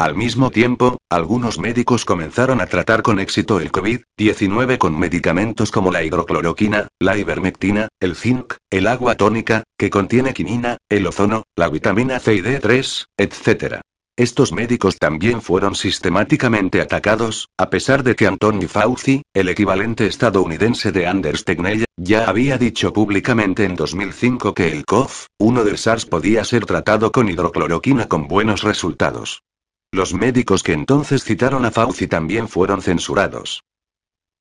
Al 0.00 0.14
mismo 0.14 0.52
tiempo, 0.52 0.98
algunos 1.10 1.58
médicos 1.58 2.04
comenzaron 2.04 2.60
a 2.60 2.66
tratar 2.66 3.02
con 3.02 3.18
éxito 3.18 3.58
el 3.58 3.72
COVID-19 3.72 4.78
con 4.78 4.96
medicamentos 4.96 5.72
como 5.72 5.90
la 5.90 6.04
hidrocloroquina, 6.04 6.86
la 7.00 7.18
ivermectina, 7.18 7.88
el 7.98 8.14
zinc, 8.14 8.54
el 8.70 8.86
agua 8.86 9.16
tónica, 9.16 9.64
que 9.76 9.90
contiene 9.90 10.34
quinina, 10.34 10.76
el 10.88 11.04
ozono, 11.04 11.42
la 11.56 11.68
vitamina 11.68 12.20
C 12.20 12.36
y 12.36 12.42
D3, 12.42 13.06
etc. 13.16 13.80
Estos 14.16 14.52
médicos 14.52 14.98
también 14.98 15.42
fueron 15.42 15.74
sistemáticamente 15.74 16.80
atacados, 16.80 17.48
a 17.58 17.68
pesar 17.68 18.04
de 18.04 18.14
que 18.14 18.28
Anthony 18.28 18.68
Fauci, 18.68 19.22
el 19.34 19.48
equivalente 19.48 20.06
estadounidense 20.06 20.92
de 20.92 21.08
Anders 21.08 21.44
Tegnell, 21.44 21.86
ya 21.96 22.28
había 22.28 22.56
dicho 22.56 22.92
públicamente 22.92 23.64
en 23.64 23.74
2005 23.74 24.54
que 24.54 24.70
el 24.70 24.86
COV-1 24.86 25.64
del 25.64 25.76
SARS 25.76 26.06
podía 26.06 26.44
ser 26.44 26.66
tratado 26.66 27.10
con 27.10 27.28
hidrocloroquina 27.28 28.06
con 28.06 28.28
buenos 28.28 28.62
resultados. 28.62 29.42
Los 29.90 30.12
médicos 30.12 30.62
que 30.62 30.74
entonces 30.74 31.24
citaron 31.24 31.65
a 31.65 31.70
Fauci 31.70 32.06
también 32.06 32.48
fueron 32.48 32.82
censurados. 32.82 33.62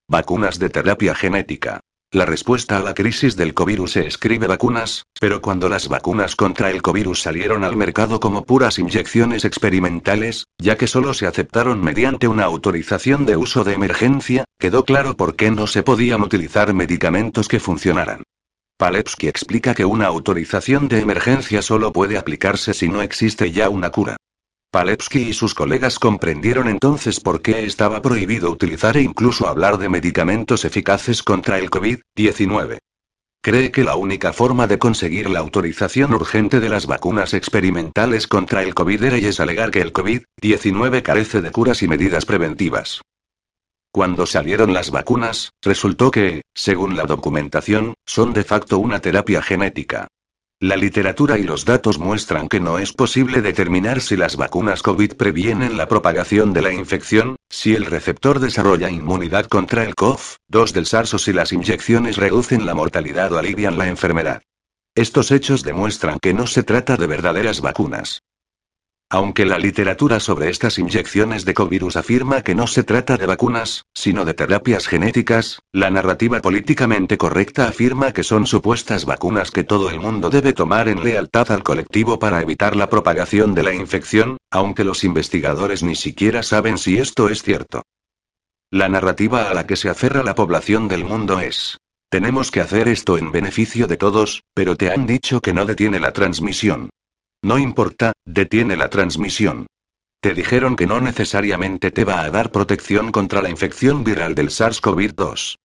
Vacunas 0.10 0.60
de 0.60 0.70
terapia 0.70 1.16
genética. 1.16 1.80
La 2.12 2.26
respuesta 2.26 2.78
a 2.78 2.82
la 2.82 2.94
crisis 2.94 3.38
del 3.38 3.54
covirus 3.54 3.92
se 3.94 4.08
escribe 4.08 4.48
vacunas, 4.48 5.06
pero 5.20 5.42
cuando 5.42 5.70
las 5.70 5.88
vacunas 5.88 6.36
contra 6.36 6.70
el 6.70 6.82
covirus 6.82 7.22
salieron 7.22 7.64
al 7.64 7.78
mercado 7.78 8.20
como 8.20 8.46
puras 8.46 8.78
inyecciones 8.78 9.46
experimentales, 9.46 10.46
ya 10.58 10.78
que 10.78 10.88
solo 10.88 11.14
se 11.14 11.28
aceptaron 11.28 11.82
mediante 11.82 12.28
una 12.28 12.44
autorización 12.44 13.26
de 13.26 13.38
uso 13.38 13.64
de 13.64 13.74
emergencia, 13.74 14.44
quedó 14.60 14.84
claro 14.84 15.16
por 15.16 15.38
qué 15.38 15.50
no 15.52 15.68
se 15.68 15.84
podían 15.84 16.22
utilizar 16.22 16.74
medicamentos 16.74 17.48
que 17.48 17.62
funcionaran. 17.62 18.24
Palepsky 18.78 19.28
explica 19.28 19.74
que 19.74 19.86
una 19.86 20.08
autorización 20.08 20.90
de 20.90 21.00
emergencia 21.00 21.62
solo 21.62 21.94
puede 21.94 22.18
aplicarse 22.18 22.74
si 22.74 22.90
no 22.90 23.02
existe 23.02 23.52
ya 23.52 23.70
una 23.70 23.92
cura. 23.92 24.18
Palepsky 24.78 25.30
y 25.30 25.34
sus 25.34 25.56
colegas 25.56 25.98
comprendieron 25.98 26.68
entonces 26.68 27.20
por 27.20 27.42
qué 27.42 27.66
estaba 27.66 28.00
prohibido 28.00 28.52
utilizar 28.52 28.96
e 28.96 29.02
incluso 29.02 29.48
hablar 29.48 29.80
de 29.80 29.90
medicamentos 29.90 30.66
eficaces 30.66 31.24
contra 31.24 31.58
el 31.58 31.72
COVID-19. 31.72 32.78
Cree 33.42 33.72
que 33.72 33.84
la 33.84 33.96
única 33.96 34.34
forma 34.34 34.68
de 34.68 34.78
conseguir 34.78 35.32
la 35.32 35.40
autorización 35.40 36.14
urgente 36.14 36.60
de 36.60 36.70
las 36.70 36.86
vacunas 36.86 37.34
experimentales 37.34 38.28
contra 38.28 38.62
el 38.62 38.76
COVID 38.76 39.04
era 39.04 39.18
y 39.18 39.26
es 39.26 39.40
alegar 39.40 39.72
que 39.72 39.82
el 39.82 39.94
COVID-19 39.94 41.02
carece 41.02 41.42
de 41.42 41.50
curas 41.50 41.82
y 41.82 41.88
medidas 41.88 42.28
preventivas. 42.28 43.02
Cuando 43.92 44.28
salieron 44.28 44.76
las 44.76 44.92
vacunas, 44.92 45.54
resultó 45.64 46.12
que, 46.12 46.44
según 46.54 46.96
la 46.96 47.06
documentación, 47.06 47.96
son 48.06 48.32
de 48.32 48.44
facto 48.44 48.78
una 48.78 49.00
terapia 49.00 49.42
genética. 49.42 50.08
La 50.60 50.76
literatura 50.76 51.38
y 51.38 51.44
los 51.44 51.66
datos 51.66 52.00
muestran 52.00 52.48
que 52.48 52.60
no 52.60 52.80
es 52.80 52.92
posible 52.92 53.44
determinar 53.44 54.02
si 54.02 54.18
las 54.18 54.38
vacunas 54.38 54.82
COVID 54.82 55.14
previenen 55.14 55.78
la 55.78 55.88
propagación 55.88 56.52
de 56.52 56.64
la 56.64 56.74
infección, 56.74 57.36
si 57.48 57.76
el 57.76 57.86
receptor 57.86 58.40
desarrolla 58.40 58.90
inmunidad 58.90 59.46
contra 59.46 59.84
el 59.84 59.94
COV-2 59.94 60.72
del 60.72 60.88
SARS 60.88 61.14
o 61.14 61.20
si 61.20 61.32
las 61.32 61.54
inyecciones 61.54 62.18
reducen 62.18 62.66
la 62.66 62.74
mortalidad 62.74 63.32
o 63.34 63.38
alivian 63.38 63.78
la 63.78 63.88
enfermedad. 63.88 64.42
Estos 64.96 65.30
hechos 65.30 65.62
demuestran 65.62 66.18
que 66.20 66.34
no 66.34 66.48
se 66.48 66.64
trata 66.64 66.98
de 66.98 67.06
verdaderas 67.06 67.62
vacunas. 67.62 68.24
Aunque 69.10 69.46
la 69.46 69.58
literatura 69.58 70.20
sobre 70.20 70.50
estas 70.50 70.78
inyecciones 70.78 71.46
de 71.46 71.54
covirus 71.54 71.96
afirma 71.96 72.42
que 72.42 72.56
no 72.56 72.68
se 72.68 72.84
trata 72.84 73.16
de 73.16 73.26
vacunas, 73.26 73.86
sino 73.94 74.26
de 74.26 74.34
terapias 74.34 74.86
genéticas, 74.86 75.60
la 75.72 75.90
narrativa 75.90 76.42
políticamente 76.42 77.18
correcta 77.18 77.70
afirma 77.70 78.12
que 78.12 78.24
son 78.24 78.46
supuestas 78.46 79.06
vacunas 79.06 79.50
que 79.52 79.64
todo 79.64 79.90
el 79.90 80.02
mundo 80.02 80.30
debe 80.30 80.52
tomar 80.52 80.90
en 80.90 81.06
lealtad 81.06 81.50
al 81.54 81.64
colectivo 81.64 82.20
para 82.20 82.42
evitar 82.42 82.76
la 82.76 82.90
propagación 82.90 83.56
de 83.56 83.64
la 83.64 83.74
infección, 83.74 84.36
aunque 84.52 84.84
los 84.84 85.06
investigadores 85.06 85.84
ni 85.84 85.96
siquiera 85.96 86.44
saben 86.44 86.78
si 86.78 86.98
esto 86.98 87.30
es 87.30 87.44
cierto. 87.44 87.84
La 88.70 88.90
narrativa 88.90 89.50
a 89.50 89.54
la 89.54 89.66
que 89.66 89.78
se 89.78 89.88
aferra 89.88 90.22
la 90.22 90.36
población 90.36 90.90
del 90.90 91.06
mundo 91.06 91.40
es, 91.40 91.78
tenemos 92.10 92.52
que 92.52 92.60
hacer 92.60 92.90
esto 92.90 93.18
en 93.18 93.32
beneficio 93.32 93.88
de 93.88 93.96
todos, 93.96 94.44
pero 94.54 94.76
te 94.76 94.92
han 94.92 95.08
dicho 95.08 95.40
que 95.40 95.54
no 95.54 95.64
detiene 95.64 96.02
la 96.02 96.12
transmisión. 96.12 96.90
No 97.48 97.58
importa, 97.58 98.12
detiene 98.26 98.76
la 98.76 98.90
transmisión. 98.90 99.68
Te 100.22 100.34
dijeron 100.34 100.76
que 100.76 100.86
no 100.86 101.00
necesariamente 101.00 101.92
te 101.92 102.04
va 102.04 102.24
a 102.24 102.30
dar 102.30 102.52
protección 102.52 103.10
contra 103.10 103.42
la 103.42 103.50
infección 103.50 104.04
viral 104.04 104.36
del 104.36 104.50
SARS-CoV-2. 104.50 105.56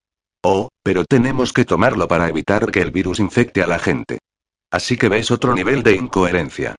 Oh, 0.45 0.69
pero 0.85 1.05
tenemos 1.05 1.53
que 1.53 1.65
tomarlo 1.65 2.07
para 2.07 2.29
evitar 2.29 2.71
que 2.71 2.83
el 2.83 2.93
virus 2.93 3.19
infecte 3.19 3.65
a 3.65 3.67
la 3.67 3.81
gente. 3.81 4.21
Así 4.71 4.97
que 4.97 5.09
ves 5.09 5.33
otro 5.33 5.57
nivel 5.57 5.83
de 5.83 5.97
incoherencia. 5.97 6.77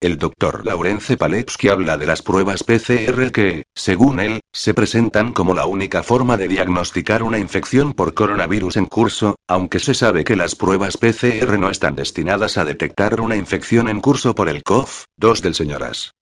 El 0.00 0.16
doctor 0.16 0.64
Laurence 0.64 1.16
Palevsky 1.16 1.70
habla 1.70 1.98
de 1.98 2.06
las 2.06 2.22
pruebas 2.22 2.62
PCR 2.62 3.32
que, 3.32 3.64
según 3.74 4.20
él, 4.20 4.38
se 4.52 4.72
presentan 4.72 5.32
como 5.32 5.54
la 5.54 5.66
única 5.66 6.04
forma 6.04 6.36
de 6.36 6.46
diagnosticar 6.46 7.24
una 7.24 7.40
infección 7.40 7.94
por 7.94 8.14
coronavirus 8.14 8.76
en 8.76 8.86
curso, 8.86 9.34
aunque 9.48 9.80
se 9.80 9.94
sabe 9.94 10.22
que 10.22 10.36
las 10.36 10.54
pruebas 10.54 10.96
PCR 10.98 11.58
no 11.58 11.68
están 11.68 11.96
destinadas 11.96 12.58
a 12.58 12.64
detectar 12.64 13.20
una 13.20 13.34
infección 13.34 13.88
en 13.88 14.00
curso 14.00 14.36
por 14.36 14.48
el 14.48 14.62
COV-2 14.62 15.40
del 15.40 15.56
señoras. 15.56 16.12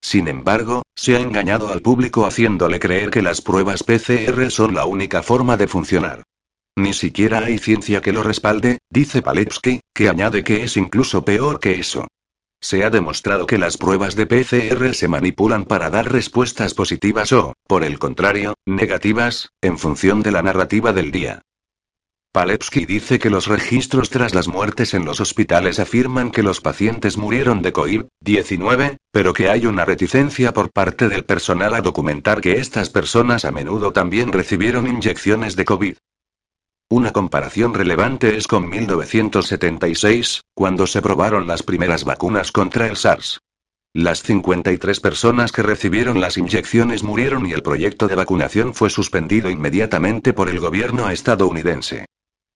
Sin 0.00 0.28
embargo, 0.28 0.80
se 0.94 1.16
ha 1.16 1.20
engañado 1.20 1.68
al 1.68 1.82
público 1.82 2.24
haciéndole 2.24 2.80
creer 2.80 3.10
que 3.10 3.20
las 3.20 3.42
pruebas 3.42 3.82
PCR 3.82 4.50
son 4.50 4.74
la 4.74 4.86
única 4.86 5.22
forma 5.22 5.58
de 5.58 5.68
funcionar. 5.68 6.22
Ni 6.74 6.94
siquiera 6.94 7.40
hay 7.40 7.58
ciencia 7.58 8.00
que 8.00 8.12
lo 8.12 8.22
respalde, 8.22 8.78
dice 8.88 9.20
Palevsky, 9.20 9.80
que 9.94 10.08
añade 10.08 10.42
que 10.42 10.62
es 10.62 10.78
incluso 10.78 11.22
peor 11.22 11.60
que 11.60 11.80
eso. 11.80 12.06
Se 12.60 12.84
ha 12.84 12.90
demostrado 12.90 13.46
que 13.46 13.58
las 13.58 13.76
pruebas 13.76 14.16
de 14.16 14.26
PCR 14.26 14.94
se 14.94 15.08
manipulan 15.08 15.64
para 15.64 15.90
dar 15.90 16.10
respuestas 16.10 16.74
positivas 16.74 17.32
o, 17.32 17.54
por 17.66 17.84
el 17.84 17.98
contrario, 17.98 18.54
negativas, 18.66 19.50
en 19.60 19.78
función 19.78 20.22
de 20.22 20.32
la 20.32 20.42
narrativa 20.42 20.92
del 20.92 21.12
día. 21.12 21.42
Palevsky 22.36 22.84
dice 22.84 23.18
que 23.18 23.30
los 23.30 23.46
registros 23.46 24.10
tras 24.10 24.34
las 24.34 24.46
muertes 24.46 24.92
en 24.92 25.06
los 25.06 25.20
hospitales 25.20 25.78
afirman 25.78 26.30
que 26.30 26.42
los 26.42 26.60
pacientes 26.60 27.16
murieron 27.16 27.62
de 27.62 27.72
COVID-19, 27.72 28.98
pero 29.10 29.32
que 29.32 29.48
hay 29.48 29.64
una 29.64 29.86
reticencia 29.86 30.52
por 30.52 30.70
parte 30.70 31.08
del 31.08 31.24
personal 31.24 31.74
a 31.74 31.80
documentar 31.80 32.42
que 32.42 32.58
estas 32.58 32.90
personas 32.90 33.46
a 33.46 33.52
menudo 33.52 33.92
también 33.92 34.32
recibieron 34.32 34.86
inyecciones 34.86 35.56
de 35.56 35.64
COVID. 35.64 35.96
Una 36.88 37.12
comparación 37.12 37.74
relevante 37.74 38.36
es 38.36 38.46
con 38.46 38.68
1976, 38.68 40.42
cuando 40.54 40.86
se 40.86 41.02
probaron 41.02 41.48
las 41.48 41.64
primeras 41.64 42.04
vacunas 42.04 42.52
contra 42.52 42.86
el 42.86 42.96
SARS. 42.96 43.40
Las 43.92 44.22
53 44.22 45.00
personas 45.00 45.50
que 45.50 45.64
recibieron 45.64 46.20
las 46.20 46.38
inyecciones 46.38 47.02
murieron 47.02 47.44
y 47.44 47.52
el 47.52 47.64
proyecto 47.64 48.06
de 48.06 48.14
vacunación 48.14 48.72
fue 48.72 48.88
suspendido 48.88 49.50
inmediatamente 49.50 50.32
por 50.32 50.48
el 50.48 50.60
gobierno 50.60 51.10
estadounidense. 51.10 52.06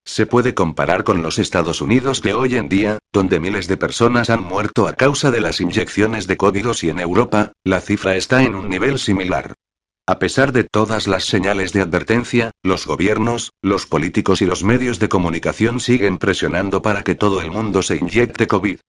Se 0.05 0.27
puede 0.27 0.55
comparar 0.55 1.03
con 1.03 1.23
los 1.23 1.41
Estados 1.41 1.81
Unidos 1.81 2.23
de 2.23 2.33
hoy 2.33 2.55
en 2.55 2.69
día, 2.69 2.99
donde 3.13 3.41
miles 3.41 3.67
de 3.67 3.79
personas 3.79 4.31
han 4.31 4.45
muerto 4.45 4.87
a 4.87 4.93
causa 4.93 5.33
de 5.33 5.41
las 5.41 5.61
inyecciones 5.61 6.29
de 6.29 6.37
COVID 6.37 6.67
y 6.83 6.91
en 6.91 7.01
Europa, 7.01 7.51
la 7.65 7.81
cifra 7.81 8.15
está 8.15 8.45
en 8.45 8.55
un 8.55 8.69
nivel 8.69 9.01
similar. 9.01 9.55
A 10.11 10.19
pesar 10.19 10.51
de 10.51 10.65
todas 10.65 11.07
las 11.07 11.25
señales 11.25 11.73
de 11.73 11.83
advertencia, 11.83 12.51
los 12.65 12.85
gobiernos, 12.85 13.53
los 13.63 13.87
políticos 13.87 14.43
y 14.43 14.45
los 14.45 14.65
medios 14.65 14.99
de 14.99 15.09
comunicación 15.09 15.79
siguen 15.79 16.19
presionando 16.19 16.83
para 16.83 17.05
que 17.05 17.15
todo 17.15 17.41
el 17.41 17.53
mundo 17.53 17.81
se 17.81 17.95
inyecte 17.95 18.49
COVID. 18.49 18.81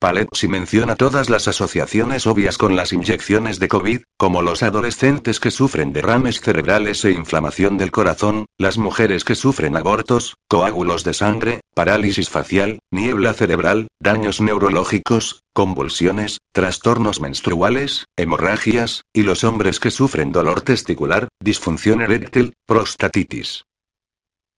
Paletsi 0.00 0.46
menciona 0.46 0.94
todas 0.94 1.28
las 1.28 1.48
asociaciones 1.48 2.28
obvias 2.28 2.56
con 2.56 2.76
las 2.76 2.92
inyecciones 2.92 3.58
de 3.58 3.66
COVID, 3.66 4.02
como 4.16 4.42
los 4.42 4.62
adolescentes 4.62 5.40
que 5.40 5.50
sufren 5.50 5.92
derrames 5.92 6.40
cerebrales 6.40 7.04
e 7.04 7.10
inflamación 7.10 7.78
del 7.78 7.90
corazón, 7.90 8.46
las 8.58 8.78
mujeres 8.78 9.24
que 9.24 9.34
sufren 9.34 9.76
abortos, 9.76 10.36
coágulos 10.46 11.02
de 11.02 11.14
sangre, 11.14 11.60
parálisis 11.74 12.30
facial, 12.30 12.78
niebla 12.92 13.34
cerebral, 13.34 13.88
daños 13.98 14.40
neurológicos, 14.40 15.42
convulsiones, 15.52 16.38
trastornos 16.52 17.20
menstruales, 17.20 18.04
hemorragias, 18.16 19.02
y 19.12 19.24
los 19.24 19.42
hombres 19.42 19.80
que 19.80 19.90
sufren 19.90 20.30
dolor 20.30 20.60
testicular, 20.60 21.26
disfunción 21.40 22.02
eréctil, 22.02 22.54
prostatitis. 22.66 23.64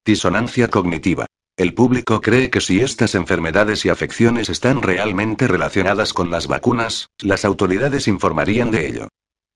Disonancia 0.05 0.69
cognitiva. 0.69 1.25
El 1.61 1.74
público 1.74 2.23
cree 2.23 2.49
que 2.49 2.62
si 2.62 2.81
estas 2.81 3.15
enfermedades 3.15 3.85
y 3.85 3.91
afecciones 3.91 4.49
están 4.49 4.81
realmente 4.81 5.47
relacionadas 5.47 6.15
con 6.15 6.31
las 6.31 6.47
vacunas, 6.47 7.11
las 7.19 7.45
autoridades 7.45 8.09
informarían 8.09 8.70
de 8.70 8.89
ello. 8.89 9.09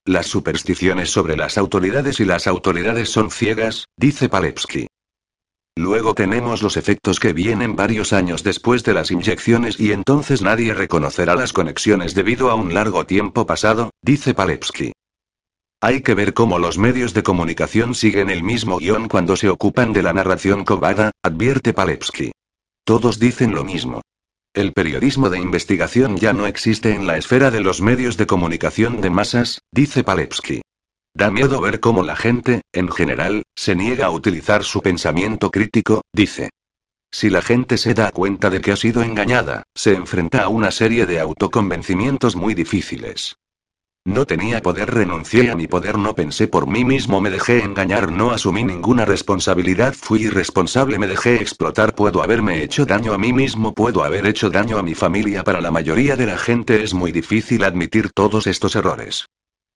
Las 0.05 0.26
supersticiones 0.26 1.09
sobre 1.09 1.35
las 1.35 1.56
autoridades 1.56 2.20
y 2.20 2.26
las 2.26 2.47
autoridades 2.47 3.09
son 3.09 3.31
ciegas, 3.31 3.86
dice 3.97 4.28
Palevsky. 4.28 4.86
Luego 5.76 6.12
tenemos 6.12 6.62
los 6.62 6.76
efectos 6.76 7.18
que 7.18 7.32
vienen 7.32 7.74
varios 7.74 8.12
años 8.12 8.44
después 8.44 8.85
de 8.85 8.93
las 8.93 9.10
inyecciones 9.10 9.81
y 9.81 9.93
entonces 9.93 10.43
nadie 10.43 10.74
reconocerá 10.74 11.36
las 11.36 11.55
conexiones 11.55 12.14
debido 12.14 12.51
a 12.51 12.55
un 12.55 12.74
largo 12.74 13.06
tiempo 13.06 13.47
pasado, 13.47 13.93
dice 14.02 14.35
Palevsky. 14.35 14.93
Hay 15.86 16.01
que 16.01 16.15
ver 16.15 16.32
cómo 16.32 16.59
los 16.59 16.78
medios 16.78 17.12
de 17.12 17.23
comunicación 17.23 17.94
siguen 17.94 18.31
el 18.31 18.43
mismo 18.43 18.78
guion 18.78 19.06
cuando 19.06 19.36
se 19.36 19.51
ocupan 19.51 19.93
de 19.93 20.02
la 20.02 20.15
narración 20.15 20.65
cobada, 20.65 21.11
advierte 21.23 21.74
Palevsky. 21.74 22.32
Todos 22.86 23.19
dicen 23.19 23.55
lo 23.55 23.65
mismo. 23.65 24.01
El 24.55 24.73
periodismo 24.73 25.28
de 25.28 25.39
investigación 25.40 26.16
ya 26.16 26.32
no 26.32 26.47
existe 26.47 26.94
en 26.94 27.06
la 27.06 27.19
esfera 27.19 27.51
de 27.51 27.61
los 27.61 27.82
medios 27.82 28.16
de 28.16 28.27
comunicación 28.27 29.02
de 29.02 29.11
masas, 29.11 29.61
dice 29.73 30.02
Palevsky. 30.05 30.62
Da 31.12 31.31
miedo 31.31 31.61
ver 31.61 31.81
cómo 31.81 32.02
la 32.02 32.16
gente, 32.16 32.62
en 32.73 32.90
general, 32.90 33.43
se 33.55 33.77
niega 33.77 34.06
a 34.06 34.11
utilizar 34.11 34.65
su 34.65 34.81
pensamiento 34.81 35.51
crítico, 35.51 36.01
dice. 36.15 36.48
Si 37.12 37.28
la 37.28 37.43
gente 37.43 37.77
se 37.77 37.93
da 37.93 38.11
cuenta 38.11 38.48
de 38.48 38.62
que 38.62 38.73
ha 38.73 38.77
sido 38.77 39.02
engañada, 39.02 39.65
se 39.74 39.93
enfrenta 39.93 40.44
a 40.44 40.48
una 40.48 40.70
serie 40.70 41.05
de 41.05 41.20
autoconvencimientos 41.20 42.36
muy 42.36 42.55
difíciles. 42.55 43.36
No 44.06 44.26
tenía 44.26 44.60
poder, 44.60 44.93
renuncié 44.93 45.51
a 45.51 45.56
mi 45.56 45.66
poder, 45.66 45.97
no 45.97 46.14
pensé 46.14 46.47
por 46.47 46.66
mí 46.66 46.85
mismo, 46.85 47.22
me 47.22 47.31
dejé 47.31 47.64
engañar, 47.64 48.12
no 48.12 48.32
asumí 48.32 48.62
ninguna 48.62 49.06
responsabilidad, 49.06 49.94
fui 49.94 50.24
irresponsable, 50.24 50.98
me 50.98 51.06
dejé 51.06 51.36
explotar, 51.36 51.94
puedo 51.94 52.22
haberme 52.22 52.62
hecho 52.62 52.85
daño 52.85 53.14
a 53.14 53.18
mí 53.18 53.32
mismo, 53.32 53.72
puedo 53.72 54.05
haber 54.05 54.26
hecho 54.26 54.51
daño 54.51 54.76
a 54.76 54.82
mi 54.82 54.94
familia. 54.94 55.43
Para 55.43 55.62
la 55.62 55.70
mayoría 55.70 56.16
de 56.16 56.26
la 56.26 56.36
gente 56.36 56.85
es 56.85 56.93
muy 56.93 57.12
difícil 57.12 57.64
admitir 57.64 58.10
todos 58.10 58.47
estos 58.47 58.76
errores. 58.76 59.24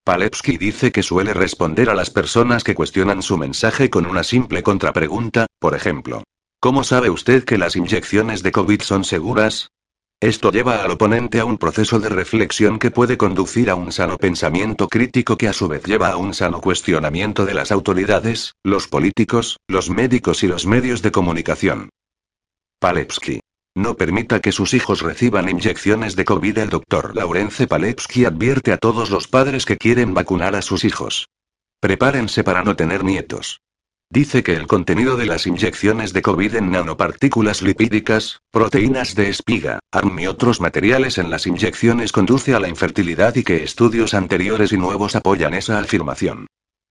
Palevsky 0.04 0.58
dice 0.58 0.92
que 0.92 1.02
suele 1.02 1.32
responder 1.32 1.88
a 1.88 1.94
las 1.94 2.10
personas 2.10 2.64
que 2.64 2.74
cuestionan 2.74 3.22
su 3.22 3.38
mensaje 3.38 3.88
con 3.88 4.04
una 4.04 4.24
simple 4.24 4.62
contrapregunta, 4.62 5.46
por 5.58 5.74
ejemplo. 5.74 6.22
¿Cómo 6.60 6.84
sabe 6.84 7.08
usted 7.08 7.44
que 7.44 7.56
las 7.56 7.76
inyecciones 7.76 8.42
de 8.42 8.52
COVID 8.52 8.82
son 8.82 9.04
seguras? 9.04 9.70
Esto 10.20 10.50
lleva 10.50 10.82
al 10.82 10.90
oponente 10.90 11.38
a 11.38 11.44
un 11.44 11.58
proceso 11.58 12.00
de 12.00 12.08
reflexión 12.08 12.80
que 12.80 12.90
puede 12.90 13.16
conducir 13.16 13.70
a 13.70 13.76
un 13.76 13.92
sano 13.92 14.18
pensamiento 14.18 14.88
crítico 14.88 15.38
que 15.38 15.46
a 15.46 15.52
su 15.52 15.68
vez 15.68 15.84
lleva 15.84 16.08
a 16.08 16.16
un 16.16 16.34
sano 16.34 16.60
cuestionamiento 16.60 17.46
de 17.46 17.54
las 17.54 17.70
autoridades, 17.70 18.54
los 18.64 18.88
políticos, 18.88 19.58
los 19.68 19.90
médicos 19.90 20.42
y 20.42 20.48
los 20.48 20.66
medios 20.66 21.02
de 21.02 21.12
comunicación. 21.12 21.90
Palevsky. 22.80 23.40
No 23.76 23.96
permita 23.96 24.40
que 24.40 24.50
sus 24.50 24.74
hijos 24.74 25.02
reciban 25.02 25.48
inyecciones 25.48 26.16
de 26.16 26.24
COVID. 26.24 26.58
El 26.58 26.70
doctor 26.70 27.14
Laurence 27.14 27.68
Palevsky 27.68 28.24
advierte 28.24 28.72
a 28.72 28.76
todos 28.76 29.10
los 29.10 29.28
padres 29.28 29.64
que 29.66 29.76
quieren 29.76 30.14
vacunar 30.14 30.56
a 30.56 30.62
sus 30.62 30.84
hijos. 30.84 31.28
Prepárense 31.80 32.42
para 32.42 32.64
no 32.64 32.74
tener 32.74 33.04
nietos. 33.04 33.60
Dice 34.10 34.42
que 34.42 34.54
el 34.54 34.66
contenido 34.66 35.18
de 35.18 35.26
las 35.26 35.46
inyecciones 35.46 36.14
de 36.14 36.22
COVID 36.22 36.54
en 36.54 36.70
nanopartículas 36.70 37.60
lipídicas, 37.60 38.40
proteínas 38.50 39.14
de 39.14 39.28
espiga, 39.28 39.80
ARM 39.92 40.18
y 40.18 40.26
otros 40.26 40.62
materiales 40.62 41.18
en 41.18 41.30
las 41.30 41.46
inyecciones 41.46 42.10
conduce 42.10 42.54
a 42.54 42.60
la 42.60 42.68
infertilidad 42.68 43.36
y 43.36 43.44
que 43.44 43.62
estudios 43.62 44.14
anteriores 44.14 44.72
y 44.72 44.78
nuevos 44.78 45.14
apoyan 45.14 45.52
esa 45.52 45.78
afirmación. 45.78 46.46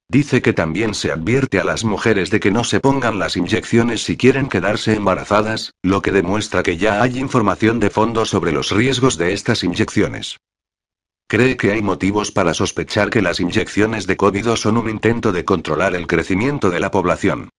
Dice 0.10 0.44
que 0.44 0.54
también 0.54 0.94
se 0.94 1.12
advierte 1.12 1.60
a 1.60 1.64
las 1.64 1.84
mujeres 1.84 2.30
de 2.30 2.40
que 2.40 2.52
no 2.52 2.64
se 2.64 2.80
pongan 2.80 3.18
las 3.18 3.36
inyecciones 3.36 4.04
si 4.04 4.16
quieren 4.16 4.48
quedarse 4.48 4.94
embarazadas, 4.94 5.74
lo 5.82 6.04
que 6.04 6.12
demuestra 6.12 6.62
que 6.62 6.78
ya 6.78 7.02
hay 7.02 7.18
información 7.18 7.80
de 7.80 7.90
fondo 7.90 8.26
sobre 8.26 8.52
los 8.52 8.70
riesgos 8.70 9.18
de 9.18 9.34
estas 9.34 9.64
inyecciones. 9.64 10.38
Cree 11.30 11.58
que 11.58 11.74
hay 11.74 11.82
motivos 11.82 12.32
para 12.32 12.54
sospechar 12.54 13.10
que 13.10 13.22
las 13.22 13.42
inyecciones 13.42 14.08
de 14.08 14.16
COVID 14.16 14.56
son 14.56 14.78
un 14.78 14.90
intento 14.90 15.34
de 15.34 15.44
controlar 15.44 15.94
el 15.94 16.08
crecimiento 16.08 16.70
de 16.70 16.80
la 16.80 16.90
población. 16.90 17.50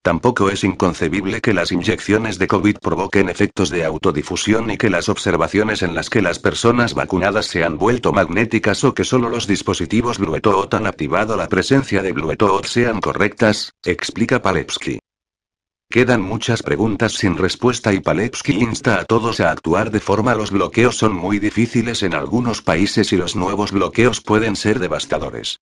Tampoco 0.00 0.48
es 0.48 0.62
inconcebible 0.62 1.40
que 1.40 1.52
las 1.52 1.72
inyecciones 1.72 2.38
de 2.38 2.46
COVID 2.46 2.76
provoquen 2.80 3.28
efectos 3.28 3.70
de 3.70 3.84
autodifusión 3.84 4.70
y 4.70 4.76
que 4.76 4.90
las 4.90 5.08
observaciones 5.08 5.82
en 5.82 5.96
las 5.96 6.08
que 6.08 6.22
las 6.22 6.38
personas 6.38 6.94
vacunadas 6.94 7.46
se 7.46 7.64
han 7.64 7.78
vuelto 7.78 8.12
magnéticas 8.12 8.84
o 8.84 8.94
que 8.94 9.02
solo 9.02 9.28
los 9.28 9.48
dispositivos 9.48 10.20
Bluetooth 10.20 10.72
han 10.74 10.86
activado 10.86 11.36
la 11.36 11.48
presencia 11.48 12.02
de 12.02 12.12
Bluetooth 12.12 12.66
sean 12.66 13.00
correctas, 13.00 13.72
explica 13.84 14.40
Palevsky. 14.40 15.00
Quedan 15.88 16.20
muchas 16.20 16.62
preguntas 16.62 17.12
sin 17.12 17.36
respuesta 17.36 17.92
y 17.92 18.00
Palevsky 18.00 18.52
insta 18.52 18.98
a 18.98 19.04
todos 19.04 19.38
a 19.40 19.52
actuar 19.52 19.90
de 19.92 20.00
forma 20.00 20.34
los 20.34 20.50
bloqueos 20.50 20.96
son 20.96 21.14
muy 21.14 21.38
difíciles 21.38 22.02
en 22.02 22.12
algunos 22.12 22.60
países 22.60 23.12
y 23.12 23.16
los 23.16 23.36
nuevos 23.36 23.70
bloqueos 23.70 24.20
pueden 24.20 24.56
ser 24.56 24.80
devastadores. 24.80 25.60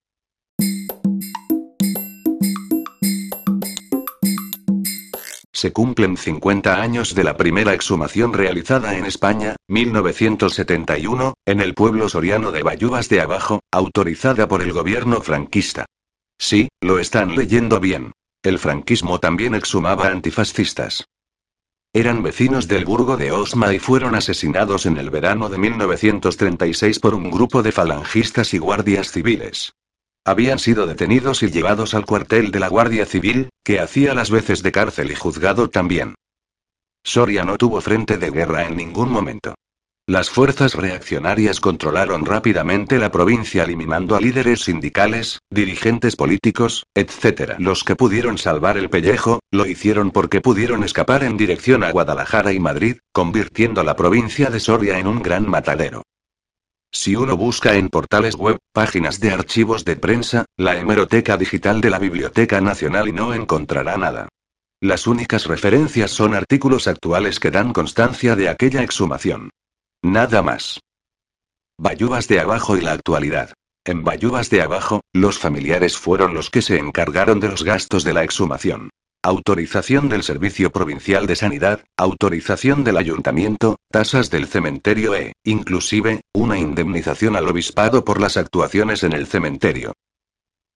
Se 5.53 5.71
cumplen 5.71 6.17
50 6.17 6.81
años 6.81 7.15
de 7.15 7.23
la 7.23 7.37
primera 7.37 7.73
exhumación 7.73 8.33
realizada 8.33 8.97
en 8.97 9.05
España, 9.05 9.55
1971, 9.67 11.35
en 11.45 11.61
el 11.61 11.73
pueblo 11.75 12.09
soriano 12.09 12.51
de 12.51 12.61
Bayubas 12.63 13.09
de 13.09 13.21
Abajo, 13.21 13.61
autorizada 13.71 14.47
por 14.47 14.63
el 14.63 14.73
gobierno 14.73 15.21
franquista. 15.21 15.85
Sí, 16.37 16.67
lo 16.81 16.99
están 16.99 17.35
leyendo 17.35 17.79
bien. 17.79 18.11
El 18.45 18.59
franquismo 18.59 19.19
también 19.19 19.55
exhumaba 19.55 20.05
antifascistas. 20.05 21.07
Eran 21.91 22.21
vecinos 22.21 22.67
del 22.67 22.85
burgo 22.85 23.17
de 23.17 23.31
Osma 23.31 23.73
y 23.73 23.79
fueron 23.79 24.13
asesinados 24.13 24.85
en 24.85 24.97
el 24.97 25.09
verano 25.09 25.49
de 25.49 25.57
1936 25.57 26.99
por 26.99 27.15
un 27.15 27.31
grupo 27.31 27.63
de 27.63 27.71
falangistas 27.71 28.53
y 28.53 28.59
guardias 28.59 29.11
civiles. 29.11 29.73
Habían 30.23 30.59
sido 30.59 30.85
detenidos 30.85 31.41
y 31.41 31.49
llevados 31.49 31.95
al 31.95 32.05
cuartel 32.05 32.51
de 32.51 32.59
la 32.59 32.67
Guardia 32.67 33.07
Civil, 33.07 33.49
que 33.63 33.79
hacía 33.79 34.13
las 34.13 34.29
veces 34.29 34.61
de 34.61 34.71
cárcel 34.71 35.09
y 35.09 35.15
juzgado 35.15 35.71
también. 35.71 36.13
Soria 37.03 37.45
no 37.45 37.57
tuvo 37.57 37.81
frente 37.81 38.19
de 38.19 38.29
guerra 38.29 38.67
en 38.67 38.77
ningún 38.77 39.09
momento. 39.09 39.55
Las 40.07 40.29
fuerzas 40.29 40.75
reaccionarias 40.75 41.59
controlaron 41.59 42.27
rápidamente 42.27 42.99
la 42.99 43.11
provincia 43.11 43.63
eliminando 43.63 44.15
a 44.15 44.21
líderes 44.21 44.61
sindicales, 44.61 45.39
dirigentes 45.49 46.15
políticos, 46.15 46.85
etc. 46.93 47.55
Los 47.57 47.83
que 47.83 47.95
pudieron 47.95 48.37
salvar 48.37 48.77
el 48.77 48.91
pellejo, 48.91 49.39
lo 49.49 49.65
hicieron 49.65 50.11
porque 50.11 50.41
pudieron 50.41 50.83
escapar 50.83 51.23
en 51.23 51.37
dirección 51.37 51.83
a 51.83 51.89
Guadalajara 51.89 52.53
y 52.53 52.59
Madrid, 52.59 52.97
convirtiendo 53.11 53.81
la 53.83 53.95
provincia 53.95 54.51
de 54.51 54.59
Soria 54.59 54.99
en 54.99 55.07
un 55.07 55.23
gran 55.23 55.49
matadero. 55.49 56.03
Si 56.91 57.15
uno 57.15 57.35
busca 57.35 57.73
en 57.73 57.89
portales 57.89 58.35
web, 58.35 58.59
páginas 58.73 59.19
de 59.19 59.31
archivos 59.31 59.85
de 59.85 59.95
prensa, 59.95 60.45
la 60.55 60.77
hemeroteca 60.77 61.35
digital 61.35 61.81
de 61.81 61.89
la 61.89 61.97
Biblioteca 61.97 62.61
Nacional 62.61 63.07
y 63.07 63.11
no 63.11 63.33
encontrará 63.33 63.97
nada. 63.97 64.29
Las 64.81 65.07
únicas 65.07 65.47
referencias 65.47 66.11
son 66.11 66.35
artículos 66.35 66.87
actuales 66.87 67.39
que 67.39 67.49
dan 67.49 67.73
constancia 67.73 68.35
de 68.35 68.49
aquella 68.49 68.83
exhumación. 68.83 69.49
Nada 70.05 70.43
más. 70.43 70.81
Bayubas 71.79 72.27
de 72.27 72.39
abajo 72.39 72.77
y 72.77 72.81
la 72.81 72.91
actualidad. 72.91 73.53
En 73.83 74.03
Bayubas 74.03 74.51
de 74.51 74.61
abajo, 74.61 75.01
los 75.13 75.39
familiares 75.39 75.97
fueron 75.97 76.35
los 76.35 76.51
que 76.51 76.61
se 76.61 76.77
encargaron 76.77 77.39
de 77.39 77.49
los 77.49 77.63
gastos 77.63 78.03
de 78.03 78.13
la 78.13 78.23
exhumación. 78.23 78.91
Autorización 79.23 80.07
del 80.07 80.21
Servicio 80.21 80.71
Provincial 80.71 81.25
de 81.25 81.35
Sanidad, 81.35 81.83
autorización 81.97 82.83
del 82.83 82.97
Ayuntamiento, 82.97 83.77
tasas 83.89 84.29
del 84.29 84.45
cementerio 84.45 85.15
e, 85.15 85.33
inclusive, 85.43 86.21
una 86.35 86.59
indemnización 86.59 87.35
al 87.35 87.47
obispado 87.47 88.05
por 88.05 88.21
las 88.21 88.37
actuaciones 88.37 89.01
en 89.01 89.13
el 89.13 89.25
cementerio. 89.25 89.93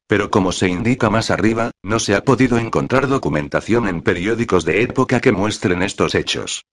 Pero 0.07 0.31
como 0.31 0.51
se 0.51 0.69
indica 0.69 1.11
más 1.11 1.29
arriba, 1.29 1.69
no 1.83 1.99
se 1.99 2.15
ha 2.15 2.23
podido 2.23 2.57
encontrar 2.57 3.07
documentación 3.07 3.87
en 3.87 4.01
periódicos 4.01 4.65
de 4.65 4.81
época 4.81 5.19
que 5.19 5.31
muestren 5.31 5.83
estos 5.83 6.15
hechos. 6.15 6.63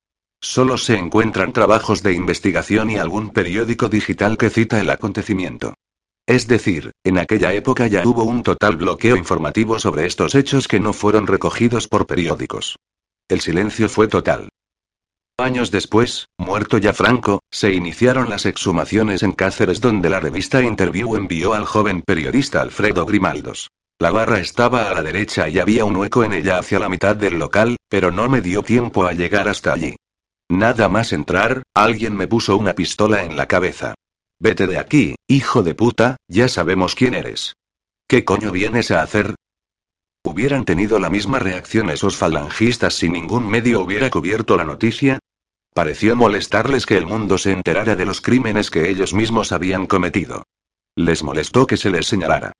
Solo 0.40 0.78
se 0.78 0.96
encuentran 0.96 1.52
trabajos 1.52 2.02
de 2.02 2.12
investigación 2.12 2.90
y 2.90 2.96
algún 2.96 3.30
periódico 3.30 3.88
digital 3.88 4.36
que 4.36 4.50
cita 4.50 4.80
el 4.80 4.90
acontecimiento. 4.90 5.74
Es 6.26 6.48
decir, 6.48 6.92
en 7.04 7.18
aquella 7.18 7.52
época 7.52 7.86
ya 7.86 8.02
hubo 8.04 8.24
un 8.24 8.42
total 8.42 8.76
bloqueo 8.76 9.16
informativo 9.16 9.78
sobre 9.78 10.06
estos 10.06 10.34
hechos 10.34 10.66
que 10.66 10.80
no 10.80 10.92
fueron 10.92 11.26
recogidos 11.26 11.86
por 11.86 12.06
periódicos. 12.06 12.76
El 13.28 13.40
silencio 13.40 13.88
fue 13.88 14.08
total. 14.08 14.48
Años 15.38 15.70
después, 15.70 16.28
muerto 16.38 16.78
ya 16.78 16.92
Franco, 16.92 17.40
se 17.50 17.72
iniciaron 17.72 18.30
las 18.30 18.46
exhumaciones 18.46 19.22
en 19.22 19.32
Cáceres 19.32 19.80
donde 19.80 20.08
la 20.08 20.18
revista 20.18 20.62
Interview 20.62 21.14
envió 21.14 21.54
al 21.54 21.66
joven 21.66 22.02
periodista 22.02 22.62
Alfredo 22.62 23.04
Grimaldos. 23.04 23.68
La 23.98 24.10
barra 24.10 24.40
estaba 24.40 24.90
a 24.90 24.94
la 24.94 25.02
derecha 25.02 25.48
y 25.48 25.58
había 25.58 25.84
un 25.84 25.96
hueco 25.96 26.24
en 26.24 26.32
ella 26.32 26.58
hacia 26.58 26.78
la 26.78 26.88
mitad 26.88 27.16
del 27.16 27.38
local, 27.38 27.76
pero 27.88 28.10
no 28.10 28.28
me 28.28 28.40
dio 28.40 28.62
tiempo 28.62 29.06
a 29.06 29.12
llegar 29.12 29.48
hasta 29.48 29.72
allí. 29.72 29.96
Nada 30.48 30.88
más 30.88 31.12
entrar, 31.12 31.62
alguien 31.74 32.16
me 32.16 32.28
puso 32.28 32.56
una 32.56 32.74
pistola 32.74 33.24
en 33.24 33.36
la 33.36 33.46
cabeza. 33.46 33.94
Vete 34.38 34.66
de 34.66 34.78
aquí, 34.78 35.16
hijo 35.26 35.62
de 35.62 35.74
puta, 35.74 36.16
ya 36.28 36.48
sabemos 36.48 36.94
quién 36.94 37.14
eres. 37.14 37.54
¿Qué 38.08 38.24
coño 38.24 38.52
vienes 38.52 38.92
a 38.92 39.02
hacer? 39.02 39.34
¿Hubieran 40.24 40.64
tenido 40.64 41.00
la 41.00 41.10
misma 41.10 41.40
reacción 41.40 41.90
esos 41.90 42.16
falangistas 42.16 42.94
si 42.94 43.08
ningún 43.08 43.48
medio 43.48 43.80
hubiera 43.80 44.08
cubierto 44.08 44.56
la 44.56 44.64
noticia? 44.64 45.18
Pareció 45.74 46.14
molestarles 46.14 46.86
que 46.86 46.96
el 46.96 47.06
mundo 47.06 47.38
se 47.38 47.52
enterara 47.52 47.96
de 47.96 48.06
los 48.06 48.20
crímenes 48.20 48.70
que 48.70 48.88
ellos 48.88 49.14
mismos 49.14 49.52
habían 49.52 49.86
cometido. 49.86 50.44
Les 50.96 51.22
molestó 51.22 51.66
que 51.66 51.76
se 51.76 51.90
les 51.90 52.06
señalara. 52.06 52.52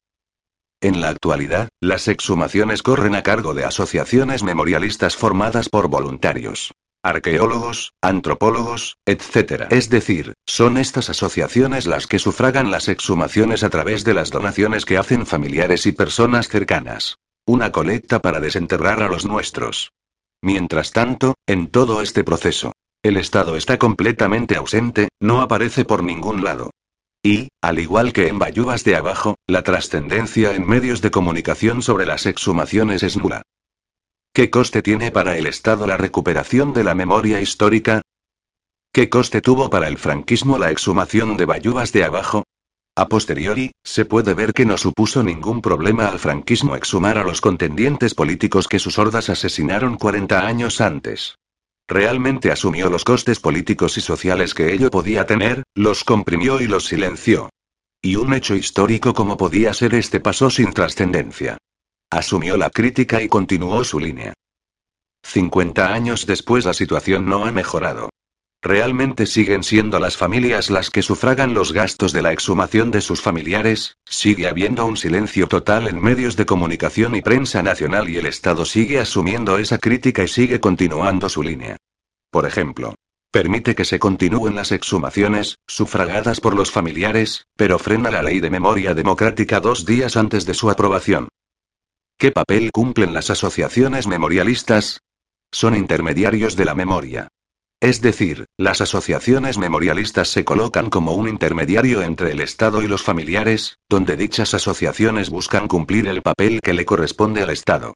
En 0.81 1.01
la 1.01 1.11
actualidad, 1.11 1.69
las 1.81 2.09
exhumaciones 2.09 2.83
corren 2.83 3.15
a 3.15 3.23
cargo 3.23 3.55
de 3.55 3.65
asociaciones 3.65 4.43
memorialistas 4.43 5.17
formadas 5.17 5.69
por 5.69 5.89
voluntarios 5.89 6.73
arqueólogos, 7.09 7.93
antropólogos, 8.03 8.97
etc. 9.07 9.67
Es 9.71 9.89
decir, 9.91 10.35
son 10.47 10.77
estas 10.77 11.09
asociaciones 11.09 11.87
las 11.87 12.07
que 12.07 12.19
sufragan 12.19 12.71
las 12.71 12.89
exhumaciones 12.89 13.63
a 13.63 13.71
través 13.71 14.05
de 14.05 14.15
las 14.15 14.31
donaciones 14.31 14.85
que 14.85 14.99
hacen 14.99 15.27
familiares 15.27 15.87
y 15.87 15.93
personas 15.93 16.49
cercanas. 16.49 17.17
Una 17.47 17.71
colecta 17.71 18.21
para 18.21 18.41
desenterrar 18.41 19.03
a 19.03 19.09
los 19.09 19.25
nuestros. 19.25 19.93
Mientras 20.43 20.91
tanto, 20.91 21.35
en 21.47 21.69
todo 21.69 22.03
este 22.03 22.25
proceso, 22.25 22.73
el 23.03 23.17
Estado 23.17 23.57
está 23.57 23.79
completamente 23.79 24.57
ausente, 24.57 25.09
no 25.21 25.41
aparece 25.41 25.85
por 25.85 26.03
ningún 26.03 26.43
lado. 26.43 26.71
Y, 27.23 27.49
al 27.63 27.79
igual 27.79 28.13
que 28.13 28.29
en 28.29 28.39
Bayubas 28.39 28.85
de 28.85 28.97
abajo, 28.97 29.37
la 29.47 29.63
trascendencia 29.63 30.55
en 30.55 30.67
medios 30.67 31.03
de 31.03 31.11
comunicación 31.11 31.83
sobre 31.83 32.07
las 32.07 32.27
exhumaciones 32.27 33.03
es 33.03 33.17
nula. 33.17 33.43
¿Qué 34.37 34.51
coste 34.51 34.83
tiene 34.83 35.11
para 35.11 35.39
el 35.39 35.47
Estado 35.47 35.87
la 35.87 35.97
recuperación 35.97 36.75
de 36.75 36.85
la 36.85 36.95
memoria 36.95 37.41
histórica? 37.41 38.03
¿Qué 38.93 39.09
coste 39.09 39.41
tuvo 39.41 39.71
para 39.71 39.89
el 39.89 39.97
franquismo 39.97 40.59
la 40.59 40.71
exhumación 40.71 41.39
de 41.39 41.47
Bayubas 41.47 41.91
de 41.91 42.05
abajo? 42.05 42.45
A 42.95 43.09
posteriori, 43.09 43.71
se 43.83 44.05
puede 44.05 44.35
ver 44.35 44.53
que 44.53 44.67
no 44.67 44.77
supuso 44.77 45.23
ningún 45.23 45.63
problema 45.63 46.09
al 46.09 46.19
franquismo 46.19 46.77
exhumar 46.77 47.17
a 47.17 47.25
los 47.25 47.41
contendientes 47.41 48.15
políticos 48.15 48.69
que 48.69 48.79
sus 48.79 48.99
hordas 48.99 49.31
asesinaron 49.31 49.97
40 49.97 50.47
años 50.47 50.83
antes. 50.83 51.37
Realmente 51.89 52.53
asumió 52.53 52.91
los 52.91 53.05
costes 53.05 53.41
políticos 53.41 53.97
y 53.97 54.03
sociales 54.03 54.53
que 54.53 54.75
ello 54.75 54.91
podía 54.91 55.25
tener, 55.25 55.63
los 55.75 56.05
comprimió 56.05 56.61
y 56.61 56.67
los 56.67 56.85
silenció. 56.85 57.49
Y 58.03 58.17
un 58.17 58.35
hecho 58.35 58.55
histórico 58.55 59.15
como 59.15 59.39
podía 59.39 59.73
ser 59.73 59.95
este 59.95 60.21
pasó 60.21 60.51
sin 60.51 60.75
trascendencia. 60.75 61.57
Asumió 62.11 62.57
la 62.57 62.71
crítica 62.71 63.21
y 63.21 63.29
continuó 63.29 63.83
su 63.83 63.99
línea. 63.99 64.33
50 65.25 65.93
años 65.93 66.25
después 66.25 66.65
la 66.65 66.73
situación 66.73 67.27
no 67.27 67.45
ha 67.45 67.51
mejorado. 67.51 68.11
¿Realmente 68.63 69.27
siguen 69.27 69.65
siendo 69.65 69.99
las 69.99 70.17
familias 70.17 70.71
las 70.71 70.91
que 70.91 71.03
sufragan 71.03 71.53
los 71.53 71.73
gastos 71.73 72.13
de 72.13 72.23
la 72.23 72.33
exhumación 72.33 72.91
de 72.91 73.01
sus 73.01 73.21
familiares? 73.21 73.97
Sigue 74.05 74.49
habiendo 74.49 74.87
un 74.87 74.97
silencio 74.97 75.49
total 75.49 75.89
en 75.89 76.01
medios 76.01 76.37
de 76.37 76.47
comunicación 76.47 77.17
y 77.17 77.23
prensa 77.23 77.63
nacional 77.63 78.09
y 78.09 78.17
el 78.19 78.27
Estado 78.27 78.65
sigue 78.65 79.01
asumiendo 79.01 79.59
esa 79.59 79.79
crítica 79.79 80.23
y 80.23 80.29
sigue 80.29 80.61
continuando 80.61 81.29
su 81.29 81.43
línea. 81.43 81.77
Por 82.31 82.47
ejemplo, 82.47 82.95
permite 83.33 83.75
que 83.75 83.85
se 83.85 83.99
continúen 83.99 84.55
las 84.55 84.71
exhumaciones, 84.73 85.59
sufragadas 85.67 86.41
por 86.41 86.55
los 86.55 86.71
familiares, 86.71 87.47
pero 87.57 87.79
frena 87.79 88.11
la 88.11 88.23
ley 88.23 88.41
de 88.41 88.51
memoria 88.51 88.95
democrática 88.95 89.61
dos 89.61 89.85
días 89.87 90.17
antes 90.17 90.47
de 90.47 90.55
su 90.55 90.71
aprobación. 90.71 91.29
¿Qué 92.19 92.33
papel 92.33 92.73
cumplen 92.73 93.13
las 93.13 93.29
asociaciones 93.29 94.07
memorialistas? 94.07 95.03
Son 95.53 95.77
intermediarios 95.77 96.57
de 96.57 96.65
la 96.65 96.75
memoria. 96.75 97.29
Es 97.79 98.01
decir, 98.01 98.47
las 98.57 98.81
asociaciones 98.81 99.59
memorialistas 99.59 100.29
se 100.29 100.43
colocan 100.43 100.89
como 100.89 101.13
un 101.13 101.29
intermediario 101.29 102.01
entre 102.01 102.33
el 102.33 102.41
Estado 102.41 102.81
y 102.81 102.89
los 102.89 103.03
familiares, 103.03 103.77
donde 103.91 104.17
dichas 104.17 104.55
asociaciones 104.55 105.29
buscan 105.29 105.69
cumplir 105.69 106.09
el 106.09 106.23
papel 106.23 106.63
que 106.63 106.73
le 106.73 106.87
corresponde 106.87 107.43
al 107.43 107.51
Estado. 107.51 107.93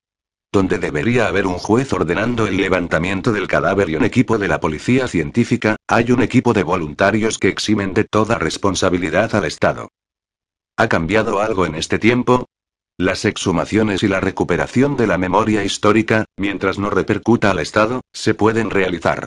Donde 0.53 0.79
debería 0.79 1.27
haber 1.27 1.47
un 1.47 1.55
juez 1.55 1.91
ordenando 1.95 2.47
el 2.47 2.59
levantamiento 2.59 3.33
del 3.33 3.49
cadáver 3.49 3.89
y 3.89 3.97
un 3.97 4.05
equipo 4.05 4.37
de 4.37 4.49
la 4.49 4.61
policía 4.61 5.09
científica, 5.09 5.77
hay 5.89 6.13
un 6.13 6.21
equipo 6.21 6.53
de 6.53 6.63
voluntarios 6.63 7.39
que 7.39 7.49
eximen 7.49 7.95
de 7.95 8.05
toda 8.05 8.37
responsabilidad 8.37 9.35
al 9.35 9.47
Estado. 9.47 9.89
¿Ha 10.77 10.89
cambiado 10.89 11.41
algo 11.41 11.65
en 11.65 11.75
este 11.75 11.99
tiempo? 11.99 12.51
Las 13.01 13.25
exhumaciones 13.25 14.03
y 14.03 14.09
la 14.09 14.21
recuperación 14.21 14.95
de 14.99 15.07
la 15.07 15.17
memoria 15.17 15.65
histórica, 15.65 16.27
mientras 16.37 16.79
no 16.79 16.91
repercuta 16.91 17.51
al 17.51 17.59
Estado, 17.59 18.03
se 18.13 18.35
pueden 18.35 18.69
realizar. 18.69 19.25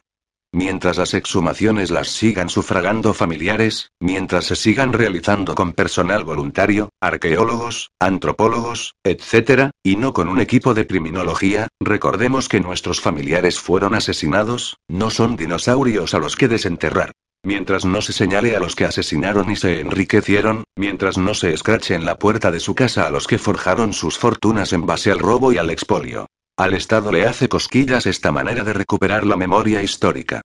Mientras 0.53 0.99
las 0.99 1.15
exhumaciones 1.15 1.89
las 1.89 2.09
sigan 2.09 2.49
sufragando 2.49 3.15
familiares, 3.15 3.89
mientras 3.99 4.45
se 4.45 4.55
sigan 4.55 4.93
realizando 4.93 5.55
con 5.55 5.73
personal 5.73 6.23
voluntario, 6.23 6.89
arqueólogos, 7.01 7.89
antropólogos, 7.99 8.93
etc., 9.03 9.71
y 9.81 9.95
no 9.95 10.13
con 10.13 10.29
un 10.29 10.39
equipo 10.39 10.75
de 10.75 10.85
criminología, 10.85 11.67
recordemos 11.79 12.49
que 12.49 12.59
nuestros 12.59 13.01
familiares 13.01 13.59
fueron 13.59 13.95
asesinados, 13.95 14.77
no 14.87 15.09
son 15.09 15.35
dinosaurios 15.35 16.13
a 16.13 16.19
los 16.19 16.35
que 16.35 16.47
desenterrar. 16.47 17.11
Mientras 17.45 17.83
no 17.83 18.01
se 18.01 18.13
señale 18.13 18.55
a 18.55 18.59
los 18.59 18.73
que 18.73 18.85
asesinaron 18.85 19.51
y 19.51 19.57
se 19.57 19.81
enriquecieron, 19.81 20.63
mientras 20.77 21.17
no 21.17 21.33
se 21.33 21.53
escrache 21.53 21.93
en 21.93 22.05
la 22.05 22.17
puerta 22.17 22.51
de 22.51 22.61
su 22.61 22.73
casa 22.73 23.05
a 23.05 23.09
los 23.09 23.27
que 23.27 23.37
forjaron 23.37 23.91
sus 23.91 24.17
fortunas 24.17 24.71
en 24.71 24.85
base 24.85 25.11
al 25.11 25.19
robo 25.19 25.51
y 25.51 25.57
al 25.57 25.69
expolio. 25.69 26.27
Al 26.57 26.73
Estado 26.73 27.11
le 27.11 27.25
hace 27.27 27.49
cosquillas 27.49 28.05
esta 28.05 28.31
manera 28.31 28.63
de 28.63 28.71
recuperar 28.71 29.25
la 29.25 29.35
memoria 29.35 29.83
histórica. 29.83 30.41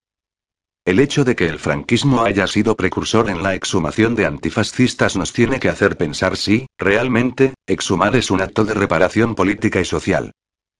El 0.84 0.98
hecho 0.98 1.22
de 1.22 1.36
que 1.36 1.46
el 1.46 1.60
franquismo 1.60 2.24
haya 2.24 2.46
sido 2.46 2.74
precursor 2.74 3.30
en 3.30 3.42
la 3.42 3.54
exhumación 3.54 4.16
de 4.16 4.26
antifascistas 4.26 5.16
nos 5.16 5.32
tiene 5.32 5.60
que 5.60 5.68
hacer 5.68 5.98
pensar 5.98 6.36
si, 6.36 6.66
realmente, 6.78 7.54
exhumar 7.66 8.16
es 8.16 8.30
un 8.30 8.40
acto 8.40 8.64
de 8.64 8.74
reparación 8.74 9.34
política 9.34 9.80
y 9.80 9.84
social. 9.84 10.32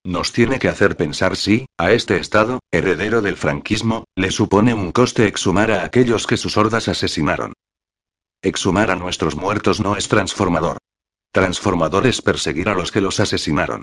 Nos 0.08 0.32
tiene 0.32 0.58
que 0.58 0.68
hacer 0.68 0.96
pensar 0.96 1.36
si, 1.36 1.66
a 1.76 1.92
este 1.92 2.16
Estado, 2.16 2.60
heredero 2.70 3.20
del 3.20 3.36
franquismo, 3.36 4.04
le 4.16 4.30
supone 4.30 4.72
un 4.72 4.90
coste 4.90 5.26
exhumar 5.26 5.70
a 5.70 5.84
aquellos 5.84 6.26
que 6.26 6.38
sus 6.38 6.56
hordas 6.56 6.88
asesinaron. 6.88 7.52
Exhumar 8.40 8.90
a 8.90 8.96
nuestros 8.96 9.36
muertos 9.36 9.80
no 9.80 9.96
es 9.96 10.08
transformador. 10.08 10.78
Transformador 11.30 12.06
es 12.06 12.22
perseguir 12.22 12.70
a 12.70 12.74
los 12.74 12.90
que 12.90 13.02
los 13.02 13.20
asesinaron. 13.20 13.82